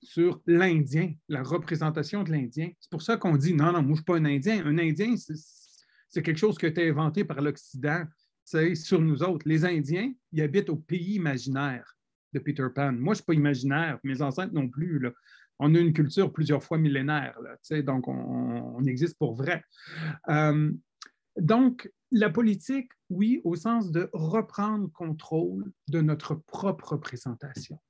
sur 0.05 0.41
l'Indien, 0.47 1.13
la 1.29 1.43
représentation 1.43 2.23
de 2.23 2.31
l'Indien. 2.31 2.71
C'est 2.81 2.91
pour 2.91 3.03
ça 3.03 3.17
qu'on 3.17 3.37
dit 3.37 3.55
non, 3.55 3.73
non, 3.73 3.83
moi, 3.83 3.83
je 3.83 3.91
ne 3.91 3.95
suis 3.97 4.05
pas 4.05 4.17
un 4.17 4.25
Indien. 4.25 4.65
Un 4.65 4.79
Indien, 4.79 5.15
c'est 5.17 6.23
quelque 6.23 6.39
chose 6.39 6.57
qui 6.57 6.67
a 6.67 6.69
été 6.69 6.89
inventé 6.89 7.25
par 7.25 7.41
l'Occident 7.41 8.05
sur 8.45 9.01
nous 9.01 9.23
autres. 9.23 9.49
Les 9.49 9.65
Indiens, 9.65 10.13
ils 10.33 10.43
habitent 10.43 10.71
au 10.71 10.77
pays 10.77 11.15
imaginaire 11.15 11.97
de 12.33 12.39
Peter 12.39 12.67
Pan. 12.75 12.93
Moi, 12.93 12.99
je 12.99 13.09
ne 13.09 13.15
suis 13.15 13.25
pas 13.25 13.35
imaginaire, 13.35 13.99
mes 14.05 14.23
ancêtres 14.23 14.53
non 14.53 14.69
plus. 14.69 14.99
Là 14.99 15.11
on 15.59 15.75
a 15.75 15.79
une 15.79 15.93
culture 15.93 16.33
plusieurs 16.33 16.63
fois 16.63 16.79
millénaire, 16.79 17.39
donc 17.85 18.09
on, 18.09 18.85
existe 18.85 19.17
pour 19.19 19.35
vrai. 19.35 19.65
Euh, 20.29 20.73
donc, 21.37 21.91
la 22.11 22.31
politique, 22.31 22.91
oui, 23.11 23.41
au 23.45 23.57
sens 23.57 23.91
de 23.91 24.09
reprendre 24.13 24.91
contrôle 24.93 25.73
de 25.89 26.01
notre 26.01 26.35
propre 26.35 26.93
représentation. 26.93 27.81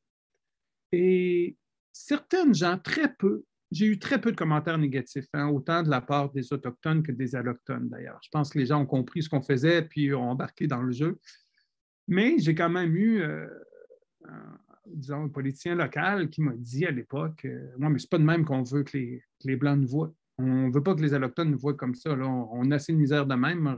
Et 0.93 1.57
certaines 1.95 2.55
gens, 2.55 2.77
très 2.77 3.15
peu, 3.15 3.45
j'ai 3.71 3.87
eu 3.87 3.99
très 3.99 4.21
peu 4.21 4.31
de 4.31 4.37
commentaires 4.37 4.79
négatifs, 4.79 5.29
hein, 5.33 5.49
autant 5.49 5.83
de 5.83 5.89
la 5.89 6.01
part 6.01 6.31
des 6.31 6.53
Autochtones 6.53 7.03
que 7.03 7.13
des 7.13 7.35
Allochtones 7.35 7.89
d'ailleurs. 7.89 8.21
Je 8.23 8.29
pense 8.31 8.51
que 8.51 8.59
les 8.59 8.67
gens 8.67 8.83
ont 8.83 8.87
compris 8.87 9.23
ce 9.23 9.31
qu'on 9.31 9.41
faisait 9.41 9.83
puis 9.83 10.13
ont 10.13 10.31
embarqué 10.31 10.67
dans 10.67 10.83
le 10.83 10.93
jeu. 10.93 11.19
Mais 12.07 12.37
j'ai 12.39 12.55
quand 12.55 12.69
même 12.69 12.95
eu 12.95 13.23
euh, 13.23 13.47
disons, 14.87 15.25
un 15.25 15.29
politicien 15.29 15.75
local 15.75 16.29
qui 16.31 16.43
m'a 16.43 16.53
dit 16.55 16.85
à 16.85 16.91
l'époque 16.91 17.45
euh, 17.45 17.73
Moi, 17.79 17.91
mais 17.91 17.99
c'est 17.99 18.11
pas 18.11 18.19
de 18.19 18.25
même 18.25 18.45
qu'on 18.45 18.63
veut 18.63 18.83
que 18.83 18.99
les, 19.45 19.57
Blancs 19.57 19.79
nous 19.79 19.89
voient. 19.89 20.15
On 20.39 20.69
ne 20.69 20.73
veut 20.73 20.83
pas 20.83 20.95
que 20.95 21.01
les 21.01 21.15
Allochtones 21.15 21.51
nous 21.51 21.59
voient 21.59 21.75
comme 21.75 21.95
ça. 21.95 22.11
On, 22.13 22.71
a 22.71 22.75
assez 22.75 22.93
de 22.93 22.99
misère 22.99 23.27
de 23.27 23.35
même. 23.35 23.77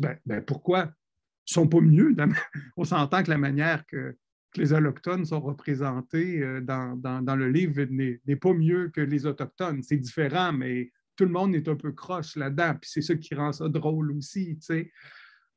Ben, 0.00 0.18
ben, 0.26 0.44
pourquoi? 0.44 0.82
Ils 0.82 1.50
ne 1.50 1.62
sont 1.62 1.68
pas 1.68 1.80
mieux. 1.80 2.14
On 2.76 2.84
s'entend 2.84 3.22
que 3.22 3.30
la 3.30 3.38
manière 3.38 3.86
que, 3.86 4.16
les 4.56 4.72
Allochtones 4.72 5.24
sont 5.24 5.40
représentés 5.40 6.42
euh, 6.42 6.60
dans, 6.60 7.36
le 7.36 7.50
livre 7.50 7.82
n'est 7.82 8.36
pas 8.36 8.52
mieux 8.52 8.88
que 8.88 9.00
les 9.00 9.26
Autochtones. 9.26 9.82
C'est 9.82 9.96
différent, 9.96 10.52
mais 10.52 10.92
tout 11.16 11.24
le 11.24 11.30
monde 11.30 11.54
est 11.54 11.68
un 11.68 11.76
peu 11.76 11.92
croche 11.92 12.36
là-dedans. 12.36 12.74
Puis 12.80 12.90
c'est 12.92 13.02
ça 13.02 13.14
qui 13.14 13.34
rend 13.34 13.52
ça 13.52 13.68
drôle 13.68 14.12
aussi. 14.12 14.58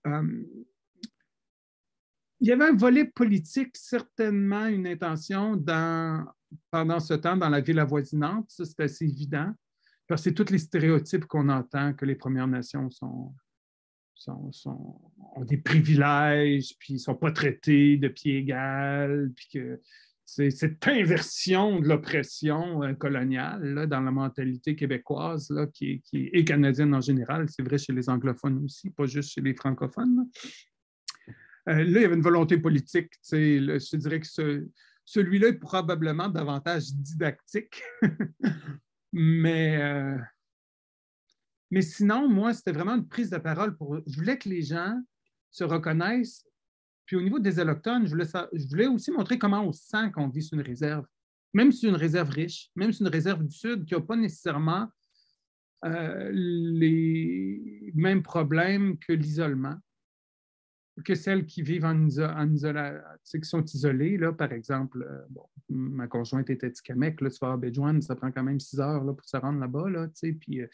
Euh, 0.06 0.44
il 2.40 2.50
y 2.50 2.52
avait 2.52 2.66
un 2.66 2.76
volet 2.76 3.06
politique, 3.06 3.78
certainement 3.78 4.66
une 4.66 4.86
intention 4.86 5.56
dans, 5.56 6.26
pendant 6.72 7.00
ce 7.00 7.14
temps 7.14 7.38
dans 7.38 7.50
la 7.50 7.62
ville 7.62 7.80
avoisinante, 7.80 8.50
ça 8.50 8.66
c'est 8.66 8.82
assez 8.82 9.06
évident, 9.06 9.54
parce 10.08 10.22
que 10.22 10.30
c'est 10.30 10.34
tous 10.34 10.52
les 10.52 10.60
stéréotypes 10.60 11.26
qu'on 11.26 11.48
entend 11.48 11.94
que 11.94 12.06
les 12.06 12.16
Premières 12.16 12.48
Nations 12.48 12.90
sont, 12.90 13.34
sont, 14.16 14.52
ont 15.36 15.46
des 15.46 15.58
privilèges, 15.58 16.76
puis 16.80 16.94
ils 16.94 16.98
ne 16.98 17.02
sont 17.02 17.16
pas 17.16 17.32
traités 17.32 17.98
de 17.98 18.08
pied 18.08 18.38
égal, 18.38 19.32
puis 19.36 19.48
que 19.54 19.80
c'est 20.26 20.50
cette 20.50 20.88
inversion 20.88 21.80
de 21.80 21.88
l'oppression 21.88 22.84
euh, 22.84 22.94
coloniale 22.94 23.74
là, 23.74 23.86
dans 23.86 24.02
la 24.02 24.12
mentalité 24.12 24.76
québécoise 24.76 25.50
là, 25.50 25.68
qui, 25.68 26.02
qui, 26.02 26.30
et 26.32 26.44
canadienne 26.44 26.96
en 26.96 27.02
général, 27.02 27.48
c'est 27.50 27.62
vrai 27.62 27.78
chez 27.78 27.94
les 27.94 28.10
anglophones 28.10 28.64
aussi, 28.64 28.90
pas 28.90 29.06
juste 29.06 29.32
chez 29.32 29.42
les 29.42 29.54
francophones. 29.54 30.28
Euh, 31.70 31.84
là, 31.84 31.84
il 31.84 32.02
y 32.02 32.06
avait 32.06 32.16
une 32.16 32.22
volonté 32.22 32.58
politique. 32.58 33.12
je 33.32 33.96
dirais 33.96 34.20
que 34.20 34.28
celui-là 35.06 35.50
est 35.50 35.60
probablement 35.60 36.30
davantage 36.30 36.94
didactique. 36.94 37.82
mais, 39.14 39.82
euh, 39.82 40.18
mais 41.72 41.82
sinon, 41.82 42.30
moi, 42.30 42.54
c'était 42.54 42.72
vraiment 42.72 42.96
une 42.96 43.08
prise 43.08 43.30
de 43.30 43.38
parole 43.38 43.78
pour. 43.78 44.00
Je 44.06 44.16
voulais 44.16 44.38
que 44.38 44.50
les 44.50 44.62
gens 44.62 45.02
se 45.54 45.64
reconnaissent. 45.64 46.46
Puis 47.06 47.16
au 47.16 47.22
niveau 47.22 47.40
des 47.40 47.60
Allochtones, 47.60 48.06
je 48.08 48.68
voulais, 48.68 48.88
aussi 48.88 49.12
montrer 49.12 49.38
comment 49.38 49.62
on 49.62 49.72
sent 49.72 50.12
qu'on 50.14 50.28
vit 50.28 50.44
sur 50.44 50.58
une 50.58 50.66
réserve. 50.66 51.06
Même 51.54 51.72
si 51.72 51.82
c'est 51.82 51.88
une 51.88 51.96
réserve 51.96 52.30
riche, 52.30 52.70
même 52.76 52.92
si 52.92 52.98
c'est 52.98 53.04
une 53.06 53.12
réserve 53.12 53.44
du 53.44 53.56
Sud 53.56 53.86
qui 53.86 53.94
n'a 53.94 54.02
pas 54.02 54.16
nécessairement 54.16 54.90
euh, 55.86 56.30
les 56.34 57.92
mêmes 57.94 58.24
problèmes 58.24 58.98
que 58.98 59.14
l'isolement 59.14 59.78
que 61.04 61.16
celles 61.16 61.46
qui 61.46 61.62
vivent 61.62 61.86
en, 61.86 62.08
isolation, 62.08 63.02
qui 63.24 63.46
sont 63.46 63.64
isolées. 63.64 64.18
Là, 64.18 64.32
par 64.32 64.52
exemple, 64.52 65.04
euh, 65.10 65.42
ma 65.70 66.08
conjointe 66.08 66.50
était 66.50 66.72
Tikamek, 66.72 67.20
là, 67.22 67.30
tu 67.30 67.40
vas 67.42 67.54
à 67.54 68.02
ça 68.02 68.16
prend 68.16 68.32
quand 68.32 68.44
même 68.44 68.60
six 68.60 68.80
heures 68.80 69.04
là, 69.04 69.14
pour 69.14 69.26
se 69.26 69.38
rendre 69.38 69.60
là-bas. 69.60 69.90
Là, 69.90 70.08
puis 70.40 70.62
euh, 70.62 70.68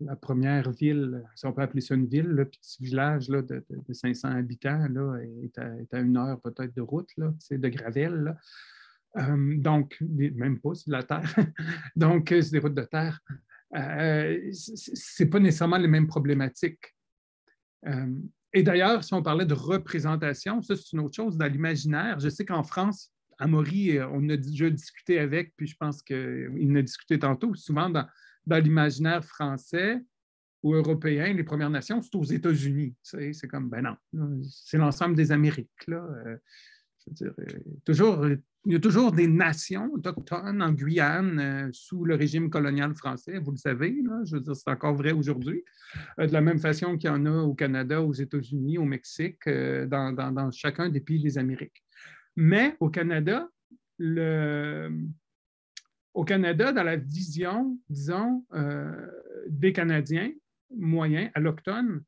la 0.00 0.16
première 0.16 0.70
ville, 0.70 1.24
si 1.34 1.46
on 1.46 1.52
peut 1.52 1.62
appeler 1.62 1.80
ça 1.80 1.94
une 1.94 2.06
ville, 2.06 2.26
le 2.26 2.44
petit 2.44 2.82
village 2.82 3.28
là, 3.28 3.42
de, 3.42 3.64
500 3.90 4.28
habitants 4.28 4.86
là, 4.88 5.18
est, 5.18 5.58
à, 5.94 6.00
une 6.00 6.16
heure 6.16 6.40
peut-être 6.40 6.74
de 6.74 6.80
route, 6.80 7.10
là, 7.16 7.32
de 7.50 7.68
Gravel. 7.68 8.36
Euh, 9.16 9.56
donc, 9.56 9.98
même 10.00 10.60
pas, 10.60 10.74
c'est 10.74 10.88
de 10.88 10.92
la 10.92 11.02
terre. 11.02 11.34
donc, 11.96 12.28
c'est 12.28 12.50
des 12.50 12.58
routes 12.58 12.74
de 12.74 12.82
terre. 12.82 13.20
euh, 13.74 14.52
ce 14.52 15.22
n'est 15.22 15.28
pas 15.28 15.40
nécessairement 15.40 15.78
les 15.78 15.88
mêmes 15.88 16.06
problématiques. 16.06 16.94
Euh, 17.86 18.14
et 18.52 18.62
d'ailleurs, 18.62 19.04
si 19.04 19.14
on 19.14 19.22
parlait 19.22 19.46
de 19.46 19.54
représentation, 19.54 20.62
ça, 20.62 20.74
c'est 20.76 20.92
une 20.92 21.00
autre 21.00 21.14
chose 21.14 21.36
dans 21.36 21.46
l'imaginaire. 21.46 22.18
Je 22.18 22.28
sais 22.28 22.44
qu'en 22.44 22.62
France, 22.62 23.12
Amaury, 23.38 23.98
euh, 23.98 24.08
on 24.08 24.28
a 24.30 24.36
déjà 24.36 24.70
discuté 24.70 25.18
avec, 25.18 25.54
puis 25.56 25.66
je 25.66 25.76
pense 25.76 26.02
qu'il 26.02 26.76
a 26.76 26.82
discuté 26.82 27.18
tantôt, 27.18 27.54
souvent 27.54 27.90
dans, 27.90 28.06
dans 28.48 28.62
l'imaginaire 28.62 29.24
français 29.24 30.00
ou 30.62 30.74
européen, 30.74 31.32
les 31.32 31.44
Premières 31.44 31.70
Nations, 31.70 32.02
c'est 32.02 32.16
aux 32.16 32.24
États-Unis. 32.24 32.94
C'est 33.02 33.48
comme, 33.48 33.68
ben 33.68 33.96
non, 34.12 34.40
c'est 34.42 34.78
l'ensemble 34.78 35.14
des 35.14 35.30
Amériques. 35.30 35.86
Là. 35.86 36.04
veux 37.06 37.12
dire, 37.12 37.34
toujours 37.84 38.26
il 38.68 38.72
y 38.72 38.76
a 38.76 38.80
toujours 38.80 39.12
des 39.12 39.28
nations 39.28 39.90
autochtones 39.94 40.60
en 40.62 40.72
Guyane 40.72 41.38
euh, 41.40 41.68
sous 41.72 42.04
le 42.04 42.16
régime 42.16 42.50
colonial 42.50 42.94
français, 42.94 43.38
vous 43.38 43.52
le 43.52 43.56
savez, 43.56 43.96
je 44.24 44.36
veux 44.36 44.42
dire, 44.42 44.54
c'est 44.54 44.68
encore 44.68 44.94
vrai 44.94 45.12
aujourd'hui. 45.12 45.64
Euh, 46.18 46.26
de 46.26 46.32
la 46.34 46.42
même 46.42 46.58
façon 46.58 46.98
qu'il 46.98 47.08
y 47.08 47.12
en 47.12 47.24
a 47.24 47.40
au 47.40 47.54
Canada, 47.54 48.02
aux 48.02 48.12
États-Unis, 48.12 48.76
au 48.76 48.84
Mexique, 48.84 49.46
euh, 49.46 49.86
dans, 49.86 50.50
chacun 50.50 50.90
des 50.90 51.00
pays 51.00 51.22
des 51.22 51.38
Amériques. 51.38 51.82
Mais 52.36 52.76
au 52.78 52.90
Canada, 52.90 53.48
au 56.18 56.24
Canada, 56.24 56.72
dans 56.72 56.82
la 56.82 56.96
vision, 56.96 57.78
disons, 57.88 58.44
des 59.48 59.72
Canadiens 59.72 60.32
moyens, 60.74 61.30
allochtones, 61.34 62.02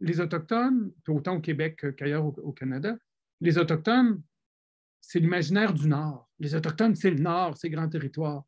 les 0.00 0.20
Autochtones, 0.20 0.92
autant 1.08 1.36
au 1.36 1.40
Québec 1.40 1.94
qu'ailleurs 1.96 2.26
au 2.26 2.52
Canada, 2.52 2.96
les 3.40 3.56
Autochtones 3.56 4.20
c'est 5.00 5.20
l'imaginaire 5.20 5.72
du 5.72 5.86
Nord. 5.86 6.28
Les 6.40 6.56
Autochtones, 6.56 6.96
c'est 6.96 7.10
le 7.10 7.20
Nord, 7.20 7.56
c'est 7.56 7.70
grand 7.70 7.88
territoire. 7.88 8.44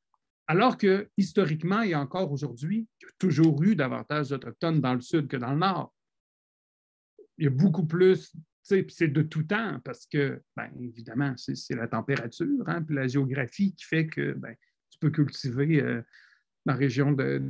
Alors 0.49 0.77
que, 0.77 1.09
historiquement 1.17 1.83
et 1.83 1.95
encore 1.95 2.33
aujourd'hui, 2.33 2.89
il 3.01 3.05
y 3.05 3.09
a 3.09 3.13
toujours 3.17 3.63
eu 3.63 3.77
davantage 3.77 4.31
d'Autochtones 4.31 4.81
dans 4.81 4.95
le 4.95 5.01
Sud 5.01 5.29
que 5.29 5.37
dans 5.37 5.53
le 5.53 5.59
Nord. 5.59 5.95
Il 7.37 7.45
y 7.45 7.47
a 7.47 7.51
beaucoup 7.51 7.87
plus, 7.87 8.35
c'est 8.63 9.07
de 9.07 9.23
tout 9.23 9.45
temps, 9.45 9.79
parce 9.85 10.07
que, 10.07 10.43
bien 10.57 10.73
évidemment, 10.81 11.35
c'est 11.37 11.77
la 11.77 11.87
température, 11.87 12.69
hein, 12.69 12.83
puis 12.83 12.97
la 12.97 13.07
géographie 13.07 13.73
qui 13.77 13.85
fait 13.85 14.09
que 14.09 14.33
ben, 14.33 14.57
tu 15.01 15.11
peux 15.11 15.11
cultiver 15.11 15.81
euh, 15.81 16.03
dans 16.67 16.73
la 16.73 16.79
région 16.79 17.13
de, 17.13 17.43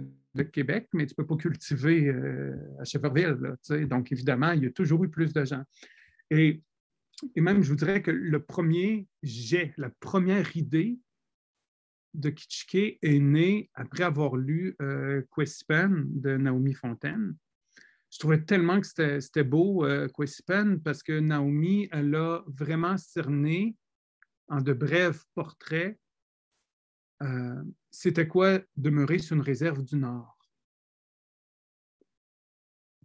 Québec, 0.53 0.89
mais 0.93 1.05
tu 1.05 1.15
ne 1.15 1.17
peux 1.17 1.27
pas 1.27 1.37
cultiver 1.37 2.07
euh, 2.07 2.55
à 2.79 2.85
Cheverville. 2.85 3.57
donc, 3.89 4.13
évidemment, 4.13 4.53
il 4.53 4.63
y 4.63 4.67
a 4.67 4.71
toujours 4.71 5.03
eu 5.03 5.09
plus 5.09 5.33
de 5.33 5.45
gens. 5.45 5.65
Et 6.31 6.63
même, 7.37 7.63
je 7.63 7.71
vous 7.71 7.77
dirais 7.77 8.03
que 8.03 8.13
le 8.13 8.41
premier 8.41 9.09
jet, 9.25 9.73
la 9.77 9.91
première 9.91 10.57
idée 10.57 11.01
de 12.15 12.31
Kitschke 12.31 12.99
est 13.03 13.19
née 13.19 13.71
après 13.75 14.05
avoir 14.05 14.37
lu 14.37 14.77
euh, 14.81 15.23
de 15.37 16.37
Naomi 16.37 16.75
Fontaine. 16.75 17.35
Je 18.11 18.19
trouvais 18.19 18.43
tellement 18.43 18.81
que 18.81 18.87
c'était 19.21 19.45
beau, 19.45 19.85
euh, 19.85 20.09
parce 20.83 21.03
que 21.03 21.19
Naomi, 21.19 21.89
elle 21.93 22.15
a 22.15 22.43
vraiment 22.47 22.97
cerné 22.97 23.77
en 24.49 24.63
de 24.63 24.73
brefs 24.73 25.25
portraits 25.35 25.99
euh, 27.23 27.63
c'était 27.91 28.29
quoi 28.29 28.61
demeurer 28.77 29.19
sur 29.19 29.37
une 29.37 29.43
réserve 29.43 29.83
du 29.83 29.97
Nord? 29.97 30.37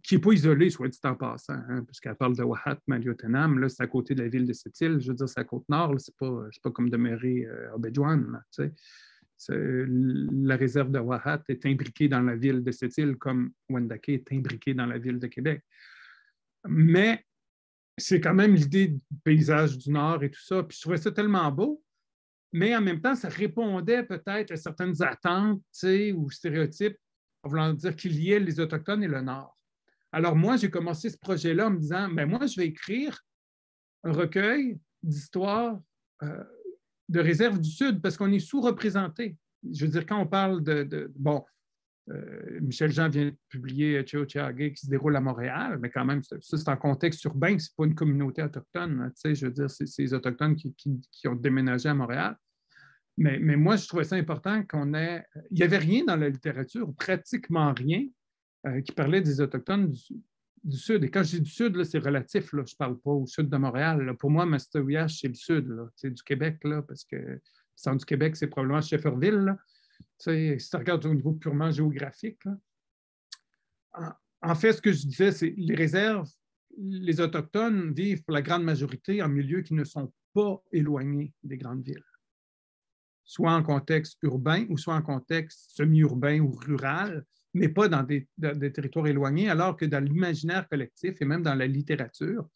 Qui 0.02 0.16
n'est 0.16 0.20
pas 0.20 0.32
isolé, 0.32 0.68
soit 0.68 0.88
dit 0.88 0.98
en 1.04 1.14
passant, 1.14 1.54
hein, 1.68 1.82
puisqu'elle 1.84 2.14
parle 2.14 2.36
de 2.36 2.42
Wahat, 2.42 2.78
Maliotenam, 2.86 3.58
là, 3.58 3.68
c'est 3.70 3.82
à 3.82 3.86
côté 3.86 4.14
de 4.14 4.22
la 4.22 4.28
ville 4.28 4.46
de 4.46 4.52
cette 4.52 4.78
île, 4.82 5.00
je 5.00 5.08
veux 5.08 5.16
dire, 5.16 5.28
c'est 5.28 5.40
à 5.40 5.44
Côte-Nord, 5.44 5.98
c'est 5.98 6.16
pas, 6.16 6.46
pas 6.62 6.70
comme 6.70 6.90
demeurer 6.90 7.46
euh, 7.46 7.74
à 7.74 7.78
Bédouane, 7.78 8.42
la 9.48 10.56
réserve 10.56 10.90
de 10.90 10.98
Wahat 10.98 11.42
est 11.48 11.66
imbriquée 11.66 12.08
dans 12.08 12.20
la 12.20 12.36
ville 12.36 12.62
de 12.62 12.70
cette 12.70 12.96
île 12.98 13.16
comme 13.16 13.52
Wendake 13.68 14.10
est 14.10 14.32
imbriquée 14.32 14.74
dans 14.74 14.86
la 14.86 14.98
ville 14.98 15.18
de 15.18 15.26
Québec. 15.26 15.62
Mais 16.66 17.24
c'est 17.96 18.20
quand 18.20 18.34
même 18.34 18.54
l'idée 18.54 18.88
du 18.88 19.00
paysage 19.22 19.78
du 19.78 19.90
Nord 19.90 20.22
et 20.22 20.30
tout 20.30 20.40
ça. 20.40 20.62
Puis 20.62 20.76
je 20.76 20.82
trouvais 20.82 20.96
ça 20.96 21.10
tellement 21.12 21.50
beau, 21.50 21.82
mais 22.54 22.74
en 22.76 22.80
même 22.80 23.00
temps, 23.00 23.16
ça 23.16 23.28
répondait 23.28 24.04
peut-être 24.04 24.52
à 24.52 24.56
certaines 24.56 25.02
attentes 25.02 25.60
ou 26.14 26.30
stéréotypes 26.30 26.96
en 27.42 27.48
voulant 27.48 27.72
dire 27.72 27.96
qu'il 27.96 28.14
y 28.14 28.30
ait 28.30 28.38
les 28.38 28.60
Autochtones 28.60 29.02
et 29.02 29.08
le 29.08 29.20
Nord. 29.20 29.58
Alors 30.12 30.36
moi, 30.36 30.56
j'ai 30.56 30.70
commencé 30.70 31.10
ce 31.10 31.18
projet-là 31.18 31.66
en 31.66 31.70
me 31.70 31.78
disant, 31.80 32.08
mais 32.08 32.24
ben, 32.24 32.38
moi, 32.38 32.46
je 32.46 32.60
vais 32.60 32.68
écrire 32.68 33.20
un 34.04 34.12
recueil 34.12 34.78
d'histoires 35.02 35.80
euh, 36.22 36.44
de 37.08 37.18
réserve 37.18 37.60
du 37.60 37.68
Sud 37.68 38.00
parce 38.00 38.16
qu'on 38.16 38.30
est 38.30 38.38
sous-représenté. 38.38 39.36
Je 39.72 39.84
veux 39.84 39.90
dire, 39.90 40.06
quand 40.06 40.20
on 40.20 40.26
parle 40.28 40.62
de... 40.62 41.12
bon, 41.16 41.44
euh, 42.10 42.60
Michel 42.60 42.92
Jean 42.92 43.08
vient 43.08 43.24
de 43.24 43.36
publier 43.48 44.06
Cheocheage 44.06 44.54
qui 44.54 44.86
se 44.86 44.90
déroule 44.90 45.16
à 45.16 45.20
Montréal, 45.20 45.80
mais 45.80 45.90
quand 45.90 46.04
même, 46.04 46.22
ça, 46.22 46.36
c'est 46.40 46.68
en 46.68 46.76
contexte 46.76 47.24
urbain, 47.24 47.58
c'est 47.58 47.74
pas 47.74 47.84
une 47.84 47.96
communauté 47.96 48.44
autochtone. 48.44 49.10
Sais, 49.16 49.34
je 49.34 49.46
veux 49.46 49.52
dire, 49.52 49.68
c'est, 49.68 49.86
les 49.98 50.14
Autochtones 50.14 50.54
qui, 50.54 51.26
ont 51.26 51.34
déménagé 51.34 51.88
à 51.88 51.94
Montréal. 51.94 52.36
Mais, 53.16 53.38
moi, 53.38 53.76
je 53.76 53.86
trouvais 53.86 54.04
ça 54.04 54.16
important 54.16 54.64
qu'on 54.64 54.92
ait. 54.94 55.24
Il 55.50 55.58
n'y 55.58 55.62
avait 55.62 55.78
rien 55.78 56.04
dans 56.04 56.16
la 56.16 56.28
littérature, 56.28 56.92
pratiquement 56.96 57.72
rien, 57.72 58.06
euh, 58.66 58.80
qui 58.80 58.92
parlait 58.92 59.20
des 59.20 59.40
Autochtones 59.40 59.88
du, 60.64 60.76
Sud. 60.76 61.04
Et 61.04 61.10
quand 61.10 61.22
je 61.22 61.36
dis 61.36 61.42
du 61.42 61.50
Sud, 61.50 61.84
c'est 61.84 61.98
relatif. 61.98 62.50
Je 62.50 62.56
ne 62.56 62.76
parle 62.76 62.98
pas 62.98 63.10
au 63.10 63.26
sud 63.26 63.48
de 63.48 63.56
Montréal. 63.56 64.16
Pour 64.18 64.30
moi, 64.30 64.46
Masteriage, 64.46 65.20
c'est 65.20 65.28
le 65.28 65.34
Sud. 65.34 65.76
C'est 65.94 66.10
du 66.10 66.22
Québec, 66.22 66.58
parce 66.88 67.04
que 67.04 67.16
le 67.16 67.40
centre 67.76 67.98
du 67.98 68.04
Québec, 68.04 68.34
c'est 68.34 68.46
probablement 68.46 68.80
Shefferville. 68.80 69.54
Si 70.18 70.56
tu 70.58 70.76
regardes 70.76 71.04
au 71.04 71.14
niveau 71.14 71.32
purement 71.32 71.70
géographique. 71.70 72.42
En, 74.42 74.54
fait, 74.54 74.72
ce 74.72 74.82
que 74.82 74.90
je 74.90 75.06
disais, 75.06 75.32
c'est 75.32 75.54
les 75.56 75.74
réserves, 75.74 76.28
les 76.76 77.20
Autochtones 77.20 77.92
vivent 77.92 78.24
pour 78.24 78.34
la 78.34 78.42
grande 78.42 78.64
majorité 78.64 79.22
en 79.22 79.28
milieux 79.28 79.60
qui 79.60 79.74
ne 79.74 79.84
sont 79.84 80.12
pas 80.32 80.60
éloignés 80.72 81.32
des 81.44 81.58
grandes 81.58 81.84
villes 81.84 82.02
soit 83.24 83.52
en 83.52 83.62
contexte 83.62 84.18
urbain 84.22 84.66
ou 84.68 84.78
soit 84.78 84.94
en 84.94 85.02
contexte 85.02 85.70
semi-urbain 85.70 86.40
ou 86.40 86.52
rural, 86.52 87.24
mais 87.54 87.68
pas 87.68 87.88
dans 87.88 88.02
des, 88.02 88.28
territoires 88.72 89.06
éloignés, 89.06 89.48
alors 89.48 89.76
que 89.76 89.84
dans 89.84 90.02
l'imaginaire 90.02 90.68
collectif 90.68 91.20
et 91.20 91.24
même 91.24 91.42
dans 91.42 91.54
la 91.54 91.66
littérature, 91.66 92.48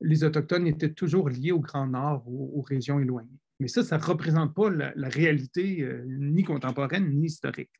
les 0.00 0.24
Autochtones 0.24 0.66
étaient 0.66 0.92
toujours 0.92 1.28
liés 1.28 1.52
au 1.52 1.60
Grand 1.60 1.86
Nord, 1.86 2.26
aux, 2.26 2.62
régions 2.62 2.98
éloignées. 2.98 3.38
Mais 3.60 3.68
ça, 3.68 3.84
ça 3.84 3.98
ne 3.98 4.02
représente 4.02 4.54
pas 4.54 4.70
la, 4.70 5.08
réalité 5.08 5.82
euh, 5.82 6.04
ni 6.06 6.42
contemporaine 6.42 7.08
ni 7.10 7.26
historique. 7.26 7.70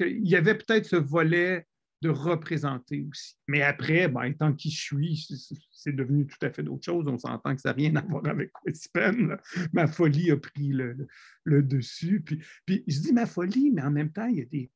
Il 0.00 0.28
y 0.28 0.36
avait 0.36 0.54
peut-être 0.54 0.84
ce 0.84 0.96
volet 0.96 1.66
de 2.02 2.08
représenter 2.08 3.06
aussi. 3.10 3.36
Mais 3.46 3.62
après, 3.62 4.08
ben, 4.08 4.22
étant 4.22 4.52
qui 4.54 4.70
je 4.70 4.80
suis, 4.80 5.28
c'est 5.70 5.94
devenu 5.94 6.26
tout 6.26 6.38
à 6.42 6.50
fait 6.50 6.62
d'autre 6.62 6.84
chose. 6.84 7.06
On 7.06 7.18
s'entend 7.18 7.54
que 7.54 7.60
ça 7.60 7.70
n'a 7.70 7.76
rien 7.76 7.94
à 7.96 8.00
voir 8.00 8.26
avec 8.26 8.50
Quispin. 8.64 9.36
Ma 9.72 9.86
folie 9.86 10.30
a 10.30 10.36
pris 10.36 10.68
le, 10.68 11.06
le, 11.44 11.62
dessus. 11.62 12.22
Puis, 12.22 12.42
puis, 12.64 12.84
je 12.86 13.00
dis 13.00 13.12
ma 13.12 13.26
folie, 13.26 13.70
mais 13.70 13.82
en 13.82 13.90
même 13.90 14.12
temps, 14.12 14.26
il 14.26 14.38
y 14.38 14.42
a 14.42 14.46
des 14.46 14.70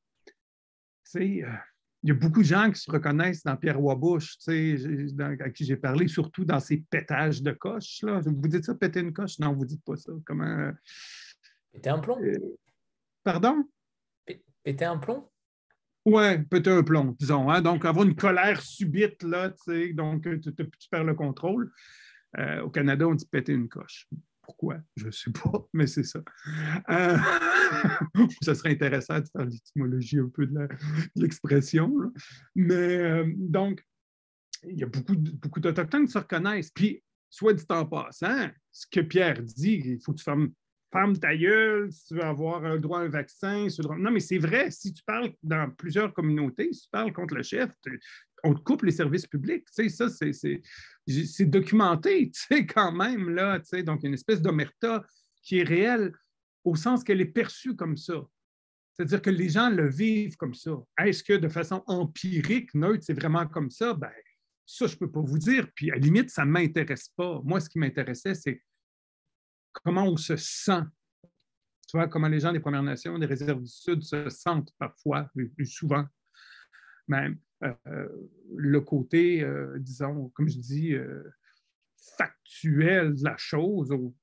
euh, 1.17 1.47
il 2.03 2.09
y 2.09 2.11
a 2.11 2.15
beaucoup 2.15 2.41
de 2.41 2.47
gens 2.47 2.71
qui 2.71 2.81
se 2.81 2.91
reconnaissent 2.91 3.43
dans 3.45 3.57
Pierre 3.57 3.83
Wabush, 3.83 4.37
à 4.47 5.51
qui 5.51 5.65
j'ai 5.65 5.77
parlé, 5.77 6.07
surtout 6.07 6.45
dans 6.45 6.61
ces 6.61 6.79
pétages 6.79 7.43
de 7.43 7.53
coche. 7.53 8.03
Là. 8.03 8.21
Vous 8.21 8.49
dites 8.49 8.65
ça, 8.65 8.75
péter 8.75 9.01
une 9.01 9.13
coche? 9.13 9.39
Non, 9.39 9.55
vous 9.55 9.63
ne 9.63 9.69
dites 9.69 9.83
pas 9.83 9.97
ça. 9.97 10.13
Comment... 10.27 10.45
Euh, 10.45 10.73
péter 11.73 11.89
un 11.89 11.99
plomb? 12.01 12.23
Euh, 12.23 12.37
pardon? 13.23 13.65
Péter 14.63 14.85
un 14.85 14.99
plomb? 14.99 15.31
Oui, 16.05 16.39
péter 16.51 16.71
un 16.71 16.83
plomb, 16.83 17.17
disons. 17.19 17.51
Hein. 17.51 17.63
Donc, 17.63 17.85
avoir 17.85 18.07
une 18.07 18.15
colère 18.15 18.61
subite, 18.61 19.23
là, 19.23 19.53
donc 19.95 20.29
tu, 20.41 20.53
perds 20.91 21.05
le 21.05 21.15
contrôle. 21.15 21.73
au 22.63 22.71
Canada, 22.71 23.09
on 23.09 23.15
dit 23.15 23.27
péter 23.27 23.53
une 23.53 23.69
coche. 23.69 24.07
Pourquoi? 24.45 24.77
Je 24.97 25.07
ne 25.07 25.11
sais 25.11 25.31
pas, 25.31 25.67
mais 25.73 25.87
c'est 25.87 26.03
ça. 26.03 26.21
Euh, 26.91 27.17
ça 28.43 28.55
serait 28.55 28.73
intéressant 28.73 29.21
de 29.21 29.27
faire 29.27 29.47
l'étymologie 29.47 30.19
un 30.19 30.29
peu 30.29 30.47
de 30.47 30.69
l'expression. 31.17 31.93
Mais 32.55 32.97
euh, 32.99 33.33
donc, 33.37 33.85
il 34.65 34.79
y 34.79 34.83
a 34.83 34.87
beaucoup, 34.87 35.17
beaucoup 35.17 35.61
d'Autochtones 35.61 36.07
qui 36.07 36.13
se 36.13 36.19
reconnaissent. 36.19 36.71
Puis, 36.71 37.03
soit 37.31 37.55
dit 37.55 37.65
en 37.71 37.87
passant, 37.87 38.49
ce 38.71 38.87
que 38.87 39.01
Pierre 39.01 39.43
dit, 39.43 39.83
il 39.85 40.01
faut 40.01 40.13
que 40.13 40.19
tu 40.19 40.25
fermes, 40.25 40.51
ta 41.21 41.37
gueule 41.37 41.91
si 41.91 42.07
tu 42.07 42.15
veux 42.15 42.25
avoir 42.25 42.65
un 42.65 42.79
droit 42.79 43.01
à 43.01 43.03
un 43.03 43.09
vaccin. 43.09 43.67
Non, 43.99 44.11
mais 44.11 44.21
c'est 44.21 44.39
vrai, 44.39 44.71
si 44.71 44.93
tu 44.93 45.03
parles 45.03 45.33
dans 45.43 45.71
plusieurs 45.71 46.13
communautés, 46.13 46.73
si 46.73 46.83
tu 46.83 46.89
parles 46.91 47.13
contre 47.13 47.35
le 47.35 47.43
chef, 47.43 47.71
on 48.45 48.55
te 48.55 48.61
coupe 48.61 48.83
les 48.83 48.93
services 48.93 49.27
publics. 49.27 49.65
Tu 49.75 49.89
sais, 49.89 50.09
ça, 50.09 50.09
c'est 50.09 51.47
documenté, 51.47 52.31
tu 52.35 52.41
sais, 52.41 52.67
quand 52.67 52.93
même, 52.93 53.31
là. 53.31 53.59
Tu 53.59 53.67
sais, 53.67 53.83
donc, 53.83 54.05
une 54.05 54.15
espèce 54.15 54.41
d'omerta 54.41 55.05
qui 55.43 55.59
est 55.59 55.65
réelle 55.65 56.13
au 56.63 56.77
sens 56.77 57.03
qu'elle 57.03 57.21
est 57.21 57.27
perçue 57.27 57.75
comme 57.75 57.97
ça. 57.97 58.23
C'est-à-dire 58.93 59.21
que 59.21 59.31
les 59.31 59.49
gens 59.49 59.71
le 59.71 59.89
vivent 59.89 60.37
comme 60.37 60.55
ça. 60.55 60.71
Est-ce 60.99 61.25
que 61.25 61.33
de 61.33 61.49
façon 61.49 61.83
empirique, 61.87 62.73
neutre, 62.75 63.03
c'est 63.05 63.19
vraiment 63.19 63.47
comme 63.47 63.71
ça? 63.71 63.93
Ben, 63.95 64.13
ça, 64.65 64.87
je 64.87 64.95
ne 64.95 64.99
peux 65.01 65.11
pas 65.11 65.21
vous 65.21 65.39
dire. 65.39 65.67
Puis, 65.75 65.91
à 65.91 65.95
la 65.95 66.01
limite, 66.01 66.31
ça 66.31 66.45
ne 66.45 66.51
m'intéresse 66.51 67.09
pas. 67.17 67.41
Moi, 67.45 67.61
ce 67.61 67.69
qui 67.69 67.79
m'intéressait, 67.79 68.35
c'est 68.35 68.63
comment 69.83 70.05
on 70.05 70.17
se 70.17 70.37
sent 70.37 70.83
Tu 71.89 71.97
vois 71.97 72.09
comment 72.09 72.29
les 72.29 72.41
gens 72.41 72.53
des 72.53 72.61
Premières 72.61 72.83
Nations, 72.83 73.19
des 73.19 73.27
réserves 73.27 73.63
du 73.63 73.69
Sud 73.69 74.03
se 74.03 74.29
sentent 74.31 74.73
parfois, 74.79 75.31
plus 75.35 75.67
souvent 75.67 76.07
même, 77.09 77.39
le 78.57 78.81
côté, 78.81 79.47
disons, 79.77 80.31
comme 80.31 80.49
je 80.49 80.59
dis, 80.59 80.95
factuel 82.17 83.15
de 83.15 83.25
la 83.25 83.37
chose, 83.37 83.93
au 83.93 84.15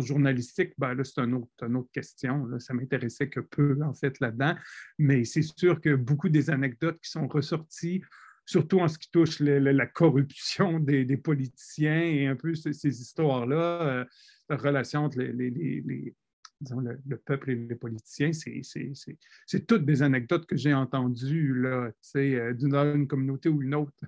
journalistique, 0.00 0.72
ben 0.78 0.94
là, 0.94 1.04
c'est 1.04 1.20
une 1.20 1.34
autre, 1.34 1.90
question. 1.92 2.46
Là. 2.46 2.58
Ça 2.58 2.72
m'intéressait 2.72 3.28
que 3.28 3.40
peu, 3.40 3.78
en 3.82 3.92
fait, 3.92 4.18
là-dedans. 4.20 4.56
Mais 4.98 5.24
c'est 5.24 5.42
sûr 5.42 5.80
que 5.80 5.94
beaucoup 5.94 6.28
des 6.28 6.50
anecdotes 6.50 6.98
qui 7.00 7.10
sont 7.10 7.28
ressorties, 7.28 8.02
surtout 8.44 8.80
en 8.80 8.88
ce 8.88 8.98
qui 8.98 9.10
touche 9.10 9.40
la 9.40 9.86
corruption 9.86 10.80
des, 10.80 11.16
politiciens 11.16 12.02
et 12.02 12.26
un 12.26 12.36
peu 12.36 12.54
ces, 12.54 12.86
histoires-là, 12.86 13.82
euh, 13.82 14.04
la 14.48 14.56
relation 14.56 15.04
entre 15.04 15.18
le, 15.18 17.16
peuple 17.24 17.50
et 17.50 17.54
les 17.54 17.74
politiciens, 17.74 18.30
c'est 18.32 19.66
toutes 19.66 19.84
des 19.84 20.02
anecdotes 20.02 20.46
que 20.46 20.56
j'ai 20.56 20.74
entendues 20.74 21.66
euh, 21.66 22.52
d'une 22.54 23.06
communauté 23.06 23.48
ou 23.48 23.62
une 23.62 23.74
autre. 23.74 24.04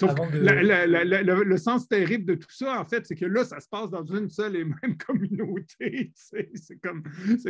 Sauf 0.00 0.14
le 0.32 1.56
sens 1.58 1.86
terrible 1.86 2.24
de 2.24 2.34
tout 2.34 2.50
ça, 2.50 2.80
en 2.80 2.84
fait, 2.86 3.06
c'est 3.06 3.14
que 3.14 3.26
là, 3.26 3.44
ça 3.44 3.60
se 3.60 3.68
passe 3.68 3.90
dans 3.90 4.04
une 4.04 4.30
seule 4.30 4.56
et 4.56 4.64
même 4.64 4.96
communauté. 5.06 6.12
C'est 6.14 6.80
comme, 6.82 7.02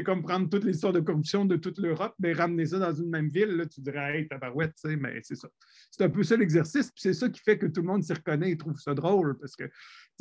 comme 0.05 0.23
prendre 0.23 0.49
toutes 0.49 0.65
les 0.65 0.73
histoires 0.73 0.93
de 0.93 1.01
corruption 1.01 1.45
de 1.45 1.57
toute 1.57 1.79
l'Europe, 1.79 2.15
mais 2.19 2.33
ramener 2.33 2.67
ça 2.67 2.79
dans 2.79 2.93
une 2.93 3.09
même 3.09 3.29
ville, 3.29 3.51
là, 3.51 3.67
tu 3.67 3.81
dirais, 3.81 4.19
hey, 4.19 4.29
tabarouette, 4.29 4.75
mais 4.85 5.21
c'est 5.23 5.37
ça. 5.37 5.49
C'est 5.91 6.03
un 6.03 6.11
peu 6.11 6.23
ça 6.23 6.37
l'exercice, 6.37 6.91
puis 6.91 7.03
c'est 7.03 7.15
ça 7.15 7.29
qui 7.29 7.41
fait 7.41 7.59
que 7.59 7.67
tout 7.67 7.83
le 7.83 7.87
monde 7.87 8.03
s'y 8.03 8.13
reconnaît 8.13 8.51
et 8.51 8.57
trouve 8.57 8.79
ça 8.79 8.95
drôle, 8.95 9.39
parce 9.39 9.55
que, 9.55 9.71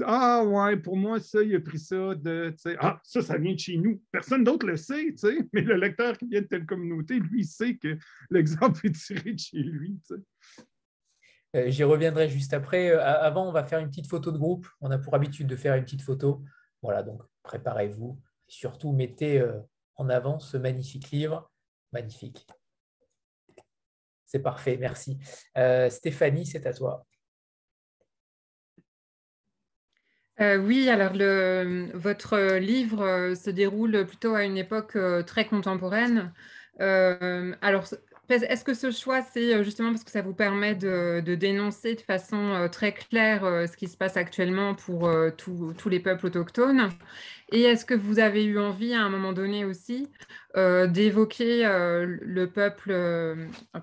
ah 0.03 0.43
ouais, 0.45 0.77
pour 0.77 0.97
moi, 0.97 1.19
ça, 1.19 1.41
il 1.41 1.55
a 1.55 1.59
pris 1.59 1.79
ça 1.79 2.15
de, 2.15 2.53
ah, 2.79 2.99
ça, 3.03 3.21
ça 3.21 3.37
vient 3.37 3.53
de 3.53 3.59
chez 3.59 3.77
nous. 3.77 4.01
Personne 4.11 4.43
d'autre 4.43 4.67
le 4.67 4.77
sait, 4.77 5.15
mais 5.53 5.61
le 5.61 5.75
lecteur 5.75 6.17
qui 6.17 6.27
vient 6.27 6.41
de 6.41 6.47
telle 6.47 6.65
communauté, 6.65 7.19
lui, 7.19 7.41
il 7.41 7.45
sait 7.45 7.75
que 7.75 7.97
l'exemple 8.29 8.85
est 8.85 8.95
tiré 8.95 9.33
de 9.33 9.39
chez 9.39 9.63
lui. 9.63 9.97
J'y 11.53 11.83
reviendrai 11.83 12.29
juste 12.29 12.53
après. 12.53 12.89
Euh, 12.89 13.03
avant, 13.03 13.47
on 13.47 13.51
va 13.51 13.63
faire 13.63 13.79
une 13.79 13.89
petite 13.89 14.07
photo 14.07 14.31
de 14.31 14.37
groupe. 14.37 14.67
On 14.81 14.91
a 14.91 14.97
pour 14.97 15.15
habitude 15.15 15.47
de 15.47 15.55
faire 15.55 15.75
une 15.75 15.83
petite 15.83 16.01
photo. 16.01 16.43
Voilà, 16.81 17.03
donc 17.03 17.21
préparez-vous. 17.43 18.19
Surtout, 18.47 18.91
mettez 18.91 19.39
euh, 19.39 19.59
en 19.95 20.09
avant 20.09 20.39
ce 20.39 20.57
magnifique 20.57 21.11
livre. 21.11 21.51
Magnifique. 21.91 22.47
C'est 24.25 24.41
parfait, 24.41 24.77
merci. 24.79 25.17
Stéphanie, 25.89 26.45
c'est 26.45 26.67
à 26.67 26.73
toi. 26.73 27.03
oui, 30.39 30.87
alors 30.87 31.13
votre 31.95 32.57
livre 32.59 33.33
se 33.33 33.49
déroule 33.49 34.05
plutôt 34.05 34.35
à 34.35 34.43
une 34.43 34.55
époque 34.55 34.95
très 35.25 35.47
contemporaine. 35.47 36.31
alors, 36.77 37.87
est-ce 38.29 38.63
que 38.63 38.73
ce 38.73 38.91
choix, 38.91 39.21
c'est 39.21 39.55
euh, 39.55 39.63
justement 39.63 39.91
parce 39.91 40.03
que 40.03 40.11
ça 40.11 40.21
vous 40.21 40.33
permet 40.33 40.75
de, 40.75 41.21
dénoncer 41.35 41.95
de 41.95 42.01
façon 42.01 42.37
euh, 42.37 42.67
très 42.67 42.93
claire 42.93 43.43
euh, 43.43 43.67
ce 43.67 43.75
qui 43.75 43.87
se 43.87 43.97
passe 43.97 44.17
actuellement 44.17 44.75
pour 44.75 45.09
tous 45.37 45.89
les 45.89 45.99
peuples 45.99 46.27
autochtones? 46.27 46.89
Et 47.51 47.63
est-ce 47.63 47.83
que 47.83 47.95
vous 47.95 48.19
avez 48.19 48.45
eu 48.45 48.59
envie 48.59 48.93
à 48.93 49.01
un 49.01 49.09
moment 49.09 49.33
donné 49.33 49.65
aussi 49.65 50.07
d'évoquer 50.55 51.63
le 51.63 52.45
peuple, 52.45 52.93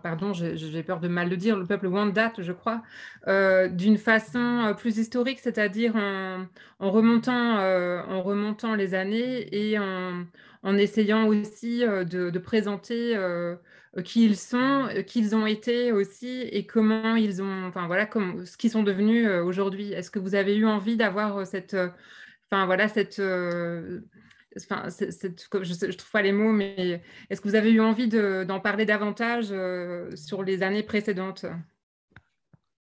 pardon, 0.03 0.33
j'ai 0.33 0.83
peur 0.83 1.01
de 1.01 1.09
mal 1.09 1.29
le 1.29 1.37
dire, 1.37 1.57
le 1.57 1.65
peuple 1.65 1.87
Wendat, 1.87 2.35
je 2.39 2.53
crois, 2.53 2.83
d'une 3.27 3.99
façon 3.99 4.75
plus 4.79 4.99
historique, 4.99 5.41
c'est-à-dire 5.41 5.97
en, 5.97 6.91
remontant, 6.91 8.75
les 8.77 8.95
années 8.95 9.49
et 9.53 9.79
en, 9.79 10.77
essayant 10.77 11.27
aussi 11.27 11.81
de 11.81 12.39
présenter 12.39 13.17
qui 14.03 14.25
ils 14.25 14.37
sont, 14.37 14.89
euh, 14.91 15.03
qui 15.03 15.21
ils 15.21 15.35
ont 15.35 15.47
été 15.47 15.93
aussi 15.93 16.43
et 16.43 16.67
comment 16.67 17.17
ils 17.17 17.43
ont, 17.43 17.65
enfin 17.67 17.87
voilà, 17.87 18.09
ce 18.45 18.57
qu'ils 18.57 18.71
sont 18.71 18.83
devenus 18.83 19.27
euh, 19.27 19.43
aujourd'hui. 19.43 19.93
Est-ce 19.93 20.11
que 20.11 20.19
vous 20.19 20.35
avez 20.35 20.57
eu 20.57 20.67
envie 20.67 20.97
d'avoir 20.97 21.47
cette, 21.47 21.77
enfin 22.47 22.67
voilà, 22.67 22.89
cette, 22.89 23.21
enfin, 24.57 24.91
cette, 24.91 25.49
je 25.63 25.87
ne 25.87 25.93
trouve 25.93 26.11
pas 26.11 26.23
les 26.23 26.33
mots, 26.33 26.53
mais 26.53 27.03
est-ce 27.31 27.41
que 27.41 27.49
vous 27.49 27.55
avez 27.55 27.71
eu 27.71 27.81
envie 27.81 28.09
d'en 28.09 28.61
parler 28.61 28.85
davantage 28.85 29.47
sur 30.15 30.43
les 30.43 30.63
années 30.63 30.83
précédentes? 30.83 31.47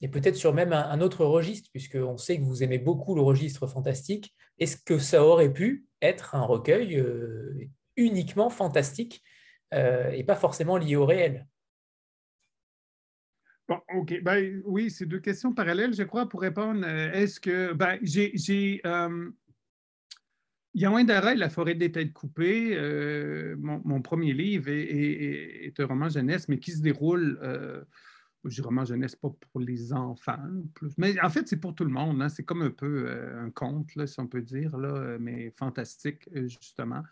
Et 0.01 0.09
peut-être 0.09 0.37
sur 0.37 0.55
même 0.55 0.73
un, 0.73 1.01
autre 1.01 1.25
registre, 1.25 1.71
puisqu'on 1.73 2.19
sait 2.19 2.39
que 2.39 2.45
vous 2.45 2.63
aimez 2.63 2.79
beaucoup 2.79 3.17
le 3.17 3.23
registre 3.23 3.67
fantastique. 3.67 4.35
Est-ce 4.59 4.77
que 4.77 4.99
ça 4.99 5.25
aurait 5.25 5.53
pu 5.53 5.87
être 6.03 6.35
un 6.35 6.43
recueil 6.43 7.05
uniquement 7.97 8.49
fantastique 8.49 9.25
euh, 9.75 10.11
et 10.11 10.25
pas 10.25 10.37
forcément 10.37 10.77
lié 10.77 10.97
au 10.97 11.07
réel. 11.07 11.47
Bon, 13.69 13.81
OK. 13.95 14.23
Ben, 14.23 14.63
oui, 14.65 14.91
c'est 14.91 15.05
deux 15.05 15.21
questions 15.21 15.53
parallèles, 15.53 15.95
je 15.95 16.03
crois, 16.03 16.29
pour 16.29 16.41
répondre. 16.41 16.83
Euh, 16.87 17.13
est-ce 17.13 17.39
que. 17.39 17.75
Ben, 17.75 17.99
j'ai. 18.03 18.81
Euh, 18.87 19.31
il 20.75 20.83
y 20.83 20.85
a 20.85 20.91
moins 20.91 21.05
d'arrêt, 21.05 21.35
La 21.35 21.51
forêt 21.51 21.75
des 21.75 21.91
têtes 21.91 22.13
coupées. 22.13 22.79
mon, 23.59 24.01
premier 24.01 24.33
livre 24.33 24.69
est, 24.69 25.73
un 25.81 25.87
roman 25.87 26.09
jeunesse, 26.09 26.47
mais 26.49 26.61
qui 26.61 26.71
se 26.71 26.83
déroule. 26.83 27.41
je 28.45 28.55
dis 28.55 28.61
roman 28.61 28.85
jeunesse, 28.85 29.17
pas 29.17 29.31
pour 29.31 29.61
les 29.61 29.93
enfants. 29.93 30.39
Mais 30.97 31.19
en 31.21 31.31
fait, 31.31 31.49
c'est 31.49 31.57
pour 31.57 31.75
tout 31.75 31.85
le 31.85 31.91
monde. 31.91 32.23
Hein. 32.23 32.29
C'est 32.29 32.45
comme 32.45 32.63
un 32.63 32.71
peu 32.71 33.11
un 33.11 33.51
conte, 33.51 33.97
là, 33.97 34.07
si 34.07 34.21
on 34.21 34.29
peut 34.29 34.43
dire, 34.43 34.77
là, 34.77 35.17
mais 35.19 35.51
fantastique, 35.51 36.29
justement 36.47 37.03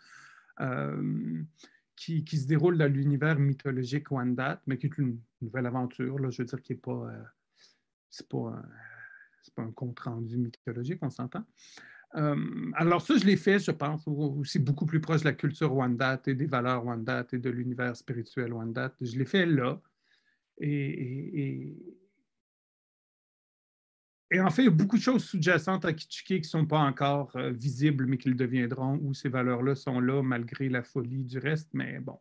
qui, 1.97 2.37
se 2.37 2.47
déroule 2.47 2.77
dans 2.77 2.91
l'univers 2.91 3.37
mythologique 3.37 4.11
Wendat, 4.11 4.61
mais 4.67 4.77
qui 4.77 4.85
est 4.85 4.97
une 4.97 5.19
nouvelle 5.41 5.65
aventure. 5.65 6.19
Là, 6.19 6.29
je 6.29 6.41
veux 6.41 6.45
dire 6.45 6.61
qui 6.61 6.73
n'est 6.73 6.79
pas. 6.79 6.91
Euh, 6.91 7.23
pas, 8.29 8.63
pas, 9.55 9.61
un 9.63 9.71
compte 9.71 9.99
rendu 9.99 10.37
mythologique, 10.37 10.99
on 11.01 11.09
s'entend. 11.09 11.43
Euh, 12.15 12.71
alors, 12.75 13.01
ça, 13.01 13.17
je 13.17 13.25
l'ai 13.25 13.35
fait, 13.35 13.59
je 13.59 13.71
pense, 13.71 14.07
aussi 14.07 14.59
beaucoup 14.59 14.85
plus 14.85 15.01
proche 15.01 15.21
de 15.21 15.25
la 15.25 15.33
culture 15.33 15.73
Wendat 15.73 16.21
et 16.27 16.35
des 16.35 16.45
valeurs 16.45 16.85
Wendat 16.85 17.27
et 17.33 17.39
de 17.39 17.49
l'univers 17.49 17.95
spirituel 17.95 18.53
Wendat. 18.53 18.93
Je 19.01 19.17
l'ai 19.17 19.25
fait 19.25 19.45
là. 19.45 19.81
et 20.59 21.75
en 24.35 24.49
fait, 24.49 24.63
il 24.63 24.65
y 24.65 24.67
a 24.67 24.71
beaucoup 24.71 24.97
de 24.97 25.01
choses 25.01 25.23
sous-jacentes 25.23 25.85
à 25.85 25.93
Kitschke 25.93 26.25
qui 26.25 26.39
ne 26.39 26.43
sont 26.43 26.65
pas 26.65 26.79
encore 26.79 27.33
euh, 27.37 27.51
visibles, 27.51 28.07
mais 28.07 28.17
qui 28.17 28.27
le 28.29 28.35
deviendront, 28.35 28.99
où 29.01 29.13
ces 29.13 29.29
valeurs-là 29.29 29.75
sont 29.75 30.01
là 30.01 30.21
malgré 30.21 30.67
la 30.67 30.83
folie 30.83 31.23
du 31.23 31.39
reste. 31.39 31.69
Mais 31.73 31.99
bon, 31.99 32.19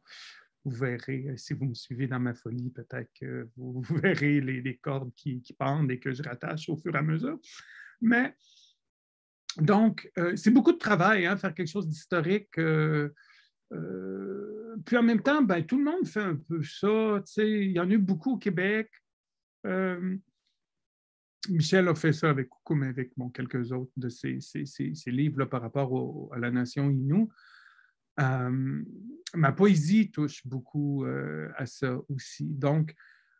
vous 0.64 0.76
verrez, 0.76 1.26
euh, 1.28 1.36
si 1.36 1.52
vous 1.52 1.66
me 1.66 1.74
suivez 1.74 2.06
dans 2.06 2.20
ma 2.20 2.34
folie, 2.34 2.70
peut-être 2.70 3.10
que 3.18 3.48
vous, 3.56 3.82
verrez 4.02 4.40
les, 4.40 4.76
cordes 4.76 5.12
qui, 5.14 5.42
pendent 5.58 5.90
et 5.90 5.98
que 5.98 6.12
je 6.12 6.22
rattache 6.22 6.68
au 6.68 6.76
fur 6.76 6.94
et 6.94 6.98
à 6.98 7.02
mesure. 7.02 7.40
Mais 8.00 8.36
donc, 9.56 10.08
euh, 10.18 10.36
c'est 10.36 10.50
beaucoup 10.50 10.72
de 10.72 10.78
travail, 10.78 11.26
hein, 11.26 11.36
faire 11.36 11.54
quelque 11.54 11.70
chose 11.70 11.88
d'historique. 11.88 12.52
puis 12.54 12.62
en 14.96 15.02
même 15.02 15.22
temps, 15.22 15.42
ben, 15.42 15.66
tout 15.66 15.78
le 15.78 15.84
monde 15.84 16.06
fait 16.06 16.20
un 16.20 16.36
peu 16.36 16.62
ça. 16.62 17.20
Il 17.38 17.72
y 17.72 17.80
en 17.80 17.90
a 17.90 17.94
eu 17.94 17.98
beaucoup 17.98 18.34
au 18.34 18.38
Québec. 18.38 18.92
Michel 21.48 21.88
a 21.88 21.94
fait 21.94 22.12
ça 22.12 22.30
avec 22.30 22.48
mais 22.70 22.88
avec 22.88 23.12
quelques 23.34 23.72
autres 23.72 23.92
de 23.96 24.08
ses, 24.08 24.38
livres 25.06 25.44
par 25.44 25.62
rapport 25.62 26.30
à 26.32 26.38
la 26.38 26.50
nation 26.50 26.90
Innu. 26.90 27.28
Euh, 28.18 28.82
ma 29.34 29.52
poésie 29.52 30.10
touche 30.10 30.46
beaucoup 30.46 31.04
euh, 31.04 31.50
à 31.56 31.66
ça 31.66 31.98
aussi. 32.08 32.46
Donc, 32.46 32.94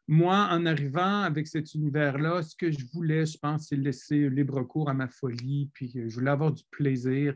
moi, 0.09 0.49
en 0.51 0.67
arrivant 0.67 1.23
avec 1.23 1.49
cet 1.49 1.75
univers-là, 1.75 2.43
ce 2.43 2.55
que 2.55 2.71
je 2.71 2.85
voulais, 2.93 3.27
je 3.27 3.39
pense, 3.39 3.69
c'est 3.69 3.77
laisser 3.77 4.31
libre 4.31 4.63
cours 4.63 4.89
à 4.89 4.95
ma 4.95 5.09
folie, 5.09 5.71
puis 5.75 5.91
je 6.07 6.15
voulais 6.15 6.31
avoir 6.31 6.53
du 6.53 6.63
plaisir. 6.71 7.35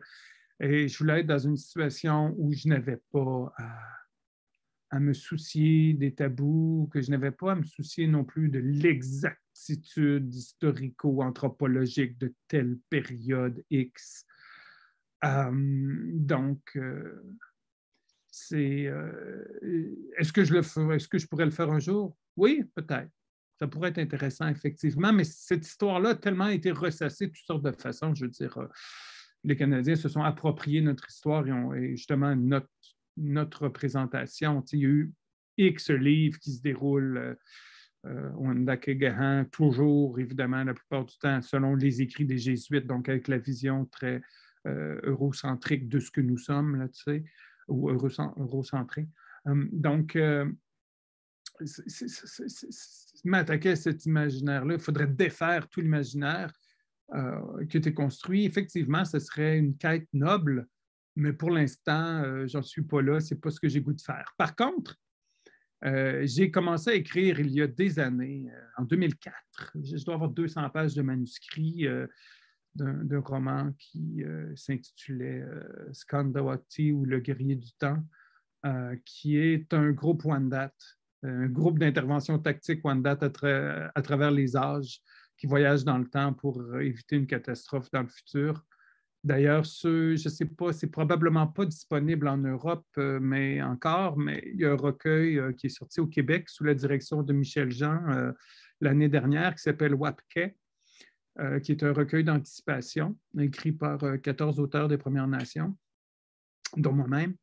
Et 0.60 0.86
je 0.86 0.98
voulais 0.98 1.20
être 1.20 1.26
dans 1.26 1.38
une 1.38 1.56
situation 1.56 2.34
où 2.38 2.52
je 2.52 2.68
n'avais 2.68 3.00
pas 3.10 3.52
à 4.90 5.00
me 5.00 5.14
soucier 5.14 5.94
des 5.94 6.14
tabous, 6.14 6.88
que 6.92 7.00
je 7.00 7.10
n'avais 7.10 7.30
pas 7.30 7.52
à 7.52 7.54
me 7.54 7.64
soucier 7.64 8.06
non 8.06 8.24
plus 8.24 8.48
de 8.48 8.58
l'exact 8.58 9.39
historico-anthropologique 9.54 12.18
de 12.18 12.34
telle 12.48 12.78
période 12.88 13.62
X. 13.70 14.26
Euh, 15.24 15.50
donc, 16.14 16.60
euh, 16.76 17.22
c'est. 18.30 18.86
Euh, 18.86 19.44
est-ce 20.18 20.32
que 20.32 20.44
je 20.44 20.54
le 20.54 20.60
est-ce 20.94 21.08
que 21.08 21.18
je 21.18 21.26
pourrais 21.26 21.44
le 21.44 21.50
faire 21.50 21.70
un 21.70 21.80
jour? 21.80 22.16
Oui, 22.36 22.64
peut-être. 22.74 23.10
Ça 23.58 23.66
pourrait 23.66 23.90
être 23.90 23.98
intéressant, 23.98 24.48
effectivement, 24.48 25.12
mais 25.12 25.24
cette 25.24 25.66
histoire-là 25.66 26.10
a 26.10 26.14
tellement 26.14 26.48
été 26.48 26.70
ressassée 26.70 27.26
de 27.26 27.32
toutes 27.32 27.44
sortes 27.44 27.62
de 27.62 27.72
façons. 27.72 28.14
Je 28.14 28.24
veux 28.24 28.30
dire, 28.30 28.58
les 29.44 29.54
Canadiens 29.54 29.96
se 29.96 30.08
sont 30.08 30.22
appropriés 30.22 30.80
notre 30.80 31.10
histoire 31.10 31.44
et, 31.74 31.90
justement 31.90 32.34
notre, 32.34 32.70
notre 33.18 33.64
représentation. 33.64 34.64
il 34.72 34.78
y 34.78 34.86
a 34.86 34.88
eu 34.88 35.12
X 35.58 35.90
livres 35.90 36.38
qui 36.38 36.52
se 36.52 36.62
déroulent 36.62 37.36
euh, 38.06 39.44
toujours, 39.50 40.18
évidemment, 40.18 40.64
la 40.64 40.74
plupart 40.74 41.04
du 41.04 41.16
temps, 41.18 41.42
selon 41.42 41.74
les 41.74 42.02
écrits 42.02 42.24
des 42.24 42.38
Jésuites, 42.38 42.86
donc 42.86 43.08
avec 43.08 43.28
la 43.28 43.38
vision 43.38 43.84
très 43.86 44.22
eurocentrique 44.66 45.88
de 45.88 46.00
ce 46.00 46.10
que 46.10 46.20
nous 46.20 46.36
sommes, 46.36 46.76
là, 46.76 46.88
tu 46.88 47.02
sais, 47.02 47.24
ou 47.66 47.88
eurocentré. 47.88 49.08
donc, 49.46 50.18
m'attaquer 53.24 53.70
à 53.70 53.76
cet 53.76 54.06
imaginaire-là, 54.06 54.74
il 54.74 54.80
faudrait 54.80 55.06
défaire 55.06 55.68
tout 55.68 55.80
l'imaginaire 55.80 56.52
euh, 57.14 57.66
qui 57.66 57.76
été 57.76 57.92
construit. 57.92 58.44
Effectivement, 58.44 59.04
ce 59.04 59.18
serait 59.18 59.58
une 59.58 59.76
quête 59.76 60.06
noble, 60.12 60.66
mais 61.16 61.32
pour 61.32 61.50
l'instant, 61.50 62.22
euh, 62.22 62.46
j'en 62.46 62.62
suis 62.62 62.82
pas 62.82 63.02
là, 63.02 63.20
c'est 63.20 63.40
pas 63.40 63.50
ce 63.50 63.60
que 63.60 63.68
j'ai 63.68 63.80
goût 63.80 63.92
de 63.92 64.00
faire. 64.00 64.32
Par 64.38 64.54
contre, 64.54 64.96
euh, 65.84 66.22
j'ai 66.24 66.50
commencé 66.50 66.90
à 66.90 66.94
écrire 66.94 67.40
il 67.40 67.50
y 67.50 67.62
a 67.62 67.66
des 67.66 67.98
années, 67.98 68.50
en 68.76 68.84
2004. 68.84 69.76
Je 69.82 70.04
dois 70.04 70.14
avoir 70.14 70.30
200 70.30 70.68
pages 70.70 70.94
de 70.94 71.02
manuscrits 71.02 71.86
d'un 72.74 73.20
roman 73.20 73.72
qui 73.78 74.22
s'intitulait 74.54 75.44
Skandawati 75.92 76.92
ou 76.92 77.04
Le 77.04 77.20
guerrier 77.20 77.56
du 77.56 77.72
temps, 77.72 78.02
qui 79.04 79.38
est 79.38 79.72
un 79.72 79.90
groupe 79.90 80.22
date 80.48 81.00
un 81.22 81.48
groupe 81.48 81.78
d'intervention 81.78 82.38
tactique 82.38 82.84
Wanda 82.84 83.10
à, 83.10 84.02
travers 84.02 84.30
les 84.30 84.56
âges 84.56 85.00
qui 85.36 85.46
voyagent 85.46 85.84
dans 85.84 85.98
le 85.98 86.08
temps 86.08 86.32
pour 86.32 86.62
éviter 86.80 87.16
une 87.16 87.26
catastrophe 87.26 87.90
dans 87.90 88.02
le 88.02 88.08
futur. 88.08 88.64
D'ailleurs, 89.22 89.64
je 89.64 90.12
ne 90.12 90.16
sais 90.16 90.46
pas, 90.46 90.72
c'est 90.72 90.86
probablement 90.86 91.46
pas 91.46 91.66
disponible 91.66 92.26
en 92.26 92.38
Europe, 92.38 92.86
euh, 92.96 93.20
mais 93.20 93.60
encore, 93.60 94.16
mais 94.16 94.42
il 94.54 94.60
y 94.60 94.64
a 94.64 94.72
un 94.72 94.76
recueil 94.76 95.38
euh, 95.38 95.52
qui 95.52 95.66
est 95.66 95.70
sorti 95.70 96.00
au 96.00 96.06
Québec 96.06 96.48
sous 96.48 96.64
la 96.64 96.72
direction 96.72 97.22
de 97.22 97.34
Michel 97.34 97.70
Jean 97.70 98.00
euh, 98.08 98.32
l'année 98.80 99.10
dernière 99.10 99.54
qui 99.54 99.62
s'appelle 99.62 99.94
WAPKE, 99.94 100.56
qui 101.62 101.72
est 101.72 101.82
un 101.82 101.92
recueil 101.92 102.24
d'anticipation 102.24 103.16
écrit 103.38 103.72
par 103.72 104.00
14 104.22 104.58
auteurs 104.58 104.88
des 104.88 104.98
Premières 104.98 105.28
Nations, 105.28 105.74
dont 106.76 106.92
moi-même. 106.92 107.34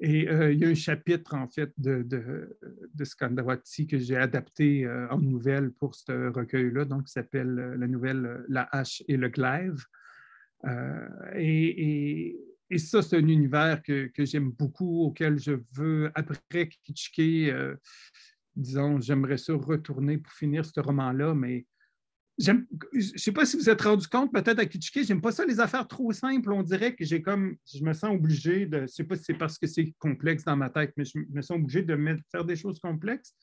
Et 0.00 0.22
il 0.24 0.58
y 0.58 0.64
a 0.64 0.68
un 0.68 0.74
chapitre, 0.74 1.34
en 1.34 1.46
fait, 1.46 1.72
de, 1.78 2.02
de, 2.02 3.04
Skandawati 3.04 3.86
que 3.86 3.96
j'ai 3.96 4.16
adapté 4.16 4.86
en 5.10 5.18
nouvelle 5.18 5.70
pour 5.72 5.94
ce 5.94 6.30
recueil-là, 6.30 6.84
donc 6.84 7.04
qui 7.04 7.12
s'appelle 7.12 7.54
la 7.54 7.86
nouvelle 7.86 8.44
La 8.48 8.68
hache 8.72 9.02
et 9.08 9.16
le 9.16 9.28
glaive. 9.28 9.82
Et, 11.34 12.36
et, 12.70 12.78
ça, 12.78 13.02
c'est 13.02 13.16
un 13.16 13.26
univers 13.26 13.82
que, 13.82 14.10
j'aime 14.18 14.50
beaucoup, 14.50 15.04
auquel 15.04 15.38
je 15.38 15.52
veux, 15.72 16.10
après 16.14 16.68
Kitschke, 16.84 17.52
disons, 18.56 19.00
j'aimerais 19.00 19.38
ça 19.38 19.54
retourner 19.54 20.18
pour 20.18 20.32
finir 20.32 20.64
ce 20.66 20.80
roman-là, 20.80 21.34
mais 21.34 21.66
je 22.38 22.52
ne 22.52 23.00
sais 23.16 23.32
pas 23.32 23.44
si 23.44 23.56
vous 23.56 23.68
êtes 23.68 23.80
rendu 23.80 24.06
compte, 24.06 24.32
peut-être 24.32 24.60
à 24.60 24.66
Kitschke, 24.66 25.02
j'aime 25.02 25.20
pas 25.20 25.32
ça 25.32 25.44
les 25.44 25.58
affaires 25.58 25.88
trop 25.88 26.12
simples. 26.12 26.52
On 26.52 26.62
dirait 26.62 26.94
que 26.94 27.04
j'ai 27.04 27.20
comme, 27.20 27.56
je 27.72 27.82
me 27.82 27.92
sens 27.92 28.14
obligé 28.14 28.66
de, 28.66 28.82
je 28.82 28.86
sais 28.86 29.04
pas 29.04 29.16
si 29.16 29.24
c'est 29.24 29.34
parce 29.34 29.58
que 29.58 29.66
c'est 29.66 29.92
complexe 29.98 30.44
dans 30.44 30.56
ma 30.56 30.70
tête, 30.70 30.92
mais 30.96 31.04
je 31.04 31.18
me 31.30 31.42
sens 31.42 31.56
obligé 31.56 31.82
de 31.82 31.98
faire 32.30 32.44
des 32.44 32.54
choses 32.54 32.78
complexes. 32.78 33.34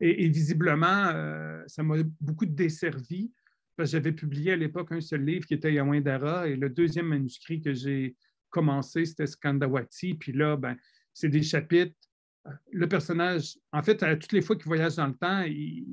Et, 0.00 0.28
visiblement, 0.28 1.10
euh, 1.12 1.62
ça 1.66 1.82
m'a 1.82 1.96
beaucoup 2.20 2.46
desservi 2.46 3.32
j'avais 3.84 4.12
publié 4.12 4.52
à 4.52 4.56
l'époque 4.56 4.92
un 4.92 5.00
seul 5.00 5.24
livre 5.24 5.46
qui 5.46 5.54
était 5.54 5.72
Yawindara 5.72 6.48
et 6.48 6.56
le 6.56 6.68
deuxième 6.68 7.06
manuscrit 7.06 7.60
que 7.60 7.72
j'ai 7.72 8.16
commencé, 8.50 9.04
c'était 9.04 9.26
Skandawati. 9.26 10.14
Puis 10.14 10.32
là, 10.32 10.56
ben, 10.56 10.76
c'est 11.12 11.28
des 11.28 11.42
chapitres. 11.42 11.96
Le 12.72 12.88
personnage, 12.88 13.58
en 13.72 13.82
fait, 13.82 14.02
à 14.02 14.16
toutes 14.16 14.32
les 14.32 14.40
fois 14.40 14.56
qu'il 14.56 14.66
voyage 14.66 14.96
dans 14.96 15.06
le 15.06 15.14
temps, 15.14 15.42
il, 15.42 15.86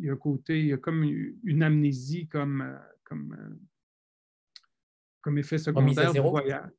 il 0.00 0.06
y 0.06 0.08
a 0.08 0.12
un 0.12 0.16
côté, 0.16 0.60
il 0.60 0.66
y 0.66 0.72
a 0.72 0.78
comme 0.78 1.04
une 1.04 1.62
amnésie 1.62 2.26
comme, 2.26 2.62
euh, 2.62 2.78
comme, 3.04 3.36
euh, 3.38 3.54
comme 5.20 5.38
effet 5.38 5.58
secondaire 5.58 6.12
du 6.12 6.20
voyage. 6.20 6.70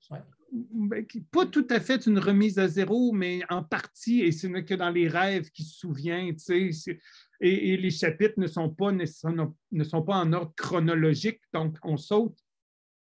Ben, 0.52 1.06
pas 1.32 1.45
tout 1.45 1.68
à 1.69 1.80
fait 1.80 2.06
une 2.07 2.19
remise 2.19 2.60
à 2.60 2.68
zéro, 2.68 3.14
mais 3.14 3.41
en 3.49 3.64
partie, 3.64 4.22
et 4.22 4.32
ce 4.32 4.48
n'est 4.48 4.65
que 4.65 4.73
dans 4.73 4.90
les 4.90 5.07
rêves 5.07 5.49
qu'il 5.52 5.65
se 5.65 5.78
souvient. 5.80 6.34
Et, 7.43 7.76
les 7.76 7.89
chapitres 7.89 8.39
ne 8.39 8.45
sont, 8.45 8.69
pas, 8.69 8.91
ne 8.91 9.84
sont 9.84 10.01
pas 10.03 10.15
en 10.15 10.31
ordre 10.31 10.53
chronologique, 10.55 11.41
donc 11.53 11.77
on 11.84 11.97
saute. 11.97 12.38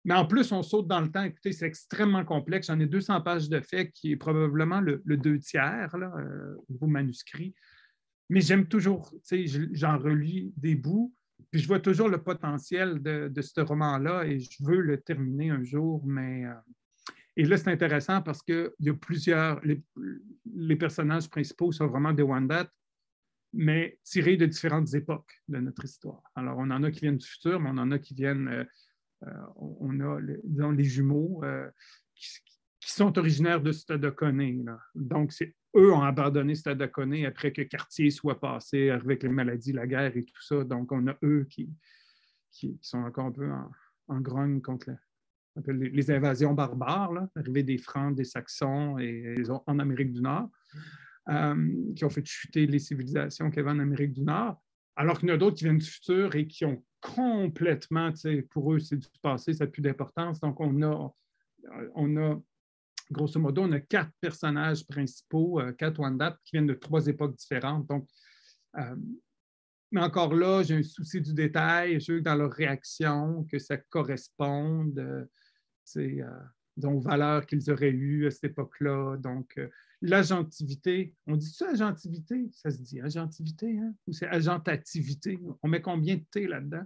Mais 0.06 0.14
en 0.14 0.26
plus, 0.26 0.52
on 0.52 0.62
saute 0.62 0.88
dans 0.88 1.02
le 1.02 1.12
temps. 1.12 1.24
Écoutez, 1.24 1.52
c'est 1.52 1.66
extrêmement 1.66 2.24
complexe. 2.24 2.68
J'en 2.68 2.80
ai 2.80 2.86
200 2.86 3.22
pages 3.22 3.50
de 3.50 3.60
fait, 3.60 3.92
qui 3.92 4.12
est 4.12 4.18
probablement 4.18 4.82
le, 4.82 5.02
deux 5.06 5.40
tiers 5.40 5.96
là, 5.98 6.14
euh, 6.18 6.56
au 6.80 6.88
manuscrit. 6.88 7.54
Mais 8.30 8.42
j'aime 8.42 8.68
toujours, 8.68 9.12
j'en 9.74 9.98
relis 9.98 10.54
des 10.56 10.76
bouts, 10.76 11.12
puis 11.52 11.60
je 11.60 11.68
vois 11.68 11.80
toujours 11.80 12.10
le 12.10 12.22
potentiel 12.22 13.02
de, 13.02 13.42
ce 13.42 13.62
roman-là 13.62 14.24
et 14.26 14.40
je 14.40 14.64
veux 14.64 14.82
le 14.82 15.02
terminer 15.02 15.50
un 15.50 15.64
jour, 15.64 16.06
mais... 16.06 16.46
Euh, 16.46 16.54
et 17.36 17.46
là, 17.46 17.58
c'est 17.58 17.72
intéressant 17.72 18.22
parce 18.22 18.44
qu'il 18.44 18.70
y 18.80 18.90
a 18.90 18.94
plusieurs... 18.94 19.62
Les, 19.64 20.76
personnages 20.76 21.30
principaux 21.30 21.72
sont 21.72 21.88
vraiment 21.88 22.12
des 22.14 22.24
one-date, 22.24 22.72
mais 23.54 24.00
tirés 24.04 24.38
de 24.38 24.46
différentes 24.46 24.94
époques 24.94 25.42
de 25.48 25.58
notre 25.58 25.84
histoire. 25.86 26.22
Alors, 26.36 26.58
on 26.58 26.70
en 26.72 26.84
a 26.84 26.92
qui 26.92 27.02
viennent 27.02 27.18
du 27.18 27.26
futur, 27.26 27.60
mais 27.60 27.70
on 27.72 27.78
en 27.78 27.92
a 27.92 28.00
qui 28.00 28.14
viennent... 28.14 28.48
Euh, 28.48 28.64
euh, 29.24 29.32
on 29.58 30.00
a, 30.00 30.22
disons, 30.46 30.72
les 30.72 30.86
jumeaux 30.86 31.44
qui, 32.16 32.42
sont 32.80 33.18
originaires 33.20 33.62
de 33.62 33.74
Stade-de-Conné. 33.74 34.64
Donc, 34.96 35.34
c'est 35.34 35.54
eux 35.76 35.92
ont 35.94 36.02
abandonné 36.02 36.56
Stade-de-Conné 36.56 37.26
après 37.26 37.52
que 37.52 37.62
Cartier 37.64 38.10
soit 38.12 38.40
passé 38.40 38.90
avec 38.90 39.24
les 39.24 39.30
maladies, 39.30 39.74
la 39.74 39.86
guerre 39.86 40.16
et 40.16 40.24
tout 40.24 40.42
ça. 40.42 40.64
Donc, 40.64 40.92
on 40.94 41.06
a 41.08 41.18
eux 41.22 41.46
qui, 41.50 41.70
qui, 42.50 42.80
sont 42.82 43.00
encore 43.00 43.26
un 43.26 43.32
peu 43.32 43.52
en, 43.52 43.70
en 44.08 44.22
grogne 44.22 44.62
contre 44.62 44.92
les, 45.68 46.12
invasions 46.12 46.54
barbares, 46.54 47.14
l'arrivée 47.36 47.64
des 47.64 47.78
Francs, 47.78 48.16
des 48.16 48.24
Saxons 48.24 48.98
et, 49.00 49.36
en 49.66 49.80
Amérique 49.80 50.14
du 50.14 50.22
Nord, 50.22 50.50
euh, 51.30 51.94
qui 51.96 52.06
ont 52.06 52.10
fait 52.10 52.26
chuter 52.26 52.66
les 52.66 52.80
civilisations 52.80 53.50
qu'il 53.50 53.58
y 53.58 53.60
avait 53.62 53.72
en 53.72 53.80
Amérique 53.80 54.14
du 54.14 54.22
Nord. 54.22 54.62
Alors 54.96 55.20
qu'il 55.20 55.30
y 55.30 55.32
en 55.32 55.36
a 55.36 55.38
d'autres 55.38 55.58
qui 55.58 55.64
viennent 55.64 55.78
du 55.78 55.86
futur 55.86 56.36
et 56.36 56.48
qui 56.48 56.66
ont 56.66 56.84
complètement, 57.02 58.12
pour 58.50 58.74
eux, 58.74 58.80
c'est 58.80 58.98
du 58.98 59.08
passé, 59.22 59.54
ça 59.54 59.66
n'a 59.66 59.72
plus 59.72 59.82
d'importance. 59.82 60.40
Donc, 60.40 60.60
on 60.60 60.82
a, 60.82 61.14
on 61.96 62.18
a 62.18 62.42
grosso 63.12 63.40
modo, 63.40 63.64
on 63.64 63.72
a 63.72 63.80
quatre 63.80 64.12
personnages 64.22 64.86
principaux, 64.86 65.60
euh, 65.60 65.72
quatre 65.74 66.00
Wanda, 66.00 66.38
qui 66.44 66.52
viennent 66.54 66.68
de 66.68 66.74
trois 66.74 67.08
époques 67.08 67.36
différentes. 67.36 67.88
Donc, 67.88 68.08
euh, 68.78 68.96
mais 69.92 70.02
encore 70.02 70.36
là, 70.36 70.62
j'ai 70.62 70.76
un 70.76 70.84
souci 70.84 71.20
du 71.20 71.34
détail. 71.34 72.00
Je 72.00 72.12
veux 72.12 72.20
que 72.20 72.24
dans 72.24 72.36
leur 72.36 72.52
réaction, 72.52 73.44
que 73.46 73.58
ça 73.58 73.78
corresponde 73.78 75.00
euh, 75.00 76.26
aux 76.86 77.00
valeurs 77.00 77.46
qu'ils 77.46 77.70
auraient 77.72 77.92
eues 77.92 78.28
à 78.28 78.32
cette 78.32 78.46
époque-là. 78.46 79.18
Donc, 79.18 79.60
l'agentivité, 80.02 81.14
on 81.28 81.36
dit 81.36 81.50
ça 81.50 81.70
agentivité? 81.70 82.50
Ça 82.52 82.72
se 82.72 82.82
dit 82.82 83.02
agentivité, 83.02 83.78
hein? 83.78 83.94
Ou 84.08 84.14
c'est 84.14 84.28
agentativité? 84.28 85.40
On 85.62 85.68
met 85.68 85.82
combien 85.82 86.16
de 86.16 86.24
T 86.32 86.48
là-dedans? 86.48 86.86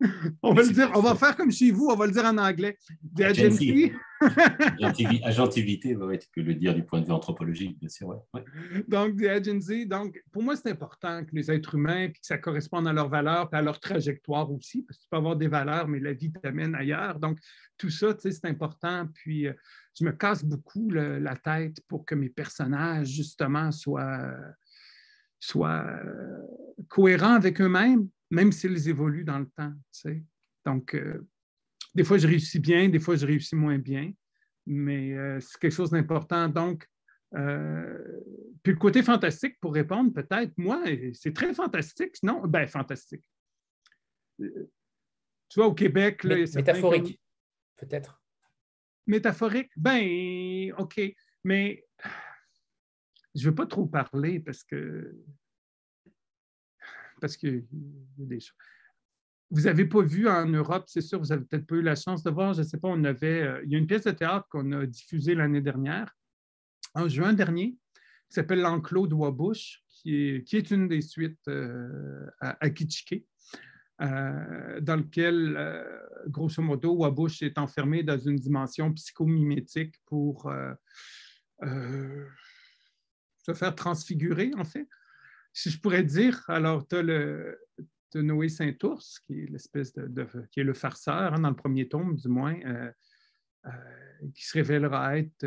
on 0.42 0.54
va 0.54 0.62
le 0.62 0.72
dire, 0.72 0.90
on 0.94 1.00
va 1.00 1.14
faire 1.14 1.36
comme 1.36 1.50
chez 1.50 1.70
vous, 1.70 1.88
on 1.88 1.96
va 1.96 2.06
le 2.06 2.12
dire 2.12 2.24
en 2.24 2.38
anglais. 2.38 2.78
The 3.16 3.22
agency. 3.22 3.92
Agentivité, 5.24 5.96
tu 5.96 6.28
peux 6.34 6.42
le 6.42 6.54
dire 6.54 6.74
du 6.74 6.84
point 6.84 7.00
de 7.00 7.06
vue 7.06 7.12
anthropologique, 7.12 7.78
bien 7.78 7.88
sûr. 7.88 8.22
Donc, 8.88 9.16
the 9.16 9.26
agency, 9.26 9.86
donc, 9.86 10.22
pour 10.32 10.42
moi, 10.42 10.56
c'est 10.56 10.70
important 10.70 11.24
que 11.24 11.34
les 11.34 11.50
êtres 11.50 11.74
humains, 11.74 12.08
que 12.08 12.18
ça 12.22 12.38
corresponde 12.38 12.86
à 12.88 12.92
leurs 12.92 13.08
valeurs 13.08 13.48
et 13.52 13.56
à 13.56 13.62
leur 13.62 13.80
trajectoire 13.80 14.50
aussi, 14.50 14.82
parce 14.82 14.98
que 14.98 15.02
tu 15.04 15.08
peux 15.10 15.16
avoir 15.16 15.36
des 15.36 15.48
valeurs, 15.48 15.88
mais 15.88 16.00
la 16.00 16.12
vie 16.12 16.32
t'amène 16.32 16.74
ailleurs. 16.74 17.18
Donc, 17.18 17.38
tout 17.76 17.90
ça, 17.90 18.14
tu 18.14 18.20
sais, 18.20 18.32
c'est 18.32 18.46
important. 18.46 19.06
Puis, 19.14 19.48
euh, 19.48 19.52
je 19.98 20.04
me 20.04 20.12
casse 20.12 20.44
beaucoup 20.44 20.88
la 20.90 21.36
tête 21.36 21.80
pour 21.88 22.04
que 22.04 22.14
mes 22.14 22.30
personnages, 22.30 23.08
justement, 23.08 23.70
soient, 23.72 24.34
soient 25.38 25.84
euh, 25.84 26.38
cohérents 26.88 27.34
avec 27.34 27.60
eux-mêmes, 27.60 28.08
même 28.30 28.52
s'ils 28.52 28.88
évoluent 28.88 29.24
dans 29.24 29.38
le 29.38 29.48
temps. 29.56 29.72
Donc, 30.64 30.94
euh, 30.94 31.26
des 31.94 32.04
fois, 32.04 32.18
je 32.18 32.26
réussis 32.26 32.58
bien, 32.58 32.88
des 32.88 33.00
fois, 33.00 33.16
je 33.16 33.26
réussis 33.26 33.56
moins 33.56 33.78
bien, 33.78 34.12
mais 34.66 35.12
euh, 35.12 35.40
c'est 35.40 35.58
quelque 35.58 35.74
chose 35.74 35.90
d'important. 35.90 36.48
Donc, 36.48 36.86
euh, 37.34 38.20
puis 38.62 38.72
le 38.72 38.78
côté 38.78 39.02
fantastique, 39.02 39.58
pour 39.60 39.74
répondre, 39.74 40.12
peut-être, 40.12 40.52
moi, 40.56 40.82
c'est 41.14 41.34
très 41.34 41.52
fantastique. 41.54 42.14
Non, 42.22 42.46
ben 42.46 42.66
fantastique. 42.66 43.24
Tu 44.38 44.50
vois, 45.56 45.66
au 45.66 45.74
Québec... 45.74 46.24
Là, 46.24 46.36
métaphorique, 46.54 47.20
peut-être. 47.76 48.22
Métaphorique? 49.06 49.70
Ben, 49.76 50.72
OK. 50.78 51.00
Mais 51.44 51.84
je 53.34 53.44
ne 53.44 53.50
veux 53.50 53.54
pas 53.54 53.66
trop 53.66 53.86
parler 53.86 54.40
parce 54.40 54.62
que 54.62 55.16
parce 57.20 57.36
que 57.36 57.62
des 57.70 58.40
Vous 59.52 59.60
n'avez 59.62 59.84
pas 59.84 60.00
vu 60.00 60.26
en 60.28 60.46
Europe, 60.46 60.84
c'est 60.86 61.02
sûr, 61.02 61.20
vous 61.20 61.26
n'avez 61.26 61.44
peut-être 61.44 61.66
pas 61.66 61.74
eu 61.74 61.82
la 61.82 61.94
chance 61.94 62.22
de 62.22 62.30
voir, 62.30 62.54
je 62.54 62.62
ne 62.62 62.66
sais 62.66 62.78
pas, 62.78 62.88
on 62.88 63.04
avait, 63.04 63.42
euh, 63.42 63.60
il 63.64 63.70
y 63.70 63.74
a 63.74 63.78
une 63.78 63.86
pièce 63.86 64.04
de 64.04 64.10
théâtre 64.10 64.48
qu'on 64.48 64.72
a 64.72 64.86
diffusée 64.86 65.34
l'année 65.34 65.60
dernière, 65.60 66.10
en 66.94 67.06
juin 67.06 67.34
dernier, 67.34 67.76
qui 68.28 68.34
s'appelle 68.34 68.62
L'Enclos 68.62 69.08
de 69.08 69.14
Wabush, 69.14 69.84
qui 69.88 70.42
est, 70.50 70.70
une 70.70 70.88
des 70.88 71.02
suites 71.02 71.46
euh, 71.48 72.26
à, 72.40 72.56
à 72.64 72.70
dans 74.80 74.96
lequel, 74.96 75.86
grosso 76.28 76.62
modo, 76.62 76.94
Wabush 76.94 77.42
est 77.42 77.58
enfermé 77.58 78.02
dans 78.02 78.18
une 78.18 78.36
dimension 78.36 78.90
psychomimétique 78.94 79.94
pour 80.06 80.50
se 81.60 83.54
faire 83.54 83.74
transfigurer, 83.76 84.50
en 84.56 84.64
fait. 84.64 84.88
Si 85.52 85.70
je 85.70 85.78
pourrais 85.78 86.02
dire, 86.02 86.42
alors, 86.48 86.88
tu 86.88 86.96
as 86.96 87.02
le, 87.02 87.60
Noé 88.20 88.48
Saint-Ours, 88.48 89.20
qui 89.20 89.40
est 89.40 89.76
de, 89.96 90.62
le 90.62 90.74
farceur, 90.74 91.34
hein, 91.34 91.40
dans 91.40 91.50
le 91.50 91.56
premier 91.56 91.88
tome, 91.88 92.16
du 92.16 92.28
moins, 92.28 92.54
qui 94.34 94.44
se 94.44 94.54
révélera 94.54 95.18
être 95.18 95.46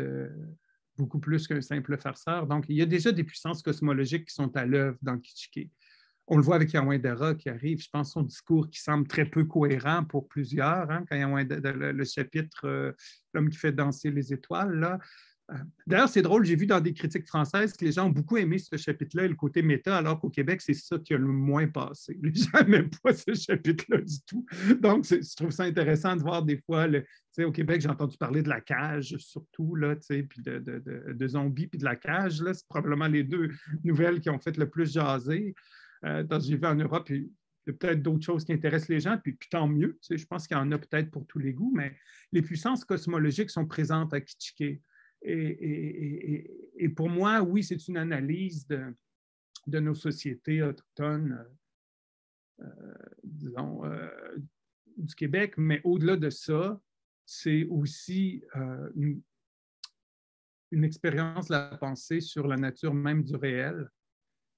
beaucoup 0.96 1.18
plus 1.18 1.46
qu'un 1.46 1.60
simple 1.60 1.96
farceur. 1.98 2.46
Donc, 2.46 2.66
il 2.68 2.76
y 2.76 2.82
a 2.82 2.86
déjà 2.86 3.12
des 3.12 3.24
puissances 3.24 3.62
cosmologiques 3.62 4.26
qui 4.26 4.34
sont 4.34 4.54
à 4.56 4.64
l'œuvre 4.64 4.98
dans 5.02 5.18
Kichike. 5.18 5.70
On 6.28 6.36
le 6.36 6.42
voit 6.42 6.56
avec 6.56 6.72
Yawindera 6.72 7.36
qui 7.36 7.48
arrive, 7.48 7.80
je 7.80 7.88
pense, 7.88 8.12
son 8.12 8.22
discours 8.22 8.68
qui 8.68 8.80
semble 8.80 9.06
très 9.06 9.26
peu 9.26 9.44
cohérent 9.44 10.04
pour 10.04 10.26
plusieurs, 10.26 10.90
hein, 10.90 11.04
quand 11.08 11.16
le, 11.16 11.92
le, 11.92 12.04
chapitre 12.04 12.66
euh, 12.66 12.92
L'homme 13.32 13.48
qui 13.48 13.56
fait 13.56 13.70
danser 13.70 14.10
les 14.10 14.32
étoiles, 14.32 14.98
D'ailleurs, 15.86 16.08
c'est 16.08 16.22
drôle, 16.22 16.44
j'ai 16.44 16.56
vu 16.56 16.66
dans 16.66 16.80
des 16.80 16.92
critiques 16.92 17.28
françaises 17.28 17.72
que 17.72 17.84
les 17.84 17.92
gens 17.92 18.06
ont 18.06 18.10
beaucoup 18.10 18.36
aimé 18.36 18.58
ce 18.58 18.76
chapitre-là 18.76 19.24
et 19.24 19.28
le 19.28 19.36
côté 19.36 19.62
méta, 19.62 19.96
alors 19.96 20.18
qu'au 20.18 20.28
Québec, 20.28 20.60
c'est 20.60 20.74
ça 20.74 20.98
qui 20.98 21.14
a 21.14 21.18
le 21.18 21.26
moins 21.26 21.68
passé. 21.68 22.18
Les 22.20 22.34
gens 22.34 22.48
n'aiment 22.68 22.90
pas 23.02 23.14
ce 23.14 23.32
chapitre-là 23.32 23.98
du 23.98 24.20
tout. 24.26 24.44
Donc, 24.80 25.04
je 25.04 25.36
trouve 25.36 25.52
ça 25.52 25.62
intéressant 25.62 26.16
de 26.16 26.22
voir 26.22 26.42
des 26.42 26.56
fois, 26.58 26.88
au 27.38 27.52
Québec, 27.52 27.80
j'ai 27.80 27.88
entendu 27.88 28.16
parler 28.16 28.42
de 28.42 28.48
la 28.48 28.60
cage, 28.60 29.16
surtout, 29.18 29.76
là, 29.76 29.94
puis 30.08 30.42
de, 30.42 30.58
de, 30.58 31.28
zombies, 31.28 31.68
puis 31.68 31.78
de 31.78 31.84
la 31.84 31.94
cage. 31.94 32.42
C'est 32.52 32.66
probablement 32.68 33.06
les 33.06 33.22
deux 33.22 33.50
nouvelles 33.84 34.20
qui 34.20 34.30
ont 34.30 34.40
fait 34.40 34.56
le 34.56 34.68
plus 34.68 34.92
jaser. 34.92 35.54
Euh, 36.04 36.24
j'ai 36.40 36.56
vu 36.56 36.66
en 36.66 36.74
Europe, 36.74 37.08
il 37.10 37.28
y 37.68 37.70
a 37.70 37.72
peut-être 37.72 38.02
d'autres 38.02 38.24
choses 38.24 38.44
qui 38.44 38.52
intéressent 38.52 38.88
les 38.88 39.00
gens, 39.00 39.16
puis, 39.22 39.34
puis 39.34 39.48
tant 39.48 39.68
mieux. 39.68 39.96
Je 40.10 40.24
pense 40.24 40.48
qu'il 40.48 40.56
y 40.56 40.60
en 40.60 40.72
a 40.72 40.78
peut-être 40.78 41.12
pour 41.12 41.24
tous 41.26 41.38
les 41.38 41.52
goûts, 41.52 41.72
mais 41.72 41.96
les 42.32 42.42
puissances 42.42 42.84
cosmologiques 42.84 43.50
sont 43.50 43.66
présentes 43.66 44.12
à 44.12 44.20
Kitschike. 44.20 44.82
Et, 45.26 46.88
pour 46.94 47.08
moi, 47.08 47.42
oui, 47.42 47.64
c'est 47.64 47.88
une 47.88 47.96
analyse 47.96 48.66
de, 48.66 49.80
nos 49.80 49.94
sociétés 49.94 50.62
autochtones, 50.62 51.44
euh, 52.60 52.64
euh, 52.64 52.94
disons, 53.24 53.84
euh, 53.84 54.08
du 54.96 55.14
Québec, 55.14 55.54
mais 55.56 55.80
au-delà 55.84 56.16
de 56.16 56.30
ça, 56.30 56.80
c'est 57.24 57.64
aussi 57.64 58.44
une, 58.94 59.22
expérience 60.84 61.48
de 61.48 61.54
la 61.54 61.76
pensée 61.76 62.20
sur 62.20 62.46
la 62.46 62.56
nature 62.56 62.94
même 62.94 63.24
du 63.24 63.34
réel 63.34 63.88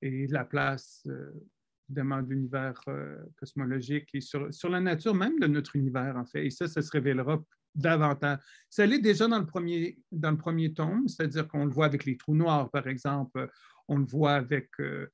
et 0.03 0.27
la 0.27 0.45
place 0.45 1.07
évidemment 1.89 2.20
de 2.20 2.31
l'univers 2.31 2.78
cosmologique 3.36 4.11
et 4.15 4.20
sur, 4.20 4.53
sur, 4.53 4.69
la 4.69 4.81
nature 4.81 5.15
même 5.15 5.39
de 5.39 5.47
notre 5.47 5.77
univers, 5.77 6.16
en 6.16 6.27
fait. 6.27 6.45
Et 6.45 6.51
ça, 6.51 6.66
ça 6.66 6.82
se 6.82 6.90
révélera 6.90 7.43
davantage. 7.79 8.39
Ça 8.69 8.85
l'est 8.87 8.99
déjà 8.99 9.29
dans 9.29 9.39
le 9.39 9.47
premier, 9.47 9.99
dans 10.13 10.31
le 10.31 10.37
premier 10.37 10.73
tome, 10.75 11.09
c'est-à-dire 11.09 11.49
qu'on 11.49 11.65
le 11.65 11.73
voit 11.73 11.87
avec 11.87 12.05
les 12.05 12.17
trous 12.17 12.35
noirs, 12.35 12.71
par 12.71 12.87
exemple, 12.87 13.49
on 13.89 13.99
le 13.99 14.05
voit 14.05 14.35
avec, 14.35 14.69
euh, 14.81 15.07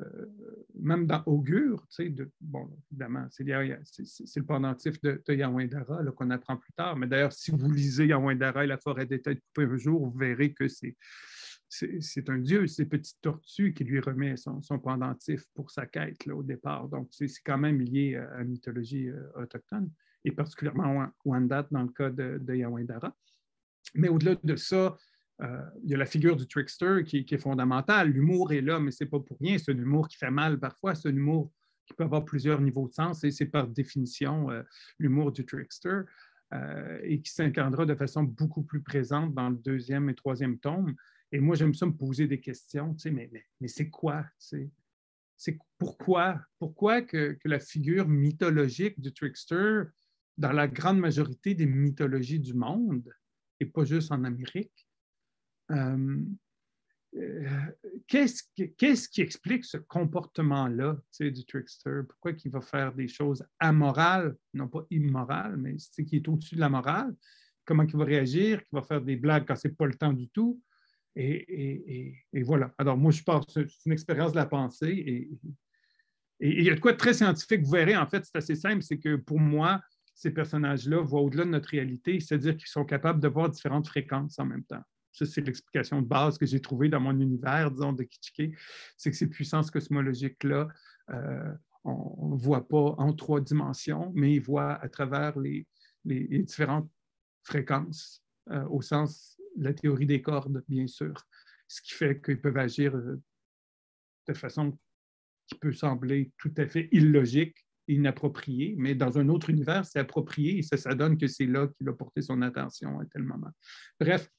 euh, 0.00 0.26
même 0.78 1.06
dans 1.06 1.22
Augure, 1.26 1.86
tu 1.88 2.14
sais, 2.14 2.26
bon, 2.40 2.68
évidemment, 2.90 3.26
c'est 3.30 3.44
le 3.44 4.44
pendentif 4.44 5.00
de, 5.00 5.22
de 5.26 6.10
qu'on 6.10 6.30
apprend 6.30 6.56
plus 6.56 6.72
tard, 6.72 6.96
mais 6.96 7.06
d'ailleurs, 7.06 7.32
si 7.32 7.50
vous 7.50 7.70
lisez 7.70 8.06
Yawindara 8.06 8.64
et 8.64 8.68
la 8.68 8.78
forêt 8.78 9.06
des 9.06 9.22
têtes 9.22 9.40
coupées 9.40 9.72
un 9.72 9.76
jour, 9.76 10.06
vous 10.06 10.18
verrez 10.18 10.52
que 10.52 10.68
c'est 10.68 10.96
c'est 11.70 12.30
un 12.30 12.38
dieu, 12.38 12.66
c'est 12.66 12.86
Petite 12.86 13.20
Tortue 13.20 13.74
qui 13.74 13.84
lui 13.84 14.00
remet 14.00 14.38
son, 14.38 14.62
son 14.62 14.78
pendentif 14.78 15.44
pour 15.54 15.70
sa 15.70 15.84
quête 15.84 16.24
là, 16.24 16.34
au 16.34 16.42
départ. 16.42 16.88
Donc, 16.88 17.08
c'est 17.10 17.28
quand 17.44 17.58
même 17.58 17.80
lié 17.80 18.16
à 18.16 18.38
la 18.38 18.44
mythologie 18.44 19.10
euh, 19.10 19.30
autochtone 19.34 19.90
et 20.28 20.32
particulièrement 20.32 21.06
Wendat 21.24 21.66
dans 21.70 21.82
le 21.82 21.88
cas 21.88 22.10
de, 22.10 22.38
de. 22.40 23.12
Mais 23.94 24.08
au-delà 24.08 24.36
de 24.42 24.56
ça, 24.56 24.96
euh, 25.40 25.62
il 25.84 25.90
y 25.90 25.94
a 25.94 25.96
la 25.96 26.06
figure 26.06 26.36
du 26.36 26.46
trickster 26.46 27.04
qui, 27.04 27.24
est 27.28 27.38
fondamentale. 27.38 28.10
L'humour 28.10 28.52
est 28.52 28.60
là, 28.60 28.80
mais 28.80 28.90
ce 28.90 29.04
n'est 29.04 29.10
pas 29.10 29.20
pour 29.20 29.38
rien. 29.40 29.56
C'est 29.58 29.72
un 29.72 29.78
humour 29.78 30.08
qui 30.08 30.16
fait 30.16 30.30
mal 30.30 30.58
parfois. 30.58 30.94
C'est 30.94 31.08
un 31.08 31.16
humour 31.16 31.52
qui 31.86 31.94
peut 31.94 32.04
avoir 32.04 32.24
plusieurs 32.24 32.60
niveaux 32.60 32.88
de 32.88 32.92
sens 32.92 33.24
et 33.24 33.30
c'est 33.30 33.46
par 33.46 33.66
définition 33.66 34.50
euh, 34.50 34.62
l'humour 34.98 35.32
du 35.32 35.46
trickster 35.46 36.00
euh, 36.52 36.98
et 37.02 37.20
qui 37.20 37.30
s'incarnera 37.30 37.86
de 37.86 37.94
façon 37.94 38.24
beaucoup 38.24 38.62
plus 38.62 38.82
présente 38.82 39.34
dans 39.34 39.48
le 39.48 39.56
deuxième 39.56 40.10
et 40.10 40.14
troisième 40.14 40.58
tome. 40.58 40.94
Et 41.30 41.40
moi, 41.40 41.54
j'aime 41.56 41.74
ça 41.74 41.86
me 41.86 41.92
poser 41.92 42.26
des 42.26 42.40
questions. 42.40 42.94
Tu 42.94 43.00
sais, 43.00 43.10
mais, 43.10 43.30
mais, 43.60 43.68
c'est 43.68 43.90
quoi? 43.90 44.24
C'est 44.38 44.70
pourquoi, 45.78 46.40
pourquoi 46.58 47.02
que, 47.02 47.34
que, 47.34 47.48
la 47.48 47.60
figure 47.60 48.08
mythologique 48.08 49.00
du 49.00 49.12
trickster 49.12 49.84
dans 50.38 50.52
la 50.52 50.68
grande 50.68 51.00
majorité 51.00 51.54
des 51.54 51.66
mythologies 51.66 52.38
du 52.38 52.54
monde, 52.54 53.12
et 53.60 53.66
pas 53.66 53.84
juste 53.84 54.12
en 54.12 54.22
Amérique. 54.24 54.88
Euh, 55.72 56.22
euh, 57.16 57.60
qu'est-ce, 58.06 59.08
qui 59.08 59.20
explique 59.20 59.64
ce 59.64 59.78
comportement-là 59.78 60.96
du 61.20 61.44
trickster? 61.44 62.02
Pourquoi 62.08 62.32
il 62.32 62.50
va 62.50 62.60
faire 62.60 62.94
des 62.94 63.08
choses 63.08 63.44
amorales, 63.58 64.36
non 64.54 64.68
pas 64.68 64.86
immorales, 64.90 65.56
mais 65.56 65.76
qui 65.76 66.16
est 66.16 66.28
au-dessus 66.28 66.54
de 66.54 66.60
la 66.60 66.68
morale? 66.68 67.14
Comment 67.64 67.82
il 67.82 67.96
va 67.96 68.04
réagir? 68.04 68.62
Qu'il 68.62 68.78
va 68.78 68.82
faire 68.82 69.02
des 69.02 69.16
blagues 69.16 69.46
quand 69.46 69.56
ce 69.56 69.68
n'est 69.68 69.74
pas 69.74 69.86
le 69.86 69.94
temps 69.94 70.12
du 70.12 70.28
tout? 70.28 70.62
Et, 71.16 72.14
voilà. 72.44 72.72
Alors, 72.78 72.96
moi, 72.96 73.10
je 73.10 73.22
pense 73.24 73.46
c'est 73.48 73.66
une 73.86 73.92
expérience 73.92 74.30
de 74.32 74.36
la 74.36 74.46
pensée 74.46 74.92
et, 74.92 75.28
il 76.40 76.62
y 76.62 76.70
a 76.70 76.74
de 76.76 76.78
quoi 76.78 76.92
de 76.92 76.96
très 76.96 77.14
scientifique. 77.14 77.62
Vous 77.62 77.72
verrez, 77.72 77.96
en 77.96 78.06
fait, 78.06 78.24
c'est 78.24 78.36
assez 78.36 78.54
simple. 78.54 78.80
C'est 78.82 78.98
que 78.98 79.16
pour 79.16 79.40
moi, 79.40 79.80
ces 80.18 80.32
personnages-là 80.32 81.00
voient 81.00 81.20
au-delà 81.20 81.44
de 81.44 81.50
notre 81.50 81.68
réalité, 81.68 82.18
c'est-à-dire 82.18 82.56
qu'ils 82.56 82.66
sont 82.66 82.84
capables 82.84 83.20
de 83.20 83.28
voir 83.28 83.48
différentes 83.48 83.86
fréquences 83.86 84.40
en 84.40 84.46
même 84.46 84.64
temps. 84.64 84.82
Ça, 85.12 85.26
c'est 85.26 85.40
l'explication 85.40 86.02
de 86.02 86.08
base 86.08 86.38
que 86.38 86.44
j'ai 86.44 86.60
trouvée 86.60 86.88
dans 86.88 86.98
mon 86.98 87.16
univers, 87.20 87.70
disons, 87.70 87.92
de 87.92 88.02
Kichike, 88.02 88.56
c'est 88.96 89.12
que 89.12 89.16
ces 89.16 89.28
puissances 89.28 89.70
cosmologiques-là, 89.70 90.66
euh, 91.10 91.54
on 91.84 92.30
ne 92.34 92.36
voit 92.36 92.66
pas 92.66 92.96
en 92.98 93.12
trois 93.12 93.40
dimensions, 93.40 94.10
mais 94.16 94.34
ils 94.34 94.42
voient 94.42 94.74
à 94.82 94.88
travers 94.88 95.38
les, 95.38 95.68
différentes 96.04 96.90
fréquences, 97.44 98.24
euh, 98.50 98.64
au 98.70 98.82
sens 98.82 99.40
de 99.56 99.62
la 99.62 99.72
théorie 99.72 100.06
des 100.06 100.20
cordes, 100.20 100.64
bien 100.66 100.88
sûr, 100.88 101.28
ce 101.68 101.80
qui 101.80 101.94
fait 101.94 102.20
qu'ils 102.20 102.40
peuvent 102.40 102.58
agir 102.58 102.96
euh, 102.96 103.22
de 104.26 104.34
façon 104.34 104.76
qui 105.46 105.54
peut 105.60 105.72
sembler 105.72 106.32
tout 106.38 106.52
à 106.56 106.66
fait 106.66 106.88
illogique, 106.90 107.67
inapproprié, 107.94 108.74
mais 108.78 108.94
dans 108.94 109.18
un 109.18 109.28
autre 109.28 109.50
univers, 109.50 109.84
c'est 109.84 109.98
approprié 109.98 110.58
et 110.58 110.62
ça, 110.62 110.94
donne 110.94 111.18
que 111.18 111.26
c'est 111.26 111.46
là 111.46 111.68
qu'il 111.68 111.88
a 111.88 111.92
porté 111.92 112.22
son 112.22 112.42
attention 112.42 113.00
à 113.00 113.06
tel 113.06 113.22
moment. 113.22 113.50
Bref, 114.00 114.30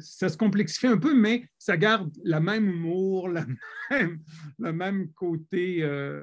ça 0.00 0.28
se 0.28 0.36
complexifie 0.36 0.86
un 0.86 0.96
peu, 0.96 1.14
mais 1.14 1.48
ça 1.58 1.76
garde 1.76 2.10
la 2.24 2.40
même 2.40 2.68
humour, 2.68 3.28
le 3.90 4.72
même 4.72 5.12
côté 5.12 5.82
euh, 5.82 6.22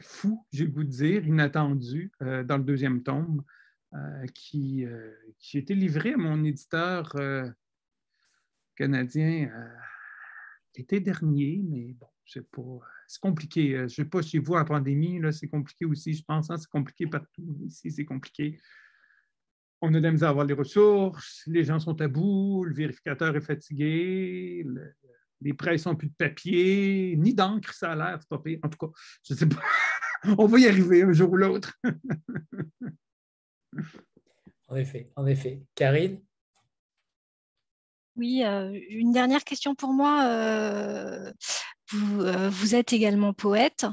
fou, 0.00 0.44
j'ai 0.52 0.66
goût 0.66 0.84
de 0.84 0.90
dire, 0.90 1.26
inattendu 1.26 2.12
euh, 2.22 2.44
dans 2.44 2.58
le 2.58 2.64
deuxième 2.64 3.02
tome, 3.02 3.42
euh, 3.94 4.26
qui, 4.34 4.84
qui 5.38 5.58
était 5.58 5.74
livré 5.74 6.14
à 6.14 6.16
mon 6.16 6.42
éditeur 6.44 7.14
canadien 8.76 9.50
l'été 10.76 10.98
dernier, 10.98 11.62
mais 11.64 11.92
bon, 11.92 12.08
c'est 12.26 13.20
compliqué. 13.20 13.74
Euh, 13.74 13.78
je 13.80 13.84
ne 13.84 13.88
sais 13.88 14.04
pas 14.04 14.22
chez 14.22 14.38
vous 14.38 14.54
en 14.54 14.64
pandémie, 14.64 15.20
c'est 15.32 15.48
compliqué 15.48 15.84
aussi, 15.84 16.14
je 16.14 16.24
pense. 16.24 16.50
Hein, 16.50 16.56
c'est 16.56 16.70
compliqué 16.70 17.06
partout. 17.06 17.58
Ici, 17.66 17.90
c'est 17.90 18.04
compliqué. 18.04 18.60
On 19.80 19.92
a 19.92 19.98
de 19.98 20.04
la 20.04 20.12
misère 20.12 20.28
à 20.28 20.30
avoir 20.30 20.46
les 20.46 20.54
ressources, 20.54 21.42
les 21.46 21.64
gens 21.64 21.78
sont 21.78 22.00
à 22.00 22.08
bout, 22.08 22.64
le 22.64 22.74
vérificateur 22.74 23.36
est 23.36 23.42
fatigué, 23.42 24.66
les 25.40 25.52
prêts 25.52 25.76
sont 25.76 25.94
plus 25.94 26.08
de 26.08 26.14
papier, 26.14 27.16
ni 27.18 27.34
d'encre, 27.34 27.74
ça 27.74 27.92
a 27.92 27.96
l'air, 27.96 28.18
c'est 28.20 28.28
pas 28.28 28.38
pire. 28.38 28.60
En 28.62 28.70
tout 28.70 28.78
cas, 28.78 28.92
je 29.26 29.34
ne 29.34 29.38
sais 29.38 29.46
pas. 29.46 29.62
On 30.38 30.46
va 30.46 30.58
y 30.58 30.66
arriver 30.66 31.02
un 31.02 31.12
jour 31.12 31.30
ou 31.32 31.36
l'autre. 31.36 31.78
en 34.68 34.76
effet, 34.76 35.10
en 35.16 35.26
effet. 35.26 35.60
Karine? 35.74 36.22
Oui, 38.16 38.42
euh, 38.44 38.78
une 38.90 39.12
dernière 39.12 39.44
question 39.44 39.74
pour 39.74 39.92
moi. 39.92 40.26
Euh, 40.28 41.32
euh, 41.92 42.48
vous, 42.50 42.74
êtes 42.74 42.92
également 42.92 43.32
poète. 43.32 43.86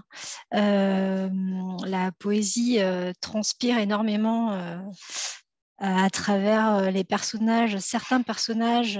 Euh, 0.53 1.29
la 1.85 2.11
poésie 2.13 2.79
euh, 2.79 3.11
transpire 3.19 3.77
énormément 3.77 4.51
à 5.77 6.09
travers 6.09 6.91
les 6.91 7.03
personnages, 7.03 7.77
certains 7.79 8.21
personnages 8.21 8.99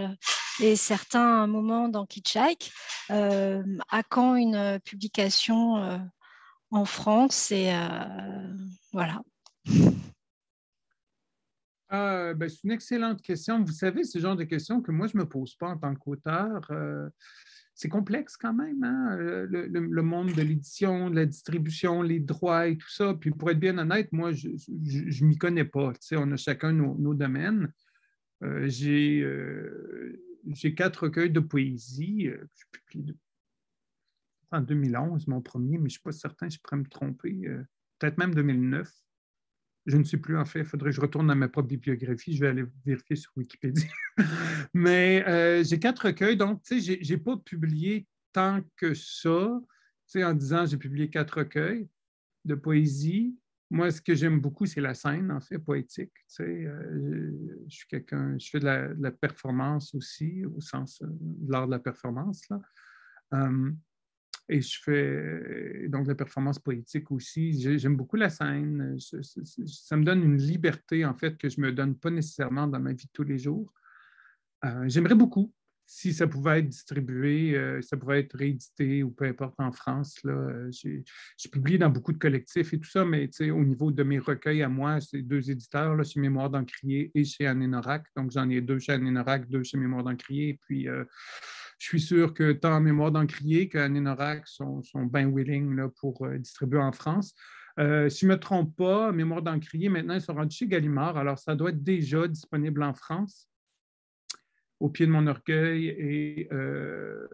et 0.59 0.75
certains 0.75 1.45
moments 1.47 1.87
dans 1.87 2.05
Kitschike. 2.05 2.71
à 3.09 4.03
quand 4.09 4.35
une 4.35 4.79
publication 4.83 6.01
en 6.71 6.85
France 6.85 7.51
et 7.51 7.71
voilà. 8.93 9.21
Ah, 11.89 12.33
ben, 12.33 12.49
c'est 12.49 12.63
une 12.63 12.71
excellente 12.71 13.21
question. 13.21 13.63
Vous 13.63 13.73
savez, 13.73 14.03
ce 14.03 14.17
genre 14.17 14.35
de 14.35 14.45
questions 14.45 14.81
que 14.81 14.91
moi, 14.91 15.07
je 15.07 15.17
ne 15.17 15.23
me 15.23 15.29
pose 15.29 15.55
pas 15.55 15.67
en 15.67 15.77
tant 15.77 15.93
qu'auteur 15.93 16.61
c'est 17.81 17.89
complexe 17.89 18.37
quand 18.37 18.53
même, 18.53 18.83
hein, 18.83 19.17
le, 19.17 20.01
monde 20.03 20.31
de 20.35 20.41
l'édition, 20.43 21.09
de 21.09 21.15
la 21.15 21.25
distribution, 21.25 22.03
les 22.03 22.19
droits 22.19 22.67
et 22.67 22.77
tout 22.77 22.91
ça. 22.91 23.15
Puis 23.15 23.31
pour 23.31 23.49
être 23.49 23.59
bien 23.59 23.75
honnête, 23.79 24.11
moi, 24.11 24.31
je 24.33 24.49
ne 24.49 25.25
m'y 25.25 25.35
connais 25.35 25.65
pas. 25.65 25.91
on 26.11 26.31
a 26.31 26.37
chacun 26.37 26.73
nos, 26.73 27.15
domaines. 27.15 27.73
Euh, 28.43 28.69
euh, 28.83 30.13
j'ai 30.49 30.75
quatre 30.75 31.05
recueils 31.05 31.31
de 31.31 31.39
poésie 31.39 32.27
euh, 32.27 32.45
en 34.51 34.61
2011, 34.61 35.25
mon 35.25 35.41
premier, 35.41 35.79
mais 35.79 35.79
je 35.79 35.83
ne 35.85 35.89
suis 35.89 36.01
pas 36.01 36.11
certain, 36.11 36.49
je 36.49 36.59
pourrais 36.59 36.77
me 36.77 36.87
tromper. 36.87 37.33
Peut-être 37.97 38.19
même 38.19 38.35
2009. 38.35 38.91
Je 39.87 39.97
ne 39.97 40.03
sais 40.03 40.17
plus, 40.17 40.37
en 40.37 40.45
fait. 40.45 40.59
Il 40.59 40.65
faudrait 40.65 40.91
que 40.91 40.95
je 40.95 41.01
retourne 41.01 41.29
à 41.31 41.35
ma 41.35 41.47
propre 41.47 41.69
bibliographie. 41.69 42.35
Je 42.35 42.41
vais 42.41 42.49
aller 42.49 42.65
vérifier 42.85 43.15
sur 43.15 43.31
Wikipédia. 43.35 43.87
Mais 44.73 45.25
euh, 45.27 45.63
j'ai 45.63 45.79
quatre 45.79 46.05
recueils, 46.07 46.37
donc, 46.37 46.61
tu 46.63 46.79
sais, 46.81 46.99
je 47.01 47.13
n'ai 47.13 47.19
pas 47.19 47.37
publié 47.37 48.07
tant 48.31 48.61
que 48.77 48.93
ça. 48.93 49.59
Tu 50.07 50.19
sais, 50.19 50.23
en 50.23 50.33
disant, 50.33 50.65
j'ai 50.65 50.77
publié 50.77 51.09
quatre 51.09 51.39
recueils 51.39 51.87
de 52.45 52.55
poésie. 52.55 53.35
Moi, 53.71 53.89
ce 53.89 54.01
que 54.01 54.13
j'aime 54.13 54.39
beaucoup, 54.39 54.65
c'est 54.65 54.81
la 54.81 54.93
scène, 54.93 55.31
en 55.31 55.39
fait, 55.39 55.57
poétique. 55.57 56.13
Tu 56.13 56.23
sais, 56.27 56.43
euh, 56.43 57.31
je 57.67 57.75
suis 57.75 57.87
quelqu'un, 57.87 58.37
je 58.37 58.49
fais 58.49 58.59
de 58.59 58.65
la, 58.65 59.11
performance 59.11 59.95
aussi, 59.95 60.45
au 60.45 60.61
sens 60.61 61.01
euh, 61.01 61.07
de 61.09 61.51
l'art 61.51 61.65
de 61.65 61.71
la 61.71 61.79
performance. 61.79 62.47
Là. 62.49 62.61
Et 64.53 64.59
je 64.59 64.81
fais 64.83 65.87
donc 65.87 66.07
la 66.07 66.15
performance 66.15 66.59
poétique 66.59 67.09
aussi. 67.09 67.79
J'aime 67.79 67.95
beaucoup 67.95 68.17
la 68.17 68.29
scène. 68.29 68.97
ça 68.99 69.95
me 69.95 70.03
donne 70.03 70.23
une 70.23 70.37
liberté, 70.37 71.05
en 71.05 71.15
fait, 71.15 71.37
que 71.37 71.47
je 71.47 71.61
ne 71.61 71.67
me 71.67 71.71
donne 71.71 71.95
pas 71.95 72.09
nécessairement 72.09 72.67
dans 72.67 72.79
ma 72.79 72.91
vie 72.91 73.05
de 73.05 73.11
tous 73.13 73.23
les 73.23 73.37
jours. 73.37 73.73
Euh, 74.65 74.83
j'aimerais 74.87 75.15
beaucoup 75.15 75.53
si 75.93 76.13
ça 76.13 76.25
pouvait 76.25 76.59
être 76.59 76.69
distribué, 76.69 77.57
euh, 77.57 77.81
ça 77.81 77.97
pouvait 77.97 78.21
être 78.21 78.37
réédité 78.37 79.03
ou 79.03 79.11
peu 79.11 79.25
importe 79.25 79.59
en 79.59 79.73
France. 79.73 80.21
J'ai 80.69 81.49
publié 81.51 81.77
dans 81.77 81.89
beaucoup 81.89 82.13
de 82.13 82.17
collectifs 82.17 82.73
et 82.73 82.79
tout 82.79 82.89
ça, 82.89 83.03
mais 83.03 83.29
au 83.51 83.63
niveau 83.65 83.91
de 83.91 84.01
mes 84.03 84.17
recueils 84.17 84.63
à 84.63 84.69
moi, 84.69 85.01
c'est 85.01 85.21
deux 85.21 85.51
éditeurs, 85.51 85.97
là, 85.97 86.05
chez 86.05 86.21
Mémoire 86.21 86.49
d'Encrier 86.49 87.11
et 87.13 87.25
chez 87.25 87.45
Anénorac. 87.45 88.05
Donc, 88.15 88.31
j'en 88.31 88.49
ai 88.49 88.61
deux 88.61 88.79
chez 88.79 88.93
Anénorac, 88.93 89.49
deux 89.49 89.63
chez 89.63 89.77
Mémoire 89.77 90.05
d'Encrier. 90.05 90.59
Puis, 90.65 90.87
euh, 90.87 91.03
je 91.81 91.87
suis 91.87 91.99
sûr 91.99 92.35
que 92.35 92.51
tant 92.51 92.79
Mémoire 92.79 93.11
d'Encrier 93.11 93.67
qu'Anénorac 93.67 94.47
sont, 94.47 94.83
sont 94.83 95.03
bien 95.05 95.27
willing 95.27 95.75
là, 95.75 95.89
pour 95.89 96.23
euh, 96.27 96.37
distribuer 96.37 96.77
en 96.79 96.91
France. 96.91 97.33
Euh, 97.79 98.07
si 98.07 98.19
je 98.19 98.27
ne 98.27 98.33
me 98.33 98.39
trompe 98.39 98.75
pas, 98.75 99.11
Mémoire 99.11 99.41
d'Encrier, 99.41 99.89
maintenant, 99.89 100.13
ils 100.13 100.21
sont 100.21 100.35
rendus 100.35 100.57
chez 100.57 100.67
Gallimard. 100.67 101.17
Alors, 101.17 101.39
ça 101.39 101.55
doit 101.55 101.71
être 101.71 101.81
déjà 101.81 102.27
disponible 102.27 102.83
en 102.83 102.93
France, 102.93 103.49
au 104.79 104.89
pied 104.89 105.07
de 105.07 105.11
mon 105.11 105.25
orgueil 105.25 105.87
et 105.87 106.47
euh, 106.51 107.27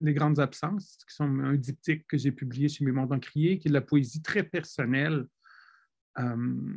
Les 0.00 0.14
Grandes 0.14 0.38
Absences, 0.38 0.96
qui 1.06 1.14
sont 1.14 1.28
un 1.40 1.54
diptyque 1.54 2.06
que 2.06 2.16
j'ai 2.16 2.32
publié 2.32 2.70
chez 2.70 2.82
Mémoire 2.82 3.08
d'Encrier, 3.08 3.58
qui 3.58 3.68
est 3.68 3.70
de 3.70 3.74
la 3.74 3.82
poésie 3.82 4.22
très 4.22 4.42
personnelle. 4.42 5.26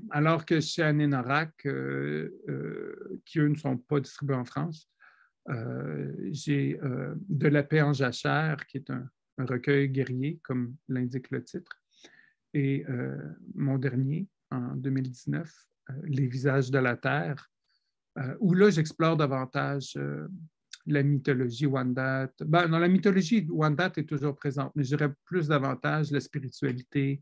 alors 0.09 0.45
que 0.45 0.59
chez 0.59 0.83
Anénorac, 0.83 1.53
qui 1.61 3.39
eux 3.39 3.47
ne 3.47 3.55
sont 3.55 3.77
pas 3.77 4.01
distribués 4.01 4.35
en 4.35 4.43
France, 4.43 4.89
j'ai 6.31 6.79
euh, 6.83 7.15
De 7.29 7.47
la 7.47 7.63
paix 7.63 7.81
en 7.81 7.93
jachère, 7.93 8.65
qui 8.67 8.77
est 8.77 8.89
un, 8.89 9.09
recueil 9.39 9.89
guerrier, 9.89 10.39
comme 10.43 10.75
l'indique 10.87 11.29
le 11.29 11.43
titre. 11.43 11.79
Et 12.53 12.85
euh, 12.89 13.17
mon 13.53 13.77
dernier, 13.77 14.27
en 14.49 14.75
2019, 14.75 15.53
Les 16.03 16.27
visages 16.27 16.71
de 16.71 16.79
la 16.79 16.97
terre, 16.97 17.49
où 18.39 18.53
là, 18.53 18.69
j'explore 18.71 19.15
davantage 19.15 19.97
la 20.87 21.03
mythologie 21.03 21.67
Wendat. 21.67 22.31
Ben, 22.39 22.67
dans 22.67 22.79
la 22.79 22.87
mythologie, 22.87 23.47
Wendat 23.49 23.93
est 23.95 24.09
toujours 24.09 24.35
présente, 24.35 24.75
mais 24.75 24.83
je 24.83 24.97
dirais 24.97 25.13
plus 25.23 25.47
davantage 25.47 26.11
la 26.11 26.19
spiritualité. 26.19 27.21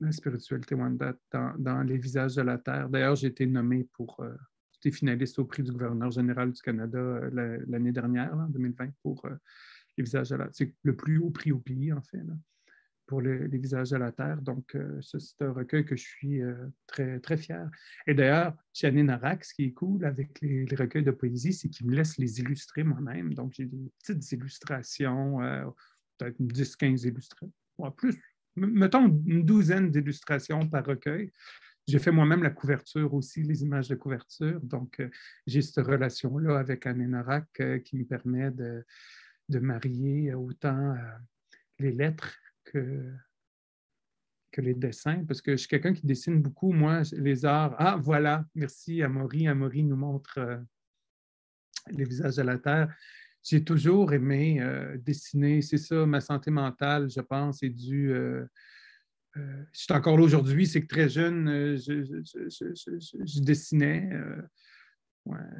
La 0.00 0.12
spiritualité 0.12 0.74
Wanda 0.74 1.14
dans, 1.32 1.82
Les 1.82 1.98
visages 1.98 2.36
de 2.36 2.42
la 2.42 2.58
Terre. 2.58 2.88
D'ailleurs, 2.88 3.16
j'ai 3.16 3.28
été 3.28 3.46
nommé 3.46 3.88
pour. 3.92 4.20
Euh, 4.20 4.34
j'étais 4.72 4.94
finaliste 4.94 5.38
au 5.38 5.44
prix 5.44 5.62
du 5.62 5.72
gouverneur 5.72 6.10
général 6.10 6.52
du 6.52 6.60
Canada 6.60 6.98
euh, 6.98 7.60
l'année 7.66 7.92
dernière, 7.92 8.34
en 8.34 8.48
2020, 8.48 8.90
pour 9.02 9.24
euh, 9.26 9.34
Les 9.96 10.04
visages 10.04 10.30
de 10.30 10.36
la 10.36 10.44
Terre. 10.44 10.54
C'est 10.54 10.74
le 10.82 10.96
plus 10.96 11.18
haut 11.18 11.30
prix 11.30 11.52
au 11.52 11.58
pays, 11.58 11.92
en 11.92 12.02
fait, 12.02 12.22
pour 13.06 13.20
les, 13.20 13.46
visages 13.58 13.90
de 13.90 13.96
la 13.96 14.12
Terre. 14.12 14.40
Donc, 14.42 14.76
c'est 15.00 15.42
un 15.42 15.52
recueil 15.52 15.84
que 15.84 15.94
je 15.94 16.02
suis 16.02 16.40
très, 16.86 17.20
très 17.20 17.36
fier. 17.36 17.70
Et 18.06 18.14
d'ailleurs, 18.14 18.56
chez 18.72 18.86
Anne 18.86 19.02
Narak, 19.02 19.44
ce 19.44 19.54
qui 19.54 19.64
est 19.64 19.72
cool 19.72 20.04
avec 20.04 20.40
les, 20.40 20.64
recueils 20.74 21.04
de 21.04 21.10
poésie, 21.10 21.52
c'est 21.52 21.68
qu'il 21.68 21.86
me 21.86 21.94
laisse 21.94 22.16
les 22.16 22.40
illustrer 22.40 22.82
moi-même. 22.82 23.34
Donc, 23.34 23.52
j'ai 23.52 23.66
des 23.66 23.92
petites 23.98 24.32
illustrations, 24.32 25.38
peut-être 26.18 26.40
10-15 26.40 27.06
illustrations, 27.06 27.52
plus, 27.96 28.18
mettons 28.56 29.06
une 29.26 29.44
douzaine 29.44 29.90
d'illustrations 29.90 30.68
par 30.68 30.84
recueil. 30.84 31.32
J'ai 31.86 31.98
fait 31.98 32.10
moi-même 32.10 32.42
la 32.42 32.50
couverture 32.50 33.12
aussi, 33.12 33.42
les 33.42 33.62
images 33.62 33.88
de 33.88 33.94
couverture. 33.94 34.58
Donc, 34.62 35.00
euh, 35.00 35.10
j'ai 35.46 35.60
cette 35.60 35.84
relation-là 35.84 36.58
avec 36.58 36.86
Anne 36.86 37.24
euh, 37.60 37.78
qui 37.80 37.96
me 37.96 38.04
permet 38.04 38.50
de, 38.50 38.84
de 39.50 39.58
marier 39.58 40.32
autant 40.32 40.94
euh, 40.94 40.96
les 41.78 41.92
lettres 41.92 42.34
que, 42.64 43.12
que 44.50 44.62
les 44.62 44.74
dessins, 44.74 45.24
parce 45.26 45.42
que 45.42 45.52
je 45.52 45.56
suis 45.56 45.68
quelqu'un 45.68 45.92
qui 45.92 46.06
dessine 46.06 46.40
beaucoup, 46.40 46.72
moi, 46.72 47.02
les 47.12 47.44
arts. 47.44 47.74
Ah, 47.78 47.98
voilà, 48.00 48.46
merci 48.54 49.02
Amaury. 49.02 49.46
Amaury 49.46 49.82
nous 49.82 49.96
montre 49.96 50.64
les 51.90 52.04
visages 52.04 52.36
de 52.36 52.42
la 52.42 52.58
Terre 52.58 52.94
j'ai 53.44 53.62
toujours 53.62 54.12
aimé 54.14 54.58
euh, 54.60 54.96
dessiner. 54.96 55.60
C'est 55.60 55.78
ça, 55.78 56.06
ma 56.06 56.20
santé 56.20 56.50
mentale, 56.50 57.10
je 57.10 57.20
pense, 57.20 57.62
est 57.62 57.68
due. 57.68 58.10
Euh, 58.10 58.44
euh, 59.36 59.62
je 59.72 59.80
suis 59.80 59.92
encore 59.92 60.16
là 60.16 60.24
aujourd'hui, 60.24 60.66
c'est 60.66 60.80
que 60.80 60.86
très 60.86 61.08
jeune, 61.10 61.76
je, 61.76 63.40
dessinais. 63.42 64.10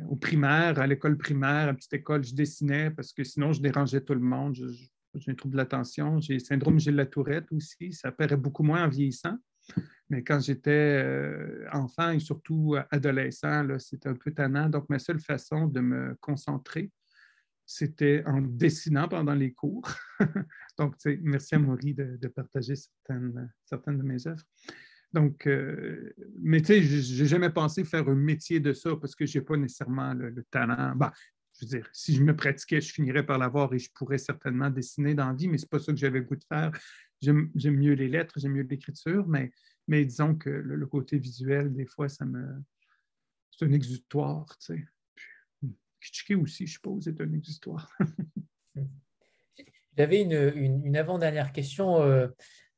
au 0.08 0.16
primaire, 0.16 0.78
à 0.78 0.86
l'école 0.86 1.18
primaire, 1.18 1.68
à 1.68 1.74
petite 1.74 1.92
école, 1.92 2.24
je 2.24 2.34
dessinais 2.34 2.90
parce 2.90 3.12
que 3.12 3.22
sinon, 3.22 3.52
je 3.52 3.60
dérangeais 3.60 4.00
tout 4.00 4.14
le 4.14 4.20
monde. 4.20 4.56
J'ai 5.16 5.30
un 5.30 5.34
trouble 5.34 5.52
de 5.52 5.58
l'attention. 5.58 6.20
J'ai 6.20 6.34
le 6.34 6.38
syndrome 6.38 6.78
Gilles 6.78 6.96
la 6.96 7.06
Tourette 7.06 7.52
aussi. 7.52 7.92
Ça 7.92 8.12
paraît 8.12 8.36
beaucoup 8.36 8.62
moins 8.62 8.84
en 8.84 8.88
vieillissant. 8.88 9.36
Mais 10.08 10.22
quand 10.22 10.40
j'étais 10.40 11.04
enfant 11.72 12.10
et 12.10 12.20
surtout 12.20 12.76
adolescent, 12.90 13.66
c'était 13.78 14.08
un 14.08 14.14
peu 14.14 14.32
tannant. 14.32 14.68
Donc, 14.68 14.88
ma 14.88 14.98
seule 14.98 15.20
façon 15.20 15.66
de 15.66 15.80
me 15.80 16.16
concentrer, 16.20 16.90
c'était 17.66 18.22
en 18.26 18.40
dessinant 18.40 19.08
pendant 19.08 19.34
les 19.34 19.52
cours. 19.52 19.88
Donc, 20.78 20.96
merci 21.22 21.54
à 21.54 21.58
Maury 21.58 21.94
de, 21.94 22.28
partager 22.28 22.74
certaines, 22.76 23.52
certaines, 23.64 23.98
de 23.98 24.02
mes 24.02 24.26
œuvres. 24.26 24.44
Donc, 25.12 25.46
euh, 25.46 26.12
mais 26.40 26.60
tu 26.60 26.66
sais, 26.66 26.82
je 26.82 27.22
n'ai 27.22 27.28
jamais 27.28 27.50
pensé 27.50 27.84
faire 27.84 28.08
un 28.08 28.16
métier 28.16 28.58
de 28.58 28.72
ça 28.72 28.96
parce 28.96 29.14
que 29.14 29.26
je 29.26 29.38
n'ai 29.38 29.44
pas 29.44 29.56
nécessairement 29.56 30.12
le, 30.12 30.42
talent. 30.50 30.96
Bah, 30.96 31.12
je 31.54 31.64
veux 31.64 31.68
dire, 31.68 31.88
si 31.92 32.16
je 32.16 32.22
me 32.22 32.34
pratiquais, 32.34 32.80
je 32.80 32.92
finirais 32.92 33.24
par 33.24 33.38
l'avoir 33.38 33.72
et 33.72 33.78
je 33.78 33.90
pourrais 33.94 34.18
certainement 34.18 34.70
dessiner 34.70 35.14
dans 35.14 35.28
la 35.28 35.34
vie, 35.34 35.46
mais 35.46 35.56
ce 35.56 35.66
n'est 35.66 35.68
pas 35.68 35.78
ça 35.78 35.92
que 35.92 35.98
j'avais 35.98 36.20
goût 36.20 36.34
de 36.34 36.44
faire. 36.44 36.72
J'aime 37.22 37.50
mieux 37.56 37.94
les 37.94 38.08
lettres, 38.08 38.40
j'aime 38.40 38.54
mieux 38.54 38.66
l'écriture, 38.68 39.26
mais, 39.28 39.52
mais 39.86 40.04
disons 40.04 40.34
que 40.34 40.50
le, 40.50 40.74
le, 40.74 40.86
côté 40.86 41.16
visuel, 41.16 41.72
des 41.72 41.86
fois, 41.86 42.08
ça 42.08 42.24
me. 42.24 42.44
C'est 43.52 43.66
un 43.66 43.72
exutoire, 43.72 44.46
tu 44.58 44.74
sais. 44.74 44.84
Kitschke 46.04 46.36
aussi, 46.40 46.66
je 46.66 46.74
suppose, 46.74 47.08
est 47.08 47.18
une 47.20 47.40
histoire. 47.40 47.90
J'avais 49.96 50.22
une, 50.22 50.96
avant-dernière 50.96 51.52
question 51.52 52.02
euh, 52.02 52.26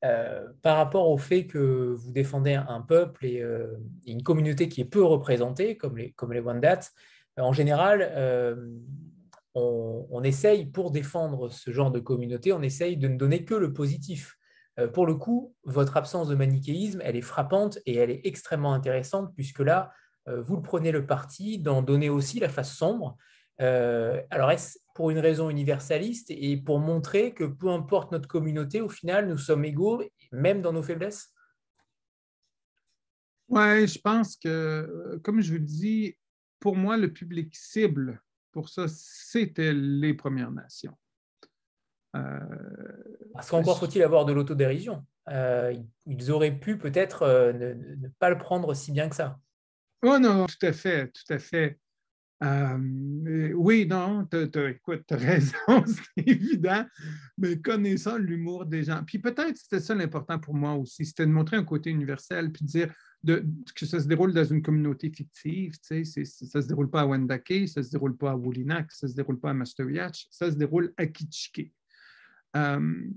euh, 0.05 0.47
par 0.63 0.77
rapport 0.77 1.09
au 1.09 1.17
fait 1.17 1.47
que 1.47 1.95
vous 1.95 2.13
défendez 2.13 2.55
un 2.55 2.83
peuple 2.83 3.25
et, 3.25 3.41
euh, 3.41 3.75
une 4.07 4.23
communauté 4.23 4.69
qui 4.69 4.83
est 4.83 4.87
peu 4.87 5.03
représentée, 5.03 5.77
comme 5.77 5.97
les, 5.97 6.13
comme 6.13 6.33
les 6.33 6.41
Wendat. 6.41 6.81
En 7.39 7.53
général, 7.53 8.13
on, 9.55 10.07
on, 10.11 10.23
essaye, 10.23 10.67
pour 10.67 10.91
défendre 10.91 11.51
ce 11.51 11.71
genre 11.71 11.91
de 11.91 12.01
communauté, 12.01 12.53
on 12.55 12.63
essaye 12.63 12.97
de 12.97 13.09
ne 13.09 13.19
donner 13.19 13.45
que 13.45 13.55
le 13.55 13.75
positif. 13.75 14.39
pour 14.95 15.05
le 15.07 15.17
coup, 15.17 15.55
votre 15.65 15.99
absence 15.99 16.29
de 16.29 16.35
manichéisme, 16.35 17.03
elle 17.05 17.17
est 17.17 17.21
frappante 17.21 17.79
et 17.85 17.97
elle 17.97 18.11
est 18.11 18.23
extrêmement 18.25 18.73
intéressante, 18.73 19.35
puisque 19.35 19.61
là, 19.61 19.93
vous 20.27 20.57
le 20.57 20.63
prenez 20.63 20.93
le 20.93 21.07
parti 21.07 21.59
d'en 21.59 21.83
donner 21.83 22.09
aussi 22.09 22.41
la 22.41 22.49
face 22.49 22.75
sombre. 22.75 23.17
Euh, 23.61 24.21
alors, 24.31 24.51
est-ce 24.51 24.79
pour 24.95 25.11
une 25.11 25.19
raison 25.19 25.51
universaliste 25.51 26.31
et 26.31 26.57
pour 26.57 26.79
montrer 26.79 27.33
que 27.33 27.45
peu 27.45 27.69
importe 27.69 28.13
notre 28.13 28.29
communauté, 28.29 28.81
au 28.81 28.89
final, 28.89 29.29
nous 29.29 29.39
sommes 29.39 29.65
égaux, 29.65 30.03
même 30.33 30.63
dans 30.63 30.73
nos 30.73 30.83
faiblesses? 30.83 31.33
Oui, 33.49 33.87
je 33.87 34.01
pense 34.01 34.37
que, 34.37 35.21
comme 35.23 35.41
je 35.41 35.53
vous 35.53 35.59
dis, 35.59 36.17
pour 36.59 36.77
moi, 36.77 36.97
le 36.97 37.13
public 37.13 37.55
cible 37.55 38.21
pour 38.53 38.69
ça, 38.71 38.87
c'était 38.89 39.75
les 39.75 40.15
Premières 40.15 40.51
Nations. 40.51 40.97
Euh, 42.17 42.41
Parce 43.35 43.51
qu'encore 43.51 43.79
faut-il 43.79 44.03
avoir 44.03 44.25
de 44.25 44.33
l'autodérision. 44.33 45.05
ils 45.29 46.31
auraient 46.31 46.59
pu 46.59 46.79
peut-être 46.79 47.53
ne, 47.53 48.09
pas 48.19 48.31
le 48.31 48.39
prendre 48.39 48.73
si 48.73 48.93
bien 48.93 49.11
que 49.11 49.17
ça. 49.17 49.39
Oh 50.09 50.21
non, 50.21 50.47
tout 50.47 50.65
à 50.65 50.73
fait, 50.73 51.09
tout 51.09 51.33
à 51.33 51.39
fait. 51.41 51.81
Euh, 52.45 53.53
oui, 53.57 53.87
non, 53.89 54.25
tu 54.31 54.37
as, 54.37 55.17
raison, 55.17 55.85
c'est 55.85 56.29
évident, 56.29 56.87
mais 57.37 57.61
connaissant 57.61 58.17
l'humour 58.17 58.67
des 58.67 58.85
gens. 58.85 59.03
Puis 59.05 59.19
peut-être 59.19 59.57
c'était 59.57 59.81
ça 59.81 59.97
l'important 59.97 60.39
pour 60.39 60.55
moi 60.55 60.75
aussi, 60.75 61.05
c'était 61.05 61.27
de 61.27 61.33
montrer 61.33 61.57
un 61.57 61.65
côté 61.65 61.91
universel, 61.91 62.53
puis 62.53 62.65
de 62.65 62.71
dire 62.71 62.95
que 63.75 63.85
ça 63.85 63.99
se 63.99 64.07
déroule 64.07 64.33
dans 64.33 64.45
une 64.45 64.63
communauté 64.63 65.11
fictive. 65.11 65.73
Tu 65.81 66.05
sais, 66.05 66.25
ça 66.25 66.59
ne 66.59 66.63
se 66.63 66.69
déroule 66.69 66.89
pas 66.89 67.01
à 67.01 67.07
Wendake, 67.07 67.67
ça 67.67 67.81
ne 67.81 67.85
se 67.85 67.91
déroule 67.91 68.17
pas 68.17 68.31
à 68.31 68.37
Wolinak, 68.37 68.93
ça 68.93 69.09
ne 69.09 69.11
se 69.11 69.17
déroule 69.17 69.41
pas 69.41 69.51
à 69.51 69.55
Masteriach, 69.55 70.29
ça 70.31 70.53
se 70.53 70.57
déroule 70.57 70.95
à 70.99 71.07
Kitschke. 71.07 71.73
Euh, 72.55 73.11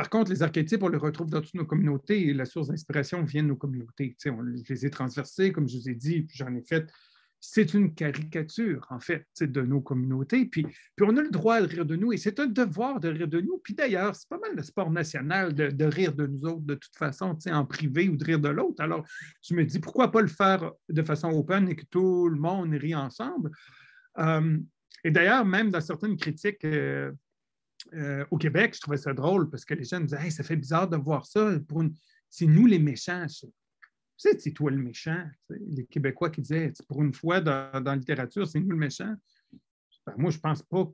par 0.00 0.08
contre, 0.08 0.30
les 0.30 0.42
archétypes, 0.42 0.82
on 0.82 0.88
les 0.88 0.96
retrouve 0.96 1.28
dans 1.28 1.42
toutes 1.42 1.52
nos 1.52 1.66
communautés 1.66 2.28
et 2.28 2.32
la 2.32 2.46
source 2.46 2.68
d'inspiration 2.68 3.22
vient 3.22 3.42
de 3.42 3.48
nos 3.48 3.56
communautés. 3.56 4.16
On 4.28 4.40
les 4.40 4.86
a 4.86 4.88
transversés, 4.88 5.52
comme 5.52 5.68
je 5.68 5.76
vous 5.76 5.90
ai 5.90 5.94
dit, 5.94 6.26
j'en 6.32 6.54
ai 6.54 6.62
fait 6.62 6.90
c'est 7.38 7.74
une 7.74 7.94
caricature, 7.94 8.86
en 8.88 8.98
fait, 8.98 9.26
de 9.42 9.60
nos 9.60 9.82
communautés. 9.82 10.46
Puis, 10.46 10.62
puis 10.62 11.06
on 11.06 11.14
a 11.18 11.20
le 11.20 11.28
droit 11.28 11.60
de 11.60 11.66
rire 11.66 11.84
de 11.84 11.96
nous 11.96 12.14
et 12.14 12.16
c'est 12.16 12.40
un 12.40 12.46
devoir 12.46 12.98
de 12.98 13.10
rire 13.10 13.28
de 13.28 13.42
nous. 13.42 13.60
Puis 13.62 13.74
d'ailleurs, 13.74 14.16
c'est 14.16 14.28
pas 14.28 14.38
mal 14.38 14.56
le 14.56 14.62
sport 14.62 14.90
national 14.90 15.52
de, 15.54 15.84
rire 15.84 16.14
de 16.14 16.26
nous 16.26 16.46
autres 16.46 16.62
de 16.62 16.76
toute 16.76 16.96
façon, 16.96 17.36
en 17.50 17.66
privé 17.66 18.08
ou 18.08 18.16
de 18.16 18.24
rire 18.24 18.40
de 18.40 18.48
l'autre. 18.48 18.82
Alors, 18.82 19.04
je 19.42 19.54
me 19.54 19.66
dis, 19.66 19.80
pourquoi 19.80 20.10
pas 20.10 20.22
le 20.22 20.28
faire 20.28 20.72
de 20.88 21.02
façon 21.02 21.28
open 21.28 21.68
et 21.68 21.76
que 21.76 21.84
tout 21.90 22.26
le 22.26 22.40
monde 22.40 22.72
rit 22.72 22.94
ensemble? 22.94 23.50
Euh, 24.18 24.56
et 25.04 25.10
d'ailleurs, 25.10 25.44
même 25.44 25.70
dans 25.70 25.82
certaines 25.82 26.16
critiques 26.16 26.64
euh, 26.64 27.12
euh, 27.94 28.24
au 28.30 28.38
Québec, 28.38 28.74
je 28.74 28.80
trouvais 28.80 28.96
ça 28.96 29.12
drôle 29.12 29.50
parce 29.50 29.64
que 29.64 29.74
les 29.74 29.84
gens 29.84 30.00
me 30.00 30.06
disaient, 30.06 30.30
ça 30.30 30.42
fait 30.42 30.56
bizarre 30.56 30.88
de 30.88 30.96
voir 30.96 31.26
ça. 31.26 31.52
C'est 32.28 32.46
nous 32.46 32.66
les 32.66 32.78
méchants, 32.78 33.26
ça 33.28 33.46
c'est 34.16 34.52
toi 34.52 34.70
le 34.70 34.76
méchant. 34.76 35.24
Les 35.48 35.86
Québécois 35.86 36.30
qui 36.30 36.42
disaient, 36.42 36.72
pour 36.88 37.02
une 37.02 37.14
fois 37.14 37.40
dans, 37.40 37.82
la 37.84 37.96
littérature, 37.96 38.46
c'est 38.46 38.60
nous 38.60 38.70
le 38.70 38.76
méchant. 38.76 39.14
Ben, 40.06 40.14
moi, 40.16 40.30
je 40.30 40.38
pense 40.38 40.62
pas. 40.62 40.90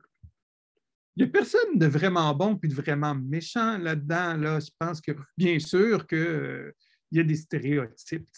Il 1.16 1.24
n'y 1.24 1.28
a 1.28 1.32
personne 1.32 1.78
de 1.78 1.86
vraiment 1.86 2.32
bon 2.34 2.56
puis 2.56 2.68
de 2.68 2.74
vraiment 2.74 3.14
méchant 3.14 3.78
là-dedans. 3.78 4.36
Là. 4.36 4.60
Je 4.60 4.70
pense 4.78 5.00
que, 5.00 5.12
bien 5.36 5.58
sûr, 5.58 6.06
qu'il 6.06 6.18
euh, 6.18 6.72
y 7.10 7.20
a 7.20 7.24
des 7.24 7.36
stéréotypes 7.36 8.28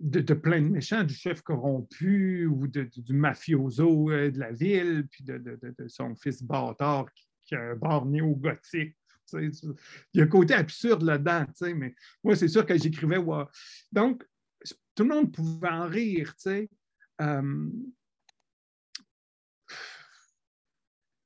de, 0.00 0.20
de, 0.20 0.34
plein 0.34 0.60
de 0.60 0.68
méchants, 0.68 1.04
du 1.04 1.14
chef 1.14 1.42
corrompu 1.42 2.46
ou 2.46 2.66
du 2.66 3.14
mafioso 3.14 4.10
euh, 4.10 4.30
de 4.30 4.38
la 4.38 4.52
ville, 4.52 5.06
puis 5.10 5.24
de, 5.24 5.58
son 5.88 6.14
fils 6.16 6.42
bâtard 6.42 7.06
qui, 7.14 7.26
qui 7.46 7.54
a 7.54 7.60
un 7.60 7.76
bar 7.76 8.04
néo-gothique 8.06 8.96
il 9.32 9.52
y 10.14 10.20
a 10.20 10.24
un 10.24 10.28
côté 10.28 10.54
absurde 10.54 11.02
là-dedans, 11.02 11.46
mais 11.74 11.94
moi, 12.22 12.36
c'est 12.36 12.48
sûr 12.48 12.64
que 12.64 12.76
j'écrivais. 12.76 13.18
Donc, 13.92 14.26
tout 14.94 15.02
le 15.02 15.08
monde 15.08 15.32
pouvait 15.32 15.68
en 15.68 15.88
rire. 15.88 16.34
Euh, 17.20 17.70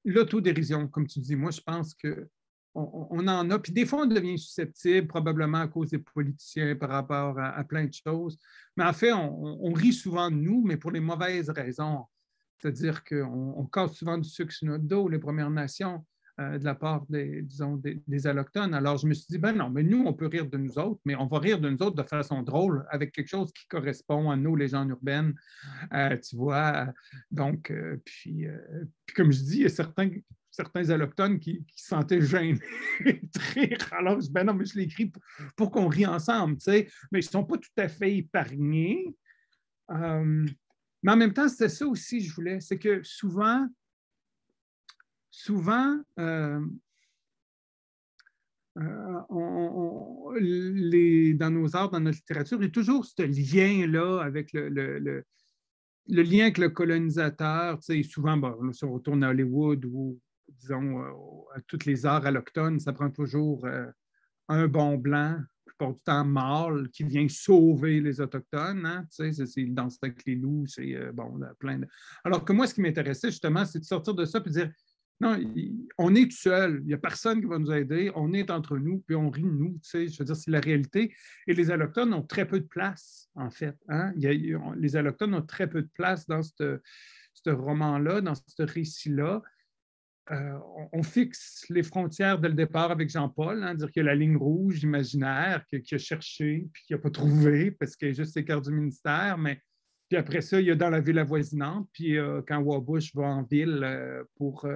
L'autodérision, 0.05 0.89
comme 0.89 1.07
tu 1.07 1.21
dis, 1.21 1.37
moi, 1.37 1.51
je 1.51 1.61
pense 1.61 1.95
que 1.95 2.29
on, 2.75 3.27
en 3.27 3.51
a. 3.51 3.59
Puis 3.59 3.73
des 3.73 3.87
fois, 3.87 4.03
on 4.03 4.07
devient 4.07 4.39
susceptible, 4.39 5.07
probablement 5.07 5.59
à 5.59 5.69
cause 5.69 5.91
des 5.91 5.99
politiciens 5.99 6.77
par 6.77 6.91
rapport 6.91 7.39
à, 7.39 7.65
plein 7.65 7.85
de 7.85 7.93
choses. 7.93 8.39
Mais 8.77 8.85
en 8.85 8.93
fait, 8.93 9.13
on, 9.13 9.73
rit 9.73 9.93
souvent 9.93 10.31
de 10.31 10.37
nous, 10.37 10.63
mais 10.65 10.77
pour 10.77 10.91
les 10.91 11.01
mauvaises 11.01 11.51
raisons. 11.51 12.05
C'est-à-dire 12.59 13.05
qu'on 13.05 13.55
on 13.57 13.67
casse 13.67 13.93
souvent 13.93 14.19
du 14.19 14.29
sucre 14.29 14.53
sur 14.53 14.67
notre 14.67 14.85
dos, 14.85 15.09
les 15.09 15.19
Premières 15.19 15.51
Nations. 15.51 16.05
Euh, 16.41 16.57
de 16.57 16.65
la 16.65 16.77
part 16.77 17.05
des, 17.09 17.43
disons, 17.43 17.83
des, 18.07 18.27
allochtones. 18.29 18.73
Alors, 18.73 18.97
je 18.97 19.09
me 19.09 19.13
suis 19.13 19.27
dit, 19.29 19.39
ben 19.39 19.55
non, 19.55 19.71
mais 19.71 19.83
nous, 19.83 20.05
on 20.07 20.13
peut 20.13 20.29
rire 20.29 20.49
de 20.49 20.57
nous 20.57 20.79
autres, 20.79 21.01
mais 21.05 21.17
on 21.17 21.27
va 21.27 21.41
rire 21.41 21.59
de 21.59 21.69
nous 21.69 21.83
autres 21.83 21.97
de 21.97 22.05
façon 22.05 22.43
drôle, 22.43 22.87
avec 22.91 23.11
quelque 23.11 23.27
chose 23.27 23.53
qui 23.53 23.67
correspond 23.67 24.31
à 24.31 24.37
nos 24.37 24.55
légendes 24.55 24.91
urbaines, 24.91 25.35
euh, 25.93 26.17
tu 26.17 26.37
vois. 26.37 26.93
Donc, 27.33 27.73
euh, 27.73 27.97
puis, 28.05 28.47
comme 29.17 29.33
je 29.33 29.43
dis, 29.43 29.57
il 29.57 29.63
y 29.63 29.67
a 29.67 29.69
certains, 29.69 30.11
certains 30.59 30.91
allochtones 30.91 31.39
qui, 31.39 31.65
qui 31.65 31.81
se 31.81 31.89
sentaient 31.89 32.21
gênés 32.21 32.59
de 33.05 33.41
rire. 33.55 33.79
Alors, 33.93 34.21
je 34.21 34.29
ben 34.29 34.45
non, 34.45 34.55
mais 34.55 34.65
je 34.65 34.77
l'écris 34.77 35.07
pour, 35.07 35.23
pour 35.57 35.71
qu'on 35.71 35.87
rie 35.87 36.07
ensemble, 36.07 36.57
tu 36.57 36.65
sais. 36.65 36.89
Mais 37.13 37.21
ils 37.21 37.27
ne 37.27 37.31
sont 37.31 37.45
pas 37.45 37.59
tout 37.59 37.71
à 37.77 37.89
fait 37.89 38.17
épargnés. 38.17 39.15
mais 39.89 41.13
en 41.13 41.17
même 41.17 41.33
temps, 41.33 41.49
c'était 41.49 41.69
ça 41.69 41.87
aussi, 41.87 42.21
je 42.21 42.35
voulais, 42.35 42.61
c'est 42.61 42.79
que 42.79 43.03
souvent, 43.05 43.69
souvent, 45.31 45.97
euh, 46.19 46.61
euh, 48.79 49.21
dans 51.35 51.51
nos 51.51 51.77
arts, 51.77 51.91
dans 51.91 52.01
notre 52.01 52.19
littérature, 52.19 52.59
il 52.61 52.65
y 52.65 52.69
a 52.69 52.71
toujours 52.71 53.05
ce 53.05 53.23
lien-là 53.23 54.21
avec 54.23 54.53
le, 54.53 55.25
lien 56.09 56.43
avec 56.43 56.59
le 56.59 56.71
colonisateur. 56.71 57.79
Tu 57.79 58.03
sais, 58.03 58.03
souvent, 58.03 58.41
si 58.73 58.85
on 58.85 58.93
retourne 58.95 59.23
à 59.23 59.31
Hollywood 59.31 59.85
ou, 59.85 60.19
disons, 60.49 61.03
euh, 61.03 61.13
à 61.55 61.61
toutes 61.67 61.85
les 61.85 62.07
arts 62.07 62.27
allochtones, 62.27 62.81
ça 62.81 62.93
prend 62.93 63.11
toujours 63.11 63.67
un 64.49 64.67
bon 64.67 64.97
blanc, 64.97 65.39
plupart 65.67 65.95
du 65.95 66.03
temps 66.03 66.25
mâle, 66.25 66.89
qui 66.91 67.05
vient 67.05 67.29
sauver 67.29 68.01
les 68.01 68.21
Autochtones. 68.21 68.87
Hein? 68.87 69.05
Tu 69.15 69.33
sais, 69.33 69.47
c'est 69.47 69.65
danse 69.65 69.99
avec 70.03 70.25
les 70.27 70.37
loups, 70.37 70.67
c'est 70.67 71.13
bon, 71.13 71.41
plein 71.59 71.79
de... 71.79 71.87
Alors 72.25 72.45
que 72.45 72.53
moi, 72.53 72.67
ce 72.67 72.75
qui 72.75 72.81
m'intéressait 72.81 73.31
justement, 73.31 73.65
c'est 73.65 73.81
de 73.81 73.85
sortir 73.85 74.15
de 74.15 74.25
ça 74.25 74.39
et 74.39 74.43
de 74.43 74.49
dire 74.49 74.71
non, 75.21 75.37
on 75.99 76.15
est 76.15 76.31
tout 76.31 76.37
seul. 76.37 76.79
Il 76.83 76.87
n'y 76.87 76.95
a 76.95 76.99
personne 76.99 77.41
qui 77.41 77.47
va 77.47 77.59
nous 77.59 77.73
aider. 77.73 78.13
On 78.15 78.33
est 78.33 78.51
entre 78.51 78.79
nous, 78.79 79.01
puis 79.01 79.17
on 79.17 79.31
rit 79.31 79.43
de 79.43 79.49
nous. 79.49 79.79
Tu 79.83 79.91
sais, 79.91 80.09
je 80.09 80.19
veux 80.19 80.25
dire, 80.25 80.37
c'est 80.37 80.51
la 80.51 80.61
réalité. 80.61 81.13
Et 81.49 81.55
les 81.55 81.71
Allochtones 81.71 82.15
ont 82.15 82.23
très 82.23 82.47
peu 82.47 82.61
de 82.61 82.67
place, 82.67 83.29
en 83.35 83.51
fait. 83.51 83.77
Hein. 83.89 84.13
les 84.17 84.97
Allochtones 84.97 85.35
ont 85.35 85.43
très 85.43 85.69
peu 85.69 85.83
de 85.83 85.91
place 85.93 86.27
dans 86.27 86.43
ce 86.43 87.51
roman-là, 87.51 88.21
dans 88.21 88.35
ce 88.35 88.63
récit-là. 88.63 89.43
Euh, 90.31 90.59
on, 90.93 91.03
fixe 91.03 91.65
les 91.71 91.83
frontières 91.83 92.39
dès 92.39 92.49
le 92.49 92.55
départ 92.55 92.91
avec 92.91 93.09
Jean-Paul, 93.09 93.63
hein, 93.63 93.75
dire 93.75 93.91
qu'il 93.91 94.03
y 94.03 94.07
a 94.07 94.11
la 94.11 94.15
ligne 94.15 94.37
rouge 94.37 94.83
imaginaire 94.83 95.65
qu'il 95.67 95.95
a 95.95 95.99
cherché 95.99 96.69
puis 96.73 96.83
qu'il 96.85 96.97
n'a 96.97 97.03
pas 97.03 97.11
trouvé 97.11 97.71
parce 97.71 97.97
qu'il 97.97 98.09
a 98.09 98.13
juste 98.13 98.37
l'écart 98.37 98.61
du 98.61 98.71
ministère, 98.71 99.39
mais 99.39 99.63
puis 100.09 100.19
après 100.19 100.43
ça, 100.43 100.61
il 100.61 100.67
y 100.67 100.71
a 100.71 100.75
dans 100.75 100.91
la 100.91 101.01
ville 101.01 101.19
avoisinante. 101.19 101.89
Puis 101.93 102.19
euh, 102.19 102.43
quand 102.47 102.61
Wabush 102.61 103.15
va 103.15 103.25
en 103.25 103.43
ville 103.43 103.81
euh, 103.83 104.25
pour 104.37 104.67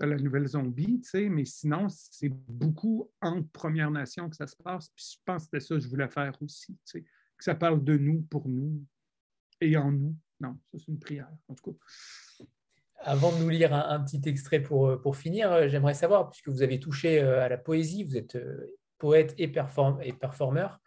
la 0.00 0.16
nouvelle 0.16 0.46
zombie, 0.46 1.02
mais 1.14 1.44
sinon, 1.44 1.88
c'est 1.88 2.30
beaucoup 2.30 3.10
entre 3.20 3.48
Premières 3.50 3.90
Nations 3.90 4.30
que 4.30 4.36
ça 4.36 4.46
se 4.46 4.56
passe. 4.56 4.88
Puis 4.90 5.04
je 5.14 5.18
pense 5.24 5.42
que 5.42 5.44
c'était 5.44 5.60
ça 5.60 5.74
que 5.74 5.80
je 5.80 5.88
voulais 5.88 6.08
faire 6.08 6.36
aussi, 6.40 6.76
que 6.92 7.44
ça 7.44 7.54
parle 7.54 7.84
de 7.84 7.96
nous, 7.96 8.22
pour 8.22 8.48
nous 8.48 8.84
et 9.60 9.76
en 9.76 9.92
nous. 9.92 10.16
Non, 10.40 10.58
ça, 10.70 10.78
c'est 10.78 10.88
une 10.88 10.98
prière, 10.98 11.30
en 11.48 11.54
tout 11.54 11.72
cas. 11.72 11.78
Avant 13.02 13.32
de 13.32 13.38
nous 13.38 13.48
lire 13.48 13.72
un, 13.72 14.00
petit 14.00 14.20
extrait 14.26 14.60
pour, 14.60 15.00
pour 15.00 15.16
finir, 15.16 15.50
euh, 15.52 15.68
j'aimerais 15.68 15.94
savoir, 15.94 16.28
puisque 16.28 16.48
vous 16.48 16.62
avez 16.62 16.78
touché 16.78 17.22
euh, 17.22 17.42
à 17.42 17.48
la 17.48 17.56
poésie, 17.56 18.04
vous 18.04 18.16
êtes 18.16 18.36
euh, 18.36 18.78
poète 18.98 19.34
et, 19.38 19.48
perform 19.48 19.98
et 20.02 20.12
performeur, 20.12 20.78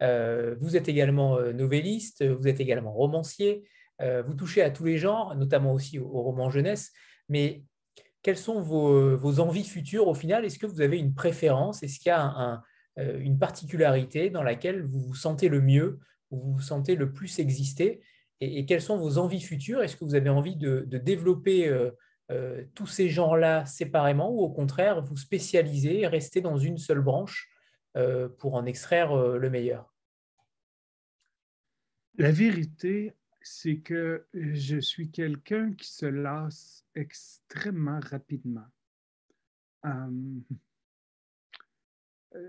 vous 0.00 0.76
êtes 0.76 0.88
également 0.88 1.40
novelliste, 1.52 2.24
vous 2.24 2.46
êtes 2.46 2.60
également 2.60 2.92
romancier, 2.92 3.64
vous 4.00 4.34
touchez 4.34 4.62
à 4.62 4.70
tous 4.70 4.84
les 4.84 4.96
genres, 4.96 5.34
notamment 5.34 5.72
aussi 5.72 5.98
au, 5.98 6.22
roman 6.22 6.50
jeunesse, 6.50 6.92
mais 7.28 7.64
quelles 8.22 8.38
sont 8.38 8.60
vos, 8.60 9.40
envies 9.40 9.64
futures 9.64 10.06
au 10.06 10.14
final? 10.14 10.44
Est-ce 10.44 10.60
que 10.60 10.68
vous 10.68 10.82
avez 10.82 10.98
une 10.98 11.14
préférence? 11.14 11.82
Est-ce 11.82 11.98
qu'il 11.98 12.10
y 12.10 12.12
a 12.12 12.62
euh, 12.98 13.18
une 13.20 13.38
particularité 13.38 14.28
dans 14.30 14.42
laquelle 14.42 14.82
vous 14.82 15.00
vous 15.00 15.14
sentez 15.14 15.48
le 15.48 15.60
mieux, 15.60 16.00
où 16.30 16.40
vous 16.40 16.52
vous 16.54 16.60
sentez 16.60 16.96
le 16.96 17.12
plus 17.12 17.38
exister 17.38 18.00
et, 18.40 18.66
quelles 18.66 18.82
sont 18.82 18.98
vos 18.98 19.18
envies 19.18 19.40
futures? 19.40 19.82
Est-ce 19.82 19.96
que 19.96 20.04
vous 20.04 20.14
avez 20.14 20.30
envie 20.30 20.56
de, 20.56 20.80
développer 20.84 21.68
euh, 21.68 21.90
euh, 22.30 22.64
tous 22.74 22.86
ces 22.86 23.08
genres-là 23.08 23.66
séparément 23.66 24.30
ou 24.30 24.40
au 24.40 24.50
contraire 24.50 25.02
vous 25.02 25.16
spécialiser, 25.16 26.06
rester 26.06 26.40
dans 26.40 26.58
une 26.58 26.78
seule 26.78 27.00
branche 27.00 27.50
pour 28.38 28.54
en 28.54 28.64
extraire 28.64 29.12
le 29.16 29.50
meilleur? 29.50 29.92
La 32.16 32.30
vérité, 32.30 33.14
c'est 33.40 33.78
que 33.78 34.26
je 34.34 34.78
suis 34.78 35.10
quelqu'un 35.10 35.72
qui 35.72 35.88
se 35.88 36.06
lasse 36.06 36.84
extrêmement 36.94 38.00
rapidement. 38.00 38.66
Euh, 39.86 40.10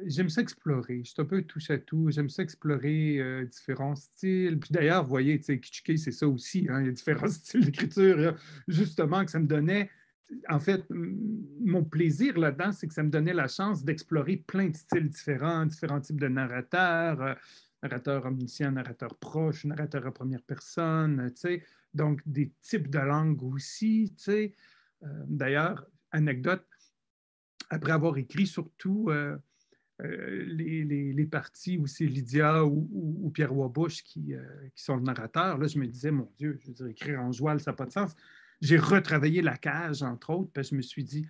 j'aime 0.06 0.30
ça 0.30 0.42
explorer. 0.42 1.02
Je 1.04 1.12
suis 1.12 1.22
un 1.22 1.26
peu 1.26 1.42
touche 1.44 1.70
à 1.70 1.78
tout. 1.78 2.10
J'aime 2.12 2.30
ça 2.30 2.44
explorer 2.44 3.20
euh, 3.20 3.46
différents 3.46 3.96
styles. 3.96 4.60
Puis 4.60 4.72
d'ailleurs, 4.72 5.04
vous 5.04 5.10
voyez, 5.10 5.40
Kichike, 5.40 5.98
c'est 5.98 6.12
ça 6.12 6.28
aussi. 6.28 6.68
Hein. 6.70 6.82
Il 6.82 6.88
y 6.88 6.90
a 6.90 6.92
différents 6.92 7.28
styles 7.30 7.66
d'écriture. 7.66 8.36
Justement, 8.68 9.24
que 9.24 9.32
ça 9.32 9.40
me 9.40 9.48
donnait. 9.48 9.90
En 10.48 10.60
fait, 10.60 10.86
mon 10.90 11.84
plaisir 11.84 12.38
là-dedans, 12.38 12.72
c'est 12.72 12.88
que 12.88 12.94
ça 12.94 13.02
me 13.02 13.10
donnait 13.10 13.34
la 13.34 13.48
chance 13.48 13.84
d'explorer 13.84 14.38
plein 14.38 14.68
de 14.68 14.76
styles 14.76 15.10
différents, 15.10 15.66
différents 15.66 16.02
types 16.02 16.20
de 16.20 16.28
narrateurs. 16.28 17.22
Euh, 17.22 17.34
narrateur 17.82 18.26
omniscient, 18.26 18.72
narrateur 18.72 19.16
proche, 19.16 19.64
narrateur 19.64 20.06
à 20.06 20.12
première 20.12 20.42
personne, 20.42 21.34
tu 21.34 21.64
donc 21.94 22.22
des 22.26 22.52
types 22.62 22.90
de 22.90 23.00
langues 23.00 23.42
aussi. 23.42 24.14
Euh, 24.28 24.46
d'ailleurs, 25.28 25.88
anecdote, 26.12 26.68
après 27.70 27.94
avoir 27.94 28.18
écrit 28.18 28.46
surtout 28.46 29.10
euh, 30.02 30.46
les, 30.46 31.26
parties 31.26 31.78
où 31.78 31.88
c'est 31.88 32.06
Lydia 32.06 32.66
ou, 32.66 33.32
Pierre 33.34 33.56
Wabush 33.56 34.04
qui, 34.04 34.34
qui, 34.76 34.84
sont 34.84 34.96
le 34.96 35.04
narrateur, 35.04 35.58
là, 35.58 35.68
je 35.68 35.78
me 35.78 35.88
disais, 35.88 36.12
mon 36.12 36.30
Dieu, 36.36 36.58
je 36.62 36.68
veux 36.68 36.74
dire, 36.74 36.88
écrire 36.88 37.20
en 37.20 37.32
joual, 37.32 37.60
ça 37.60 37.72
n'a 37.72 37.76
pas 37.76 37.86
de 37.86 37.92
sens. 37.92 38.16
J'ai 38.62 38.78
retravaillé 38.78 39.42
la 39.42 39.58
cage, 39.58 40.04
entre 40.04 40.32
autres, 40.32 40.52
parce 40.54 40.70
que 40.70 40.76
je 40.76 40.78
me 40.78 40.82
suis 40.82 41.04
dit, 41.04 41.28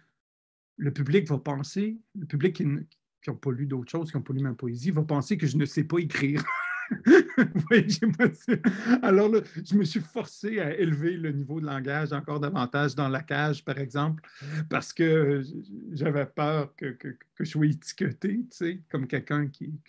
le 0.77 0.91
public 0.91 1.27
va 1.27 1.37
penser, 1.37 1.97
le 2.17 2.25
public 2.25 2.55
qui 2.55 2.65
n'a 2.65 3.33
pas 3.33 3.51
lu 3.51 3.65
d'autres 3.65 3.91
choses, 3.91 4.11
qui 4.11 4.17
n'a 4.17 4.23
pas 4.23 4.33
lu 4.33 4.41
ma 4.41 4.53
poésie, 4.53 4.91
va 4.91 5.03
penser 5.03 5.37
que 5.37 5.45
je 5.45 5.57
ne 5.57 5.65
sais 5.65 5.83
pas 5.83 5.99
écrire. 5.99 6.43
Alors 9.01 9.29
là, 9.29 9.41
je 9.63 9.75
me 9.75 9.83
suis 9.83 9.99
forcé 9.99 10.59
à 10.59 10.77
élever 10.77 11.17
le 11.17 11.31
niveau 11.31 11.59
de 11.59 11.65
langage 11.65 12.13
encore 12.13 12.39
davantage 12.39 12.95
dans 12.95 13.09
la 13.09 13.21
cage, 13.21 13.63
par 13.63 13.77
exemple, 13.77 14.23
parce 14.69 14.93
que 14.93 15.43
j'avais 15.91 16.25
peur 16.25 16.75
que, 16.75 16.87
que, 16.87 17.15
je 17.39 17.45
sois 17.45 17.67
étiqueté, 17.67 18.45
tu 18.49 18.57
sais, 18.57 18.81
comme 18.89 19.07
quelqu'un 19.07 19.47
qui, 19.47 19.79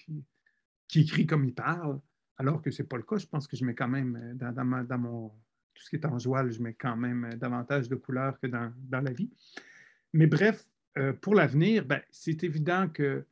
qui, 0.88 1.00
écrit 1.00 1.26
comme 1.26 1.44
il 1.44 1.54
parle, 1.54 2.00
alors 2.36 2.62
que 2.62 2.70
ce 2.70 2.82
n'est 2.82 2.88
pas 2.88 2.96
le 2.96 3.02
cas. 3.02 3.18
Je 3.18 3.26
pense 3.26 3.46
que 3.46 3.56
je 3.56 3.64
mets 3.64 3.74
quand 3.74 3.88
même 3.88 4.36
dans, 4.36 4.52
dans, 4.52 4.98
mon 4.98 5.28
tout 5.74 5.84
ce 5.84 5.90
qui 5.90 5.96
est 5.96 6.06
en 6.06 6.18
joie, 6.18 6.48
je 6.48 6.60
mets 6.60 6.74
quand 6.74 6.96
même 6.96 7.34
davantage 7.36 7.88
de 7.88 7.96
couleurs 7.96 8.38
que 8.38 8.46
dans, 8.46 8.72
dans 8.76 9.00
la 9.00 9.12
vie. 9.12 9.30
Mais 10.12 10.26
bref, 10.26 10.66
euh, 10.98 11.12
pour 11.12 11.34
l'avenir, 11.34 11.84
ben, 11.84 12.00
c'est 12.10 12.42
évident 12.42 12.88
que, 12.88 13.24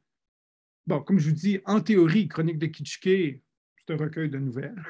bon, 0.87 1.03
comme 1.03 1.19
je 1.19 1.29
vous 1.29 1.35
dis, 1.35 1.61
en 1.65 1.81
théorie, 1.81 2.29
Chronique 2.29 2.59
de 2.59 2.67
Kitschke, 2.67 3.43
recueil 3.95 4.31
de 4.31 4.39
nouvelles, 4.39 4.83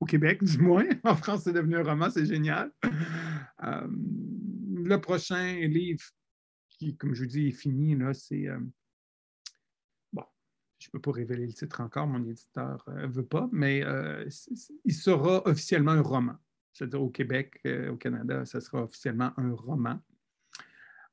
au 0.00 0.06
Québec 0.06 0.42
du 0.42 0.58
moins. 0.58 0.86
En 1.04 1.16
France, 1.16 1.42
c'est 1.44 1.52
devenu 1.52 1.76
un 1.76 1.82
roman, 1.82 2.10
c'est 2.10 2.26
génial. 2.26 2.72
Euh, 3.62 3.88
le 3.88 4.96
prochain 5.00 5.54
livre, 5.66 6.04
qui, 6.68 6.96
comme 6.96 7.14
je 7.14 7.22
vous 7.22 7.28
dis, 7.28 7.48
est 7.48 7.52
fini, 7.52 7.94
là, 7.96 8.14
c'est. 8.14 8.48
Euh, 8.48 8.58
bon, 10.12 10.24
je 10.78 10.88
ne 10.88 10.92
peux 10.92 11.00
pas 11.00 11.12
révéler 11.12 11.46
le 11.46 11.52
titre 11.52 11.80
encore, 11.80 12.06
mon 12.06 12.24
éditeur 12.24 12.84
ne 12.88 13.06
veut 13.06 13.26
pas, 13.26 13.48
mais 13.52 13.84
il 14.84 14.94
sera 14.94 15.46
officiellement 15.46 15.92
un 15.92 16.02
roman. 16.02 16.36
C'est-à-dire 16.72 17.02
au 17.02 17.10
Québec, 17.10 17.60
au 17.90 17.96
Canada, 17.96 18.44
ça 18.44 18.60
sera 18.60 18.84
officiellement 18.84 19.32
un 19.36 19.52
roman. 19.52 20.00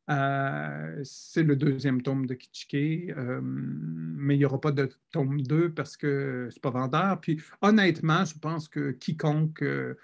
Euh, 0.10 1.02
c'est 1.04 1.44
le 1.44 1.56
deuxième 1.56 2.02
tome 2.02 2.26
de 2.28 2.34
Kitschke, 2.34 2.76
euh, 2.76 3.42
mais 3.44 4.36
il 4.36 4.40
n'y 4.40 4.46
aura 4.46 4.62
pas 4.62 4.72
de 4.72 4.90
tome 5.12 5.42
2 5.42 5.72
parce 5.72 5.98
que 5.98 6.48
c'est 6.52 6.62
pas 6.62 6.70
vendeur. 6.70 7.20
Puis 7.20 7.42
honnêtement, 7.62 8.24
je 8.24 8.38
pense 8.40 8.70
que 8.70 8.92
quiconque, 8.92 9.62
euh, 9.64 9.96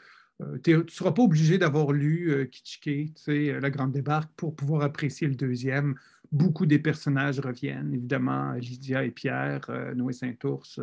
tu 0.63 0.75
ne 0.75 0.84
seras 0.89 1.13
pas 1.13 1.21
obligé 1.21 1.57
d'avoir 1.57 1.93
lu 1.93 2.49
Kitschke, 2.51 3.13
La 3.27 3.69
Grande 3.69 3.93
Débarque, 3.93 4.31
pour 4.35 4.55
pouvoir 4.55 4.81
apprécier 4.81 5.27
le 5.27 5.35
deuxième. 5.35 5.95
Beaucoup 6.34 6.65
des 6.65 6.80
personnages 6.80 7.39
reviennent, 7.39 7.93
évidemment, 7.93 8.53
Lydia 8.53 9.05
et 9.05 9.11
Pierre, 9.11 9.61
Noé 9.95 10.11
Saint-Ours, 10.11 10.81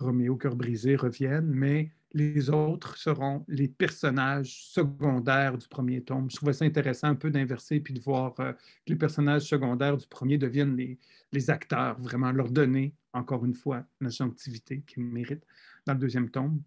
Roméo 0.00 0.36
Cœur 0.36 0.56
brisé 0.56 0.96
reviennent, 0.96 1.50
mais 1.50 1.92
les 2.12 2.50
autres 2.50 2.96
seront 2.96 3.44
les 3.46 3.68
personnages 3.68 4.64
secondaires 4.64 5.56
du 5.56 5.68
premier 5.68 6.02
tome. 6.02 6.30
Je 6.30 6.36
trouvais 6.36 6.52
ça 6.52 6.64
intéressant 6.64 7.08
un 7.08 7.14
peu 7.14 7.30
d'inverser 7.30 7.80
puis 7.80 7.94
de 7.94 8.00
voir 8.00 8.34
euh, 8.40 8.52
que 8.52 8.58
les 8.88 8.96
personnages 8.96 9.42
secondaires 9.42 9.96
du 9.96 10.06
premier 10.06 10.38
deviennent 10.38 10.76
les, 10.76 11.50
acteurs, 11.50 12.00
vraiment 12.00 12.32
leur 12.32 12.50
donner, 12.50 12.94
encore 13.12 13.44
une 13.44 13.54
fois, 13.54 13.84
la 14.00 14.08
gentilité 14.08 14.82
qu'ils 14.86 15.04
méritent 15.04 15.46
dans 15.86 15.92
le 15.92 16.00
deuxième 16.00 16.30
tome. 16.30 16.60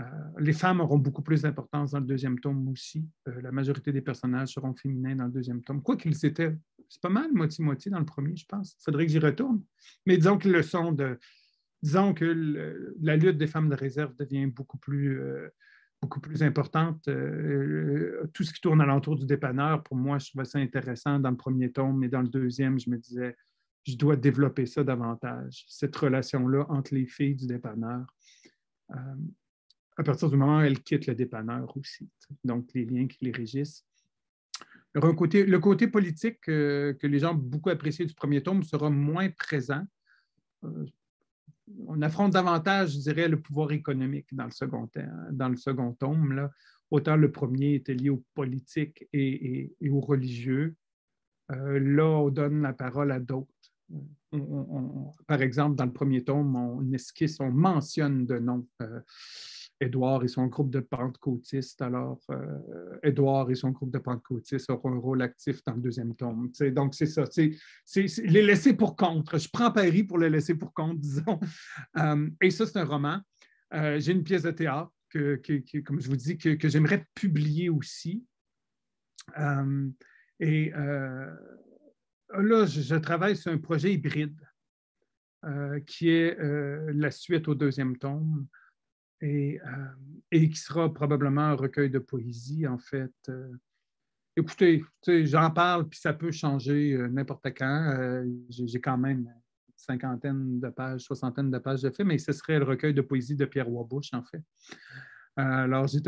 Euh, 0.00 0.04
les 0.40 0.52
femmes 0.52 0.80
auront 0.80 0.98
beaucoup 0.98 1.22
plus 1.22 1.42
d'importance 1.42 1.92
dans 1.92 2.00
le 2.00 2.06
deuxième 2.06 2.40
tome 2.40 2.68
aussi. 2.68 3.06
Euh, 3.28 3.40
la 3.40 3.52
majorité 3.52 3.92
des 3.92 4.00
personnages 4.00 4.54
seront 4.54 4.74
féminins 4.74 5.14
dans 5.14 5.26
le 5.26 5.30
deuxième 5.30 5.62
tome. 5.62 5.82
Quoi 5.82 5.96
qu'ils 5.96 6.26
étaient, 6.26 6.56
c'est 6.88 7.00
pas 7.00 7.08
mal 7.08 7.30
moitié-moitié 7.32 7.90
dans 7.90 8.00
le 8.00 8.04
premier, 8.04 8.34
je 8.34 8.46
pense. 8.46 8.72
Il 8.80 8.82
faudrait 8.84 9.06
que 9.06 9.12
j'y 9.12 9.20
retourne. 9.20 9.62
Mais 10.06 10.16
disons 10.16 10.38
qu'ils 10.38 10.52
le 10.52 10.62
sont 10.62 10.90
de, 10.90 11.18
disons 11.82 12.14
que 12.14 12.94
la 13.00 13.16
lutte 13.16 13.38
des 13.38 13.46
femmes 13.46 13.68
de 13.68 13.74
réserve 13.74 14.14
devient 14.16 14.46
beaucoup 14.46 14.78
plus, 14.78 15.20
euh, 15.20 15.48
importante. 16.40 17.06
Euh, 17.08 18.28
tout 18.32 18.44
ce 18.44 18.52
qui 18.52 18.60
tourne 18.60 18.80
alentour 18.80 19.16
du 19.16 19.26
dépanneur, 19.26 19.82
pour 19.82 19.96
moi, 19.96 20.18
je 20.18 20.28
trouvais 20.30 20.44
ça 20.44 20.58
intéressant 20.58 21.18
dans 21.18 21.30
le 21.30 21.36
premier 21.36 21.70
tome, 21.70 21.98
mais 21.98 22.08
dans 22.08 22.22
le 22.22 22.28
deuxième, 22.28 22.78
je 22.78 22.90
me 22.90 22.98
disais, 22.98 23.36
je 23.84 23.96
dois 23.96 24.16
développer 24.16 24.66
ça 24.66 24.84
davantage, 24.84 25.64
cette 25.68 25.94
relation-là 25.94 26.66
entre 26.68 26.94
les 26.94 27.06
filles 27.06 27.34
du 27.34 27.46
dépanneur. 27.46 28.04
Euh, 28.90 29.16
à 29.96 30.02
partir 30.02 30.30
du 30.30 30.36
moment 30.36 30.58
où 30.58 30.62
elles 30.62 30.82
quittent 30.82 31.06
le 31.06 31.14
dépanneur 31.14 31.76
aussi, 31.76 32.08
donc 32.44 32.70
les 32.74 32.84
liens 32.84 33.06
qui 33.06 33.24
les 33.24 33.32
régissent. 33.32 33.84
Le 34.94 35.00
côté, 35.12 35.44
le 35.44 35.58
côté 35.58 35.86
politique 35.86 36.40
que 36.42 36.98
les 37.02 37.18
gens 37.18 37.32
ont 37.32 37.38
beaucoup 37.38 37.70
apprécié 37.70 38.04
du 38.04 38.14
premier 38.14 38.42
tome 38.42 38.62
sera 38.62 38.90
moins 38.90 39.30
présent 39.30 39.86
on 41.86 42.00
affronte 42.02 42.32
davantage, 42.32 42.92
je 42.92 42.98
dirais, 42.98 43.28
le 43.28 43.40
pouvoir 43.40 43.72
économique 43.72 44.26
dans 44.32 44.44
le 44.44 44.50
second, 44.50 44.88
dans 45.30 45.48
le 45.48 45.56
second 45.56 45.92
tome. 45.92 46.32
Là. 46.32 46.50
Autant 46.90 47.16
le 47.16 47.30
premier 47.30 47.74
était 47.74 47.94
lié 47.94 48.10
aux 48.10 48.22
politiques 48.34 49.08
et, 49.12 49.72
aux 49.90 50.00
religieux. 50.00 50.76
Euh, 51.50 51.78
là, 51.80 52.04
on 52.04 52.30
donne 52.30 52.62
la 52.62 52.72
parole 52.72 53.12
à 53.12 53.20
d'autres. 53.20 53.48
par 55.26 55.42
exemple, 55.42 55.76
dans 55.76 55.86
le 55.86 55.92
premier 55.92 56.22
tome, 56.22 56.54
on 56.56 56.92
esquisse, 56.92 57.40
on 57.40 57.50
mentionne 57.50 58.26
de 58.26 58.38
noms. 58.38 58.66
Euh, 58.82 59.00
Édouard 59.82 60.22
et 60.22 60.28
son 60.28 60.46
groupe 60.46 60.70
de 60.70 60.78
pentecôtistes. 60.78 61.82
Alors, 61.82 62.20
euh, 62.30 62.98
Édouard 63.02 63.50
et 63.50 63.56
son 63.56 63.70
groupe 63.70 63.90
de 63.90 63.98
pentecôtistes 63.98 64.70
auront 64.70 64.92
un 64.92 64.98
rôle 64.98 65.22
actif 65.22 65.62
dans 65.64 65.74
le 65.74 65.80
deuxième 65.80 66.14
tome. 66.14 66.52
donc, 66.70 66.94
c'est 66.94 67.06
ça. 67.06 67.24
Les 67.96 68.42
laisser 68.42 68.74
pour 68.74 68.94
compte. 68.94 69.36
Je 69.36 69.48
prends 69.52 69.72
Paris 69.72 70.04
pour 70.04 70.18
les 70.18 70.30
laisser 70.30 70.54
pour 70.54 70.72
compte, 70.72 71.00
disons. 71.00 71.40
Euh, 71.98 72.30
et 72.40 72.50
ça, 72.50 72.64
c'est 72.66 72.78
un 72.78 72.84
roman. 72.84 73.20
Euh, 73.74 73.98
j'ai 73.98 74.12
une 74.12 74.22
pièce 74.22 74.42
de 74.42 74.52
théâtre, 74.52 74.92
que, 75.10 75.42
comme 75.80 76.00
je 76.00 76.08
vous 76.08 76.16
dis, 76.16 76.38
que, 76.38 76.68
j'aimerais 76.68 77.04
publier 77.14 77.68
aussi. 77.68 78.24
et 80.38 80.70
là, 80.70 81.36
je, 82.66 82.94
travaille 82.96 83.36
sur 83.36 83.50
un 83.50 83.58
projet 83.58 83.92
hybride 83.92 84.40
qui 85.86 86.08
est 86.08 86.36
la 86.38 87.10
suite 87.10 87.48
au 87.48 87.54
deuxième 87.54 87.98
tome. 87.98 88.46
Euh, 89.22 89.58
et, 90.30 90.48
qui 90.48 90.56
sera 90.56 90.92
probablement 90.92 91.42
un 91.42 91.54
recueil 91.54 91.90
de 91.90 91.98
poésie, 91.98 92.66
en 92.66 92.78
fait. 92.78 93.12
Euh. 93.28 93.52
écoutez, 94.36 94.82
j'en 95.06 95.50
parle, 95.50 95.88
puis 95.88 96.00
ça 96.00 96.12
peut 96.12 96.32
changer 96.32 96.94
euh, 96.94 97.08
n'importe 97.08 97.46
quand. 97.56 98.24
J'ai 98.48 98.80
quand 98.80 98.98
même 98.98 99.32
cinquantaine 99.76 100.58
de 100.60 100.68
pages, 100.68 101.02
soixantaine 101.02 101.50
de 101.50 101.58
pages 101.58 101.82
de 101.82 101.90
fait, 101.90 102.04
mais 102.04 102.18
ce 102.18 102.32
serait 102.32 102.58
le 102.58 102.64
recueil 102.64 102.94
de 102.94 103.02
poésie 103.02 103.36
de 103.36 103.44
Pierre 103.44 103.70
Wabush, 103.70 104.12
en 104.12 104.24
fait. 104.24 104.42
alors, 105.36 105.88
c'est 105.88 106.02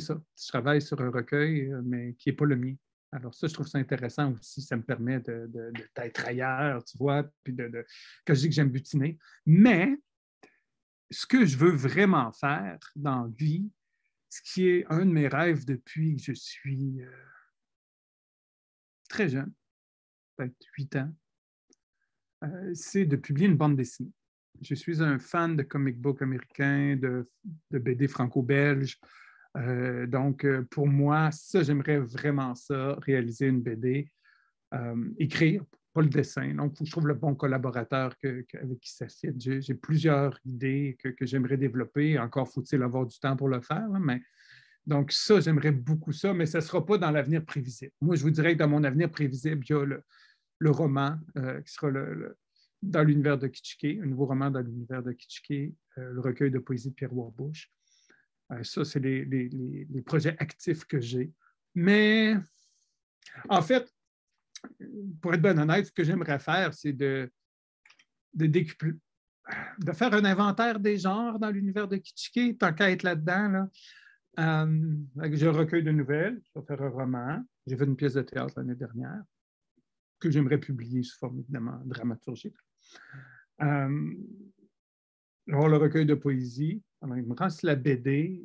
ça. 0.00 0.22
Je 0.38 0.48
travaille 0.48 0.82
sur 0.82 1.00
un 1.00 1.10
recueil, 1.10 1.72
mais 1.84 2.14
qui 2.14 2.30
n'est 2.30 2.36
pas 2.36 2.46
le 2.46 2.56
mien. 2.56 2.74
Alors, 3.14 3.34
ça, 3.34 3.46
je 3.46 3.52
trouve 3.52 3.68
ça 3.68 3.76
intéressant 3.76 4.32
aussi. 4.32 4.62
Ça 4.62 4.76
me 4.76 4.82
permet 4.82 5.20
d'être 5.20 6.26
ailleurs, 6.26 6.82
tu 6.84 6.96
vois, 6.96 7.30
puis 7.44 7.52
de, 7.52 7.84
que 8.24 8.34
je 8.34 8.40
dis 8.40 8.48
que 8.48 8.54
j'aime 8.54 8.70
butiner. 8.70 9.18
Mais 9.44 9.98
ce 11.12 11.26
que 11.26 11.44
je 11.44 11.56
veux 11.56 11.70
vraiment 11.70 12.32
faire 12.32 12.78
dans 12.96 13.24
la 13.24 13.30
vie, 13.36 13.70
ce 14.28 14.40
qui 14.42 14.66
est 14.66 14.86
un 14.88 15.04
de 15.04 15.12
mes 15.12 15.28
rêves 15.28 15.64
depuis 15.64 16.16
que 16.16 16.22
je 16.22 16.32
suis 16.32 17.02
euh, 17.02 17.10
très 19.08 19.28
jeune, 19.28 19.52
peut-être 20.36 20.56
8 20.78 20.96
ans, 20.96 21.14
euh, 22.44 22.70
c'est 22.74 23.04
de 23.04 23.16
publier 23.16 23.46
une 23.46 23.56
bande 23.56 23.76
dessinée. 23.76 24.12
Je 24.62 24.74
suis 24.74 25.02
un 25.02 25.18
fan 25.18 25.56
de 25.56 25.62
comic 25.62 26.00
book 26.00 26.22
américain, 26.22 26.96
de, 26.96 27.28
BD 27.70 28.08
franco-belge. 28.08 28.98
Euh, 29.56 30.06
donc, 30.06 30.46
pour 30.70 30.86
moi, 30.86 31.30
ça, 31.30 31.62
j'aimerais 31.62 31.98
vraiment 31.98 32.54
ça, 32.54 32.94
réaliser 33.00 33.48
une 33.48 33.60
BD, 33.60 34.10
écrire, 35.18 35.64
pas 35.92 36.00
le 36.00 36.08
dessin. 36.08 36.54
Donc, 36.54 36.74
je 36.82 36.90
trouve 36.90 37.06
le 37.06 37.14
bon 37.14 37.34
collaborateur 37.34 38.14
avec 38.22 38.80
qui 38.80 38.92
fit. 39.08 39.60
J'ai 39.60 39.74
plusieurs 39.74 40.38
idées 40.44 40.96
que, 40.98 41.14
j'aimerais 41.26 41.56
développer. 41.56 42.18
Encore 42.18 42.48
faut-il 42.48 42.82
avoir 42.82 43.06
du 43.06 43.18
temps 43.18 43.36
pour 43.36 43.48
le 43.48 43.60
faire. 43.60 43.88
mais, 44.00 44.22
donc, 44.86 45.12
ça, 45.12 45.40
j'aimerais 45.40 45.70
beaucoup 45.70 46.12
ça, 46.12 46.32
mais 46.32 46.46
ça 46.46 46.58
ne 46.58 46.62
sera 46.62 46.84
pas 46.84 46.98
dans 46.98 47.10
l'avenir 47.10 47.44
prévisible. 47.44 47.92
Moi, 48.00 48.16
je 48.16 48.22
vous 48.22 48.30
dirais 48.30 48.54
que 48.54 48.58
dans 48.58 48.68
mon 48.68 48.82
avenir 48.84 49.10
prévisible, 49.10 49.64
il 49.68 49.72
y 49.72 49.76
a 49.76 49.84
le, 49.84 50.70
roman 50.70 51.18
euh, 51.36 51.60
qui 51.60 51.72
sera 51.72 51.88
dans 52.82 53.02
l'univers 53.02 53.38
de 53.38 53.46
Kitschke, 53.46 53.98
un 54.02 54.06
nouveau 54.06 54.26
roman 54.26 54.50
dans 54.50 54.60
l'univers 54.60 55.02
de 55.02 55.12
Kitschke, 55.12 55.50
euh, 55.98 56.12
le 56.12 56.20
recueil 56.20 56.50
de 56.50 56.58
poésie 56.58 56.90
de 56.90 56.94
Pierre 56.94 57.16
Warbush. 57.16 57.70
Euh, 58.52 58.62
ça, 58.64 58.84
c'est 58.84 59.00
les, 59.00 59.24
les 59.24 60.02
projets 60.02 60.36
actifs 60.38 60.84
que 60.84 61.00
j'ai. 61.00 61.32
Mais 61.74 62.36
en 63.48 63.62
fait, 63.62 63.92
pour 65.20 65.34
être 65.34 65.42
bien 65.42 65.58
honnête, 65.58 65.86
ce 65.86 65.92
que 65.92 66.04
j'aimerais 66.04 66.38
faire, 66.38 66.74
c'est 66.74 66.92
de, 66.92 67.30
de, 68.34 69.92
faire 69.92 70.14
un 70.14 70.24
inventaire 70.24 70.80
des 70.80 70.98
genres 70.98 71.38
dans 71.38 71.50
l'univers 71.50 71.88
de 71.88 71.96
Kitschke, 71.96 72.58
tant 72.58 72.72
qu'à 72.72 72.90
être 72.90 73.02
là-dedans. 73.02 73.48
Là. 73.48 73.68
Euh, 74.38 74.96
je 75.32 75.46
recueille 75.46 75.82
de 75.82 75.90
nouvelles, 75.90 76.40
je 76.44 76.60
vais 76.60 76.66
faire 76.66 76.82
un 76.82 76.88
roman. 76.88 77.44
J'ai 77.66 77.76
fait 77.76 77.84
une 77.84 77.96
pièce 77.96 78.14
de 78.14 78.22
théâtre 78.22 78.54
l'année 78.56 78.74
dernière. 78.74 79.22
que 80.18 80.30
j'aimerais 80.30 80.58
publier 80.58 81.02
sous 81.02 81.18
forme 81.18 81.40
évidemment 81.40 81.80
dramaturgique. 81.84 82.56
Euh, 83.60 84.14
alors, 85.48 85.68
le 85.68 85.76
recueil 85.76 86.06
de 86.06 86.14
poésie. 86.14 86.82
Il 87.02 87.08
me 87.08 87.34
reste 87.34 87.64
la 87.64 87.74
BD, 87.74 88.44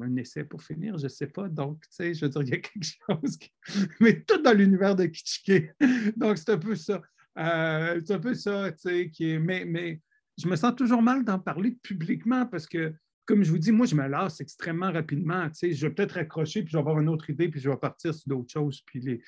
un 0.00 0.16
essai 0.16 0.44
pour 0.44 0.62
finir, 0.62 0.98
je 0.98 1.04
ne 1.04 1.08
sais 1.08 1.26
pas. 1.26 1.48
Donc, 1.48 1.80
tu 1.82 1.88
sais, 1.90 2.14
je 2.14 2.24
veux 2.24 2.30
dire, 2.30 2.42
il 2.42 2.48
y 2.48 2.54
a 2.54 2.58
quelque 2.58 2.84
chose 2.84 3.36
qui... 3.36 3.52
Mais 4.00 4.22
tout 4.22 4.42
dans 4.42 4.52
l'univers 4.52 4.96
de 4.96 5.06
Kitschke. 5.06 5.74
Donc, 6.16 6.38
c'est 6.38 6.50
un 6.50 6.58
peu 6.58 6.74
ça. 6.74 7.02
Euh, 7.38 8.00
c'est 8.04 8.14
un 8.14 8.18
peu 8.18 8.34
ça, 8.34 8.72
tu 8.72 8.78
sais, 8.78 9.10
qui 9.10 9.30
est... 9.30 9.38
Mais, 9.38 9.64
mais 9.64 10.00
je 10.36 10.48
me 10.48 10.56
sens 10.56 10.74
toujours 10.76 11.02
mal 11.02 11.24
d'en 11.24 11.38
parler 11.38 11.78
publiquement 11.82 12.46
parce 12.46 12.66
que, 12.66 12.94
comme 13.24 13.42
je 13.42 13.50
vous 13.50 13.58
dis, 13.58 13.72
moi, 13.72 13.86
je 13.86 13.94
me 13.94 14.06
lasse 14.06 14.40
extrêmement 14.40 14.92
rapidement. 14.92 15.48
Tu 15.50 15.54
sais, 15.54 15.72
je 15.72 15.86
vais 15.86 15.92
peut-être 15.92 16.12
raccrocher, 16.12 16.62
puis 16.62 16.70
je 16.70 16.76
vais 16.76 16.80
avoir 16.80 17.00
une 17.00 17.08
autre 17.08 17.28
idée, 17.30 17.48
puis 17.48 17.60
je 17.60 17.68
vais 17.68 17.76
partir 17.76 18.14
sur 18.14 18.28
d'autres 18.28 18.52
choses. 18.52 18.82
Puis 18.86 19.00
les... 19.00 19.22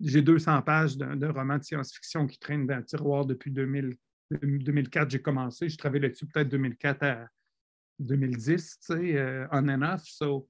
j'ai 0.00 0.22
200 0.22 0.62
pages 0.62 0.96
d'un 0.96 1.32
roman 1.32 1.58
de 1.58 1.64
science-fiction 1.64 2.26
qui 2.26 2.38
traîne 2.38 2.66
dans 2.66 2.76
le 2.76 2.84
tiroir 2.84 3.26
depuis 3.26 3.50
2000, 3.50 3.96
2004. 4.30 5.10
J'ai 5.10 5.22
commencé. 5.22 5.68
Je 5.68 5.78
travaille 5.78 6.00
là-dessus 6.00 6.26
peut-être 6.26 6.48
2004 6.48 7.02
à 7.04 7.28
2010, 7.98 8.78
tu 8.80 8.86
sais, 8.86 9.16
euh, 9.16 9.46
on 9.52 9.68
and 9.68 9.82
off. 9.82 10.02
So, 10.04 10.48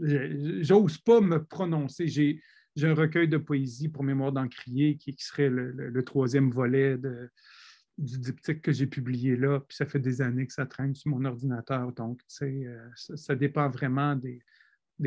j'ose 0.00 0.98
pas 0.98 1.20
me 1.20 1.42
prononcer. 1.44 2.08
J'ai, 2.08 2.40
un 2.82 2.94
recueil 2.94 3.28
de 3.28 3.38
poésie 3.38 3.88
pour 3.88 4.04
Mémoire 4.04 4.32
d'Encrier 4.32 4.96
qui, 4.98 5.14
serait 5.18 5.48
le, 5.48 6.04
troisième 6.04 6.50
volet 6.50 6.98
du 7.96 8.18
diptyque 8.18 8.60
que 8.60 8.72
j'ai 8.72 8.86
publié 8.86 9.36
là. 9.36 9.60
Puis 9.60 9.76
ça 9.76 9.86
fait 9.86 9.98
des 9.98 10.20
années 10.20 10.46
que 10.46 10.52
ça 10.52 10.66
traîne 10.66 10.94
sur 10.94 11.10
mon 11.10 11.24
ordinateur. 11.24 11.92
Donc, 11.92 12.18
tu 12.18 12.36
sais, 12.36 12.66
euh, 12.66 12.88
ça, 12.94 13.34
dépend 13.34 13.70
vraiment 13.70 14.14
des, 14.14 14.42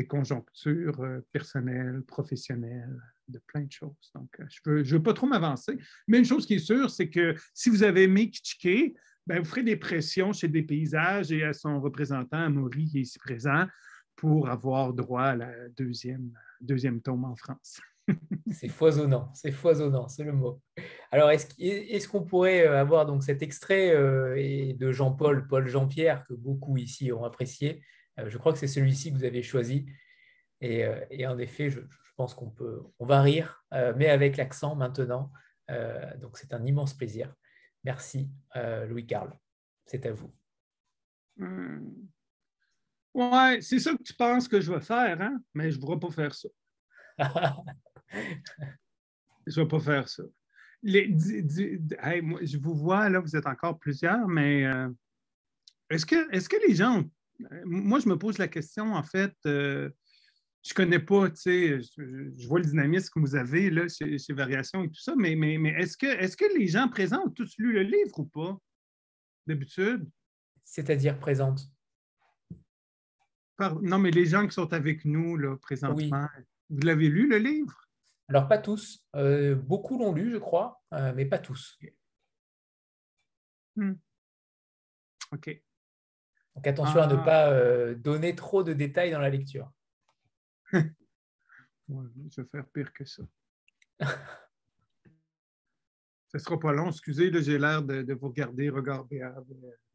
conjonctures 0.08 1.00
euh, 1.00 1.20
personnelles, 1.30 2.02
professionnelles, 2.06 3.00
de 3.28 3.40
plein 3.46 3.62
de 3.62 3.70
choses. 3.70 4.10
Donc, 4.16 4.28
je 4.48 4.70
ne 4.70 4.82
veux, 4.82 5.02
pas 5.02 5.12
trop 5.12 5.28
m'avancer. 5.28 5.78
Mais 6.08 6.18
une 6.18 6.24
chose 6.24 6.46
qui 6.46 6.54
est 6.54 6.58
sûre, 6.58 6.90
c'est 6.90 7.08
que 7.08 7.36
si 7.54 7.70
vous 7.70 7.84
avez 7.84 8.04
aimé 8.04 8.30
Kitschke, 8.30 8.96
ben, 9.30 9.38
vous 9.38 9.44
ferez 9.44 9.62
des 9.62 9.76
pressions 9.76 10.32
chez 10.32 10.48
des 10.48 10.64
paysages 10.64 11.30
et 11.30 11.44
à 11.44 11.52
son 11.52 11.80
représentant, 11.80 12.38
Amaury, 12.38 12.86
qui 12.86 12.98
est 12.98 13.02
ici 13.02 13.16
présent, 13.16 13.64
pour 14.16 14.50
avoir 14.50 14.92
droit 14.92 15.22
à 15.22 15.36
la 15.36 15.68
deuxième, 15.76 16.32
deuxième 16.60 17.00
tome 17.00 17.24
en 17.24 17.36
France. 17.36 17.80
c'est 18.50 18.66
foisonnant, 18.66 19.30
c'est 19.32 19.52
foisonnant, 19.52 20.08
c'est 20.08 20.24
le 20.24 20.32
mot. 20.32 20.60
Alors, 21.12 21.30
est-ce 21.30 22.08
qu'on 22.08 22.24
pourrait 22.24 22.66
euh, 22.66 22.80
avoir 22.80 23.06
donc 23.06 23.22
cet 23.22 23.40
extrait 23.40 23.94
euh, 23.94 24.74
de 24.74 24.90
Jean-Paul, 24.90 25.46
Paul 25.46 25.68
Jean-Pierre, 25.68 26.24
que 26.26 26.34
beaucoup 26.34 26.76
ici 26.76 27.12
ont 27.12 27.22
apprécié? 27.22 27.84
Euh, 28.18 28.28
Je 28.28 28.36
crois 28.36 28.52
que 28.52 28.58
c'est 28.58 28.66
celui-ci 28.66 29.12
que 29.12 29.16
vous 29.18 29.24
avez 29.24 29.44
choisi. 29.44 29.86
Et, 30.60 30.84
en 31.24 31.38
effet, 31.38 31.70
je, 31.70 31.82
je 31.82 32.10
pense 32.16 32.34
qu'on 32.34 32.50
peut, 32.50 32.82
on 32.98 33.06
va 33.06 33.22
rire, 33.22 33.64
mais 33.96 34.10
avec 34.10 34.36
l'accent 34.36 34.74
maintenant. 34.74 35.30
donc, 36.20 36.36
c'est 36.36 36.52
un 36.52 36.66
immense 36.66 36.92
plaisir. 36.92 37.32
Merci, 37.84 38.28
euh, 38.56 38.86
Louis-Carl. 38.86 39.32
C'est 39.86 40.06
à 40.06 40.12
vous. 40.12 40.32
Hmm. 41.36 41.92
Ouais, 43.14 43.60
c'est 43.60 43.78
ça 43.78 43.92
que 43.92 44.02
tu 44.02 44.14
penses 44.14 44.46
que 44.46 44.60
je 44.60 44.72
vais 44.72 44.80
faire, 44.80 45.20
hein? 45.20 45.40
mais 45.54 45.70
je 45.70 45.80
ne 45.80 45.86
vais 45.90 45.98
pas 45.98 46.10
faire 46.10 46.34
ça. 46.34 46.48
je 49.46 49.60
ne 49.60 49.64
vais 49.64 49.68
pas 49.68 49.80
faire 49.80 50.08
ça. 50.08 50.22
je 50.82 52.58
vous 52.58 52.74
vois, 52.74 53.08
là, 53.08 53.20
vous 53.20 53.34
êtes 53.34 53.46
encore 53.46 53.78
plusieurs, 53.78 54.28
mais 54.28 54.64
euh, 54.64 54.88
est-ce 55.90 56.06
que, 56.06 56.32
est 56.34 56.46
que 56.48 56.68
les 56.68 56.74
gens. 56.74 57.04
Moi, 57.64 57.98
je 58.00 58.08
me 58.08 58.18
pose 58.18 58.38
la 58.38 58.48
question, 58.48 58.92
en 58.92 59.02
fait, 59.02 59.34
euh, 59.46 59.90
je 60.62 60.74
connais 60.74 60.98
pas, 60.98 61.30
tu 61.30 61.36
sais, 61.36 61.80
je, 61.80 62.46
vois 62.46 62.60
le 62.60 62.66
dynamisme 62.66 63.10
que 63.14 63.20
vous 63.20 63.34
avez 63.34 63.70
là, 63.70 63.86
chez, 63.88 64.32
Variation 64.32 64.84
et 64.84 64.88
tout 64.88 65.00
ça, 65.00 65.14
mais, 65.16 65.34
mais, 65.34 65.58
mais 65.58 65.70
est-ce 65.70 65.96
que, 65.96 66.06
est 66.06 66.36
que 66.36 66.58
les 66.58 66.66
gens 66.66 66.88
présents 66.88 67.24
ont 67.24 67.30
tous 67.30 67.54
lu 67.58 67.72
le 67.72 67.82
livre 67.82 68.18
ou 68.18 68.24
pas, 68.24 68.58
d'habitude? 69.46 70.08
C'est-à-dire 70.64 71.18
présente? 71.18 71.62
non, 73.82 73.98
mais 73.98 74.10
les 74.10 74.24
gens 74.24 74.46
qui 74.46 74.54
sont 74.54 74.72
avec 74.72 75.04
nous 75.04 75.36
là, 75.36 75.56
présentement, 75.58 76.26
vous 76.70 76.80
l'avez 76.80 77.08
lu, 77.08 77.28
le 77.28 77.38
livre? 77.38 77.76
Alors, 78.28 78.46
pas 78.46 78.58
tous. 78.58 79.04
Euh, 79.16 79.54
beaucoup 79.56 79.98
l'ont 79.98 80.12
lu, 80.12 80.30
je 80.30 80.38
crois, 80.38 80.80
euh, 80.94 81.12
mais 81.14 81.26
pas 81.26 81.38
tous. 81.38 81.78
Hmm. 83.76 83.94
OK. 85.32 85.62
Donc, 86.54 86.66
attention 86.66 87.00
à 87.00 87.06
ne 87.06 87.16
ah. 87.16 87.24
pas 87.24 87.50
euh, 87.50 87.94
donner 87.94 88.34
trop 88.34 88.62
de 88.62 88.72
détails 88.72 89.10
dans 89.10 89.18
la 89.18 89.30
lecture. 89.30 89.70
je 91.88 92.40
vais 92.40 92.48
faire 92.48 92.66
pire 92.68 92.92
que 92.92 93.04
ça. 93.04 93.24
Ça 93.98 94.16
ne 96.34 96.38
sera 96.38 96.60
pas 96.60 96.72
long. 96.72 96.90
Excusez, 96.90 97.32
j'ai 97.42 97.58
l'air 97.58 97.82
de, 97.82 98.14
vous 98.14 98.28
regarder, 98.28 98.70
regarder. 98.70 99.20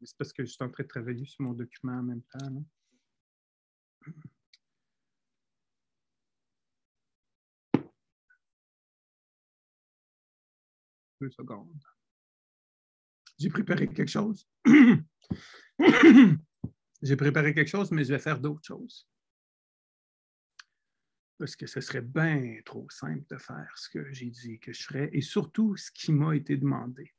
C'est 0.02 0.18
parce 0.18 0.32
que 0.32 0.44
je 0.44 0.50
suis 0.50 0.62
en 0.62 0.70
train 0.70 0.82
de 0.82 0.88
travailler 0.88 1.24
sur 1.24 1.42
mon 1.42 1.54
document 1.54 1.94
en 1.94 2.02
même 2.02 2.22
temps. 2.22 2.64
Deux 11.20 11.30
secondes. 11.30 11.82
J'ai 13.38 13.48
préparé 13.48 13.88
quelque 13.88 14.10
chose. 14.10 14.46
J'ai 17.02 17.16
préparé 17.16 17.54
quelque 17.54 17.68
chose, 17.68 17.90
mais 17.90 18.04
je 18.04 18.12
vais 18.12 18.18
faire 18.18 18.40
d'autres 18.40 18.64
choses 18.64 19.06
parce 21.38 21.56
que 21.56 21.66
ce 21.66 21.80
serait 21.80 22.02
bien 22.02 22.58
trop 22.64 22.88
simple 22.90 23.24
de 23.30 23.36
faire 23.36 23.70
ce 23.76 23.88
que 23.90 24.12
j'ai 24.12 24.30
dit 24.30 24.58
que 24.58 24.72
je 24.72 24.82
ferais 24.82 25.10
et 25.12 25.20
surtout 25.20 25.76
ce 25.76 25.90
qui 25.90 26.12
m'a 26.12 26.34
été 26.34 26.56
demandé. 26.56 27.12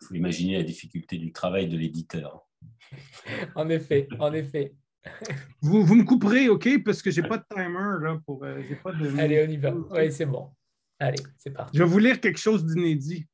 Il 0.00 0.06
faut 0.06 0.14
imaginer 0.14 0.58
la 0.58 0.62
difficulté 0.62 1.18
du 1.18 1.32
travail 1.32 1.68
de 1.68 1.76
l'éditeur. 1.76 2.48
en 3.54 3.68
effet, 3.68 4.08
en 4.18 4.32
effet. 4.32 4.74
vous, 5.60 5.84
vous, 5.84 5.94
me 5.94 6.04
couperez, 6.04 6.48
OK, 6.48 6.82
parce 6.84 7.02
que 7.02 7.10
je 7.10 7.20
n'ai 7.20 7.28
pas 7.28 7.38
de 7.38 7.44
timer 7.50 7.98
là, 8.00 8.20
pour. 8.24 8.44
Euh, 8.44 8.62
pas 8.82 8.92
de... 8.92 9.18
Allez, 9.18 9.44
on 9.46 9.50
y 9.50 9.56
va. 9.56 9.72
Oui, 9.72 10.12
c'est 10.12 10.26
bon. 10.26 10.50
Allez, 10.98 11.22
c'est 11.36 11.50
parti. 11.50 11.76
Je 11.76 11.82
vais 11.82 11.88
vous 11.88 11.98
lire 11.98 12.20
quelque 12.20 12.38
chose 12.38 12.64
d'inédit. 12.64 13.26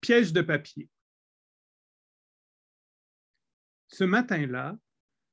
Piège 0.00 0.32
de 0.32 0.42
papier. 0.42 0.88
Ce 3.88 4.04
matin-là, 4.04 4.76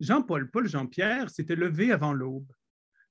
Jean-Paul 0.02 0.50
Paul 0.50 0.68
Jean-Pierre 0.68 1.30
s'était 1.30 1.56
levé 1.56 1.92
avant 1.92 2.12
l'aube, 2.12 2.52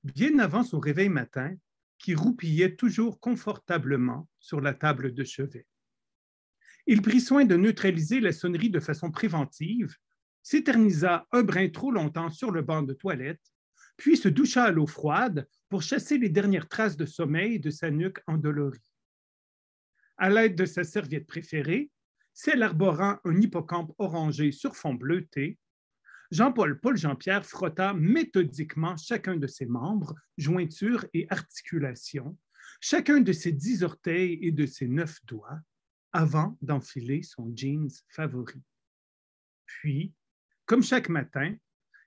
bien 0.02 0.40
avant 0.40 0.64
son 0.64 0.80
réveil 0.80 1.08
matin, 1.08 1.54
qui 1.98 2.16
roupillait 2.16 2.74
toujours 2.74 3.20
confortablement 3.20 4.28
sur 4.40 4.60
la 4.60 4.74
table 4.74 5.14
de 5.14 5.22
chevet. 5.22 5.66
Il 6.88 7.00
prit 7.00 7.20
soin 7.20 7.44
de 7.44 7.54
neutraliser 7.54 8.18
la 8.18 8.32
sonnerie 8.32 8.70
de 8.70 8.80
façon 8.80 9.12
préventive, 9.12 9.94
s'éternisa 10.42 11.28
un 11.30 11.44
brin 11.44 11.68
trop 11.68 11.92
longtemps 11.92 12.30
sur 12.30 12.50
le 12.50 12.62
banc 12.62 12.82
de 12.82 12.94
toilette, 12.94 13.52
puis 13.96 14.16
se 14.16 14.28
doucha 14.28 14.64
à 14.64 14.72
l'eau 14.72 14.88
froide 14.88 15.46
pour 15.68 15.82
chasser 15.82 16.18
les 16.18 16.28
dernières 16.28 16.68
traces 16.68 16.96
de 16.96 17.06
sommeil 17.06 17.60
de 17.60 17.70
sa 17.70 17.92
nuque 17.92 18.20
endolorie. 18.26 18.80
À 20.16 20.28
l'aide 20.28 20.56
de 20.56 20.66
sa 20.66 20.82
serviette 20.82 21.28
préférée, 21.28 21.88
celle 22.32 22.64
arborant 22.64 23.18
un 23.24 23.40
hippocampe 23.40 23.92
orangé 23.98 24.50
sur 24.50 24.74
fond 24.74 24.94
bleuté, 24.94 25.56
Jean-Paul 26.30 26.78
Paul 26.78 26.96
Jean-Pierre 26.96 27.44
frotta 27.44 27.92
méthodiquement 27.92 28.96
chacun 28.96 29.36
de 29.36 29.48
ses 29.48 29.66
membres, 29.66 30.14
jointures 30.38 31.04
et 31.12 31.26
articulations, 31.28 32.38
chacun 32.80 33.20
de 33.20 33.32
ses 33.32 33.52
dix 33.52 33.82
orteils 33.82 34.38
et 34.42 34.52
de 34.52 34.64
ses 34.64 34.86
neuf 34.86 35.18
doigts, 35.26 35.60
avant 36.12 36.56
d'enfiler 36.62 37.22
son 37.22 37.52
jeans 37.54 37.90
favori. 38.08 38.62
Puis, 39.66 40.12
comme 40.66 40.82
chaque 40.82 41.08
matin, 41.08 41.56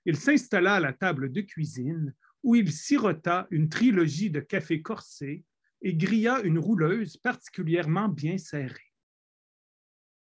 il 0.06 0.16
s'installa 0.16 0.76
à 0.76 0.80
la 0.80 0.92
table 0.92 1.30
de 1.30 1.42
cuisine 1.42 2.14
où 2.42 2.54
il 2.54 2.72
sirota 2.72 3.46
une 3.50 3.68
trilogie 3.68 4.30
de 4.30 4.40
café 4.40 4.82
corsé 4.82 5.44
et 5.82 5.94
grilla 5.94 6.40
une 6.42 6.58
rouleuse 6.58 7.16
particulièrement 7.16 8.08
bien 8.08 8.38
serrée. 8.38 8.92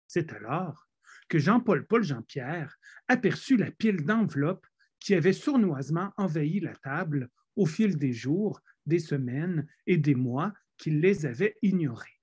C'est 0.07 0.33
alors 0.33 0.84
que 1.29 1.39
Jean-Paul 1.39 1.87
Paul 1.87 2.03
Jean-Pierre 2.03 2.79
aperçut 3.09 3.57
la 3.57 3.71
pile 3.71 4.05
d'enveloppes 4.05 4.67
qui 5.01 5.15
avait 5.15 5.33
sournoisement 5.33 6.13
envahi 6.17 6.61
la 6.61 6.75
table 6.77 7.29
au 7.57 7.67
fil 7.67 7.97
des 7.99 8.13
jours, 8.13 8.61
des 8.87 8.99
semaines 8.99 9.67
et 9.87 9.97
des 9.97 10.15
mois 10.15 10.53
qu'il 10.77 11.01
les 11.01 11.27
avait 11.27 11.57
ignorées. 11.63 12.21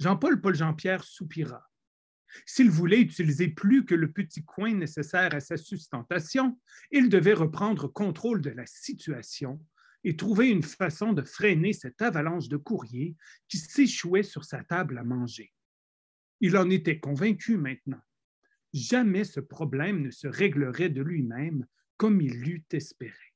Jean-Paul 0.00 0.40
Paul 0.40 0.54
Jean-Pierre 0.54 1.04
soupira. 1.04 1.68
S'il 2.46 2.70
voulait 2.70 3.00
utiliser 3.00 3.48
plus 3.48 3.84
que 3.84 3.94
le 3.94 4.10
petit 4.10 4.44
coin 4.44 4.74
nécessaire 4.74 5.34
à 5.34 5.40
sa 5.40 5.56
sustentation, 5.56 6.58
il 6.90 7.08
devait 7.08 7.34
reprendre 7.34 7.88
contrôle 7.88 8.40
de 8.40 8.50
la 8.50 8.66
situation 8.66 9.60
et 10.04 10.16
trouver 10.16 10.48
une 10.48 10.62
façon 10.62 11.12
de 11.12 11.22
freiner 11.22 11.72
cette 11.72 12.02
avalanche 12.02 12.48
de 12.48 12.56
courriers 12.56 13.14
qui 13.48 13.58
s'échouait 13.58 14.22
sur 14.22 14.44
sa 14.44 14.64
table 14.64 14.98
à 14.98 15.04
manger. 15.04 15.52
Il 16.42 16.56
en 16.56 16.68
était 16.70 16.98
convaincu 16.98 17.56
maintenant. 17.56 18.02
Jamais 18.74 19.22
ce 19.22 19.38
problème 19.38 20.02
ne 20.02 20.10
se 20.10 20.26
réglerait 20.26 20.88
de 20.88 21.00
lui-même 21.00 21.66
comme 21.96 22.20
il 22.20 22.40
l'eût 22.40 22.64
espéré. 22.72 23.32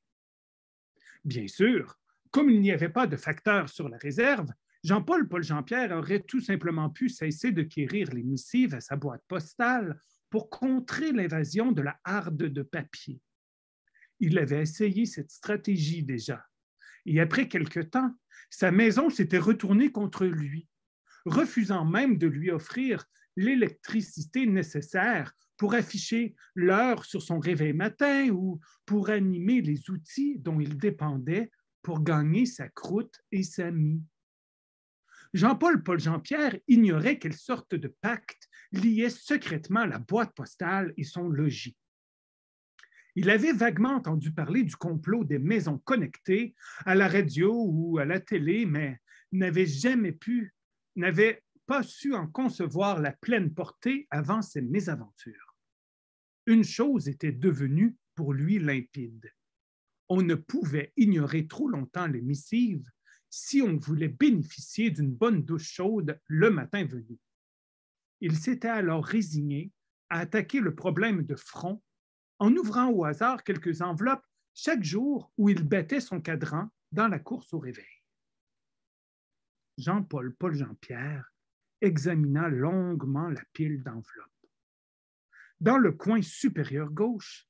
Bien 1.25 1.47
sûr, 1.47 2.01
comme 2.33 2.51
il 2.51 2.61
n'y 2.61 2.73
avait 2.73 2.89
pas 2.89 3.07
de 3.07 3.17
facteur 3.17 3.69
sur 3.69 3.89
la 3.89 3.97
réserve, 3.99 4.51
Jean-Paul 4.83 5.29
Paul 5.29 5.45
Jean-Pierre 5.45 5.93
aurait 5.93 6.23
tout 6.23 6.41
simplement 6.41 6.91
pu 6.91 7.09
cesser 7.09 7.53
de 7.53 7.63
quérir 7.63 8.13
les 8.13 8.25
missives 8.25 8.75
à 8.75 8.81
sa 8.81 8.97
boîte 8.97 9.23
postale 9.29 10.01
pour 10.29 10.51
contrer 10.51 11.13
l'invasion 11.13 11.71
de 11.71 11.83
la 11.83 12.01
harde 12.03 12.37
de 12.37 12.63
papier. 12.63 13.21
Il 14.19 14.37
avait 14.37 14.63
essayé 14.63 15.07
cette 15.07 15.31
stratégie 15.31 16.03
déjà. 16.03 16.45
Et 17.05 17.21
après 17.21 17.47
quelque 17.47 17.81
temps, 17.81 18.13
sa 18.51 18.73
maison 18.73 19.11
s'était 19.11 19.39
retournée 19.39 19.93
contre 19.93 20.27
lui, 20.27 20.67
refusant 21.27 21.85
même 21.85 22.17
de 22.17 22.27
lui 22.27 22.51
offrir 22.51 23.05
l'électricité 23.37 24.47
nécessaire 24.47 25.33
pour 25.57 25.75
afficher 25.75 26.35
l'heure 26.55 27.05
sur 27.05 27.23
son 27.23 27.39
réveil 27.39 27.73
matin 27.73 28.29
ou 28.31 28.61
pour 28.85 29.11
animer 29.11 29.61
les 29.61 29.91
outils 29.91 30.39
dont 30.39 30.61
il 30.61 30.79
dépendait 30.79 31.51
pour 31.83 32.03
gagner 32.03 32.47
sa 32.47 32.69
croûte 32.69 33.21
et 33.33 33.43
sa 33.43 33.71
mie. 33.71 34.03
Jean-Paul 35.35 35.83
Paul 35.83 36.01
Jean-Pierre 36.01 36.57
ignorait 36.69 37.19
quelle 37.19 37.37
sorte 37.37 37.75
de 37.75 37.89
pacte 38.01 38.49
liait 38.73 39.11
secrètement 39.11 39.85
la 39.85 39.99
boîte 39.99 40.35
postale 40.35 40.95
et 40.97 41.05
son 41.05 41.29
logis. 41.29 41.77
Il 43.17 43.31
avait 43.31 43.53
vaguement 43.53 43.95
entendu 43.95 44.33
parler 44.33 44.63
du 44.63 44.77
complot 44.77 45.25
des 45.25 45.39
maisons 45.39 45.79
connectées 45.79 46.55
à 46.85 46.95
la 46.95 47.09
radio 47.09 47.65
ou 47.67 47.99
à 47.99 48.05
la 48.05 48.21
télé, 48.21 48.67
mais 48.67 49.01
n'avait 49.33 49.67
jamais 49.67 50.13
pu, 50.13 50.55
n'avait 50.97 51.43
pas 51.67 51.83
su 51.83 52.15
en 52.15 52.27
concevoir 52.27 53.01
la 53.01 53.13
pleine 53.13 53.53
portée 53.53 54.07
avant 54.11 54.43
ses 54.43 54.63
mésaventures. 54.63 55.57
Une 56.47 56.65
chose 56.65 57.09
était 57.09 57.33
devenue 57.33 57.97
pour 58.15 58.33
lui 58.33 58.59
limpide. 58.59 59.33
On 60.09 60.23
ne 60.23 60.35
pouvait 60.35 60.93
ignorer 60.97 61.47
trop 61.47 61.69
longtemps 61.69 62.07
les 62.07 62.23
missives 62.23 62.89
si 63.29 63.61
on 63.61 63.77
voulait 63.77 64.09
bénéficier 64.09 64.91
d'une 64.91 65.13
bonne 65.13 65.43
douche 65.43 65.73
chaude 65.73 66.21
le 66.27 66.51
matin 66.51 66.85
venu. 66.85 67.19
Il 68.21 68.37
s'était 68.37 68.69
alors 68.69 69.05
résigné 69.05 69.73
à 70.09 70.21
attaquer 70.21 70.61
le 70.61 70.75
problème 70.75 71.25
de 71.25 71.35
front 71.35 71.83
en 72.39 72.55
ouvrant 72.55 72.91
au 72.91 73.05
hasard 73.05 73.43
quelques 73.43 73.83
enveloppes 73.83 74.25
chaque 74.55 74.85
jour 74.85 75.33
où 75.37 75.49
il 75.51 75.65
battait 75.65 76.01
son 76.01 76.21
cadran 76.21 76.69
dans 76.93 77.09
la 77.09 77.19
course 77.19 77.53
au 77.53 77.59
réveil. 77.59 77.96
Jean-Paul 79.79 80.35
Paul 80.35 80.55
Jean-Pierre 80.55 81.33
examina 81.81 82.49
longuement 82.49 83.29
la 83.29 83.43
pile 83.53 83.83
d'enveloppes. 83.83 84.31
Dans 85.61 85.79
le 85.79 85.93
coin 85.93 86.23
supérieur 86.23 86.91
gauche, 86.91 87.47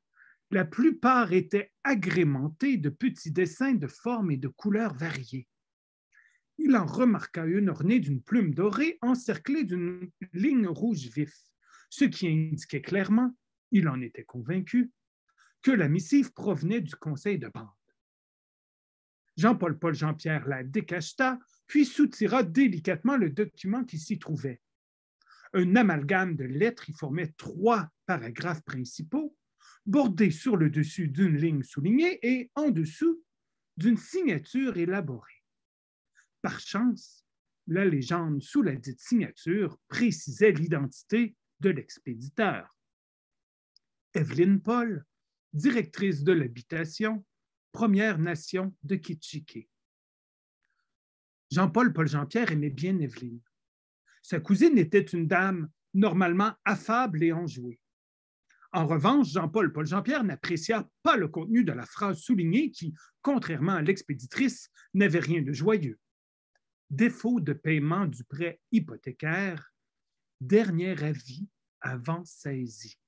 la 0.51 0.65
plupart 0.65 1.33
étaient 1.33 1.73
agrémentées 1.85 2.77
de 2.77 2.89
petits 2.89 3.33
dessins 3.33 3.75
de 3.75 3.87
formes 3.87 4.31
et 4.31 4.37
de 4.37 4.49
couleurs 4.49 4.95
variées 4.95 5.49
il 6.59 6.77
en 6.77 6.87
remarqua 6.87 7.45
une 7.45 7.69
ornée 7.69 8.01
d'une 8.01 8.23
plume 8.23 8.55
dorée 8.55 8.99
encerclée 9.03 9.65
d'une 9.65 10.11
ligne 10.33 10.67
rouge 10.67 11.09
vif, 11.15 11.35
ce 11.91 12.05
qui 12.05 12.29
indiquait 12.29 12.83
clairement, 12.83 13.37
il 13.71 13.89
en 13.89 14.01
était 14.01 14.25
convaincu, 14.25 14.91
que 15.63 15.71
la 15.71 15.89
missive 15.89 16.33
provenait 16.33 16.81
du 16.81 16.95
conseil 16.95 17.39
de 17.39 17.49
bande. 17.49 17.69
Jean-Paul 19.37 19.79
Paul 19.79 19.95
Jean-Pierre 19.95 20.47
la 20.49 20.65
décacheta, 20.65 21.39
puis 21.67 21.85
soutira 21.85 22.43
délicatement 22.43 23.17
le 23.17 23.31
document 23.31 23.85
qui 23.85 23.99
s'y 23.99 24.19
trouvait. 24.19 24.61
Un 25.53 25.77
amalgame 25.77 26.37
de 26.37 26.45
lettres 26.45 26.89
y 26.89 26.93
formait 26.93 27.33
trois 27.37 27.89
paragraphes 28.07 28.63
principaux, 28.65 29.37
bordés 29.85 30.31
sur 30.31 30.57
le 30.57 30.71
dessus 30.71 31.09
d'une 31.09 31.37
ligne 31.37 31.63
soulignée 31.63 32.19
et 32.23 32.51
en 32.55 32.71
dessous 32.71 33.23
d'une 33.77 33.97
signature 33.97 34.77
élaborée. 34.77 35.43
Par 36.43 36.61
chance, 36.61 37.25
la 37.67 37.85
légende 37.85 38.43
sous 38.43 38.63
la 38.63 38.77
dite 38.77 39.01
signature 39.01 39.79
précisait 39.89 40.53
l'identité 40.53 41.35
de 41.61 41.71
l'expéditeur. 41.71 42.77
Evelyne 44.15 44.61
Paul, 44.61 45.05
directrice 45.53 46.23
de 46.23 46.33
l'habitation, 46.33 47.25
Première 47.73 48.19
Nation 48.19 48.75
de 48.85 48.97
Kitchike. 48.97 49.69
Jean-Paul 51.51 51.93
Paul 51.93 52.09
Jean-Pierre 52.09 52.53
aimait 52.53 52.71
bien 52.71 52.99
Evelyne. 52.99 53.41
Sa 54.23 54.41
cousine 54.41 54.79
était 54.79 55.01
une 55.01 55.27
dame 55.27 55.69
normalement 55.95 56.53
affable 56.65 57.23
et 57.23 57.33
enjouée. 57.33 57.79
En 58.73 58.87
revanche, 58.87 59.33
Jean-Paul 59.33 59.73
Paul 59.73 59.87
Jean-Pierre 59.87 60.25
n'apprécia 60.25 60.89
pas 61.03 61.17
le 61.17 61.29
contenu 61.29 61.65
de 61.65 61.73
la 61.73 61.87
phrase 61.87 62.19
soulignée 62.19 62.71
qui, 62.71 62.95
contrairement 63.23 63.75
à 63.75 63.83
l'expéditrice, 63.83 64.71
n'avait 64.93 65.21
rien 65.21 65.43
de 65.43 65.53
joyeux 65.53 65.99
défaut 66.91 67.41
de 67.41 67.53
paiement 67.53 68.07
du 68.07 68.25
prêt 68.25 68.61
hypothécaire, 68.73 69.73
dernier 70.41 71.03
avis 71.03 71.49
avant 71.81 72.25
saisie. 72.25 72.99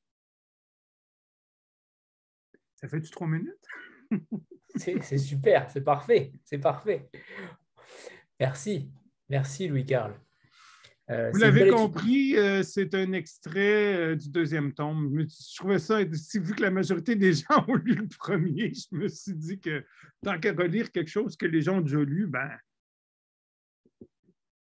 Ça 2.76 2.88
fait-tu 2.88 3.10
trois 3.10 3.26
minutes? 3.26 3.66
c'est 4.76 5.18
super, 5.18 5.70
c'est 5.70 5.82
parfait, 5.82 6.32
c'est 6.44 6.58
parfait. 6.58 7.10
Merci, 8.40 8.88
merci 9.28 9.68
Louis-Carl. 9.68 10.14
Euh, 11.10 11.30
Vous 11.32 11.38
l'avez 11.38 11.70
compris, 11.70 12.36
euh, 12.36 12.62
c'est 12.62 12.94
un 12.94 13.12
extrait 13.12 13.96
euh, 13.96 14.16
du 14.16 14.28
deuxième 14.28 14.74
tome. 14.74 15.26
Je 15.26 15.56
trouvais 15.56 15.78
ça, 15.78 16.04
vu 16.04 16.54
que 16.54 16.62
la 16.62 16.70
majorité 16.70 17.16
des 17.16 17.32
gens 17.32 17.64
ont 17.66 17.76
lu 17.76 17.94
le 17.94 18.08
premier, 18.08 18.72
je 18.74 18.94
me 18.94 19.08
suis 19.08 19.34
dit 19.34 19.58
que 19.58 19.84
tant 20.22 20.38
qu'à 20.38 20.52
relire 20.52 20.92
quelque 20.92 21.08
chose 21.08 21.36
que 21.36 21.46
les 21.46 21.62
gens 21.62 21.78
ont 21.78 21.80
déjà 21.80 22.00
lu, 22.00 22.26
ben, 22.26 22.50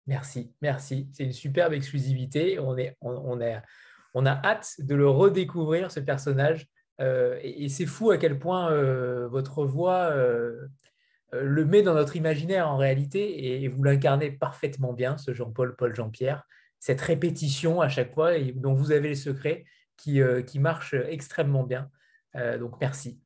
Merci, 0.07 0.53
merci. 0.61 1.09
C'est 1.13 1.25
une 1.25 1.33
superbe 1.33 1.73
exclusivité. 1.73 2.59
On, 2.59 2.77
est, 2.77 2.95
on, 3.01 3.41
on 4.13 4.27
a 4.27 4.33
hâte 4.47 4.75
de 4.79 4.95
le 4.95 5.09
redécouvrir, 5.09 5.91
ce 5.91 5.99
personnage. 5.99 6.69
Et, 7.01 7.71
c'est 7.71 7.87
fou 7.87 8.11
à 8.11 8.19
quel 8.19 8.39
point 8.39 8.71
votre 9.29 9.65
voix 9.65 10.15
le 11.43 11.65
met 11.65 11.83
dans 11.83 11.95
notre 11.95 12.17
imaginaire 12.17 12.69
en 12.69 12.77
réalité, 12.77 13.63
et, 13.63 13.69
vous 13.69 13.83
l'incarnez 13.83 14.31
parfaitement 14.31 14.93
bien, 14.93 15.19
ce 15.19 15.33
Jean-Paul, 15.33 15.77
Paul 15.77 15.95
Jean-Pierre. 15.95 16.45
Cette 16.81 17.01
répétition 17.01 17.81
à 17.81 17.89
chaque 17.89 18.13
fois, 18.13 18.39
dont 18.57 18.75
vous 18.75 18.93
avez 18.93 19.09
les 19.09 19.15
secrets, 19.15 19.65
qui, 19.97 20.21
qui 20.47 20.59
marche 20.59 20.95
extrêmement 20.95 21.63
bien. 21.63 21.89
donc 22.59 22.79
merci. 22.81 23.21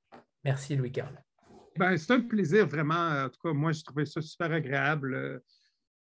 Merci 0.45 0.77
Louis-Carl. 0.77 1.13
Ben, 1.77 1.97
c'est 1.97 2.13
un 2.13 2.21
plaisir 2.21 2.67
vraiment. 2.69 3.25
En 3.25 3.29
tout 3.29 3.41
cas, 3.43 3.53
moi, 3.53 3.73
je 3.73 3.83
trouvais 3.83 4.07
ça 4.07 4.21
super 4.21 4.53
agréable 4.53 5.43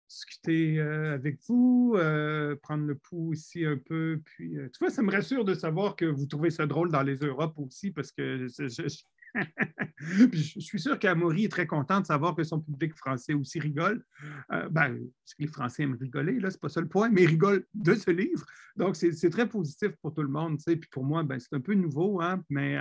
discuter 0.08 0.78
euh, 0.78 1.14
avec 1.14 1.38
vous, 1.48 1.94
euh, 1.96 2.56
prendre 2.56 2.84
le 2.84 2.96
pouls 2.96 3.32
aussi 3.32 3.64
un 3.64 3.76
peu. 3.76 4.20
Puis, 4.24 4.58
euh, 4.58 4.68
tu 4.72 4.78
vois, 4.80 4.90
ça 4.90 5.02
me 5.02 5.10
rassure 5.10 5.44
de 5.44 5.54
savoir 5.54 5.96
que 5.96 6.04
vous 6.04 6.26
trouvez 6.26 6.50
ça 6.50 6.66
drôle 6.66 6.90
dans 6.90 7.02
les 7.02 7.16
Europes 7.16 7.58
aussi, 7.58 7.90
parce 7.90 8.12
que 8.12 8.46
je, 8.48 9.02
suis 10.60 10.80
sûr 10.80 10.98
qu'Amaury 10.98 11.44
est 11.44 11.50
très 11.50 11.66
content 11.66 12.00
de 12.00 12.06
savoir 12.06 12.34
que 12.34 12.44
son 12.44 12.60
public 12.60 12.94
français 12.94 13.34
aussi 13.34 13.58
rigole. 13.58 14.04
ben, 14.48 14.70
parce 14.70 15.34
les 15.38 15.46
Français 15.46 15.82
aiment 15.82 15.98
rigoler, 16.00 16.40
là, 16.40 16.50
c'est 16.50 16.60
pas 16.60 16.68
ça 16.68 16.80
le 16.80 16.88
point, 16.88 17.08
mais 17.08 17.22
ils 17.22 17.28
rigolent 17.28 17.64
de 17.74 17.94
ce 17.94 18.10
livre. 18.10 18.44
Donc, 18.76 18.96
c'est 18.96 19.30
très 19.30 19.48
positif 19.48 19.90
pour 20.02 20.14
tout 20.14 20.22
le 20.22 20.28
monde. 20.28 20.58
Tu. 20.58 20.76
Puis 20.76 20.88
pour 20.90 21.04
moi, 21.04 21.22
ben, 21.22 21.38
c'est 21.38 21.54
un 21.54 21.60
peu 21.60 21.74
nouveau, 21.74 22.20
hein, 22.20 22.42
mais 22.50 22.78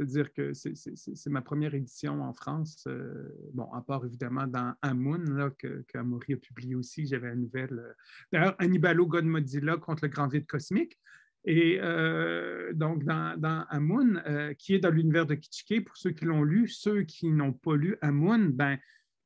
c'est-à-dire 0.00 0.32
que 0.32 0.54
c'est 0.54 1.30
ma 1.30 1.42
première 1.42 1.74
édition 1.74 2.22
en 2.22 2.32
France. 2.32 2.84
Euh, 2.86 3.28
bon, 3.52 3.70
à 3.74 3.82
part 3.82 4.04
évidemment 4.06 4.46
dans 4.46 4.72
Amoun, 4.80 5.50
que, 5.58 5.84
que 5.86 5.98
a 5.98 6.36
publié 6.36 6.74
aussi, 6.74 7.06
j'avais 7.06 7.28
la 7.28 7.34
nouvelle. 7.36 7.78
Euh, 7.78 7.92
d'ailleurs, 8.32 8.56
Annibalo 8.58 9.06
Godmodilla 9.06 9.76
contre 9.76 10.04
le 10.06 10.08
grand 10.08 10.28
vide 10.28 10.46
cosmique. 10.46 10.98
Et 11.44 11.78
euh, 11.80 12.72
donc, 12.74 13.04
dans, 13.04 13.38
dans 13.38 13.64
Amun, 13.70 14.54
qui 14.58 14.74
est 14.74 14.78
dans 14.78 14.90
l'univers 14.90 15.26
de 15.26 15.34
Kitschke, 15.34 15.84
pour 15.84 15.96
ceux 15.96 16.10
qui 16.10 16.24
l'ont 16.24 16.42
lu, 16.42 16.68
ceux 16.68 17.02
qui 17.02 17.30
n'ont 17.30 17.52
pas 17.52 17.76
lu 17.76 17.96
Amun, 18.02 18.50
ben, 18.50 18.78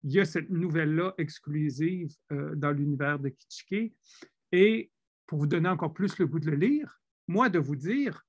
il 0.04 0.12
y 0.12 0.20
a 0.20 0.24
cette 0.24 0.50
nouvelle-là 0.50 1.14
exclusive 1.18 2.14
dans 2.30 2.70
l'univers 2.70 3.18
de 3.18 3.30
Kitschke. 3.30 3.92
Et 4.52 4.90
pour 5.26 5.38
vous 5.38 5.46
donner 5.46 5.68
encore 5.68 5.92
plus 5.92 6.18
le 6.18 6.26
goût 6.26 6.38
de 6.38 6.50
le 6.50 6.56
lire, 6.56 7.00
moi, 7.26 7.48
de 7.48 7.58
vous 7.58 7.76
dire, 7.76 8.24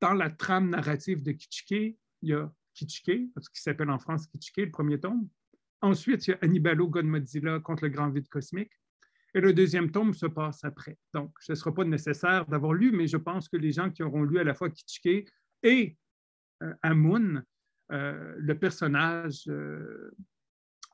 dans 0.00 0.14
la 0.14 0.30
trame 0.30 0.70
narrative 0.70 1.22
de 1.22 1.32
Kitschke, 1.32 1.96
il 2.22 2.28
y 2.28 2.32
a 2.32 2.52
Kitschke, 2.74 3.30
ce 3.38 3.50
qui 3.50 3.60
s'appelle 3.60 3.90
en 3.90 3.98
France 3.98 4.26
Kitschke, 4.26 4.58
le 4.58 4.70
premier 4.70 5.00
tome. 5.00 5.28
Ensuite, 5.82 6.26
il 6.26 6.30
y 6.30 6.34
a 6.34 6.38
Annibalo 6.42 6.88
Godmozilla 6.88 7.60
contre 7.60 7.84
le 7.84 7.90
grand 7.90 8.10
vide 8.10 8.28
cosmique. 8.28 8.72
Et 9.34 9.40
le 9.40 9.52
deuxième 9.52 9.90
tome 9.90 10.12
se 10.12 10.26
passe 10.26 10.64
après. 10.64 10.98
Donc, 11.14 11.32
ce 11.40 11.52
ne 11.52 11.56
sera 11.56 11.72
pas 11.72 11.84
nécessaire 11.84 12.46
d'avoir 12.46 12.72
lu, 12.72 12.90
mais 12.90 13.06
je 13.06 13.16
pense 13.16 13.48
que 13.48 13.56
les 13.56 13.72
gens 13.72 13.90
qui 13.90 14.02
auront 14.02 14.24
lu 14.24 14.38
à 14.38 14.44
la 14.44 14.54
fois 14.54 14.70
Kitschke 14.70 15.28
et 15.62 15.96
euh, 16.62 16.74
Amun, 16.82 17.42
euh, 17.92 18.34
le 18.38 18.58
personnage 18.58 19.44
euh, 19.48 20.10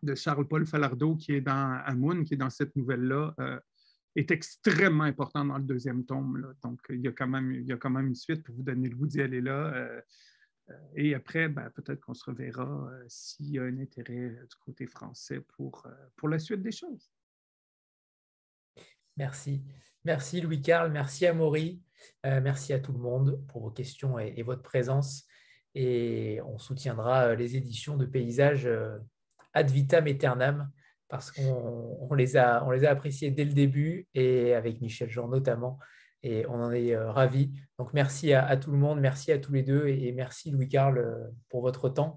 de 0.02 0.14
Charles-Paul 0.14 0.66
Falardeau 0.66 1.16
qui 1.16 1.32
est 1.32 1.40
dans 1.40 1.80
Amun, 1.84 2.24
qui 2.24 2.34
est 2.34 2.38
dans 2.38 2.50
cette 2.50 2.76
nouvelle-là, 2.76 3.34
est 4.14 4.30
extrêmement 4.30 5.04
important 5.04 5.44
dans 5.44 5.58
le 5.58 5.64
deuxième 5.64 6.04
tome. 6.04 6.54
Donc, 6.62 6.80
il 6.90 7.00
y, 7.00 7.08
a 7.08 7.12
quand 7.12 7.26
même, 7.26 7.52
il 7.52 7.66
y 7.66 7.72
a 7.72 7.76
quand 7.76 7.90
même 7.90 8.08
une 8.08 8.14
suite 8.14 8.42
pour 8.42 8.54
vous 8.54 8.62
donner 8.62 8.88
le 8.88 8.96
goût 8.96 9.06
d'y 9.06 9.20
aller 9.20 9.40
là. 9.40 9.88
Et 10.94 11.14
après, 11.14 11.48
ben, 11.48 11.70
peut-être 11.70 12.00
qu'on 12.00 12.14
se 12.14 12.24
reverra 12.24 12.90
s'il 13.08 13.50
y 13.50 13.58
a 13.58 13.62
un 13.62 13.78
intérêt 13.78 14.30
du 14.30 14.56
côté 14.60 14.86
français 14.86 15.40
pour, 15.56 15.86
pour 16.16 16.28
la 16.28 16.38
suite 16.38 16.62
des 16.62 16.72
choses. 16.72 17.10
Merci. 19.16 19.62
Merci 20.04 20.40
Louis-Carl, 20.40 20.92
merci 20.92 21.26
à 21.26 21.32
Maury, 21.32 21.82
merci 22.22 22.72
à 22.72 22.78
tout 22.78 22.92
le 22.92 22.98
monde 23.00 23.42
pour 23.48 23.62
vos 23.62 23.70
questions 23.70 24.20
et, 24.20 24.40
votre 24.42 24.62
présence. 24.62 25.24
Et 25.74 26.40
on 26.46 26.58
soutiendra 26.58 27.34
les 27.34 27.56
éditions 27.56 27.96
de 27.96 28.06
paysages 28.06 28.68
ad 29.52 29.70
vitam 29.70 30.06
aeternam 30.06 30.70
parce 31.08 31.32
qu'on 31.32 32.14
les, 32.14 32.36
a, 32.36 32.64
on 32.64 32.70
les 32.70 32.84
a 32.84 32.90
appréciés 32.90 33.32
dès 33.32 33.44
le 33.44 33.52
début 33.52 34.06
et 34.14 34.54
avec 34.54 34.80
Michel 34.80 35.10
Jean 35.10 35.26
notamment. 35.26 35.80
Et 36.22 36.46
on 36.46 36.62
en 36.62 36.70
est 36.70 36.96
ravis. 36.96 37.50
Donc 37.78 37.92
merci 37.92 38.32
à, 38.32 38.56
tout 38.56 38.70
le 38.70 38.78
monde, 38.78 39.00
merci 39.00 39.32
à 39.32 39.38
tous 39.38 39.52
les 39.52 39.64
deux 39.64 39.88
et, 39.88 40.12
merci 40.12 40.52
Louis-Carl 40.52 41.32
pour 41.48 41.62
votre 41.62 41.88
temps 41.88 42.16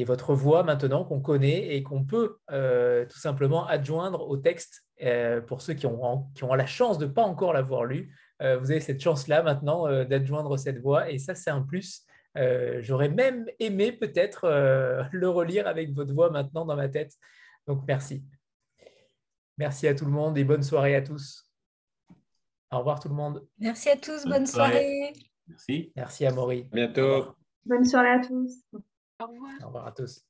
et 0.00 0.04
votre 0.04 0.34
voix 0.34 0.62
maintenant 0.62 1.04
qu'on 1.04 1.20
connaît 1.20 1.76
et 1.76 1.82
qu'on 1.82 2.04
peut 2.04 2.38
tout 2.48 3.18
simplement 3.18 3.66
adjoindre 3.66 4.28
au 4.28 4.36
texte 4.36 4.84
euh, 5.02 5.40
pour 5.40 5.62
ceux 5.62 5.72
qui 5.72 5.86
ont, 5.86 6.26
qui 6.34 6.44
ont 6.44 6.52
la 6.52 6.66
chance 6.66 6.98
de 6.98 7.06
ne 7.06 7.10
pas 7.10 7.22
encore 7.22 7.54
l'avoir 7.54 7.84
lu, 7.84 8.14
euh, 8.42 8.58
vous 8.58 8.70
avez 8.70 8.80
cette 8.80 9.00
chance-là 9.00 9.42
maintenant 9.42 9.86
euh, 9.86 10.04
d'adjoindre 10.04 10.58
cette 10.58 10.78
voix. 10.78 11.10
Et 11.10 11.18
ça, 11.18 11.34
c'est 11.34 11.50
un 11.50 11.62
plus. 11.62 12.04
J'aurais 12.80 13.08
même 13.08 13.46
aimé 13.58 13.92
peut-être 13.92 14.46
le 15.12 15.28
relire 15.28 15.66
avec 15.66 15.92
votre 15.92 16.12
voix 16.12 16.30
maintenant 16.30 16.64
dans 16.64 16.76
ma 16.76 16.88
tête. 16.88 17.12
Donc, 17.66 17.82
merci. 17.88 18.24
Merci 19.56 19.88
à 19.88 19.94
tout 19.94 20.04
le 20.04 20.12
monde 20.12 20.36
et 20.38 20.44
bonne 20.44 20.62
soirée 20.62 20.94
à 20.94 21.02
tous. 21.02 21.44
Au 22.70 22.78
revoir 22.78 23.00
tout 23.00 23.08
le 23.08 23.14
monde. 23.14 23.46
Merci 23.58 23.88
à 23.90 23.96
tous, 23.96 24.24
bonne, 24.26 24.46
soirée. 24.46 25.12
Merci. 25.48 25.92
Merci 25.96 26.26
à 26.26 26.32
Maury. 26.32 26.68
bientôt. 26.72 27.34
Bonne 27.64 27.84
soirée 27.84 28.10
à 28.10 28.20
tous. 28.20 28.64
Au 29.62 29.66
revoir. 29.66 29.86
À 29.86 29.92
tous. 29.92 30.24